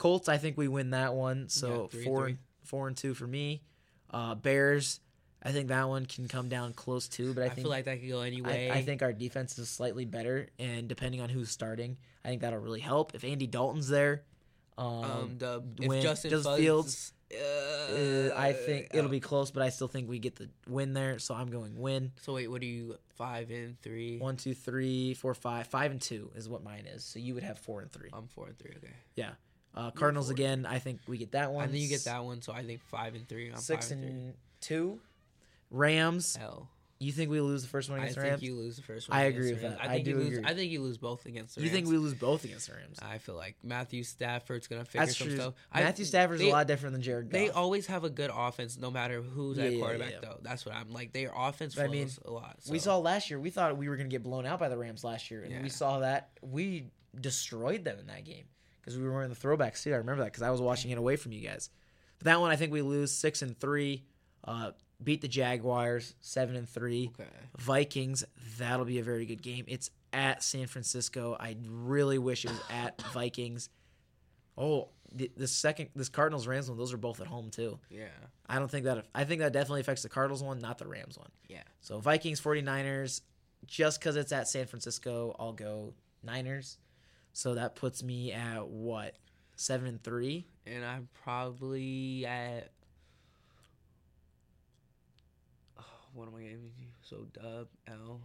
Colts. 0.03 0.27
I 0.27 0.37
think 0.37 0.57
we 0.57 0.67
win 0.67 0.89
that 0.89 1.13
one. 1.13 1.47
So 1.47 1.83
Yeah, 1.83 1.87
three 1.87 2.03
four 2.03 2.25
and 2.25 2.37
four 2.65 2.89
and 2.89 2.97
two 2.97 3.13
for 3.13 3.25
me. 3.25 3.63
Uh, 4.09 4.35
Bears. 4.35 4.99
I 5.41 5.53
think 5.53 5.69
that 5.69 5.87
one 5.87 6.05
can 6.05 6.27
come 6.27 6.49
down 6.49 6.73
close 6.73 7.07
too. 7.07 7.33
But 7.33 7.43
I, 7.43 7.45
I, 7.47 7.49
feel 7.51 7.69
like 7.69 7.85
that 7.85 8.01
could 8.01 8.09
go 8.09 8.19
anyway. 8.19 8.69
I 8.69 8.81
think 8.81 9.01
our 9.01 9.13
defense 9.13 9.57
is 9.57 9.69
slightly 9.69 10.03
better, 10.03 10.49
and 10.59 10.89
depending 10.89 11.21
on 11.21 11.29
who's 11.29 11.49
starting, 11.49 11.95
I 12.23 12.27
think 12.27 12.41
that'll 12.41 12.59
really 12.59 12.81
help. 12.81 13.15
If 13.15 13.23
Andy 13.23 13.47
Dalton's 13.47 13.87
there, 13.87 14.23
um, 14.77 14.87
um 14.87 15.35
the 15.37 15.63
when 15.85 16.01
Justin, 16.01 16.31
Justin 16.31 16.57
Fields, 16.57 17.13
uh, 17.33 17.93
uh, 17.93 18.33
I 18.35 18.51
think 18.51 18.89
it'll 18.93 19.09
be 19.09 19.21
close, 19.21 19.51
but 19.51 19.63
I 19.63 19.69
still 19.69 19.87
think 19.87 20.09
we 20.09 20.19
get 20.19 20.35
the 20.35 20.49
win 20.67 20.93
there. 20.93 21.17
So 21.17 21.33
I'm 21.33 21.49
going 21.49 21.77
win. 21.79 22.11
So 22.21 22.33
wait, 22.33 22.49
what 22.49 22.61
are 22.61 22.65
you? 22.65 22.97
Five 23.15 23.51
and 23.51 23.79
three. 23.81 24.17
One, 24.17 24.35
two, 24.35 24.53
three, 24.53 25.13
four, 25.13 25.33
five. 25.33 25.67
Five 25.67 25.91
and 25.91 26.01
two 26.01 26.29
is 26.35 26.49
what 26.49 26.61
mine 26.61 26.87
is. 26.93 27.05
So 27.05 27.19
you 27.19 27.35
would 27.35 27.43
have 27.43 27.57
four 27.57 27.79
and 27.79 27.89
three. 27.89 28.09
I'm 28.11 28.27
four 28.27 28.47
and 28.47 28.57
three. 28.57 28.73
Okay. 28.77 28.93
Yeah. 29.15 29.31
Uh, 29.75 29.89
Cardinals 29.91 30.29
again. 30.29 30.65
I 30.67 30.79
think 30.79 30.99
we 31.07 31.17
get 31.17 31.31
that 31.31 31.51
one. 31.51 31.63
I 31.63 31.67
think 31.67 31.81
you 31.81 31.89
get 31.89 32.03
that 32.05 32.23
one. 32.23 32.41
So 32.41 32.53
I 32.53 32.63
think 32.63 32.81
five 32.89 33.15
and 33.15 33.27
three. 33.27 33.49
I'm 33.51 33.57
Six 33.57 33.91
and, 33.91 34.03
and 34.03 34.33
two. 34.61 34.99
Rams. 35.71 36.33
three. 36.33 36.43
L. 36.43 36.69
You 36.99 37.11
think 37.11 37.31
we 37.31 37.41
lose 37.41 37.63
the 37.63 37.67
first 37.67 37.89
one 37.89 37.99
I 37.99 38.03
against 38.03 38.15
the 38.15 38.21
think 38.21 38.31
Rams? 38.31 38.43
you 38.43 38.55
lose 38.55 38.75
the 38.77 38.81
first 38.81 39.09
one. 39.09 39.17
I 39.17 39.23
agree 39.23 39.47
the 39.47 39.53
with 39.55 39.63
Rams. 39.63 39.75
that. 39.77 39.81
I 39.81 39.85
I 39.85 39.95
think 39.95 40.07
you 40.07 40.13
do 40.13 40.19
lose. 40.19 40.37
agree. 40.37 40.43
I 40.49 40.53
think 40.53 40.71
you 40.71 40.81
lose 40.81 40.97
both 40.97 41.25
against 41.25 41.55
the 41.55 41.61
You 41.63 41.69
think 41.69 41.87
we 41.87 41.97
lose 41.97 42.13
both 42.13 42.45
against 42.45 42.67
the 42.69 42.75
Rams? 42.75 42.97
I 43.01 43.17
feel 43.17 43.35
like 43.35 43.57
Matthew 43.61 44.03
Stafford's 44.03 44.67
gonna 44.67 44.85
figure 44.85 45.05
That's 45.07 45.17
some 45.17 45.27
true. 45.27 45.35
stuff. 45.35 45.53
I- 45.71 45.81
Matthew 45.83 46.05
Stafford's 46.05 46.39
they- 46.41 46.49
a 46.49 46.53
lot 46.53 46.67
different 46.67 46.93
than 46.93 47.01
Jared 47.01 47.25
Goff. 47.25 47.33
They 47.33 47.49
always 47.49 47.87
have 47.87 48.05
a 48.05 48.09
good 48.09 48.31
offense, 48.33 48.77
no 48.77 48.89
matter 48.89 49.21
who's 49.21 49.57
Yeah, 49.57 49.65
at 49.65 49.73
yeah, 49.73 49.79
quarterback. 49.79 50.11
yeah. 50.13 50.19
Though 50.21 50.39
that's 50.43 50.65
what 50.65 50.75
I'm 50.75 50.91
like. 50.93 51.11
Their 51.11 51.33
offense 51.35 51.75
But 51.75 51.85
I 51.85 51.87
mean, 51.89 52.09
a 52.23 52.31
lot. 52.31 52.57
We 52.69 52.79
saw 52.79 52.97
last 52.99 53.29
year. 53.29 53.37
We 53.39 53.49
thought 53.49 53.75
we 53.75 53.89
were 53.89 53.97
going 53.97 54.09
to 54.09 54.13
get 54.13 54.23
blown 54.23 54.45
out 54.45 54.59
by 54.59 54.69
the 54.69 54.77
Rams 54.77 55.03
last 55.03 55.29
year, 55.29 55.43
and 55.43 55.61
we 55.61 55.69
saw 55.69 55.99
that 55.99 56.29
we 56.41 56.85
destroyed 57.19 57.83
them 57.83 57.99
in 57.99 58.07
that 58.07 58.23
game 58.23 58.45
because 58.83 58.99
we 58.99 59.07
were 59.07 59.23
in 59.23 59.29
the 59.29 59.35
throwback 59.35 59.75
too. 59.75 59.93
I 59.93 59.97
remember 59.97 60.23
that 60.23 60.31
because 60.31 60.43
I 60.43 60.51
was 60.51 60.59
watching 60.61 60.91
it 60.91 60.97
away 60.97 61.15
from 61.15 61.31
you 61.31 61.41
guys. 61.41 61.69
But 62.19 62.25
that 62.25 62.41
one, 62.41 62.51
I 62.51 62.57
think 62.57 62.73
we 62.73 62.81
lose 62.81 63.11
six 63.11 63.41
and 63.41 63.57
three. 63.57 64.03
Uh, 64.43 64.71
beat 65.01 65.21
the 65.21 65.27
Jaguars 65.27 66.15
seven 66.19 66.55
and 66.55 66.67
three. 66.67 67.11
Okay. 67.19 67.29
Vikings. 67.57 68.23
That'll 68.57 68.85
be 68.85 68.99
a 68.99 69.03
very 69.03 69.25
good 69.25 69.41
game. 69.41 69.65
It's 69.67 69.89
at 70.11 70.43
San 70.43 70.67
Francisco. 70.67 71.37
I 71.39 71.55
really 71.67 72.17
wish 72.17 72.45
it 72.45 72.51
was 72.51 72.61
at 72.69 73.01
Vikings. 73.13 73.69
Oh, 74.57 74.89
the, 75.11 75.31
the 75.37 75.47
second 75.47 75.89
this 75.95 76.09
Cardinals 76.09 76.47
Rams 76.47 76.69
one. 76.69 76.77
Those 76.77 76.93
are 76.93 76.97
both 76.97 77.21
at 77.21 77.27
home 77.27 77.49
too. 77.49 77.79
Yeah. 77.89 78.07
I 78.47 78.59
don't 78.59 78.69
think 78.69 78.85
that. 78.85 79.05
I 79.15 79.23
think 79.23 79.41
that 79.41 79.53
definitely 79.53 79.81
affects 79.81 80.03
the 80.03 80.09
Cardinals 80.09 80.43
one, 80.43 80.59
not 80.59 80.77
the 80.77 80.87
Rams 80.87 81.17
one. 81.17 81.29
Yeah. 81.47 81.63
So 81.81 81.99
Vikings 81.99 82.41
49ers, 82.41 83.21
just 83.65 83.99
because 83.99 84.15
it's 84.17 84.31
at 84.31 84.47
San 84.47 84.65
Francisco, 84.65 85.35
I'll 85.39 85.53
go 85.53 85.93
Niners. 86.23 86.77
So 87.33 87.55
that 87.55 87.75
puts 87.75 88.03
me 88.03 88.31
at 88.31 88.67
what? 88.67 89.15
Seven 89.55 89.87
and 89.87 90.01
three? 90.03 90.45
And 90.65 90.85
I'm 90.85 91.09
probably 91.23 92.25
at. 92.25 92.69
Oh, 95.79 95.83
what 96.13 96.27
am 96.27 96.35
I 96.35 96.41
giving 96.41 96.71
you? 96.77 96.87
So 97.01 97.27
dub 97.33 97.67
L. 97.87 98.21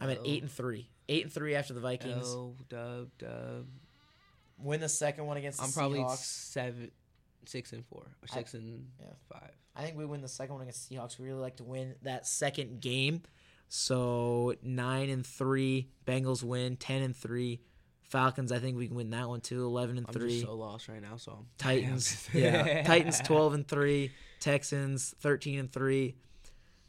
I'm 0.00 0.10
at 0.10 0.18
L, 0.18 0.22
eight 0.26 0.42
and 0.42 0.50
three. 0.50 0.88
Eight 1.08 1.24
and 1.24 1.32
three 1.32 1.54
after 1.54 1.74
the 1.74 1.80
Vikings. 1.80 2.26
L 2.26 2.54
dub 2.68 3.10
dub. 3.18 3.66
Win 4.58 4.80
the 4.80 4.88
second 4.88 5.26
one 5.26 5.36
against 5.36 5.58
the 5.58 5.64
I'm 5.64 5.72
probably 5.72 6.00
Seahawks. 6.00 6.16
seven, 6.24 6.90
six 7.44 7.72
and 7.72 7.84
four, 7.86 8.00
or 8.02 8.28
I- 8.30 8.34
six 8.34 8.54
and 8.54 8.86
yeah. 9.00 9.06
five. 9.30 9.52
I 9.78 9.82
think 9.82 9.98
we 9.98 10.06
win 10.06 10.22
the 10.22 10.28
second 10.28 10.54
one 10.54 10.62
against 10.62 10.88
the 10.88 10.96
Seahawks. 10.96 11.18
We 11.18 11.26
really 11.26 11.40
like 11.40 11.56
to 11.56 11.64
win 11.64 11.94
that 12.02 12.26
second 12.26 12.80
game. 12.80 13.22
So 13.68 14.54
nine 14.62 15.10
and 15.10 15.26
three. 15.26 15.88
Bengals 16.06 16.42
win. 16.42 16.76
Ten 16.76 17.02
and 17.02 17.14
three. 17.14 17.60
Falcons, 18.08 18.52
I 18.52 18.58
think 18.58 18.76
we 18.76 18.86
can 18.86 18.96
win 18.96 19.10
that 19.10 19.28
one 19.28 19.40
too. 19.40 19.64
Eleven 19.64 19.98
and 19.98 20.06
I'm 20.06 20.12
three. 20.12 20.30
just 20.30 20.46
so 20.46 20.54
lost 20.54 20.88
right 20.88 21.02
now. 21.02 21.16
So 21.16 21.44
Titans, 21.58 22.28
yeah. 22.32 22.82
Titans 22.86 23.20
twelve 23.20 23.54
and 23.54 23.66
three. 23.66 24.12
Texans 24.40 25.14
thirteen 25.20 25.58
and 25.58 25.72
three. 25.72 26.14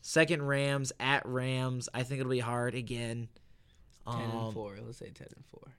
Second 0.02 0.44
Rams 0.44 0.92
at 1.00 1.26
Rams. 1.26 1.90
I 1.94 2.04
think 2.04 2.20
it'll 2.22 2.32
be 2.32 2.40
hard 2.40 2.76
again. 2.76 3.28
ten 4.10 4.16
Um, 4.16 4.32
and 4.46 4.54
four. 4.54 4.78
Let's 4.86 5.00
say 5.00 5.10
ten 5.10 5.28
and 5.36 5.46
four. 5.52 5.74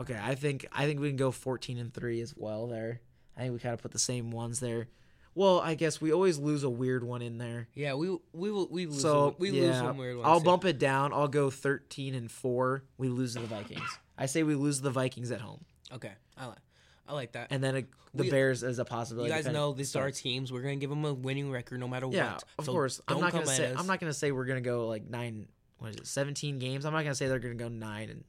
Okay, 0.00 0.18
I 0.20 0.34
think 0.34 0.66
I 0.72 0.86
think 0.86 1.00
we 1.00 1.08
can 1.08 1.16
go 1.16 1.30
fourteen 1.30 1.78
and 1.78 1.92
three 1.92 2.20
as 2.20 2.34
well. 2.36 2.66
There, 2.66 3.00
I 3.36 3.42
think 3.42 3.52
we 3.54 3.58
kind 3.60 3.72
of 3.74 3.80
put 3.82 3.92
the 3.92 3.98
same 3.98 4.30
ones 4.30 4.60
there. 4.60 4.88
Well, 5.36 5.58
I 5.60 5.74
guess 5.74 6.00
we 6.00 6.12
always 6.12 6.38
lose 6.38 6.62
a 6.62 6.70
weird 6.70 7.02
one 7.02 7.20
in 7.22 7.38
there. 7.38 7.68
Yeah, 7.74 7.94
we 7.94 8.10
we 8.32 8.50
will 8.50 8.68
we 8.70 8.86
lose. 8.86 9.00
So 9.02 9.30
some, 9.30 9.36
we 9.38 9.50
yeah, 9.50 9.62
lose 9.68 9.76
some 9.78 9.96
weird 9.96 10.16
ones. 10.18 10.28
I'll 10.28 10.40
too. 10.40 10.44
bump 10.44 10.64
it 10.64 10.78
down. 10.78 11.12
I'll 11.12 11.26
go 11.28 11.50
thirteen 11.50 12.14
and 12.14 12.30
four. 12.30 12.84
We 12.98 13.08
lose 13.08 13.34
to 13.34 13.40
the 13.40 13.46
Vikings. 13.46 13.98
I 14.16 14.26
say 14.26 14.42
we 14.42 14.54
lose 14.54 14.80
the 14.80 14.90
Vikings 14.90 15.30
at 15.30 15.40
home, 15.40 15.64
Okay, 15.92 16.12
I 16.36 16.46
like 16.46 16.58
I 17.06 17.12
like 17.14 17.32
that. 17.32 17.48
and 17.50 17.62
then 17.62 17.76
a, 17.76 17.80
the 18.14 18.22
We- 18.24 18.30
Bears 18.30 18.62
is 18.62 18.78
a 18.78 18.84
possibility. 18.84 19.30
You 19.30 19.42
guys 19.42 19.52
know 19.52 19.72
this 19.72 19.94
are 19.96 20.02
our 20.04 20.10
teams. 20.10 20.52
We're 20.52 20.62
gonna 20.62 20.76
give 20.76 20.90
them 20.90 21.04
a 21.04 21.12
winning 21.12 21.50
record 21.50 21.80
no 21.80 21.88
matter 21.88 22.06
Yeah, 22.10 22.32
what. 22.34 22.44
of 22.58 22.64
So 22.64 22.72
course. 22.72 23.00
I'm 23.08 23.20
don't 23.20 23.30
gonna 23.32 23.46
say 23.46 23.72
us. 23.72 23.78
I'm 23.78 23.86
not 23.86 24.00
gonna 24.00 24.14
say 24.14 24.32
we're 24.32 24.46
gonna 24.46 24.60
go 24.60 24.86
like 24.88 25.08
nine. 25.08 25.48
What 25.78 25.90
is 25.90 25.96
it? 25.96 26.06
Seventeen 26.06 26.58
games. 26.58 26.84
I'm 26.86 26.92
not 26.92 27.02
gonna 27.02 27.14
say 27.14 27.28
they're 27.28 27.38
gonna 27.40 27.54
go 27.56 27.68
nine 27.68 28.08
and 28.10 28.24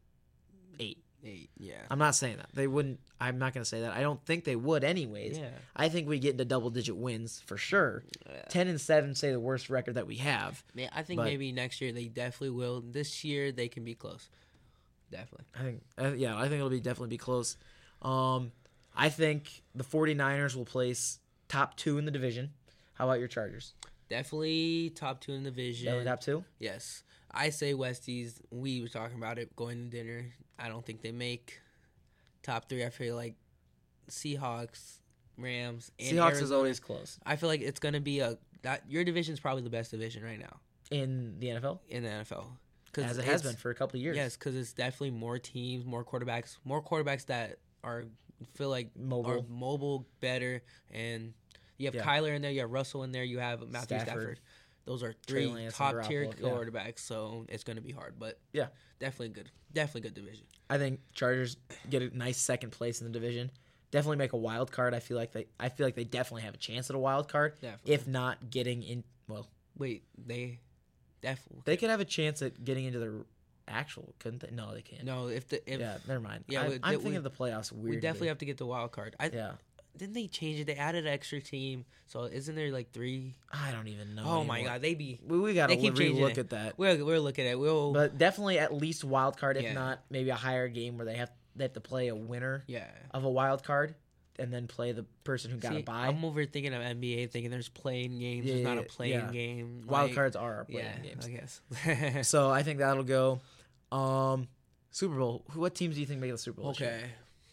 eight. 0.80 0.98
Eight, 1.24 1.50
yeah. 1.58 1.74
I'm 1.90 1.98
not 1.98 2.14
saying 2.14 2.38
that 2.38 2.50
they 2.54 2.68
wouldn't. 2.68 3.00
I'm 3.20 3.40
not 3.40 3.54
gonna 3.54 3.66
say 3.66 3.82
that. 3.82 3.94
I 3.96 4.02
don't 4.02 4.24
think 4.26 4.44
they 4.44 4.56
would 4.56 4.84
anyways. 4.84 5.38
Yeah. 5.40 5.50
I 5.76 5.90
think 5.90 6.08
we 6.08 6.20
get 6.20 6.32
into 6.34 6.46
double 6.46 6.70
digit 6.70 6.96
wins 6.98 7.42
for 7.48 7.58
sure. 7.58 8.04
Yeah. 8.30 8.42
Ten 8.50 8.68
and 8.68 8.80
seven, 8.80 9.16
say 9.16 9.32
the 9.32 9.40
worst 9.40 9.70
record 9.72 9.96
that 9.96 10.06
we 10.06 10.18
have. 10.18 10.64
Man, 10.76 10.90
I 10.94 11.02
think 11.02 11.22
maybe 11.22 11.52
next 11.52 11.82
year 11.82 11.92
they 11.94 12.06
definitely 12.10 12.52
will. 12.52 12.82
This 12.82 13.24
year 13.24 13.52
they 13.52 13.70
can 13.70 13.84
be 13.84 13.96
close. 13.96 14.30
Definitely. 15.12 15.46
I 15.56 15.62
think, 15.64 15.82
uh, 15.98 16.14
yeah, 16.16 16.38
I 16.38 16.44
think 16.44 16.56
it'll 16.56 16.70
be 16.70 16.80
definitely 16.80 17.10
be 17.10 17.18
close. 17.18 17.58
Um, 18.02 18.52
I 18.96 19.10
think 19.10 19.64
the 19.74 19.84
49ers 19.84 20.56
will 20.56 20.66
place 20.66 21.20
top 21.48 21.76
two 21.78 21.98
in 21.98 22.06
the 22.06 22.12
division. 22.12 22.52
How 22.94 23.06
about 23.08 23.20
your 23.20 23.28
Chargers? 23.28 23.74
Definitely 24.10 24.92
top 24.96 25.22
two 25.22 25.34
in 25.34 25.44
the 25.44 25.50
division. 25.52 25.86
Definitely 25.86 26.10
top 26.10 26.22
two. 26.22 26.44
Yes. 26.60 27.04
I 27.32 27.50
say 27.50 27.74
Westies. 27.74 28.40
We 28.52 28.82
were 28.82 28.88
talking 28.88 29.18
about 29.18 29.38
it 29.38 29.56
going 29.56 29.90
to 29.90 29.98
dinner. 29.98 30.28
I 30.58 30.70
don't 30.70 30.86
think 30.86 31.02
they 31.02 31.12
make 31.12 31.60
top 32.44 32.70
three. 32.70 32.86
I 32.86 32.90
feel 32.90 33.16
like 33.16 33.36
Seahawks, 34.10 35.00
Rams, 35.38 35.92
and 36.00 36.18
Seahawks 36.18 36.34
is 36.34 36.38
Arizona. 36.38 36.58
always 36.58 36.80
close 36.80 37.20
I 37.26 37.36
feel 37.36 37.50
like 37.50 37.62
it's 37.62 37.80
gonna 37.80 38.00
be 38.00 38.20
a 38.20 38.38
that 38.62 38.84
your 38.88 39.04
division's 39.04 39.40
probably 39.40 39.64
the 39.64 39.70
best 39.70 39.92
division 39.92 40.24
right 40.24 40.40
now 40.40 40.60
in 40.92 41.40
the 41.40 41.48
NFL. 41.48 41.80
in 41.90 42.04
the 42.04 42.10
NFL. 42.10 42.46
'Cause 42.96 43.12
as 43.12 43.18
it 43.18 43.26
has 43.26 43.42
been 43.44 43.56
for 43.56 43.70
a 43.70 43.76
couple 43.76 43.98
of 43.98 44.04
years. 44.04 44.16
Yes, 44.16 44.36
because 44.38 44.56
it's 44.56 44.74
definitely 44.74 45.12
more 45.12 45.38
teams, 45.40 45.86
more 45.86 46.04
quarterbacks, 46.04 46.58
more 46.64 46.82
quarterbacks 46.84 47.26
that 47.28 47.60
are 47.84 48.06
feel 48.54 48.70
like 48.70 48.88
are 48.96 49.00
mobile. 49.00 49.46
mobile 49.50 50.08
better, 50.20 50.62
and 50.92 51.34
you 51.78 51.88
have 51.88 51.96
Yeah. 51.96 52.04
Kyler 52.04 52.36
in 52.36 52.42
there, 52.42 52.52
you 52.52 52.62
have 52.62 52.72
Russell 52.72 53.04
in 53.04 53.12
there, 53.12 53.24
you 53.24 53.40
have 53.40 53.62
Matthew 53.70 54.00
Stafford. 54.00 54.06
Stafford. 54.38 54.40
Those 54.86 55.02
are 55.04 55.14
three 55.26 55.68
top 55.72 56.08
tier 56.08 56.26
Garoppolo, 56.28 56.40
yeah. 56.40 56.50
quarterbacks, 56.50 57.00
so 57.00 57.46
it's 57.50 57.64
going 57.64 57.78
to 57.78 57.82
be 57.82 57.92
hard. 57.92 58.20
But 58.20 58.40
Yeah. 58.54 58.68
definitely 59.00 59.30
good, 59.30 59.50
definitely 59.74 60.02
good 60.02 60.14
division. 60.14 60.46
I 60.70 60.78
think 60.78 61.00
Chargers 61.14 61.58
get 61.90 62.02
a 62.04 62.16
nice 62.16 62.38
second 62.38 62.72
place 62.72 63.02
in 63.02 63.08
the 63.08 63.14
division. 63.14 63.52
Definitely 63.92 64.18
make 64.18 64.34
a 64.34 64.38
wild 64.38 64.72
card. 64.72 64.94
I 64.94 65.00
feel 65.00 65.16
like 65.18 65.32
they. 65.32 65.48
I 65.60 65.70
feel 65.70 65.88
like 65.88 65.96
they 65.96 66.04
definitely 66.04 66.42
have 66.44 66.54
a 66.54 66.58
chance 66.58 66.90
at 66.90 66.96
a 66.96 67.00
wild 67.00 67.30
card. 67.30 67.54
Definitely. 67.62 67.94
If 67.94 68.08
not 68.08 68.50
getting 68.50 68.84
in, 68.84 69.04
well, 69.28 69.48
Wait, 69.78 70.04
they 70.18 70.60
definitely 71.26 71.62
they 71.66 71.78
could 71.78 71.90
have 71.90 72.00
a 72.00 72.06
chance 72.06 72.42
at 72.42 72.64
getting 72.64 72.86
into 72.86 73.00
the 73.00 73.26
actual. 73.68 74.14
Couldn't 74.20 74.42
they? 74.42 74.52
No, 74.52 74.74
they 74.74 74.82
can't. 74.82 75.04
no. 75.04 75.28
If 75.28 75.48
the 75.50 75.58
if 75.72 75.80
yeah, 75.80 75.98
never 76.08 76.20
mind. 76.20 76.44
Yeah, 76.48 76.64
I, 76.64 76.68
we- 76.70 76.80
I'm 76.84 76.92
we- 76.92 76.96
thinking 76.98 77.16
of 77.18 77.24
the 77.24 77.32
playoffs. 77.32 77.72
Weirdly. 77.72 77.90
we 77.92 77.96
definitely 77.98 78.28
have 78.30 78.38
to 78.40 78.46
get 78.46 78.58
the 78.58 78.66
wild 78.66 78.92
card. 78.92 79.16
I 79.20 79.30
Yeah, 79.34 79.54
didn't 79.98 80.14
they 80.14 80.28
change 80.28 80.60
it? 80.60 80.68
They 80.68 80.76
added 80.76 81.06
an 81.08 81.14
extra 81.14 81.42
team, 81.42 81.86
so 82.08 82.24
isn't 82.24 82.56
there 82.56 82.72
like 82.72 82.92
three? 82.92 83.34
I 83.52 83.72
don't 83.72 83.88
even 83.88 84.16
know. 84.16 84.24
Oh 84.26 84.44
my 84.44 84.62
god, 84.64 84.82
they 84.82 84.94
be. 84.94 85.20
we, 85.26 85.40
we 85.40 85.54
got 85.54 85.68
to 85.68 85.76
they 85.76 85.82
keep 85.82 85.96
changing 85.96 86.22
look 86.24 86.38
at 86.38 86.50
that. 86.52 86.78
We're 86.78 87.04
we're 87.04 87.20
looking 87.20 87.46
at. 87.46 87.54
It. 87.54 87.60
We'll 87.60 87.94
But 87.94 88.18
definitely 88.18 88.60
at 88.60 88.74
least 88.74 89.04
wild 89.04 89.38
card. 89.38 89.58
If 89.58 89.64
Yeah. 89.64 89.74
not, 89.74 90.00
maybe 90.10 90.30
a 90.30 90.36
higher 90.36 90.68
game 90.68 90.98
where 90.98 91.06
they 91.06 91.16
have 91.16 91.32
they 91.56 91.64
have 91.64 91.74
to 91.74 91.82
play 91.82 92.10
a 92.10 92.16
winner 92.16 92.64
yeah. 92.68 92.86
of 93.12 93.24
a 93.24 93.30
wild 93.30 93.64
card, 93.64 93.96
and 94.40 94.52
then 94.54 94.68
play 94.68 94.92
the 94.92 95.04
person 95.24 95.52
who 95.52 95.58
got 95.58 95.72
See, 95.74 95.80
a 95.80 95.84
bye. 95.84 96.08
I'm 96.08 96.24
over 96.26 96.46
thinking 96.46 96.74
of 96.74 96.82
NBA, 96.82 97.30
thinking 97.32 97.52
there's 97.52 97.70
playing 97.70 98.20
games. 98.20 98.46
there's 98.46 98.62
not 98.64 98.78
a 98.78 98.84
playing 98.84 99.14
yeah. 99.14 99.32
game. 99.32 99.84
wild 99.88 100.14
cards 100.14 100.36
are 100.36 100.56
our 100.58 100.66
playing 100.66 100.86
Yeah, 101.04 101.10
games. 101.10 101.26
I 101.26 101.30
guess. 101.30 102.26
So 102.28 102.50
I 102.50 102.64
think 102.64 102.80
that'll 102.80 103.04
go. 103.04 103.40
Um, 103.92 104.48
Super 104.92 105.16
Bowl. 105.16 105.44
What 105.54 105.76
teams 105.76 105.96
do 105.96 106.02
you 106.02 106.08
think 106.08 106.20
make 106.22 106.32
the 106.32 106.38
Super 106.38 106.62
Bowl? 106.62 106.72
okay, 106.72 107.02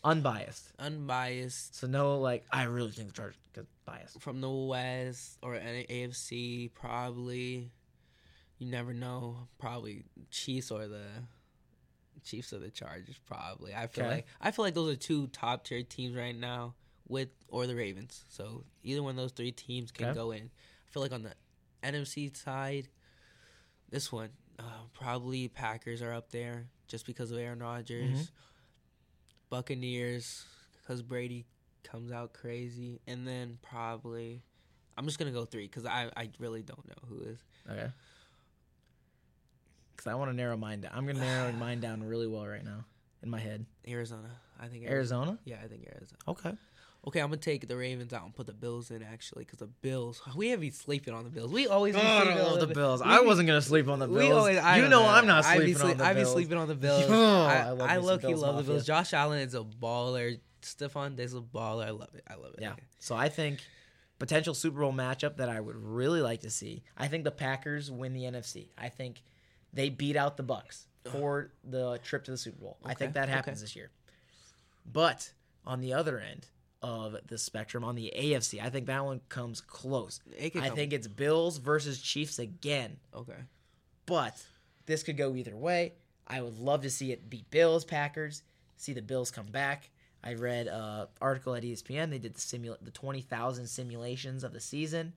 Unbiased. 0.05 0.73
unbiased 0.81 1.77
So 1.77 1.87
no, 1.87 2.19
like 2.19 2.45
I 2.51 2.65
really 2.65 2.91
think 2.91 3.09
the 3.09 3.15
Chargers 3.15 3.37
get 3.55 3.67
biased. 3.85 4.21
from 4.21 4.41
the 4.41 4.51
West 4.51 5.39
or 5.43 5.55
any 5.55 5.85
AFC, 5.85 6.73
probably. 6.75 7.71
You 8.59 8.69
never 8.71 8.93
know. 8.95 9.49
Probably 9.59 10.05
Chiefs 10.31 10.71
or 10.71 10.87
the 10.89 11.03
Chiefs 12.25 12.53
or 12.53 12.59
the 12.59 12.71
Chargers. 12.71 13.19
Probably. 13.27 13.75
I 13.75 13.87
feel 13.87 14.05
Okay. 14.05 14.15
like 14.15 14.27
I 14.41 14.51
feel 14.51 14.65
like 14.65 14.75
those 14.75 14.93
are 14.93 14.97
two 14.97 15.27
top 15.29 15.65
tier 15.65 15.83
teams 15.83 16.15
right 16.17 16.37
now. 16.37 16.75
With 17.09 17.29
or 17.49 17.67
the 17.67 17.75
Ravens. 17.75 18.25
So 18.29 18.65
either 18.83 19.03
one 19.03 19.11
of 19.11 19.17
those 19.17 19.33
three 19.33 19.53
teams 19.53 19.91
can 19.91 20.07
Okay. 20.07 20.15
go 20.15 20.31
in. 20.31 20.45
I 20.45 20.93
feel 20.93 21.03
like 21.03 21.13
on 21.13 21.23
the 21.25 21.35
NFC 21.83 22.35
side, 22.35 22.89
this 23.91 24.11
one 24.11 24.31
uh, 24.59 24.63
probably 24.95 25.49
Packers 25.49 26.01
are 26.01 26.13
up 26.13 26.31
there 26.31 26.69
just 26.89 27.05
because 27.05 27.31
of 27.31 27.39
Aaron 27.39 27.59
Rodgers. 27.59 28.17
Mm-hmm. 28.19 28.23
Buccaneers 29.51 30.45
because 30.81 31.03
Brady 31.03 31.45
comes 31.85 32.11
out 32.13 32.33
crazy, 32.33 33.01
and 33.07 33.27
then 33.27 33.59
probably 33.63 34.43
I'm 34.97 35.05
just 35.07 35.19
gonna 35.19 35.33
go 35.33 35.45
three 35.45 35.67
because 35.67 35.85
I 35.85 36.11
I 36.17 36.31
really 36.39 36.63
don't 36.63 36.87
know 36.87 37.09
who 37.09 37.21
is. 37.23 37.45
Okay. 37.71 37.91
Because 40.03 40.13
I 40.13 40.17
want 40.17 40.31
to 40.33 40.37
narrow 40.37 40.57
mine 40.57 40.81
down. 40.81 40.91
I'm 40.95 41.07
gonna 41.07 41.21
narrow 41.21 41.53
mine 41.61 41.81
down 41.81 42.03
really 42.03 42.27
well 42.27 42.45
right 42.47 42.65
now 42.65 42.85
in 43.23 43.31
my 43.31 43.39
head. 43.39 43.65
Arizona. 43.89 44.31
I 44.61 44.67
think 44.67 44.85
Arizona. 44.85 45.23
Arizona. 45.23 45.39
Yeah, 45.45 45.57
I 45.63 45.69
think 45.69 45.87
Arizona. 45.87 46.19
Okay. 46.27 46.53
Okay, 47.07 47.21
I'm 47.21 47.29
gonna 47.29 47.37
take 47.39 47.67
the 47.69 47.77
Ravens 47.77 48.13
out 48.13 48.25
and 48.25 48.35
put 48.35 48.47
the 48.47 48.53
Bills 48.53 48.91
in 48.91 49.03
actually 49.03 49.45
because 49.45 49.61
the 49.61 49.67
Bills. 49.67 50.21
We 50.37 50.49
have 50.49 50.61
been 50.61 50.73
sleeping 50.73 51.15
on 51.15 51.23
the 51.25 51.31
Bills. 51.31 51.53
We 51.53 51.69
always. 51.69 51.95
Oh, 51.95 52.01
I 52.01 52.21
sleeping 52.23 52.37
don't 52.39 52.47
on 52.47 52.59
love 52.59 52.69
the 52.69 52.75
Bills. 52.75 53.01
we 53.01 53.07
I 53.11 53.21
wasn't 53.21 53.47
gonna 53.47 53.63
sleep 53.63 53.89
on 53.89 53.99
the 54.01 54.09
Bills. 54.09 54.19
We 54.19 54.31
always, 54.33 54.59
I 54.59 54.77
you 54.77 54.83
don't 54.83 54.91
know, 54.91 55.07
I'm 55.07 55.27
not 55.27 55.45
I 55.45 55.59
be 55.59 55.73
sleeping 55.75 55.75
sleep- 55.77 55.85
on 55.85 55.91
the 55.91 55.97
Bills. 55.99 56.09
I 56.09 56.13
be 56.15 56.21
Bills. 56.21 56.33
sleeping 56.33 56.59
on 56.59 56.69
the 56.69 56.75
Bills. 56.87 57.05
Oh, 57.09 57.43
I, 57.45 57.55
I 57.55 57.71
love 57.71 57.81
I 57.91 57.97
me 57.97 58.01
some 58.01 58.05
low 58.07 58.19
key 58.19 58.27
Bills 58.29 58.43
love 58.43 58.57
the 58.57 58.73
Bills. 58.73 58.87
Josh 58.87 59.13
Allen 59.13 59.39
is 59.41 59.55
a 59.55 59.63
baller. 59.63 60.41
Stefon 60.63 61.17
Diggs 61.17 61.33
is 61.33 61.39
a 61.39 61.43
baller. 61.43 61.87
I 61.87 61.91
love 61.91 62.11
it. 62.15 62.23
I 62.29 62.35
love 62.35 62.55
it. 62.55 62.61
Yeah. 62.61 62.75
So 62.99 63.15
I 63.17 63.29
think 63.29 63.61
potential 64.19 64.55
Super 64.55 64.81
Bowl 64.81 64.93
matchup 64.93 65.37
that 65.39 65.49
I 65.49 65.61
would 65.61 65.77
really 65.77 66.23
like 66.23 66.41
to 66.43 66.51
see. 66.51 66.83
I 66.97 67.09
think 67.09 67.25
the 67.25 67.33
Packers 67.33 67.91
win 67.91 68.13
the 68.15 68.23
NFC. 68.23 68.69
I 68.79 68.89
think 68.89 69.23
they 69.73 69.89
beat 69.89 70.17
out 70.17 70.37
the 70.37 70.43
Bucks 70.43 70.87
for 71.11 71.51
the 71.65 71.99
trip 72.03 72.25
to 72.25 72.31
the 72.31 72.37
Super 72.37 72.61
Bowl. 72.61 72.77
I 72.85 72.95
think 72.95 73.15
that 73.15 73.29
happens 73.29 73.59
okay. 73.59 73.63
this 73.63 73.77
year. 73.77 73.91
But 74.91 75.33
on 75.67 75.81
the 75.81 75.95
other 75.95 76.19
end 76.19 76.47
of 76.81 77.17
the 77.27 77.39
spectrum, 77.39 77.85
on 77.85 77.95
the 77.95 78.13
AFC, 78.17 78.63
I 78.63 78.71
think 78.71 78.87
that 78.87 79.05
one 79.05 79.21
comes 79.29 79.61
close. 79.61 80.21
It 80.37 80.57
I 80.57 80.69
come- 80.69 80.77
think 80.77 80.93
it's 80.93 81.09
Bills 81.09 81.59
versus 81.59 82.01
Chiefs 82.01 82.39
again. 82.39 82.99
Okay. 83.15 83.35
But 84.07 84.45
this 84.87 85.03
could 85.03 85.17
go 85.17 85.35
either 85.37 85.57
way. 85.57 85.95
I 86.27 86.41
would 86.41 86.59
love 86.59 86.83
to 86.83 86.91
see 86.91 87.13
it 87.13 87.29
beat 87.29 87.51
Bills, 87.51 87.85
Packers, 87.85 88.43
see 88.77 88.93
the 88.93 89.03
Bills 89.03 89.31
come 89.31 89.47
back. 89.47 89.91
I 90.25 90.35
read 90.35 90.69
an 90.69 91.09
article 91.21 91.55
at 91.55 91.65
ESPN. 91.65 92.11
They 92.11 92.19
did 92.19 92.35
the 92.35 92.41
simula- 92.41 92.79
the 92.81 92.93
20,000 92.93 93.67
simulations 93.67 94.45
of 94.45 94.53
the 94.53 94.61
season. 94.61 95.15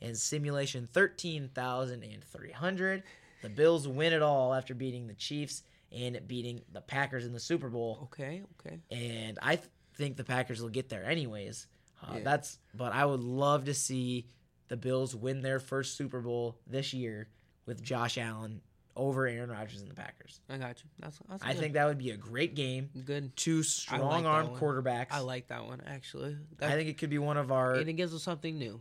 And 0.00 0.16
simulation 0.16 0.88
13,300. 0.92 3.02
The 3.42 3.48
Bills 3.48 3.86
win 3.86 4.12
it 4.12 4.22
all 4.22 4.54
after 4.54 4.74
beating 4.74 5.06
the 5.06 5.14
Chiefs 5.14 5.62
and 5.92 6.20
beating 6.26 6.62
the 6.72 6.80
Packers 6.80 7.24
in 7.26 7.32
the 7.32 7.40
Super 7.40 7.68
Bowl. 7.68 8.00
Okay. 8.04 8.42
Okay. 8.60 8.80
And 8.90 9.38
I 9.42 9.56
th- 9.56 9.68
think 9.94 10.16
the 10.16 10.24
Packers 10.24 10.60
will 10.60 10.68
get 10.68 10.88
there 10.88 11.04
anyways. 11.04 11.66
Uh, 12.02 12.14
Yeah. 12.16 12.20
That's 12.24 12.58
but 12.74 12.92
I 12.92 13.04
would 13.04 13.20
love 13.20 13.66
to 13.66 13.74
see 13.74 14.26
the 14.68 14.76
Bills 14.76 15.14
win 15.14 15.42
their 15.42 15.60
first 15.60 15.96
Super 15.96 16.20
Bowl 16.20 16.58
this 16.66 16.92
year 16.92 17.28
with 17.66 17.82
Josh 17.82 18.18
Allen 18.18 18.60
over 18.96 19.26
Aaron 19.26 19.50
Rodgers 19.50 19.80
and 19.82 19.90
the 19.90 19.94
Packers. 19.94 20.40
I 20.48 20.56
got 20.56 20.82
you. 20.82 20.88
That's. 20.98 21.18
that's 21.28 21.42
I 21.44 21.52
good. 21.52 21.60
think 21.60 21.74
that 21.74 21.86
would 21.86 21.98
be 21.98 22.10
a 22.10 22.16
great 22.16 22.54
game. 22.54 22.88
good. 23.04 23.36
Two 23.36 23.58
like 23.58 23.64
strong 23.66 24.22
that 24.24 24.28
armed 24.28 24.50
one. 24.52 24.60
quarterbacks. 24.60 25.08
I 25.12 25.20
like 25.20 25.48
that 25.48 25.66
one 25.66 25.82
actually. 25.86 26.36
I 26.60 26.70
think 26.72 26.88
it 26.88 26.98
could 26.98 27.10
be 27.10 27.18
one 27.18 27.36
of 27.36 27.52
our 27.52 27.74
and 27.74 27.88
it 27.88 27.92
gives 27.94 28.14
us 28.14 28.22
something 28.22 28.58
new. 28.58 28.80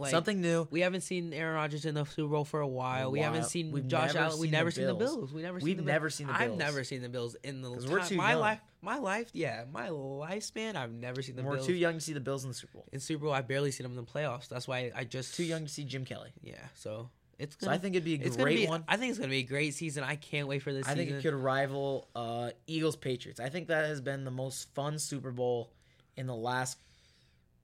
Like, 0.00 0.12
something 0.12 0.40
new. 0.40 0.68
We 0.70 0.82
haven't 0.82 1.00
seen 1.00 1.32
Aaron 1.34 1.56
Rodgers 1.56 1.84
in 1.84 1.96
the 1.96 2.04
Super 2.04 2.28
Bowl 2.32 2.44
for 2.44 2.60
a 2.60 2.68
while. 2.68 3.10
We 3.10 3.18
haven't 3.18 3.46
seen 3.46 3.72
We've 3.72 3.88
Josh 3.88 4.14
Allen. 4.14 4.38
We've 4.38 4.50
never 4.52 4.70
seen 4.70 4.86
the 4.86 4.94
Bills. 4.94 5.32
We 5.32 5.42
never 5.42 5.58
We've 5.58 5.76
the 5.76 5.82
never 5.82 6.08
seen 6.08 6.28
the 6.28 6.32
Bills. 6.34 6.42
I've 6.52 6.56
never 6.56 6.84
seen 6.84 7.02
the 7.02 7.08
Bills 7.08 7.34
in 7.42 7.62
the 7.62 7.70
'Cause 7.70 7.88
we're 7.88 7.98
time- 7.98 8.08
too 8.08 8.16
my 8.16 8.30
young. 8.30 8.40
life. 8.40 8.60
My 8.80 8.98
life, 8.98 9.28
yeah, 9.32 9.64
my 9.72 9.88
lifespan. 9.88 10.76
I've 10.76 10.92
never 10.92 11.20
seen 11.20 11.34
the 11.34 11.42
We're 11.42 11.54
Bills 11.56 11.66
too 11.66 11.74
young 11.74 11.94
to 11.94 12.00
see 12.00 12.12
the 12.12 12.20
Bills 12.20 12.44
in 12.44 12.50
the 12.50 12.54
Super 12.54 12.74
Bowl. 12.74 12.88
in 12.92 13.00
Super 13.00 13.24
Bowl. 13.24 13.32
I 13.34 13.40
barely 13.42 13.72
seen 13.72 13.82
them 13.82 13.98
in 13.98 14.04
the 14.04 14.10
playoffs. 14.10 14.48
That's 14.48 14.68
why 14.68 14.92
I 14.94 15.02
just 15.02 15.34
Too 15.34 15.42
young 15.42 15.64
to 15.64 15.68
see 15.68 15.82
Jim 15.82 16.04
Kelly. 16.04 16.30
Yeah, 16.42 16.54
so 16.76 17.10
it's. 17.40 17.56
So 17.58 17.66
Gonna, 17.66 17.76
I 17.76 17.78
think 17.80 17.96
it'd 17.96 18.04
be 18.04 18.14
a 18.14 18.30
great 18.30 18.56
be, 18.58 18.66
one. 18.68 18.84
I 18.86 18.96
think 18.96 19.10
it's 19.10 19.18
gonna 19.18 19.30
be 19.30 19.38
a 19.38 19.42
great 19.42 19.74
season. 19.74 20.04
I 20.04 20.14
can't 20.14 20.46
wait 20.46 20.62
for 20.62 20.72
this 20.72 20.86
I 20.86 20.94
think 20.94 21.10
it 21.10 21.22
could 21.22 21.34
rival 21.34 22.06
uh, 22.14 22.50
Eagles 22.68 22.94
Patriots. 22.94 23.40
I 23.40 23.48
think 23.48 23.66
that 23.66 23.86
has 23.86 24.00
been 24.00 24.22
the 24.22 24.30
most 24.30 24.72
fun 24.76 25.00
Super 25.00 25.32
Bowl 25.32 25.72
in 26.16 26.28
the 26.28 26.36
last. 26.36 26.78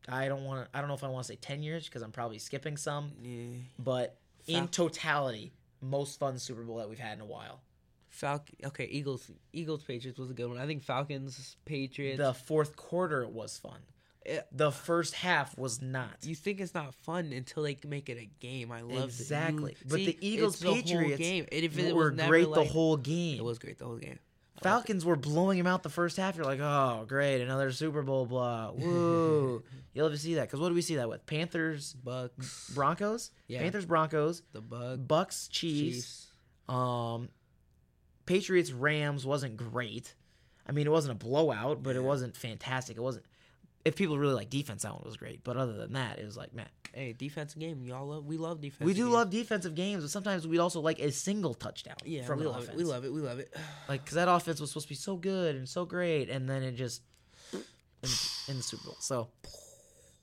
I 0.09 0.28
don't 0.28 0.44
want 0.44 0.64
to. 0.70 0.76
I 0.76 0.80
don't 0.80 0.88
know 0.88 0.94
if 0.94 1.05
I 1.05 1.09
want 1.09 1.26
to 1.26 1.32
say 1.32 1.36
ten 1.36 1.62
years 1.62 1.86
because 1.86 2.02
I'm 2.02 2.12
probably 2.12 2.38
skipping 2.38 2.76
some, 2.76 3.12
Yeah. 3.22 3.57
but 3.78 4.16
in 4.46 4.68
totality, 4.68 5.52
most 5.80 6.18
fun 6.18 6.38
Super 6.38 6.62
Bowl 6.62 6.76
that 6.78 6.88
we've 6.88 6.98
had 6.98 7.14
in 7.18 7.20
a 7.22 7.26
while. 7.26 7.61
Falcon. 8.09 8.55
Okay, 8.64 8.84
Eagles. 8.84 9.30
Eagles 9.52 9.82
Patriots 9.82 10.18
was 10.18 10.30
a 10.30 10.34
good 10.34 10.48
one. 10.48 10.59
I 10.59 10.66
think 10.66 10.82
Falcons 10.82 11.57
Patriots. 11.64 12.18
The 12.18 12.32
fourth 12.34 12.76
quarter 12.76 13.26
was 13.26 13.59
fun. 13.59 13.78
Eh, 14.26 14.40
The 14.52 14.70
first 14.70 15.14
half 15.14 15.59
was 15.59 15.82
not. 15.82 16.18
you 16.22 16.34
think 16.34 16.61
it's 16.61 16.74
not 16.74 16.94
fun 16.94 17.32
until 17.32 17.62
they 17.64 17.76
make 17.86 18.09
it 18.09 18.16
a 18.18 18.28
game. 18.40 18.70
I 18.72 18.80
love 18.82 18.92
it. 19.02 19.05
exactly, 19.05 19.72
You- 19.80 19.86
but 19.88 19.96
see, 19.96 20.07
the 20.07 20.18
Eagles 20.26 20.55
it's 20.55 20.62
the 20.62 20.72
Patriots 20.82 21.18
game. 21.18 21.46
And 21.50 21.64
if 21.64 21.76
it 21.78 21.94
were 21.94 22.11
great 22.11 22.48
like, 22.48 22.66
the 22.66 22.72
whole 22.72 22.96
game. 22.96 23.36
It 23.38 23.44
was 23.44 23.59
great 23.59 23.78
the 23.78 23.84
whole 23.84 23.98
game. 23.98 24.18
Falcons 24.62 25.05
were 25.05 25.16
blowing 25.16 25.59
him 25.59 25.66
out 25.66 25.82
the 25.82 25.88
first 25.90 26.16
half. 26.16 26.36
You're 26.36 26.44
like, 26.46 26.61
oh, 26.61 27.05
great, 27.07 27.42
another 27.42 27.70
Super 27.72 28.02
Bowl 28.02 28.24
blah. 28.26 28.70
Woo. 28.76 29.62
You'll 29.92 30.07
have 30.07 30.14
to 30.14 30.20
see 30.20 30.34
that. 30.34 30.42
Because 30.48 30.61
what 30.61 30.68
do 30.68 30.74
we 30.74 30.82
see 30.82 30.96
that 30.96 31.09
with? 31.09 31.26
Panthers, 31.26 31.92
Bucks. 31.94 32.70
Broncos? 32.74 33.30
Yeah. 33.46 33.61
Panthers, 33.61 33.84
Broncos, 33.84 34.42
The 34.52 34.61
Bug. 34.61 35.07
Bucks, 35.07 35.48
Chiefs. 35.48 35.96
Chiefs. 35.96 36.26
Um, 36.68 37.28
Patriots, 38.26 38.72
Rams 38.72 39.26
wasn't 39.26 39.57
great. 39.57 40.14
I 40.66 40.72
mean, 40.72 40.86
it 40.86 40.90
wasn't 40.90 41.20
a 41.20 41.24
blowout, 41.24 41.82
but 41.82 41.94
it 41.96 42.02
wasn't 42.02 42.36
fantastic. 42.36 42.96
It 42.96 43.00
wasn't. 43.00 43.26
If 43.85 43.97
people 43.97 44.18
really 44.18 44.35
like 44.35 44.49
defense, 44.51 44.82
that 44.82 44.93
one 44.93 45.03
was 45.05 45.16
great. 45.16 45.45
But 45.45 45.57
other 45.59 45.74
than 45.74 45.93
that, 45.93 46.18
it 46.18 46.24
was 46.24 46.37
like, 46.37 46.55
man, 46.55 46.66
Hey, 46.95 47.12
defensive 47.12 47.59
game. 47.59 47.85
Y'all 47.85 48.07
love. 48.07 48.24
We 48.24 48.37
love 48.37 48.61
defense. 48.61 48.87
we 48.87 48.95
do 48.95 49.09
love 49.09 49.28
defensive 49.28 49.74
games, 49.74 50.05
but 50.05 50.11
sometimes 50.11 50.47
we'd 50.47 50.59
also 50.61 50.80
like 50.80 51.01
a 51.01 51.11
single 51.11 51.53
touchdown 51.53 51.97
Yeah, 52.05 52.24
from 52.24 52.39
we 52.39 52.47
love 52.47 52.62
offense. 52.62 52.70
it. 52.70 52.76
We 52.76 52.85
love 52.85 53.05
it. 53.05 53.12
We 53.12 53.20
love 53.20 53.41
it. 53.41 53.53
like 53.89 54.05
because 54.05 54.14
that 54.14 54.28
offense 54.28 54.61
was 54.61 54.70
supposed 54.70 54.87
to 54.87 54.91
be 54.91 54.95
so 54.95 55.16
good 55.16 55.57
and 55.57 55.68
so 55.68 55.85
great, 55.85 56.30
and 56.30 56.49
then 56.49 56.62
it 56.62 56.76
just 56.76 57.03
in, 57.53 58.09
in 58.49 58.57
the 58.59 58.62
Super 58.62 58.85
Bowl. 58.85 58.97
So 59.01 59.28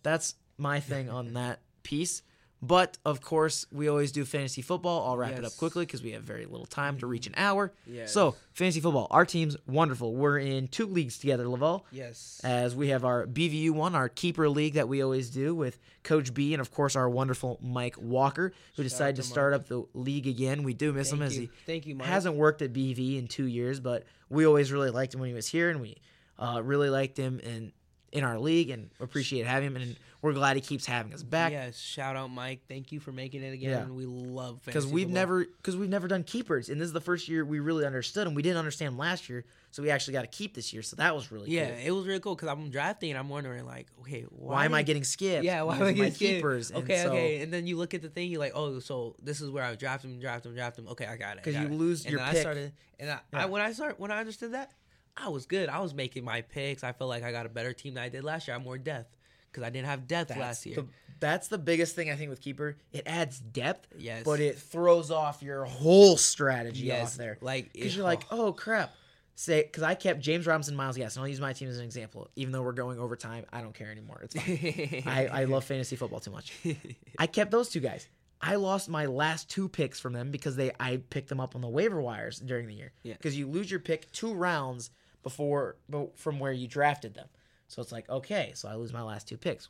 that's 0.02 0.36
my 0.58 0.80
thing 0.80 1.10
on 1.10 1.34
that 1.34 1.60
piece. 1.84 2.22
But 2.64 3.00
of 3.06 3.22
course, 3.22 3.66
we 3.72 3.88
always 3.88 4.12
do 4.12 4.24
fantasy 4.24 4.62
football. 4.62 5.08
I'll 5.08 5.18
wrap 5.18 5.32
it 5.32 5.44
up 5.44 5.58
quickly 5.58 5.84
because 5.86 6.04
we 6.04 6.12
have 6.12 6.22
very 6.22 6.46
little 6.46 6.68
time 6.68 7.00
to 7.00 7.08
reach 7.08 7.26
an 7.26 7.34
hour. 7.36 7.74
Yes. 7.88 8.14
So, 8.14 8.36
fantasy 8.54 8.80
football, 8.80 9.08
our 9.10 9.26
team's 9.26 9.58
wonderful. 9.66 10.14
We're 10.14 10.38
in 10.38 10.68
two 10.68 10.86
leagues 10.86 11.18
together, 11.18 11.46
Lavell. 11.46 11.84
Yes. 11.92 12.40
As 12.44 12.76
we 12.76 12.90
have 12.90 13.04
our 13.04 13.26
BVU 13.26 13.72
one, 13.72 13.96
our 13.96 14.10
keeper 14.10 14.48
league 14.48 14.76
that 14.76 14.88
we 14.88 15.02
always 15.02 15.32
do 15.32 15.56
with 15.56 15.80
Coach 16.04 16.36
B, 16.36 16.54
and 16.54 16.62
of 16.62 16.72
course 16.72 16.96
our 16.96 17.10
wonderful 17.10 17.58
Mike 17.64 17.96
Walker, 18.00 18.54
who 18.76 18.84
decided 18.84 19.16
to 19.16 19.22
to 19.22 19.28
start 19.28 19.54
up 19.54 19.68
the 19.68 19.84
league 19.94 20.28
again. 20.28 20.64
We 20.64 20.74
do 20.74 20.94
miss 20.94 21.12
him 21.12 21.20
Thank 21.20 21.32
as 21.32 21.36
you. 21.38 21.42
he 21.44 21.50
Thank 21.66 21.86
you, 21.86 21.96
Mike. 21.96 22.08
hasn't 22.08 22.36
worked 22.36 22.62
at 22.62 22.74
BV 22.74 23.18
in 23.18 23.28
two 23.28 23.46
years, 23.46 23.80
but 23.80 24.04
we 24.30 24.46
always 24.46 24.72
really 24.72 24.90
liked 24.90 25.14
him 25.14 25.20
when 25.20 25.30
he 25.30 25.36
was 25.36 25.48
here, 25.48 25.70
and 25.70 25.82
we 25.82 25.98
uh, 26.38 26.62
really 26.64 26.90
liked 26.90 27.18
him 27.18 27.40
in 27.40 27.72
in 28.12 28.24
our 28.26 28.38
league 28.40 28.70
and 28.70 28.90
appreciate 29.00 29.46
having 29.48 29.68
him, 29.68 29.76
and 29.78 29.96
we're 30.22 30.34
glad 30.34 30.56
he 30.56 30.62
keeps 30.62 30.86
having 30.86 31.14
us 31.14 31.24
back 31.24 31.52
Yes. 31.52 31.80
Shout 31.80 32.16
out, 32.16 32.30
Mike. 32.30 32.62
Thank 32.68 32.92
you 32.92 33.00
for 33.00 33.12
making 33.12 33.42
it 33.44 33.54
again. 33.54 33.70
Yeah. 33.88 33.92
We 33.94 34.06
love 34.06 34.62
because 34.64 34.86
we've 34.86 35.06
football. 35.08 35.14
never 35.16 35.46
because 35.46 35.76
we've 35.76 35.90
never 35.90 36.08
done 36.08 36.24
keepers, 36.24 36.70
and 36.70 36.80
this 36.80 36.86
is 36.86 36.94
the 36.94 37.02
first 37.02 37.28
year 37.28 37.44
we 37.44 37.60
really 37.60 37.86
understood 37.86 38.28
him. 38.28 38.34
We 38.36 38.42
didn't 38.42 38.58
understand 38.58 38.98
last 38.98 39.30
year, 39.30 39.46
so 39.72 39.82
we 39.82 39.90
actually 39.90 40.14
got 40.14 40.22
to 40.22 40.28
keep 40.28 40.54
this 40.54 40.74
year, 40.74 40.84
so 40.84 40.96
that 40.98 41.16
was 41.16 41.32
really 41.32 41.50
Yeah, 41.50 41.70
cool. 41.72 41.80
it 41.86 41.92
was 41.92 42.06
really 42.08 42.20
cool 42.20 42.36
because 42.36 42.50
I'm 42.50 42.70
drafting 42.70 43.10
and 43.10 43.18
I'm 43.20 43.30
wondering 43.30 43.66
like, 43.66 43.88
okay, 44.02 44.22
why, 44.30 44.54
Why 44.56 44.66
am 44.66 44.74
I 44.76 44.84
getting 44.84 45.04
skipped? 45.04 45.44
Yeah, 45.44 45.64
why 45.64 45.78
am 45.78 45.84
I 45.84 45.92
getting 45.94 46.14
skipped? 46.14 46.36
keepers? 46.36 46.70
and 46.72 46.84
Okay, 46.84 47.02
so- 47.04 47.10
okay, 47.10 47.42
and 47.42 47.52
then 47.52 47.66
you 47.66 47.78
look 47.78 47.94
at 47.94 48.02
the 48.02 48.10
thing, 48.10 48.30
you're 48.30 48.40
like, 48.40 48.54
oh, 48.56 48.80
so 48.80 49.16
this 49.24 49.42
is 49.42 49.50
where 49.50 49.64
I 49.64 49.74
draft 49.76 50.06
him, 50.06 50.20
draft 50.20 50.46
him, 50.46 50.54
draft 50.54 50.78
him. 50.78 50.88
Okay, 50.90 51.06
I 51.06 51.18
got 51.18 51.38
it. 51.38 51.44
Because 51.44 51.60
you 51.60 51.66
it. 51.68 51.72
lose 51.72 52.04
and 52.06 52.12
your 52.12 52.20
then 52.20 52.36
I 52.36 52.40
started, 52.40 52.74
and 53.00 53.10
I, 53.10 53.20
Yeah. 53.34 53.44
I 53.44 53.46
when 53.48 53.62
I 53.62 53.72
start 53.74 54.00
when 54.00 54.12
I 54.12 54.20
understood 54.20 54.54
that, 54.54 54.72
I 55.18 55.30
was 55.30 55.46
good. 55.46 55.68
I 55.68 55.80
was 55.80 55.94
making 55.94 56.24
my 56.24 56.42
picks. 56.42 56.84
I 56.84 56.92
felt 56.92 57.10
like 57.10 57.24
I 57.24 57.32
got 57.32 57.46
a 57.46 57.50
better 57.50 57.74
team 57.74 57.96
than 57.96 58.04
I 58.04 58.10
did 58.10 58.24
last 58.24 58.48
year. 58.48 58.56
I'm 58.56 58.64
more 58.64 58.78
depth 58.78 59.18
because 59.52 59.64
I 59.64 59.70
didn't 59.70 59.88
have 59.88 60.08
depth 60.08 60.30
That's 60.30 60.40
last 60.40 60.66
year. 60.66 60.76
the, 60.78 60.88
that's 61.20 61.48
the 61.50 61.58
biggest 61.58 61.96
thing 61.96 62.10
I 62.10 62.16
think 62.16 62.30
with 62.30 62.42
keeper. 62.42 62.78
It 62.94 63.04
adds 63.06 63.40
depth, 63.40 63.88
Yes. 63.98 64.24
but 64.24 64.40
it 64.40 64.58
throws 64.58 65.12
off 65.12 65.42
your 65.44 65.66
whole 65.66 66.18
strategy 66.18 66.86
yes, 66.86 67.14
off 67.14 67.18
there. 67.18 67.38
like 67.42 67.74
Because 67.74 67.96
you're 67.96 68.06
like, 68.06 68.24
oh 68.32 68.54
crap. 68.54 68.94
Say, 69.36 69.64
because 69.64 69.82
I 69.82 69.96
kept 69.96 70.20
James 70.20 70.46
Robinson, 70.46 70.76
Miles 70.76 70.98
Gas, 70.98 71.16
and 71.16 71.24
I'll 71.24 71.28
use 71.30 71.40
my 71.42 71.54
team 71.54 71.68
as 71.70 71.78
an 71.80 71.86
example. 71.86 72.30
Even 72.36 72.52
though 72.52 72.62
we're 72.62 72.74
going 72.74 73.00
overtime, 73.00 73.46
I 73.52 73.62
don't 73.62 73.74
care 73.74 73.90
anymore. 73.90 74.22
It's 74.24 74.36
fine. 74.36 75.04
I, 75.08 75.28
I 75.28 75.44
love 75.46 75.64
fantasy 75.64 75.96
football 75.96 76.20
too 76.20 76.30
much. 76.32 76.54
I 77.18 77.26
kept 77.28 77.50
those 77.50 77.70
two 77.70 77.80
guys. 77.80 78.08
I 78.42 78.56
lost 78.56 78.90
my 78.90 79.06
last 79.06 79.50
two 79.50 79.68
picks 79.70 80.00
from 80.00 80.14
them 80.14 80.32
because 80.32 80.56
they 80.56 80.72
I 80.80 80.98
picked 81.10 81.30
them 81.30 81.40
up 81.40 81.56
on 81.56 81.62
the 81.62 81.70
waiver 81.70 82.02
wires 82.02 82.40
during 82.40 82.68
the 82.68 82.74
year. 82.74 82.92
Yeah. 83.04 83.14
Because 83.14 83.38
you 83.38 83.48
lose 83.48 83.72
your 83.72 83.80
pick 83.80 84.12
two 84.12 84.34
rounds 84.34 84.92
before 85.24 85.78
from 86.16 86.40
where 86.40 86.52
you 86.52 86.68
drafted 86.68 87.14
them. 87.16 87.28
So 87.72 87.82
it's 87.82 87.94
like 87.94 88.10
okay, 88.10 88.52
so 88.54 88.68
I 88.68 88.76
lose 88.76 88.92
my 88.92 89.02
last 89.02 89.30
two 89.30 89.38
picks. 89.38 89.70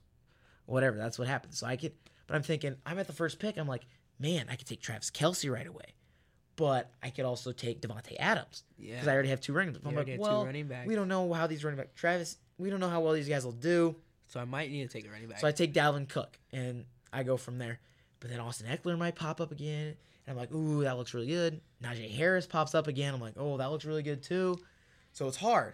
Whatever, 0.65 0.97
that's 0.97 1.19
what 1.19 1.27
happens. 1.27 1.59
So 1.59 1.67
I 1.67 1.75
could, 1.75 1.93
but 2.25 2.35
I'm 2.35 2.41
thinking 2.41 2.75
I'm 2.83 2.97
at 2.97 3.05
the 3.05 3.13
first 3.13 3.37
pick. 3.37 3.57
I'm 3.57 3.67
like, 3.67 3.85
man, 4.19 4.47
I 4.49 4.55
could 4.55 4.65
take 4.65 4.81
Travis 4.81 5.11
Kelce 5.11 5.51
right 5.53 5.67
away, 5.67 5.93
but 6.55 6.89
I 7.03 7.11
could 7.11 7.25
also 7.25 7.51
take 7.51 7.79
Davante 7.79 8.15
Adams 8.19 8.63
yeah. 8.79 8.95
because 8.95 9.07
I 9.07 9.13
already 9.13 9.29
have 9.29 9.39
two 9.39 9.53
running 9.53 9.73
backs. 9.73 9.85
I'm 9.85 9.95
like, 9.95 10.07
well, 10.17 10.49
we 10.87 10.95
don't 10.95 11.09
know 11.09 11.31
how 11.31 11.45
these 11.45 11.63
running 11.63 11.77
backs. 11.77 11.91
Travis, 11.95 12.37
we 12.57 12.71
don't 12.71 12.79
know 12.79 12.89
how 12.89 13.01
well 13.01 13.13
these 13.13 13.29
guys 13.29 13.45
will 13.45 13.51
do. 13.51 13.95
so 14.27 14.39
I 14.39 14.45
might 14.45 14.71
need 14.71 14.89
to 14.89 14.91
take 14.91 15.07
a 15.07 15.11
running 15.11 15.27
back. 15.27 15.37
So 15.37 15.47
I 15.47 15.51
take 15.51 15.71
Dalvin 15.71 16.09
Cook 16.09 16.39
and 16.51 16.85
I 17.13 17.21
go 17.21 17.37
from 17.37 17.59
there. 17.59 17.79
But 18.19 18.31
then 18.31 18.39
Austin 18.39 18.65
Ekeler 18.67 18.97
might 18.97 19.15
pop 19.15 19.39
up 19.39 19.51
again. 19.51 19.95
And 20.25 20.33
I'm 20.33 20.37
like, 20.37 20.51
ooh, 20.51 20.81
that 20.83 20.97
looks 20.97 21.13
really 21.13 21.27
good. 21.27 21.61
Najee 21.83 22.15
Harris 22.15 22.47
pops 22.47 22.73
up 22.73 22.87
again. 22.87 23.13
I'm 23.13 23.21
like, 23.21 23.33
oh, 23.37 23.57
that 23.57 23.69
looks 23.69 23.85
really 23.85 24.03
good 24.03 24.23
too. 24.23 24.57
So 25.11 25.27
it's 25.27 25.37
hard. 25.37 25.73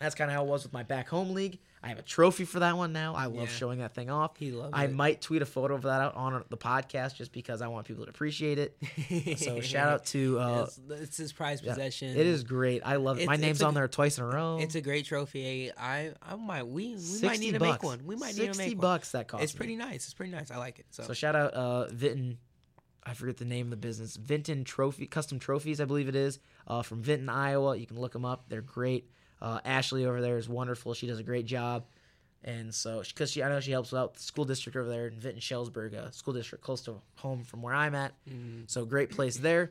That's 0.00 0.14
kind 0.14 0.30
of 0.30 0.34
how 0.36 0.44
it 0.44 0.48
was 0.48 0.64
with 0.64 0.72
my 0.72 0.82
back 0.82 1.08
home 1.08 1.30
league. 1.34 1.58
I 1.82 1.88
have 1.88 1.98
a 1.98 2.02
trophy 2.02 2.44
for 2.44 2.60
that 2.60 2.76
one 2.76 2.92
now. 2.92 3.14
I 3.14 3.26
love 3.26 3.34
Yeah. 3.34 3.46
showing 3.46 3.78
that 3.78 3.94
thing 3.94 4.10
off. 4.10 4.36
he 4.38 4.50
loves 4.50 4.70
it. 4.70 4.76
I 4.76 4.84
it. 4.84 4.92
might 4.92 5.20
tweet 5.20 5.40
a 5.42 5.46
photo 5.46 5.74
of 5.74 5.82
that 5.82 6.00
out 6.00 6.14
on 6.16 6.42
the 6.48 6.56
podcast 6.56 7.14
just 7.16 7.30
because 7.32 7.62
I 7.62 7.68
want 7.68 7.86
people 7.86 8.04
to 8.04 8.10
appreciate 8.10 8.58
it. 8.58 9.38
So 9.38 9.60
shout 9.62 9.88
out 9.88 10.04
to 10.06 10.38
uh, 10.40 10.62
it's, 10.66 10.80
it's 11.02 11.16
his 11.18 11.32
prized 11.32 11.62
yeah, 11.64 11.72
possession. 11.74 12.10
it 12.10 12.26
is 12.26 12.42
great. 12.42 12.82
I 12.84 12.96
love 12.96 13.18
it. 13.20 13.26
My 13.26 13.34
It's- 13.34 13.40
name's 13.40 13.56
it's 13.58 13.62
a- 13.62 13.66
on 13.66 13.74
there 13.74 13.86
twice 13.88 14.18
in 14.18 14.24
a 14.24 14.26
row. 14.26 14.58
It's 14.60 14.74
a 14.74 14.80
great 14.80 15.04
trophy. 15.06 15.70
I 15.78 16.12
I 16.22 16.36
might 16.36 16.66
we 16.66 16.96
we 16.96 17.20
might 17.22 17.38
need 17.38 17.52
to 17.52 17.60
bucks. 17.60 17.72
make 17.74 17.82
one. 17.82 18.06
We 18.06 18.16
might 18.16 18.36
need 18.36 18.52
to 18.52 18.58
make 18.58 18.70
one. 18.70 18.78
bucks 18.78 19.12
that 19.12 19.28
costs. 19.28 19.44
It's 19.44 19.54
me. 19.54 19.58
pretty 19.58 19.76
nice. 19.76 20.04
It's 20.06 20.14
pretty 20.14 20.32
nice. 20.32 20.50
I 20.50 20.56
like 20.56 20.80
it. 20.80 20.86
So, 20.90 21.04
So 21.04 21.12
shout 21.12 21.36
out 21.36 21.52
uh 21.54 21.86
Vinton 21.88 22.38
I 23.06 23.12
forget 23.12 23.36
the 23.36 23.44
name 23.44 23.66
of 23.66 23.70
the 23.70 23.76
business. 23.76 24.16
Vinton 24.16 24.64
Trophy 24.64 25.06
Custom 25.06 25.38
Trophies, 25.38 25.78
I 25.78 25.84
believe 25.84 26.08
it 26.08 26.16
is, 26.16 26.38
uh, 26.66 26.80
from 26.80 27.02
Vinton, 27.02 27.28
Iowa. 27.28 27.76
You 27.76 27.86
can 27.86 28.00
look 28.00 28.12
them 28.14 28.24
up. 28.24 28.46
They're 28.48 28.62
great. 28.62 29.10
Uh, 29.40 29.60
Ashley 29.64 30.06
over 30.06 30.20
there 30.20 30.38
is 30.38 30.48
wonderful. 30.48 30.94
She 30.94 31.06
does 31.06 31.18
a 31.18 31.22
great 31.24 31.46
job. 31.46 31.84
And 32.46 32.74
so, 32.74 33.02
because 33.06 33.30
she, 33.30 33.42
I 33.42 33.48
know 33.48 33.60
she 33.60 33.70
helps 33.70 33.94
out 33.94 34.14
the 34.14 34.20
school 34.20 34.44
district 34.44 34.76
over 34.76 34.88
there 34.88 35.06
in 35.06 35.14
Vinton 35.14 35.40
Shellsburg, 35.40 35.94
a 35.94 36.12
school 36.12 36.34
district 36.34 36.62
close 36.62 36.82
to 36.82 37.00
home 37.16 37.42
from 37.42 37.62
where 37.62 37.72
I'm 37.74 37.94
at. 37.94 38.12
mm, 38.30 38.70
So 38.70 38.84
great 38.84 39.10
place 39.10 39.36
there. 39.38 39.70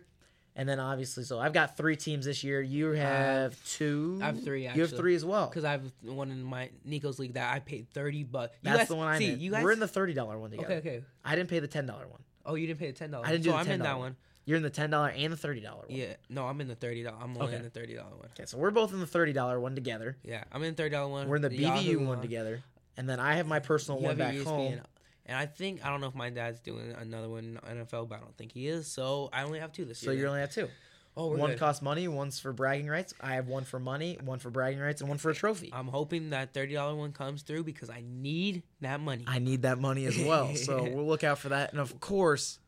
And 0.55 0.67
then 0.69 0.79
obviously, 0.79 1.23
so 1.23 1.39
I've 1.39 1.53
got 1.53 1.77
three 1.77 1.95
teams 1.95 2.25
this 2.25 2.43
year. 2.43 2.61
You 2.61 2.91
have 2.91 3.63
two. 3.65 4.19
I 4.21 4.27
have 4.27 4.43
three, 4.43 4.63
You 4.67 4.81
have 4.81 4.95
three 4.95 5.15
as 5.15 5.25
well. 5.25 5.47
because 5.47 5.63
I 5.65 5.71
have 5.71 5.81
one 6.03 6.29
in 6.31 6.43
my 6.43 6.69
Nico's 6.85 7.17
league 7.17 7.33
that 7.33 7.51
I 7.53 7.59
paid 7.59 7.89
thirty 7.91 8.23
bucks. 8.23 8.55
That's 8.61 8.77
guys- 8.79 8.87
the 8.87 8.95
one 8.95 9.07
I'm 9.07 9.17
see, 9.19 9.31
in. 9.33 9.39
You 9.39 9.49
guys, 9.51 9.63
We're 9.63 9.71
in 9.71 9.79
the 9.79 9.87
thirty 9.87 10.13
dollar 10.13 10.37
one 10.37 10.51
together. 10.51 10.75
okay, 10.75 10.89
okay. 10.97 11.03
I 11.25 11.35
didn't 11.35 11.49
pay 11.49 11.57
the 11.59 11.67
ten 11.67 11.87
dollar 11.87 12.07
one. 12.07 12.21
Oh, 12.45 12.53
you 12.55 12.67
didn't 12.67 12.79
pay 12.79 12.87
the 12.87 12.93
ten 12.97 13.09
dollars. 13.09 13.27
I 13.29 13.31
didn't 13.31 13.45
do 13.45 13.49
so 13.49 13.53
the 13.53 13.59
I'm 13.61 13.67
in 13.71 13.79
$10 13.79 13.83
that 13.83 13.97
one. 13.97 14.15
One. 14.43 14.49
You're 14.49 14.57
in 14.57 14.63
the 14.63 14.69
ten 14.69 14.89
dollar 14.89 15.09
and 15.09 15.31
the 15.33 15.37
thirty 15.37 15.61
dollar 15.61 15.79
one. 15.87 15.97
Yeah, 15.97 16.13
no, 16.29 16.45
I'm 16.45 16.59
in 16.61 16.67
the 16.67 16.75
thirty 16.75 17.03
dollar. 17.03 17.17
I'm 17.21 17.31
only 17.37 17.47
Okay. 17.47 17.55
in 17.57 17.63
the 17.63 17.69
thirty 17.69 17.95
dollar 17.95 18.15
one. 18.15 18.27
Okay, 18.37 18.45
so 18.45 18.57
we're 18.57 18.71
both 18.71 18.93
in 18.93 18.99
the 18.99 19.07
thirty 19.07 19.33
dollar 19.33 19.59
one 19.59 19.75
together. 19.75 20.17
Yeah, 20.23 20.43
I'm 20.51 20.61
in 20.63 20.71
the 20.73 20.77
thirty 20.77 20.89
dollar 20.91 21.09
one. 21.11 21.27
We're 21.27 21.37
in 21.37 21.41
the 21.41 21.49
BVU 21.49 21.61
Yahoo 21.61 22.05
one 22.07 22.21
together, 22.21 22.61
and 22.97 23.07
then 23.09 23.19
I 23.19 23.35
have 23.35 23.47
my 23.47 23.59
personal 23.59 23.99
one 23.99 24.17
back 24.17 24.33
ESPN. 24.35 24.43
home. 24.43 24.81
And 25.25 25.37
I 25.37 25.45
think 25.45 25.85
I 25.85 25.89
don't 25.89 26.01
know 26.01 26.07
if 26.07 26.15
my 26.15 26.29
dad's 26.29 26.59
doing 26.59 26.93
another 26.99 27.29
one 27.29 27.57
in 27.69 27.77
NFL, 27.85 28.09
but 28.09 28.15
I 28.17 28.19
don't 28.19 28.35
think 28.37 28.51
he 28.51 28.67
is. 28.67 28.87
So 28.87 29.29
I 29.31 29.43
only 29.43 29.59
have 29.59 29.71
two 29.71 29.85
this 29.85 29.99
So 29.99 30.11
year. 30.11 30.19
So 30.19 30.21
you 30.23 30.27
only 30.27 30.41
have 30.41 30.51
two. 30.51 30.67
oh, 31.15 31.27
we're 31.27 31.37
one 31.37 31.49
good. 31.51 31.59
costs 31.59 31.81
money, 31.81 32.09
one's 32.09 32.41
for 32.41 32.51
bragging 32.51 32.87
rights. 32.89 33.13
I 33.21 33.35
have 33.35 33.47
one 33.47 33.63
for 33.63 33.79
money, 33.79 34.17
one 34.21 34.39
for 34.39 34.49
bragging 34.49 34.81
rights, 34.81 34.99
and 34.99 35.07
one 35.07 35.17
for 35.19 35.29
a 35.29 35.33
trophy. 35.33 35.69
I'm 35.71 35.87
hoping 35.87 36.31
that 36.31 36.53
thirty 36.53 36.73
dollar 36.73 36.93
one 36.95 37.13
comes 37.13 37.43
through 37.43 37.63
because 37.63 37.89
I 37.89 38.03
need 38.05 38.63
that 38.81 38.99
money. 38.99 39.23
I 39.25 39.39
need 39.39 39.61
that 39.61 39.79
money 39.79 40.05
as 40.07 40.19
well, 40.19 40.53
so 40.57 40.83
we'll 40.91 41.07
look 41.07 41.23
out 41.23 41.39
for 41.39 41.47
that. 41.49 41.71
And 41.71 41.79
of 41.79 42.01
course, 42.01 42.59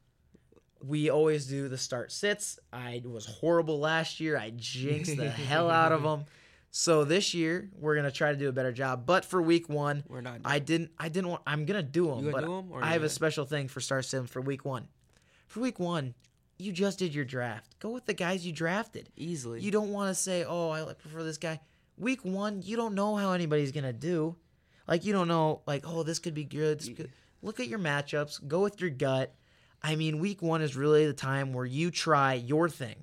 we 0.87 1.09
always 1.09 1.45
do 1.47 1.67
the 1.67 1.77
start 1.77 2.11
sits. 2.11 2.59
I 2.71 3.01
was 3.05 3.25
horrible 3.25 3.79
last 3.79 4.19
year. 4.19 4.37
I 4.37 4.51
jinxed 4.55 5.17
the 5.17 5.29
hell 5.29 5.69
out 5.69 5.91
of 5.91 6.03
them. 6.09 6.25
So 6.71 7.05
this 7.05 7.33
year 7.33 7.69
we're 7.79 7.95
gonna 7.95 8.11
try 8.11 8.31
to 8.31 8.37
do 8.37 8.49
a 8.49 8.51
better 8.51 8.71
job. 8.73 9.05
But 9.05 9.23
for 9.25 9.41
week 9.41 9.69
one, 9.69 10.03
We're 10.09 10.21
not. 10.21 10.41
I 10.43 10.59
didn't. 10.59 10.91
I 10.99 11.07
didn't 11.09 11.29
want. 11.29 11.41
I'm 11.47 11.65
gonna 11.65 11.81
do 11.83 12.07
them, 12.07 12.31
but 12.31 12.43
do 12.43 12.57
'em, 12.57 12.71
or 12.71 12.83
I 12.83 12.91
have 12.93 13.03
a 13.03 13.09
special 13.09 13.45
thing 13.45 13.67
for 13.69 13.79
Star 13.79 14.01
Sim 14.01 14.27
for 14.27 14.41
week 14.41 14.65
one. 14.65 14.87
For 15.47 15.61
week 15.61 15.79
one, 15.79 16.13
you 16.57 16.71
just 16.73 16.99
did 16.99 17.15
your 17.15 17.23
draft. 17.25 17.79
Go 17.79 17.91
with 17.91 18.05
the 18.05 18.13
guys 18.13 18.45
you 18.45 18.51
drafted. 18.51 19.09
easily. 19.15 19.61
You 19.61 19.71
don't 19.71 19.91
want 19.93 20.09
to 20.13 20.21
say, 20.21 20.43
"Oh, 20.43 20.69
I 20.71 20.83
prefer 20.93 21.23
this 21.23 21.37
guy." 21.37 21.61
Week 21.97 22.25
one, 22.25 22.61
you 22.61 22.75
don't 22.75 22.93
know 22.93 23.15
how 23.15 23.31
anybody's 23.31 23.71
gonna 23.71 23.93
do. 23.93 24.35
Like 24.85 25.05
you 25.05 25.13
don't 25.13 25.29
know, 25.29 25.61
like, 25.65 25.87
"Oh, 25.87 26.03
this 26.03 26.19
could 26.19 26.33
be 26.33 26.43
good." 26.43 26.81
Could... 26.97 27.09
Look 27.41 27.61
at 27.61 27.67
your 27.69 27.79
matchups. 27.79 28.45
Go 28.47 28.61
with 28.61 28.81
your 28.81 28.89
gut. 28.89 29.33
I 29.85 29.95
mean, 29.95 30.17
week 30.19 30.41
one 30.41 30.61
is 30.63 30.75
really 30.75 31.05
the 31.05 31.13
time 31.13 31.53
where 31.53 31.65
you 31.65 31.91
try 31.91 32.33
your 32.33 32.69
thing. 32.69 32.95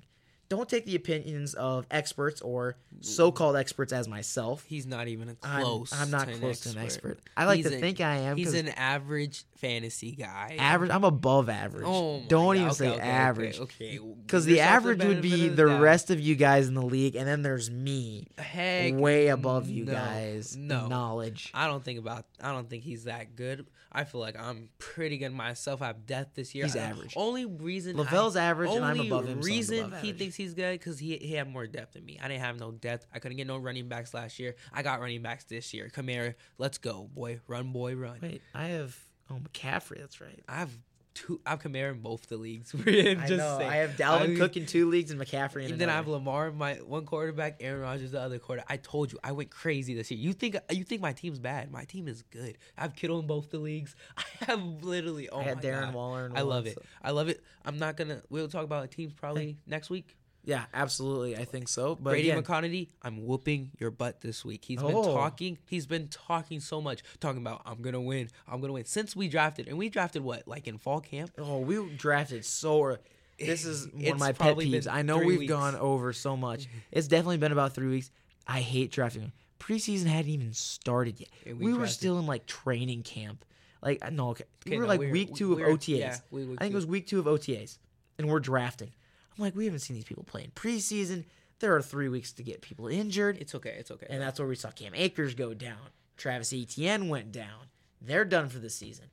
Don't 0.49 0.67
take 0.67 0.85
the 0.85 0.95
opinions 0.95 1.53
of 1.53 1.87
experts 1.89 2.41
or 2.41 2.75
so-called 2.99 3.55
experts 3.55 3.93
as 3.93 4.07
myself. 4.09 4.65
He's 4.67 4.85
not 4.85 5.07
even 5.07 5.29
a 5.29 5.35
I'm, 5.41 5.63
close. 5.63 5.93
I'm 5.93 6.11
not 6.11 6.27
to 6.27 6.33
close 6.35 6.59
to 6.61 6.69
an 6.77 6.83
expert. 6.83 7.11
expert. 7.11 7.29
I 7.37 7.45
like 7.45 7.57
He's 7.57 7.69
to 7.69 7.77
a- 7.77 7.79
think 7.79 8.01
I 8.01 8.17
am. 8.17 8.35
He's 8.37 8.47
'cause 8.47 8.55
an 8.55 8.67
average 8.69 9.45
fantasy 9.67 10.11
guy. 10.11 10.55
average. 10.59 10.91
I'm 10.91 11.03
above 11.03 11.49
average. 11.49 11.85
Oh, 11.87 12.21
Don't 12.27 12.45
God. 12.45 12.55
even 12.55 12.67
Okay, 12.67 12.75
say 12.75 12.87
okay, 12.89 12.97
okay, 12.99 13.09
average. 13.09 13.59
Okay, 13.59 13.99
Because 14.25 14.45
Give 14.45 14.55
the 14.55 14.61
average 14.61 15.03
would 15.03 15.21
be 15.21 15.47
of 15.47 15.55
the 15.55 15.67
rest 15.67 16.09
of 16.11 16.19
you 16.19 16.35
guys 16.35 16.67
in 16.67 16.73
the 16.73 16.81
league, 16.81 17.15
and 17.15 17.27
then 17.27 17.41
there's 17.41 17.71
me, 17.71 18.27
Heck, 18.37 18.95
way 18.95 19.27
above 19.27 19.69
you 19.69 19.85
no, 19.85 19.93
guys. 19.93 20.55
No, 20.57 20.87
knowledge. 20.87 21.51
I 21.53 21.67
don't 21.67 21.83
think 21.83 21.99
about. 21.99 22.25
I 22.41 22.51
don't 22.51 22.69
think 22.69 22.83
he's 22.83 23.05
that 23.05 23.35
good. 23.35 23.65
I 23.95 24.05
feel 24.05 24.21
like 24.21 24.37
I'm 24.39 24.69
pretty 24.79 25.17
good 25.19 25.31
myself. 25.31 25.81
I 25.81 25.87
have 25.87 26.05
depth 26.07 26.33
this 26.35 26.55
year. 26.55 26.65
He's 26.65 26.75
I- 26.75 26.79
average. 26.79 27.13
Only 27.15 27.45
reason 27.45 27.95
Lavell's 27.95 28.35
average, 28.35 28.71
and 28.71 28.83
I'm 28.83 28.99
above 28.99 29.25
him. 29.25 29.41
so 29.41 29.47
I'm 29.47 29.55
reason 29.55 29.85
above 29.85 30.01
he 30.01 30.13
thinks 30.13 30.35
he's 30.35 30.53
good 30.55 30.79
because 30.79 30.97
he 30.99 31.15
he 31.17 31.33
had 31.33 31.47
more 31.47 31.67
depth 31.67 31.93
than 31.93 32.03
me. 32.05 32.19
I 32.21 32.27
didn't 32.27 32.41
have 32.41 32.59
no 32.59 32.71
depth. 32.71 33.05
I 33.13 33.19
couldn't 33.19 33.37
get 33.37 33.47
no 33.47 33.57
running 33.57 33.87
backs 33.87 34.13
last 34.13 34.39
year. 34.39 34.55
I 34.73 34.81
got 34.81 34.99
running 34.99 35.21
backs 35.21 35.43
this 35.45 35.73
year. 35.73 35.89
Kamara, 35.93 36.33
let's 36.57 36.79
go, 36.79 37.07
boy, 37.13 37.39
run, 37.47 37.71
boy, 37.71 37.95
run. 37.95 38.17
Wait, 38.21 38.41
I 38.55 38.65
have 38.69 38.97
oh 39.33 39.39
McCaffrey. 39.39 39.99
That's 39.99 40.21
right. 40.21 40.39
I 40.47 40.55
have 40.57 40.69
two. 41.13 41.39
I 41.45 41.51
have 41.51 41.59
Kamara 41.61 41.91
in 41.91 41.99
both 41.99 42.27
the 42.27 42.37
leagues. 42.37 42.73
I 42.87 43.27
know. 43.29 43.59
I 43.61 43.75
have 43.77 43.91
Dalvin 43.91 44.35
I- 44.35 44.39
Cook 44.39 44.57
in 44.57 44.65
two 44.65 44.89
leagues 44.89 45.11
and 45.11 45.19
McCaffrey 45.21 45.65
in 45.65 45.71
And 45.71 45.81
then 45.81 45.89
I 45.89 45.93
have 45.93 46.05
another. 46.07 46.19
Lamar, 46.19 46.51
my 46.51 46.73
one 46.75 47.05
quarterback, 47.05 47.57
Aaron 47.59 47.81
Rodgers, 47.81 48.11
the 48.11 48.21
other 48.21 48.39
quarter. 48.39 48.63
I 48.67 48.77
told 48.77 49.11
you, 49.11 49.19
I 49.23 49.31
went 49.31 49.51
crazy 49.51 49.93
this 49.93 50.09
year. 50.11 50.19
You 50.19 50.33
think 50.33 50.57
you 50.71 50.83
think 50.83 51.01
my 51.01 51.13
team's 51.13 51.39
bad? 51.39 51.71
My 51.71 51.83
team 51.85 52.07
is 52.07 52.23
good. 52.23 52.57
I 52.77 52.81
have 52.81 52.95
Kittle 52.95 53.19
in 53.19 53.27
both 53.27 53.51
the 53.51 53.59
leagues. 53.59 53.95
I 54.17 54.45
have 54.45 54.61
literally. 54.83 55.29
Oh 55.29 55.39
I 55.39 55.43
had 55.43 55.61
Darren 55.61 55.85
God. 55.85 55.93
Waller. 55.93 56.25
In 56.25 56.31
I 56.37 56.41
one, 56.43 56.49
love 56.49 56.65
it. 56.67 56.75
so- 56.75 56.81
I 57.01 57.11
love 57.11 57.29
it. 57.29 57.43
I'm 57.65 57.77
not 57.77 57.95
gonna. 57.97 58.21
We'll 58.29 58.47
talk 58.47 58.63
about 58.63 58.89
teams 58.91 59.13
probably 59.13 59.57
next 59.67 59.89
week. 59.89 60.15
Yeah, 60.45 60.65
absolutely. 60.73 61.37
I 61.37 61.45
think 61.45 61.69
so. 61.69 61.95
But 61.95 62.11
Brady 62.11 62.29
again, 62.29 62.43
McConaughey, 62.43 62.89
I'm 63.01 63.25
whooping 63.25 63.71
your 63.79 63.91
butt 63.91 64.19
this 64.21 64.43
week. 64.43 64.65
He's 64.65 64.81
been 64.81 64.93
Oh. 64.93 65.13
talking. 65.13 65.57
He's 65.69 65.85
been 65.85 66.09
talking 66.09 66.59
so 66.59 66.81
much, 66.81 67.01
talking 67.21 67.39
about 67.41 67.61
I'm 67.65 67.81
gonna 67.81 68.01
win. 68.01 68.29
I'm 68.47 68.59
gonna 68.59 68.73
win 68.73 68.83
since 68.85 69.15
we 69.15 69.29
drafted, 69.29 69.67
and 69.69 69.77
we 69.77 69.87
drafted 69.89 70.21
what, 70.21 70.45
like 70.47 70.67
in 70.67 70.77
fall 70.77 70.99
camp. 70.99 71.31
oh, 71.37 71.59
we 71.59 71.87
drafted 71.95 72.43
so. 72.43 72.97
This 73.39 73.65
is 73.65 73.87
one 73.93 74.05
of 74.13 74.19
my 74.19 74.33
pet 74.33 74.57
peeves. 74.57 74.85
I 74.91 75.01
know 75.01 75.17
we've 75.19 75.39
weeks. 75.39 75.49
gone 75.49 75.75
over 75.75 76.11
so 76.13 76.35
much. 76.35 76.67
It's 76.91 77.07
definitely 77.07 77.37
been 77.37 77.51
about 77.53 77.73
three 77.73 77.87
weeks. 77.89 78.11
I 78.45 78.59
hate 78.59 78.91
drafting. 78.91 79.31
Preseason 79.59 80.07
hadn't 80.07 80.29
even 80.29 80.51
started 80.51 81.21
yet. 81.21 81.29
We 81.45 81.53
we 81.53 81.73
were 81.73 81.87
still 81.87 82.19
in 82.19 82.25
like 82.25 82.45
training 82.47 83.03
camp. 83.03 83.45
Like 83.81 84.11
no, 84.11 84.31
okay. 84.31 84.43
we 84.65 84.71
Okay, 84.71 84.77
were 84.77 84.83
no, 84.83 84.89
like 84.89 84.99
we 84.99 85.05
were- 85.07 85.11
week 85.13 85.35
two 85.35 85.53
of 85.53 85.57
we 85.59 85.63
were- 85.63 85.69
OTAs. 85.77 85.97
yeah, 85.99 86.17
I 86.33 86.37
think 86.63 86.73
it 86.73 86.75
was 86.75 86.85
week 86.85 87.07
two 87.07 87.19
of 87.19 87.25
OTAs, 87.27 87.77
and 88.17 88.27
we're 88.29 88.39
drafting. 88.41 88.91
I'm 89.37 89.43
like, 89.43 89.55
we 89.55 89.65
haven't 89.65 89.79
seen 89.79 89.95
these 89.95 90.03
people 90.05 90.23
play 90.23 90.43
in 90.43 90.51
preseason. 90.51 91.25
There 91.59 91.75
are 91.75 91.81
three 91.81 92.09
weeks 92.09 92.31
to 92.33 92.43
get 92.43 92.61
people 92.61 92.87
injured. 92.87 93.37
It's 93.39 93.55
okay. 93.55 93.75
It's 93.77 93.91
okay. 93.91 94.07
And 94.09 94.21
that's 94.21 94.39
where 94.39 94.47
we 94.47 94.55
saw 94.55 94.69
Cam 94.71 94.93
Akers 94.95 95.33
go 95.33 95.53
down. 95.53 95.77
Travis 96.17 96.53
Etienne 96.53 97.09
went 97.09 97.31
down. 97.31 97.67
They're 98.01 98.25
done 98.25 98.49
for 98.49 98.59
the 98.59 98.69
season. 98.69 99.05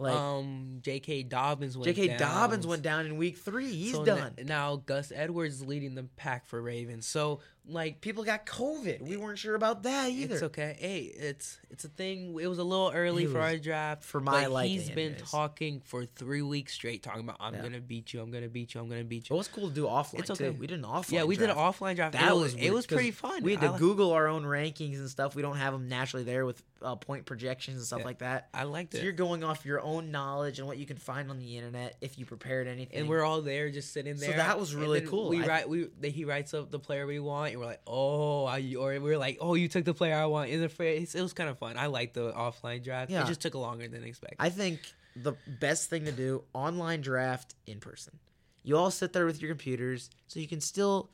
Like 0.00 0.14
um, 0.14 0.78
J.K. 0.80 1.24
Dobbins 1.24 1.76
went. 1.76 1.94
J.K. 1.94 2.08
down. 2.16 2.18
Dobbins 2.18 2.66
went 2.66 2.82
down 2.82 3.06
in 3.06 3.16
week 3.18 3.36
three. 3.38 3.70
He's 3.70 3.92
So 3.92 4.04
done. 4.04 4.34
n- 4.38 4.46
now 4.46 4.76
Gus 4.76 5.12
Edwards 5.14 5.56
is 5.56 5.66
leading 5.66 5.94
the 5.94 6.04
pack 6.16 6.46
for 6.46 6.60
Ravens. 6.60 7.06
So 7.06 7.40
like 7.68 8.00
People 8.00 8.24
got 8.24 8.46
COVID. 8.46 9.02
We 9.02 9.16
weren't 9.18 9.38
sure 9.38 9.54
about 9.54 9.82
that 9.82 10.08
either. 10.10 10.34
It's 10.34 10.42
okay. 10.44 10.76
Hey, 10.80 11.00
it's 11.00 11.58
it's 11.68 11.84
a 11.84 11.88
thing. 11.88 12.34
It 12.40 12.46
was 12.46 12.58
a 12.58 12.64
little 12.64 12.90
early 12.94 13.24
It 13.24 13.28
for 13.28 13.38
was- 13.38 13.52
our 13.52 13.56
draft. 13.58 14.02
for 14.04 14.18
my 14.20 14.44
but 14.44 14.50
liking 14.52 14.72
He's 14.78 14.88
been 14.90 15.12
anyways. 15.12 15.30
talking 15.30 15.80
for 15.84 16.06
three 16.06 16.42
weeks 16.42 16.72
straight, 16.72 17.02
talking 17.02 17.20
about 17.20 17.36
I'm 17.38 17.54
Yeah. 17.54 17.62
gonna 17.62 17.80
beat 17.80 18.12
you. 18.14 18.20
I'm 18.22 18.30
gonna 18.30 18.48
beat 18.48 18.74
you. 18.74 18.80
I'm 18.80 18.88
gonna 18.88 19.04
beat 19.04 19.28
you. 19.28 19.36
It 19.36 19.38
was 19.38 19.48
cool 19.48 19.68
to 19.68 19.74
do 19.74 19.84
offline 19.84 20.20
It's 20.20 20.30
okay. 20.30 20.46
too. 20.46 20.52
We 20.52 20.66
did 20.66 20.78
an 20.78 20.84
offline. 20.86 21.12
yeah, 21.12 21.24
we 21.24 21.36
did 21.36 21.50
an 21.50 21.56
offline 21.56 21.94
draft. 21.96 22.14
That 22.14 22.30
it 22.30 22.34
was 22.34 22.54
was 22.54 22.62
it 22.62 22.72
was 22.72 22.86
pretty 22.86 23.10
fun. 23.10 23.42
We 23.42 23.52
had 23.54 23.62
I 23.62 23.66
to 23.66 23.72
li- 23.74 23.78
Google 23.78 24.12
our 24.12 24.26
own 24.26 24.44
rankings 24.44 24.96
and 24.96 25.10
stuff. 25.10 25.34
We 25.36 25.42
don't 25.42 25.56
have 25.58 25.74
them 25.74 25.86
naturally 25.88 26.24
there 26.24 26.46
with 26.46 26.62
uh, 26.82 26.96
point 26.96 27.26
projections 27.26 27.76
and 27.78 27.86
stuff 27.86 27.98
Yeah. 28.00 28.04
like 28.06 28.18
that. 28.20 28.48
I 28.54 28.64
liked 28.64 28.92
So 28.92 28.98
it. 28.98 29.04
you're 29.04 29.12
going 29.12 29.44
off 29.44 29.64
your 29.66 29.80
own 29.80 30.10
knowledge 30.10 30.58
and 30.58 30.66
what 30.66 30.78
you 30.78 30.86
can 30.86 30.96
find 30.96 31.30
on 31.30 31.38
the 31.38 31.56
internet 31.56 31.96
if 32.00 32.18
you 32.18 32.24
prepared 32.26 32.66
anything. 32.66 32.98
and 33.00 33.08
we're 33.08 33.22
all 33.22 33.42
there, 33.42 33.70
just 33.70 33.92
sitting 33.92 34.16
there. 34.16 34.30
So 34.32 34.36
that 34.36 34.58
was 34.58 34.74
really 34.74 35.00
cool. 35.02 35.28
We 35.28 35.42
I- 35.42 35.46
write, 35.46 35.68
we 35.68 35.88
he 36.02 36.24
writes 36.24 36.54
up 36.54 36.70
the 36.70 36.78
player 36.78 37.06
we 37.06 37.18
want, 37.20 37.52
and 37.52 37.60
we're 37.60 37.66
like, 37.66 37.82
oh, 37.86 38.44
I, 38.46 38.74
or 38.78 38.98
we're 39.00 39.18
like, 39.18 39.38
oh, 39.40 39.54
you 39.54 39.68
took 39.68 39.84
the 39.84 39.94
player 39.94 40.14
I 40.16 40.26
want 40.26 40.50
in 40.50 40.60
the 40.60 40.68
phrase. 40.68 41.14
It 41.14 41.22
was 41.22 41.32
kind 41.32 41.50
of 41.50 41.58
fun. 41.58 41.76
I 41.76 41.86
liked 41.86 42.14
the 42.14 42.32
offline 42.32 42.82
draft. 42.82 43.10
Yeah. 43.10 43.22
It 43.24 43.26
just 43.26 43.40
took 43.40 43.54
longer 43.54 43.86
than 43.88 44.02
expected. 44.04 44.36
I 44.40 44.48
think 44.50 44.80
the 45.16 45.34
best 45.46 45.90
thing 45.90 46.04
to 46.06 46.12
do 46.12 46.44
online 46.54 47.00
draft 47.00 47.54
in 47.66 47.80
person. 47.80 48.18
You 48.62 48.76
all 48.76 48.90
sit 48.90 49.12
there 49.12 49.26
with 49.26 49.40
your 49.42 49.50
computers 49.50 50.10
so 50.28 50.38
you 50.38 50.46
can 50.48 50.60
still 50.60 51.10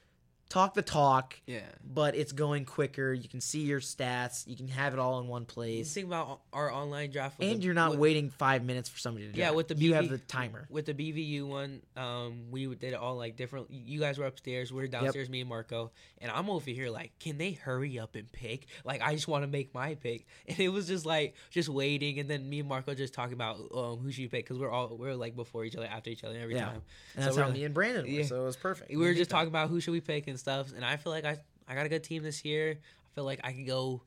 talk 0.48 0.74
the 0.74 0.82
talk, 0.82 1.34
yeah. 1.46 1.58
but 1.84 2.14
it's 2.14 2.30
going 2.32 2.64
quicker. 2.64 3.12
You 3.12 3.28
can 3.28 3.40
see 3.40 3.62
your 3.62 3.80
stats. 3.80 4.46
You 4.46 4.54
can 4.56 4.68
have 4.68 4.92
it 4.92 4.98
all 5.00 5.18
in 5.20 5.26
one 5.26 5.44
place. 5.44 5.92
thing 5.92 6.04
about 6.04 6.40
our 6.52 6.70
online 6.72 7.10
draft, 7.10 7.42
And 7.42 7.60
the- 7.60 7.64
you're 7.64 7.74
not 7.74 7.90
with- 7.92 7.98
waiting 8.00 8.30
five 8.30 8.64
minutes 8.64 8.88
for 8.88 8.98
somebody 8.98 9.26
to 9.26 9.32
draft. 9.32 9.38
Yeah, 9.38 9.56
with 9.56 9.68
the 9.68 9.74
you 9.74 9.94
have 9.94 10.08
the 10.08 10.18
timer. 10.18 10.66
with 10.70 10.86
the 10.86 10.94
BVU 10.94 11.46
one, 11.46 11.82
um, 11.96 12.50
we 12.50 12.66
did 12.66 12.92
it 12.92 12.94
all 12.94 13.16
like 13.16 13.36
different. 13.36 13.70
You 13.70 13.98
guys 13.98 14.18
were 14.18 14.26
upstairs, 14.26 14.72
we 14.72 14.82
are 14.84 14.86
downstairs, 14.86 15.28
me 15.28 15.40
and 15.40 15.48
Marco, 15.48 15.90
and 16.18 16.30
I'm 16.30 16.48
over 16.48 16.70
here 16.70 16.90
like, 16.90 17.18
can 17.18 17.38
they 17.38 17.52
hurry 17.52 17.98
up 17.98 18.14
and 18.14 18.30
pick? 18.30 18.66
Like, 18.84 19.02
I 19.02 19.14
just 19.14 19.26
want 19.28 19.42
to 19.42 19.48
make 19.48 19.74
my 19.74 19.94
pick, 19.96 20.26
and 20.48 20.58
it 20.60 20.68
was 20.68 20.86
just 20.86 21.04
like 21.06 21.34
just 21.50 21.68
waiting, 21.68 22.20
and 22.20 22.30
then 22.30 22.48
me 22.48 22.60
and 22.60 22.68
Marco 22.68 22.94
just 22.94 23.14
talking 23.14 23.34
about 23.34 23.56
um, 23.74 23.98
who 23.98 24.12
should 24.12 24.22
you 24.22 24.28
pick 24.28 24.44
because 24.44 24.58
we're 24.58 24.70
all 24.70 24.96
we're 24.96 25.14
like 25.16 25.34
before 25.34 25.64
each 25.64 25.74
other, 25.76 25.86
after 25.86 26.10
each 26.10 26.22
other 26.22 26.38
every 26.38 26.54
Yeah. 26.54 26.66
time. 26.66 26.82
And 27.16 27.24
So 27.24 27.30
that's 27.30 27.36
how 27.36 27.44
like- 27.46 27.54
me 27.54 27.64
and 27.64 27.74
Brandon 27.74 28.04
were, 28.04 28.10
Yeah. 28.10 28.24
so 28.26 28.42
it 28.42 28.44
was 28.44 28.56
perfect. 28.56 28.90
We 28.90 28.96
were 28.98 29.14
just 29.14 29.30
talking 29.30 29.48
about 29.48 29.70
who 29.70 29.80
should 29.80 29.90
we 29.92 30.00
pick 30.00 30.28
and 30.28 30.35
stuff, 30.38 30.72
and 30.74 30.84
I 30.84 30.96
feel 30.96 31.12
like 31.12 31.24
I 31.24 31.38
I 31.68 31.74
got 31.74 31.86
a 31.86 31.88
good 31.88 32.04
team 32.04 32.22
this 32.22 32.44
year. 32.44 32.78
I 32.80 33.08
feel 33.14 33.24
like 33.24 33.40
I 33.44 33.52
could 33.52 33.66
go 33.66 34.02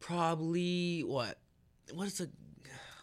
probably 0.00 1.02
what 1.02 1.38
what 1.92 2.06
is 2.06 2.20
a 2.20 2.28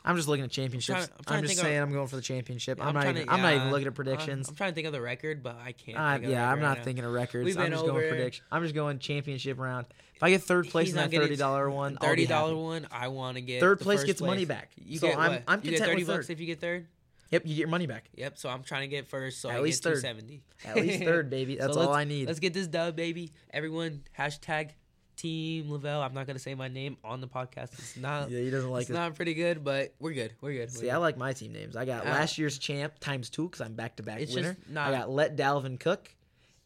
I'm 0.04 0.16
just 0.16 0.28
looking 0.28 0.43
at 0.43 0.49
championships. 0.49 0.97
I'm 0.97 1.10
I'm, 1.20 1.24
trying 1.26 1.41
to 1.43 1.47
just 1.47 1.60
think 1.60 1.64
of- 1.64 1.70
saying 1.70 1.80
I'm 1.80 1.93
going 1.93 2.08
for 2.08 2.16
the 2.16 2.24
championship. 2.24 2.80
Yeah, 2.80 2.88
I'm, 2.88 2.95
not 2.95 3.06
even. 3.06 3.28
to- 3.28 3.32
I'm 3.32 3.41
not 3.43 3.54
even 3.54 3.70
looking 3.70 3.86
at 3.86 3.91
I'm- 3.91 3.93
predictions. 3.93 4.49
I'm, 4.49 4.56
trying 4.56 4.72
to 4.72 4.74
think 4.76 4.88
of 4.88 4.93
the 4.93 5.02
record, 5.02 5.43
but 5.43 5.58
I 5.64 5.74
can't. 5.74 5.95
Uh, 5.95 6.14
think 6.14 6.26
of 6.26 6.32
yeah, 6.32 6.52
I'm 6.52 6.60
not 6.60 6.78
right 6.78 6.84
thinking 6.84 7.06
of 7.06 7.12
records. 7.14 7.45
We've 7.45 7.58
I'm 7.60 7.70
just 7.70 7.86
going 7.86 7.97
over- 7.97 8.10
prediction. 8.10 8.43
I'm 8.52 8.64
just 8.64 8.74
going 8.74 8.97
championship 8.97 9.60
round. 9.60 9.86
If 10.16 10.24
I 10.24 10.32
get 10.32 10.41
third 10.41 10.70
place 10.70 10.88
He's 10.88 10.95
in 10.95 11.02
that 11.02 11.16
thirty 11.16 11.36
dollar 11.36 11.70
one. 11.70 11.97
Thirty 11.97 12.26
dollar 12.26 12.56
one, 12.56 12.88
I 12.91 13.10
want 13.10 13.36
to 13.36 13.41
get 13.41 13.60
Third 13.60 13.78
the 13.78 13.84
place 13.84 14.04
gets 14.04 14.22
money 14.22 14.45
back. 14.45 14.72
You 14.76 14.97
So 14.97 15.08
get 15.08 15.20
I'm- 15.20 15.32
what? 15.34 15.43
I'm 15.47 15.60
you 15.60 15.70
get 15.70 15.78
content 15.78 15.89
thirty 15.91 16.02
with 16.02 16.08
bucks 16.08 16.28
third. 16.28 16.34
if 16.34 16.39
you 16.39 16.45
get 16.47 16.60
third. 16.62 16.88
Yep, 17.32 17.44
you 17.46 17.50
get 17.56 17.60
your 17.60 17.68
money 17.70 17.88
back. 17.88 18.10
Yep. 18.16 18.38
So 18.38 18.50
I'm 18.50 18.62
trying 18.64 18.82
to 18.82 18.88
get 18.88 19.08
first, 19.08 19.42
so 19.42 19.50
At 19.50 19.58
I 19.58 19.60
least 19.62 19.84
get 19.84 19.90
third. 19.90 19.96
two 19.96 20.02
seventy. 20.02 20.42
At 20.66 20.76
least 20.76 21.04
third, 21.04 21.30
baby. 21.30 21.56
That's 21.56 21.74
So 21.74 21.82
all 21.82 21.94
I 21.94 22.04
need. 22.04 22.28
Let's 22.28 22.40
get 22.40 22.54
this 22.54 22.68
dub, 22.68 22.96
baby. 22.96 23.32
Everyone, 23.52 24.04
hashtag 24.18 24.72
Team 25.18 25.68
Lavell. 25.70 26.04
I'm 26.04 26.14
not 26.14 26.26
gonna 26.28 26.40
say 26.40 26.56
my 26.56 26.68
name 26.68 26.98
on 27.04 27.22
the 27.22 27.28
podcast. 27.28 27.74
It's 27.74 27.96
not. 27.98 28.30
Yeah, 28.32 28.40
he 28.40 28.50
doesn't 28.50 28.70
like 28.72 28.82
it's 28.82 28.90
it. 28.90 28.94
not 28.94 29.16
pretty 29.16 29.34
good, 29.34 29.64
but 29.64 29.94
we're 30.00 30.14
good. 30.14 30.34
We're 30.42 30.54
good. 30.54 30.60
We're 30.60 30.68
See, 30.70 30.82
good. 30.88 30.90
I 30.92 30.98
like 30.98 31.16
my 31.18 31.32
team 31.34 31.54
names. 31.54 31.76
I 31.76 31.86
got 31.86 32.06
Uh, 32.06 32.10
last 32.10 32.38
year's 32.38 32.58
champ 32.58 32.98
times 33.00 33.30
two 33.30 33.44
because 33.48 33.62
I'm 33.62 33.76
back 33.76 33.98
to 33.98 34.04
back 34.04 34.20
It's 34.20 34.34
winner. 34.34 34.58
not- 34.68 34.90
I 34.94 34.98
got 34.98 35.10
let 35.12 35.38
Dalvin 35.38 35.80
cook, 35.80 36.14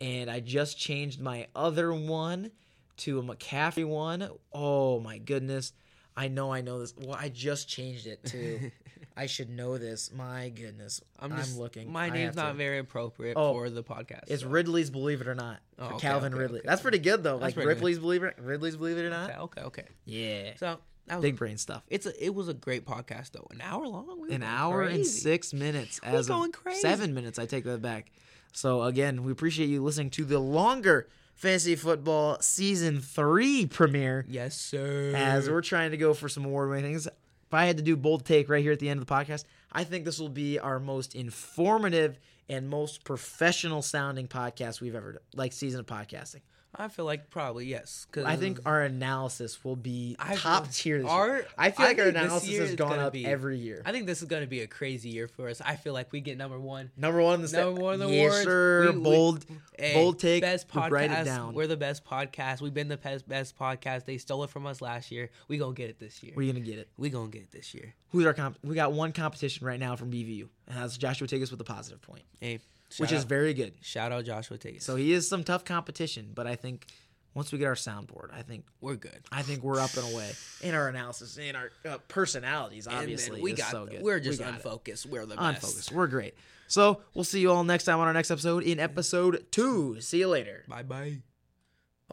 and 0.02 0.30
I 0.32 0.40
just 0.40 0.80
changed 0.80 1.20
my 1.20 1.48
other 1.56 1.94
one 1.94 2.52
to 2.98 3.20
a 3.20 3.24
McCaffrey 3.24 3.86
one. 3.86 4.30
Oh 4.54 5.00
my 5.02 5.18
goodness! 5.18 5.74
I 6.16 6.30
know, 6.30 6.52
I 6.54 6.62
know 6.62 6.80
this. 6.80 6.94
Well, 6.98 7.18
I 7.20 7.30
just 7.30 7.68
changed 7.68 8.08
it 8.08 8.24
to. 8.26 8.72
I 9.18 9.28
should 9.28 9.50
know 9.50 9.78
this. 9.78 10.12
My 10.12 10.50
goodness, 10.50 11.02
I'm 11.20 11.32
I'm, 11.32 11.38
just 11.38 11.58
looking. 11.58 11.92
My 11.92 12.06
I 12.06 12.10
name's 12.10 12.26
have 12.26 12.36
to- 12.36 12.42
not 12.44 12.56
very 12.58 12.80
appropriate 12.80 13.36
Oh, 13.38 13.54
for 13.54 13.70
the 13.70 13.84
podcast. 13.84 14.24
It's 14.28 14.44
so. 14.44 14.50
Ridley's 14.50 14.90
Believe 14.90 15.22
It 15.22 15.28
or 15.28 15.36
Not. 15.36 15.60
Oh, 15.80 15.86
okay, 15.88 15.98
Calvin 16.00 16.34
okay, 16.34 16.42
Ridley. 16.42 16.60
okay, 16.60 16.68
That's 16.68 16.82
pretty 16.82 17.00
good 17.00 17.24
though. 17.24 17.38
Like 17.38 17.54
pretty 17.54 17.66
good. 17.68 17.76
Ripley's 17.76 18.00
Believe 18.00 18.24
It. 18.24 18.36
Ridley's 18.40 18.76
Believe 18.78 18.98
It 18.98 19.06
or 19.06 19.10
Not. 19.10 19.30
Okay, 19.32 19.40
okay, 19.40 19.62
okay. 19.62 19.86
Yeah. 20.06 20.52
So 20.58 20.80
that 21.08 21.16
was 21.16 21.22
Big 21.22 21.38
brain 21.38 21.58
stuff. 21.58 21.84
It's 21.88 22.06
a, 22.06 22.24
it 22.26 22.34
was 22.36 22.50
a 22.50 22.54
great 22.54 22.86
podcast 22.86 23.32
though. 23.32 23.48
An 23.52 23.62
hour 23.62 23.88
long. 23.88 24.06
We 24.08 24.14
were 24.20 24.26
An 24.34 24.42
going 24.42 24.44
hour 24.44 24.82
and 24.82 24.96
crazy. 24.96 25.20
six 25.22 25.54
minutes. 25.54 26.00
We 26.02 26.10
As 26.10 26.28
going 26.28 26.50
of 26.50 26.62
crazy. 26.62 26.82
seven 26.82 27.14
minutes, 27.14 27.40
I 27.40 27.46
take 27.46 27.64
that 27.66 27.82
back. 27.82 28.12
So 28.52 28.84
again, 28.84 29.24
we 29.24 29.32
appreciate 29.32 29.68
you 29.70 29.82
listening 29.84 30.10
to 30.12 30.26
the 30.26 30.40
longer 30.40 31.08
fantasy 31.36 31.76
football 31.76 32.38
season 32.42 33.00
three 33.02 33.66
premiere. 33.66 34.26
Yes, 34.28 34.60
sir. 34.60 35.14
As 35.16 35.50
we're 35.50 35.62
trying 35.62 35.92
to 35.92 35.98
go 35.98 36.14
for 36.14 36.28
some 36.28 36.44
award 36.46 36.70
winning 36.70 36.86
things. 36.92 37.08
I 37.56 37.66
had 37.66 37.78
to 37.78 37.84
do 37.84 37.96
bold 37.96 38.26
take 38.26 38.50
right 38.50 38.62
here 38.62 38.72
at 38.72 38.80
the 38.80 38.90
end 38.90 39.00
of 39.02 39.08
the 39.08 39.14
podcast, 39.14 39.46
I 39.72 39.84
think 39.84 40.06
this 40.06 40.20
will 40.20 40.30
be 40.30 40.60
our 40.60 40.80
most 40.80 41.16
informative 41.16 42.20
and 42.48 42.70
most 42.70 43.04
professional 43.04 43.82
sounding 43.82 44.28
podcast 44.28 44.82
we've 44.82 44.96
ever 44.96 45.14
done, 45.14 45.22
like 45.34 45.54
season 45.54 45.80
of 45.80 45.86
podcasting. 45.86 46.42
I 46.78 46.88
feel 46.90 47.06
like 47.06 47.30
probably 47.30 47.66
yes. 47.68 48.06
Cause 48.12 48.26
I 48.26 48.36
think 48.36 48.60
our 48.66 48.82
analysis 48.84 49.64
will 49.64 49.76
be 49.76 50.16
I- 50.20 50.36
top 50.36 50.70
tier. 50.72 51.02
This 51.02 51.08
our- 51.10 51.28
year. 51.38 51.48
I 51.58 51.72
feel 51.72 51.86
I 51.86 51.90
like 51.90 52.00
our 52.00 52.08
analysis 52.08 52.58
has 52.58 52.76
gone 52.76 53.00
up 53.00 53.14
be- 53.14 53.26
every 53.26 53.58
year. 53.58 53.82
I 53.86 53.92
think 53.92 54.06
this 54.08 54.22
is 54.22 54.28
gonna 54.28 54.48
be 54.48 54.62
a 54.62 54.68
crazy 54.68 55.10
year 55.10 55.28
for 55.28 55.48
us. 55.50 55.62
I 55.64 55.76
feel 55.76 55.94
like 55.94 56.12
we 56.12 56.20
get 56.22 56.38
number 56.38 56.60
one. 56.60 56.92
Number 56.98 57.22
one 57.22 57.36
in 57.36 57.46
the 57.46 57.52
Number 57.58 57.82
one 57.82 57.94
in 57.96 58.00
the 58.02 58.08
yes, 58.10 58.32
awards. 58.32 58.44
sir. 58.44 58.82
We- 58.92 58.98
we- 58.98 59.04
bold, 59.04 59.46
Hey, 59.80 59.94
bold 59.94 60.20
take. 60.20 60.42
Best 60.42 60.68
We 60.74 60.82
podcast. 60.82 60.92
write 60.92 61.12
it 61.12 61.24
down. 61.26 61.54
We're 61.54 61.68
the 61.68 61.78
best 61.78 62.04
podcast. 62.06 62.62
We've 62.62 62.74
been 62.74 62.88
the 62.90 62.98
best 62.98 63.28
best 63.28 63.58
podcast. 63.58 64.06
They 64.06 64.18
stole 64.18 64.44
it 64.44 64.50
from 64.50 64.66
us 64.66 64.82
last 64.82 65.12
year. 65.12 65.30
We 65.48 65.58
gonna 65.58 65.74
get 65.74 65.90
it 65.90 66.00
this 66.00 66.22
year. 66.24 66.34
We're 66.36 66.52
gonna 66.52 66.66
get 66.66 66.78
it. 66.80 66.90
We 66.98 67.10
gonna 67.10 67.30
get 67.30 67.44
it 67.44 67.52
this 67.52 67.74
year. 67.74 67.94
Who's 68.10 68.26
our 68.26 68.34
comp? 68.34 68.58
We 68.64 68.76
got 68.76 68.94
one 68.94 69.12
competition 69.12 69.66
right 69.68 69.80
now 69.80 69.96
from 69.96 70.10
BVU, 70.12 70.48
and 70.68 70.78
that's 70.78 70.98
Joshua 70.98 71.28
Tigas 71.28 71.52
with 71.52 71.60
a 71.60 71.66
positive 71.66 72.02
point, 72.02 72.24
Hey, 72.40 72.60
which 73.00 73.10
shout 73.12 73.20
is 73.20 73.24
very 73.26 73.54
good. 73.54 73.74
shout 73.82 74.12
out 74.12 74.26
Joshua 74.26 74.58
Tiggins. 74.58 74.84
So 74.84 74.96
he 74.96 75.14
is 75.14 75.28
some 75.28 75.44
tough 75.44 75.66
competition, 75.66 76.32
but 76.34 76.48
I 76.48 76.56
think 76.56 76.88
once 77.34 77.52
we 77.52 77.58
get 77.60 77.66
our 77.68 77.76
soundboard, 77.76 78.34
I 78.34 78.42
think 78.44 78.66
we're 78.82 78.96
good. 78.96 79.20
I 79.32 79.42
think 79.42 79.62
we're 79.64 79.80
up 79.80 79.94
and 79.98 80.14
away 80.14 80.32
in 80.62 80.74
our 80.74 80.88
analysis, 80.88 81.38
in 81.38 81.56
our 81.56 81.70
uh, 81.88 81.98
personalities. 82.08 82.88
Obviously, 82.88 83.42
we 83.42 83.54
got. 83.54 83.72
So 83.72 83.86
good. 83.86 84.02
We're 84.02 84.16
We 84.16 84.22
just 84.22 84.40
it. 84.42 84.48
unfocused. 84.48 85.06
We're 85.06 85.26
the 85.26 85.36
best. 85.36 85.64
unfocused. 85.64 85.92
We're 85.92 86.08
great. 86.08 86.34
So 86.68 87.02
we'll 87.14 87.26
see 87.26 87.42
you 87.42 87.52
all 87.52 87.64
next 87.64 87.84
time 87.84 88.00
on 88.00 88.08
our 88.08 88.14
next 88.14 88.32
episode 88.32 88.64
in 88.64 88.80
episode 88.80 89.46
two. 89.52 90.00
See 90.02 90.20
you 90.20 90.28
later. 90.30 90.64
Bye 90.68 90.84
bye. 90.84 91.18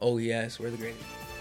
Oh 0.00 0.18
yes, 0.18 0.58
we're 0.58 0.70
the 0.70 0.76
greatest. 0.76 1.31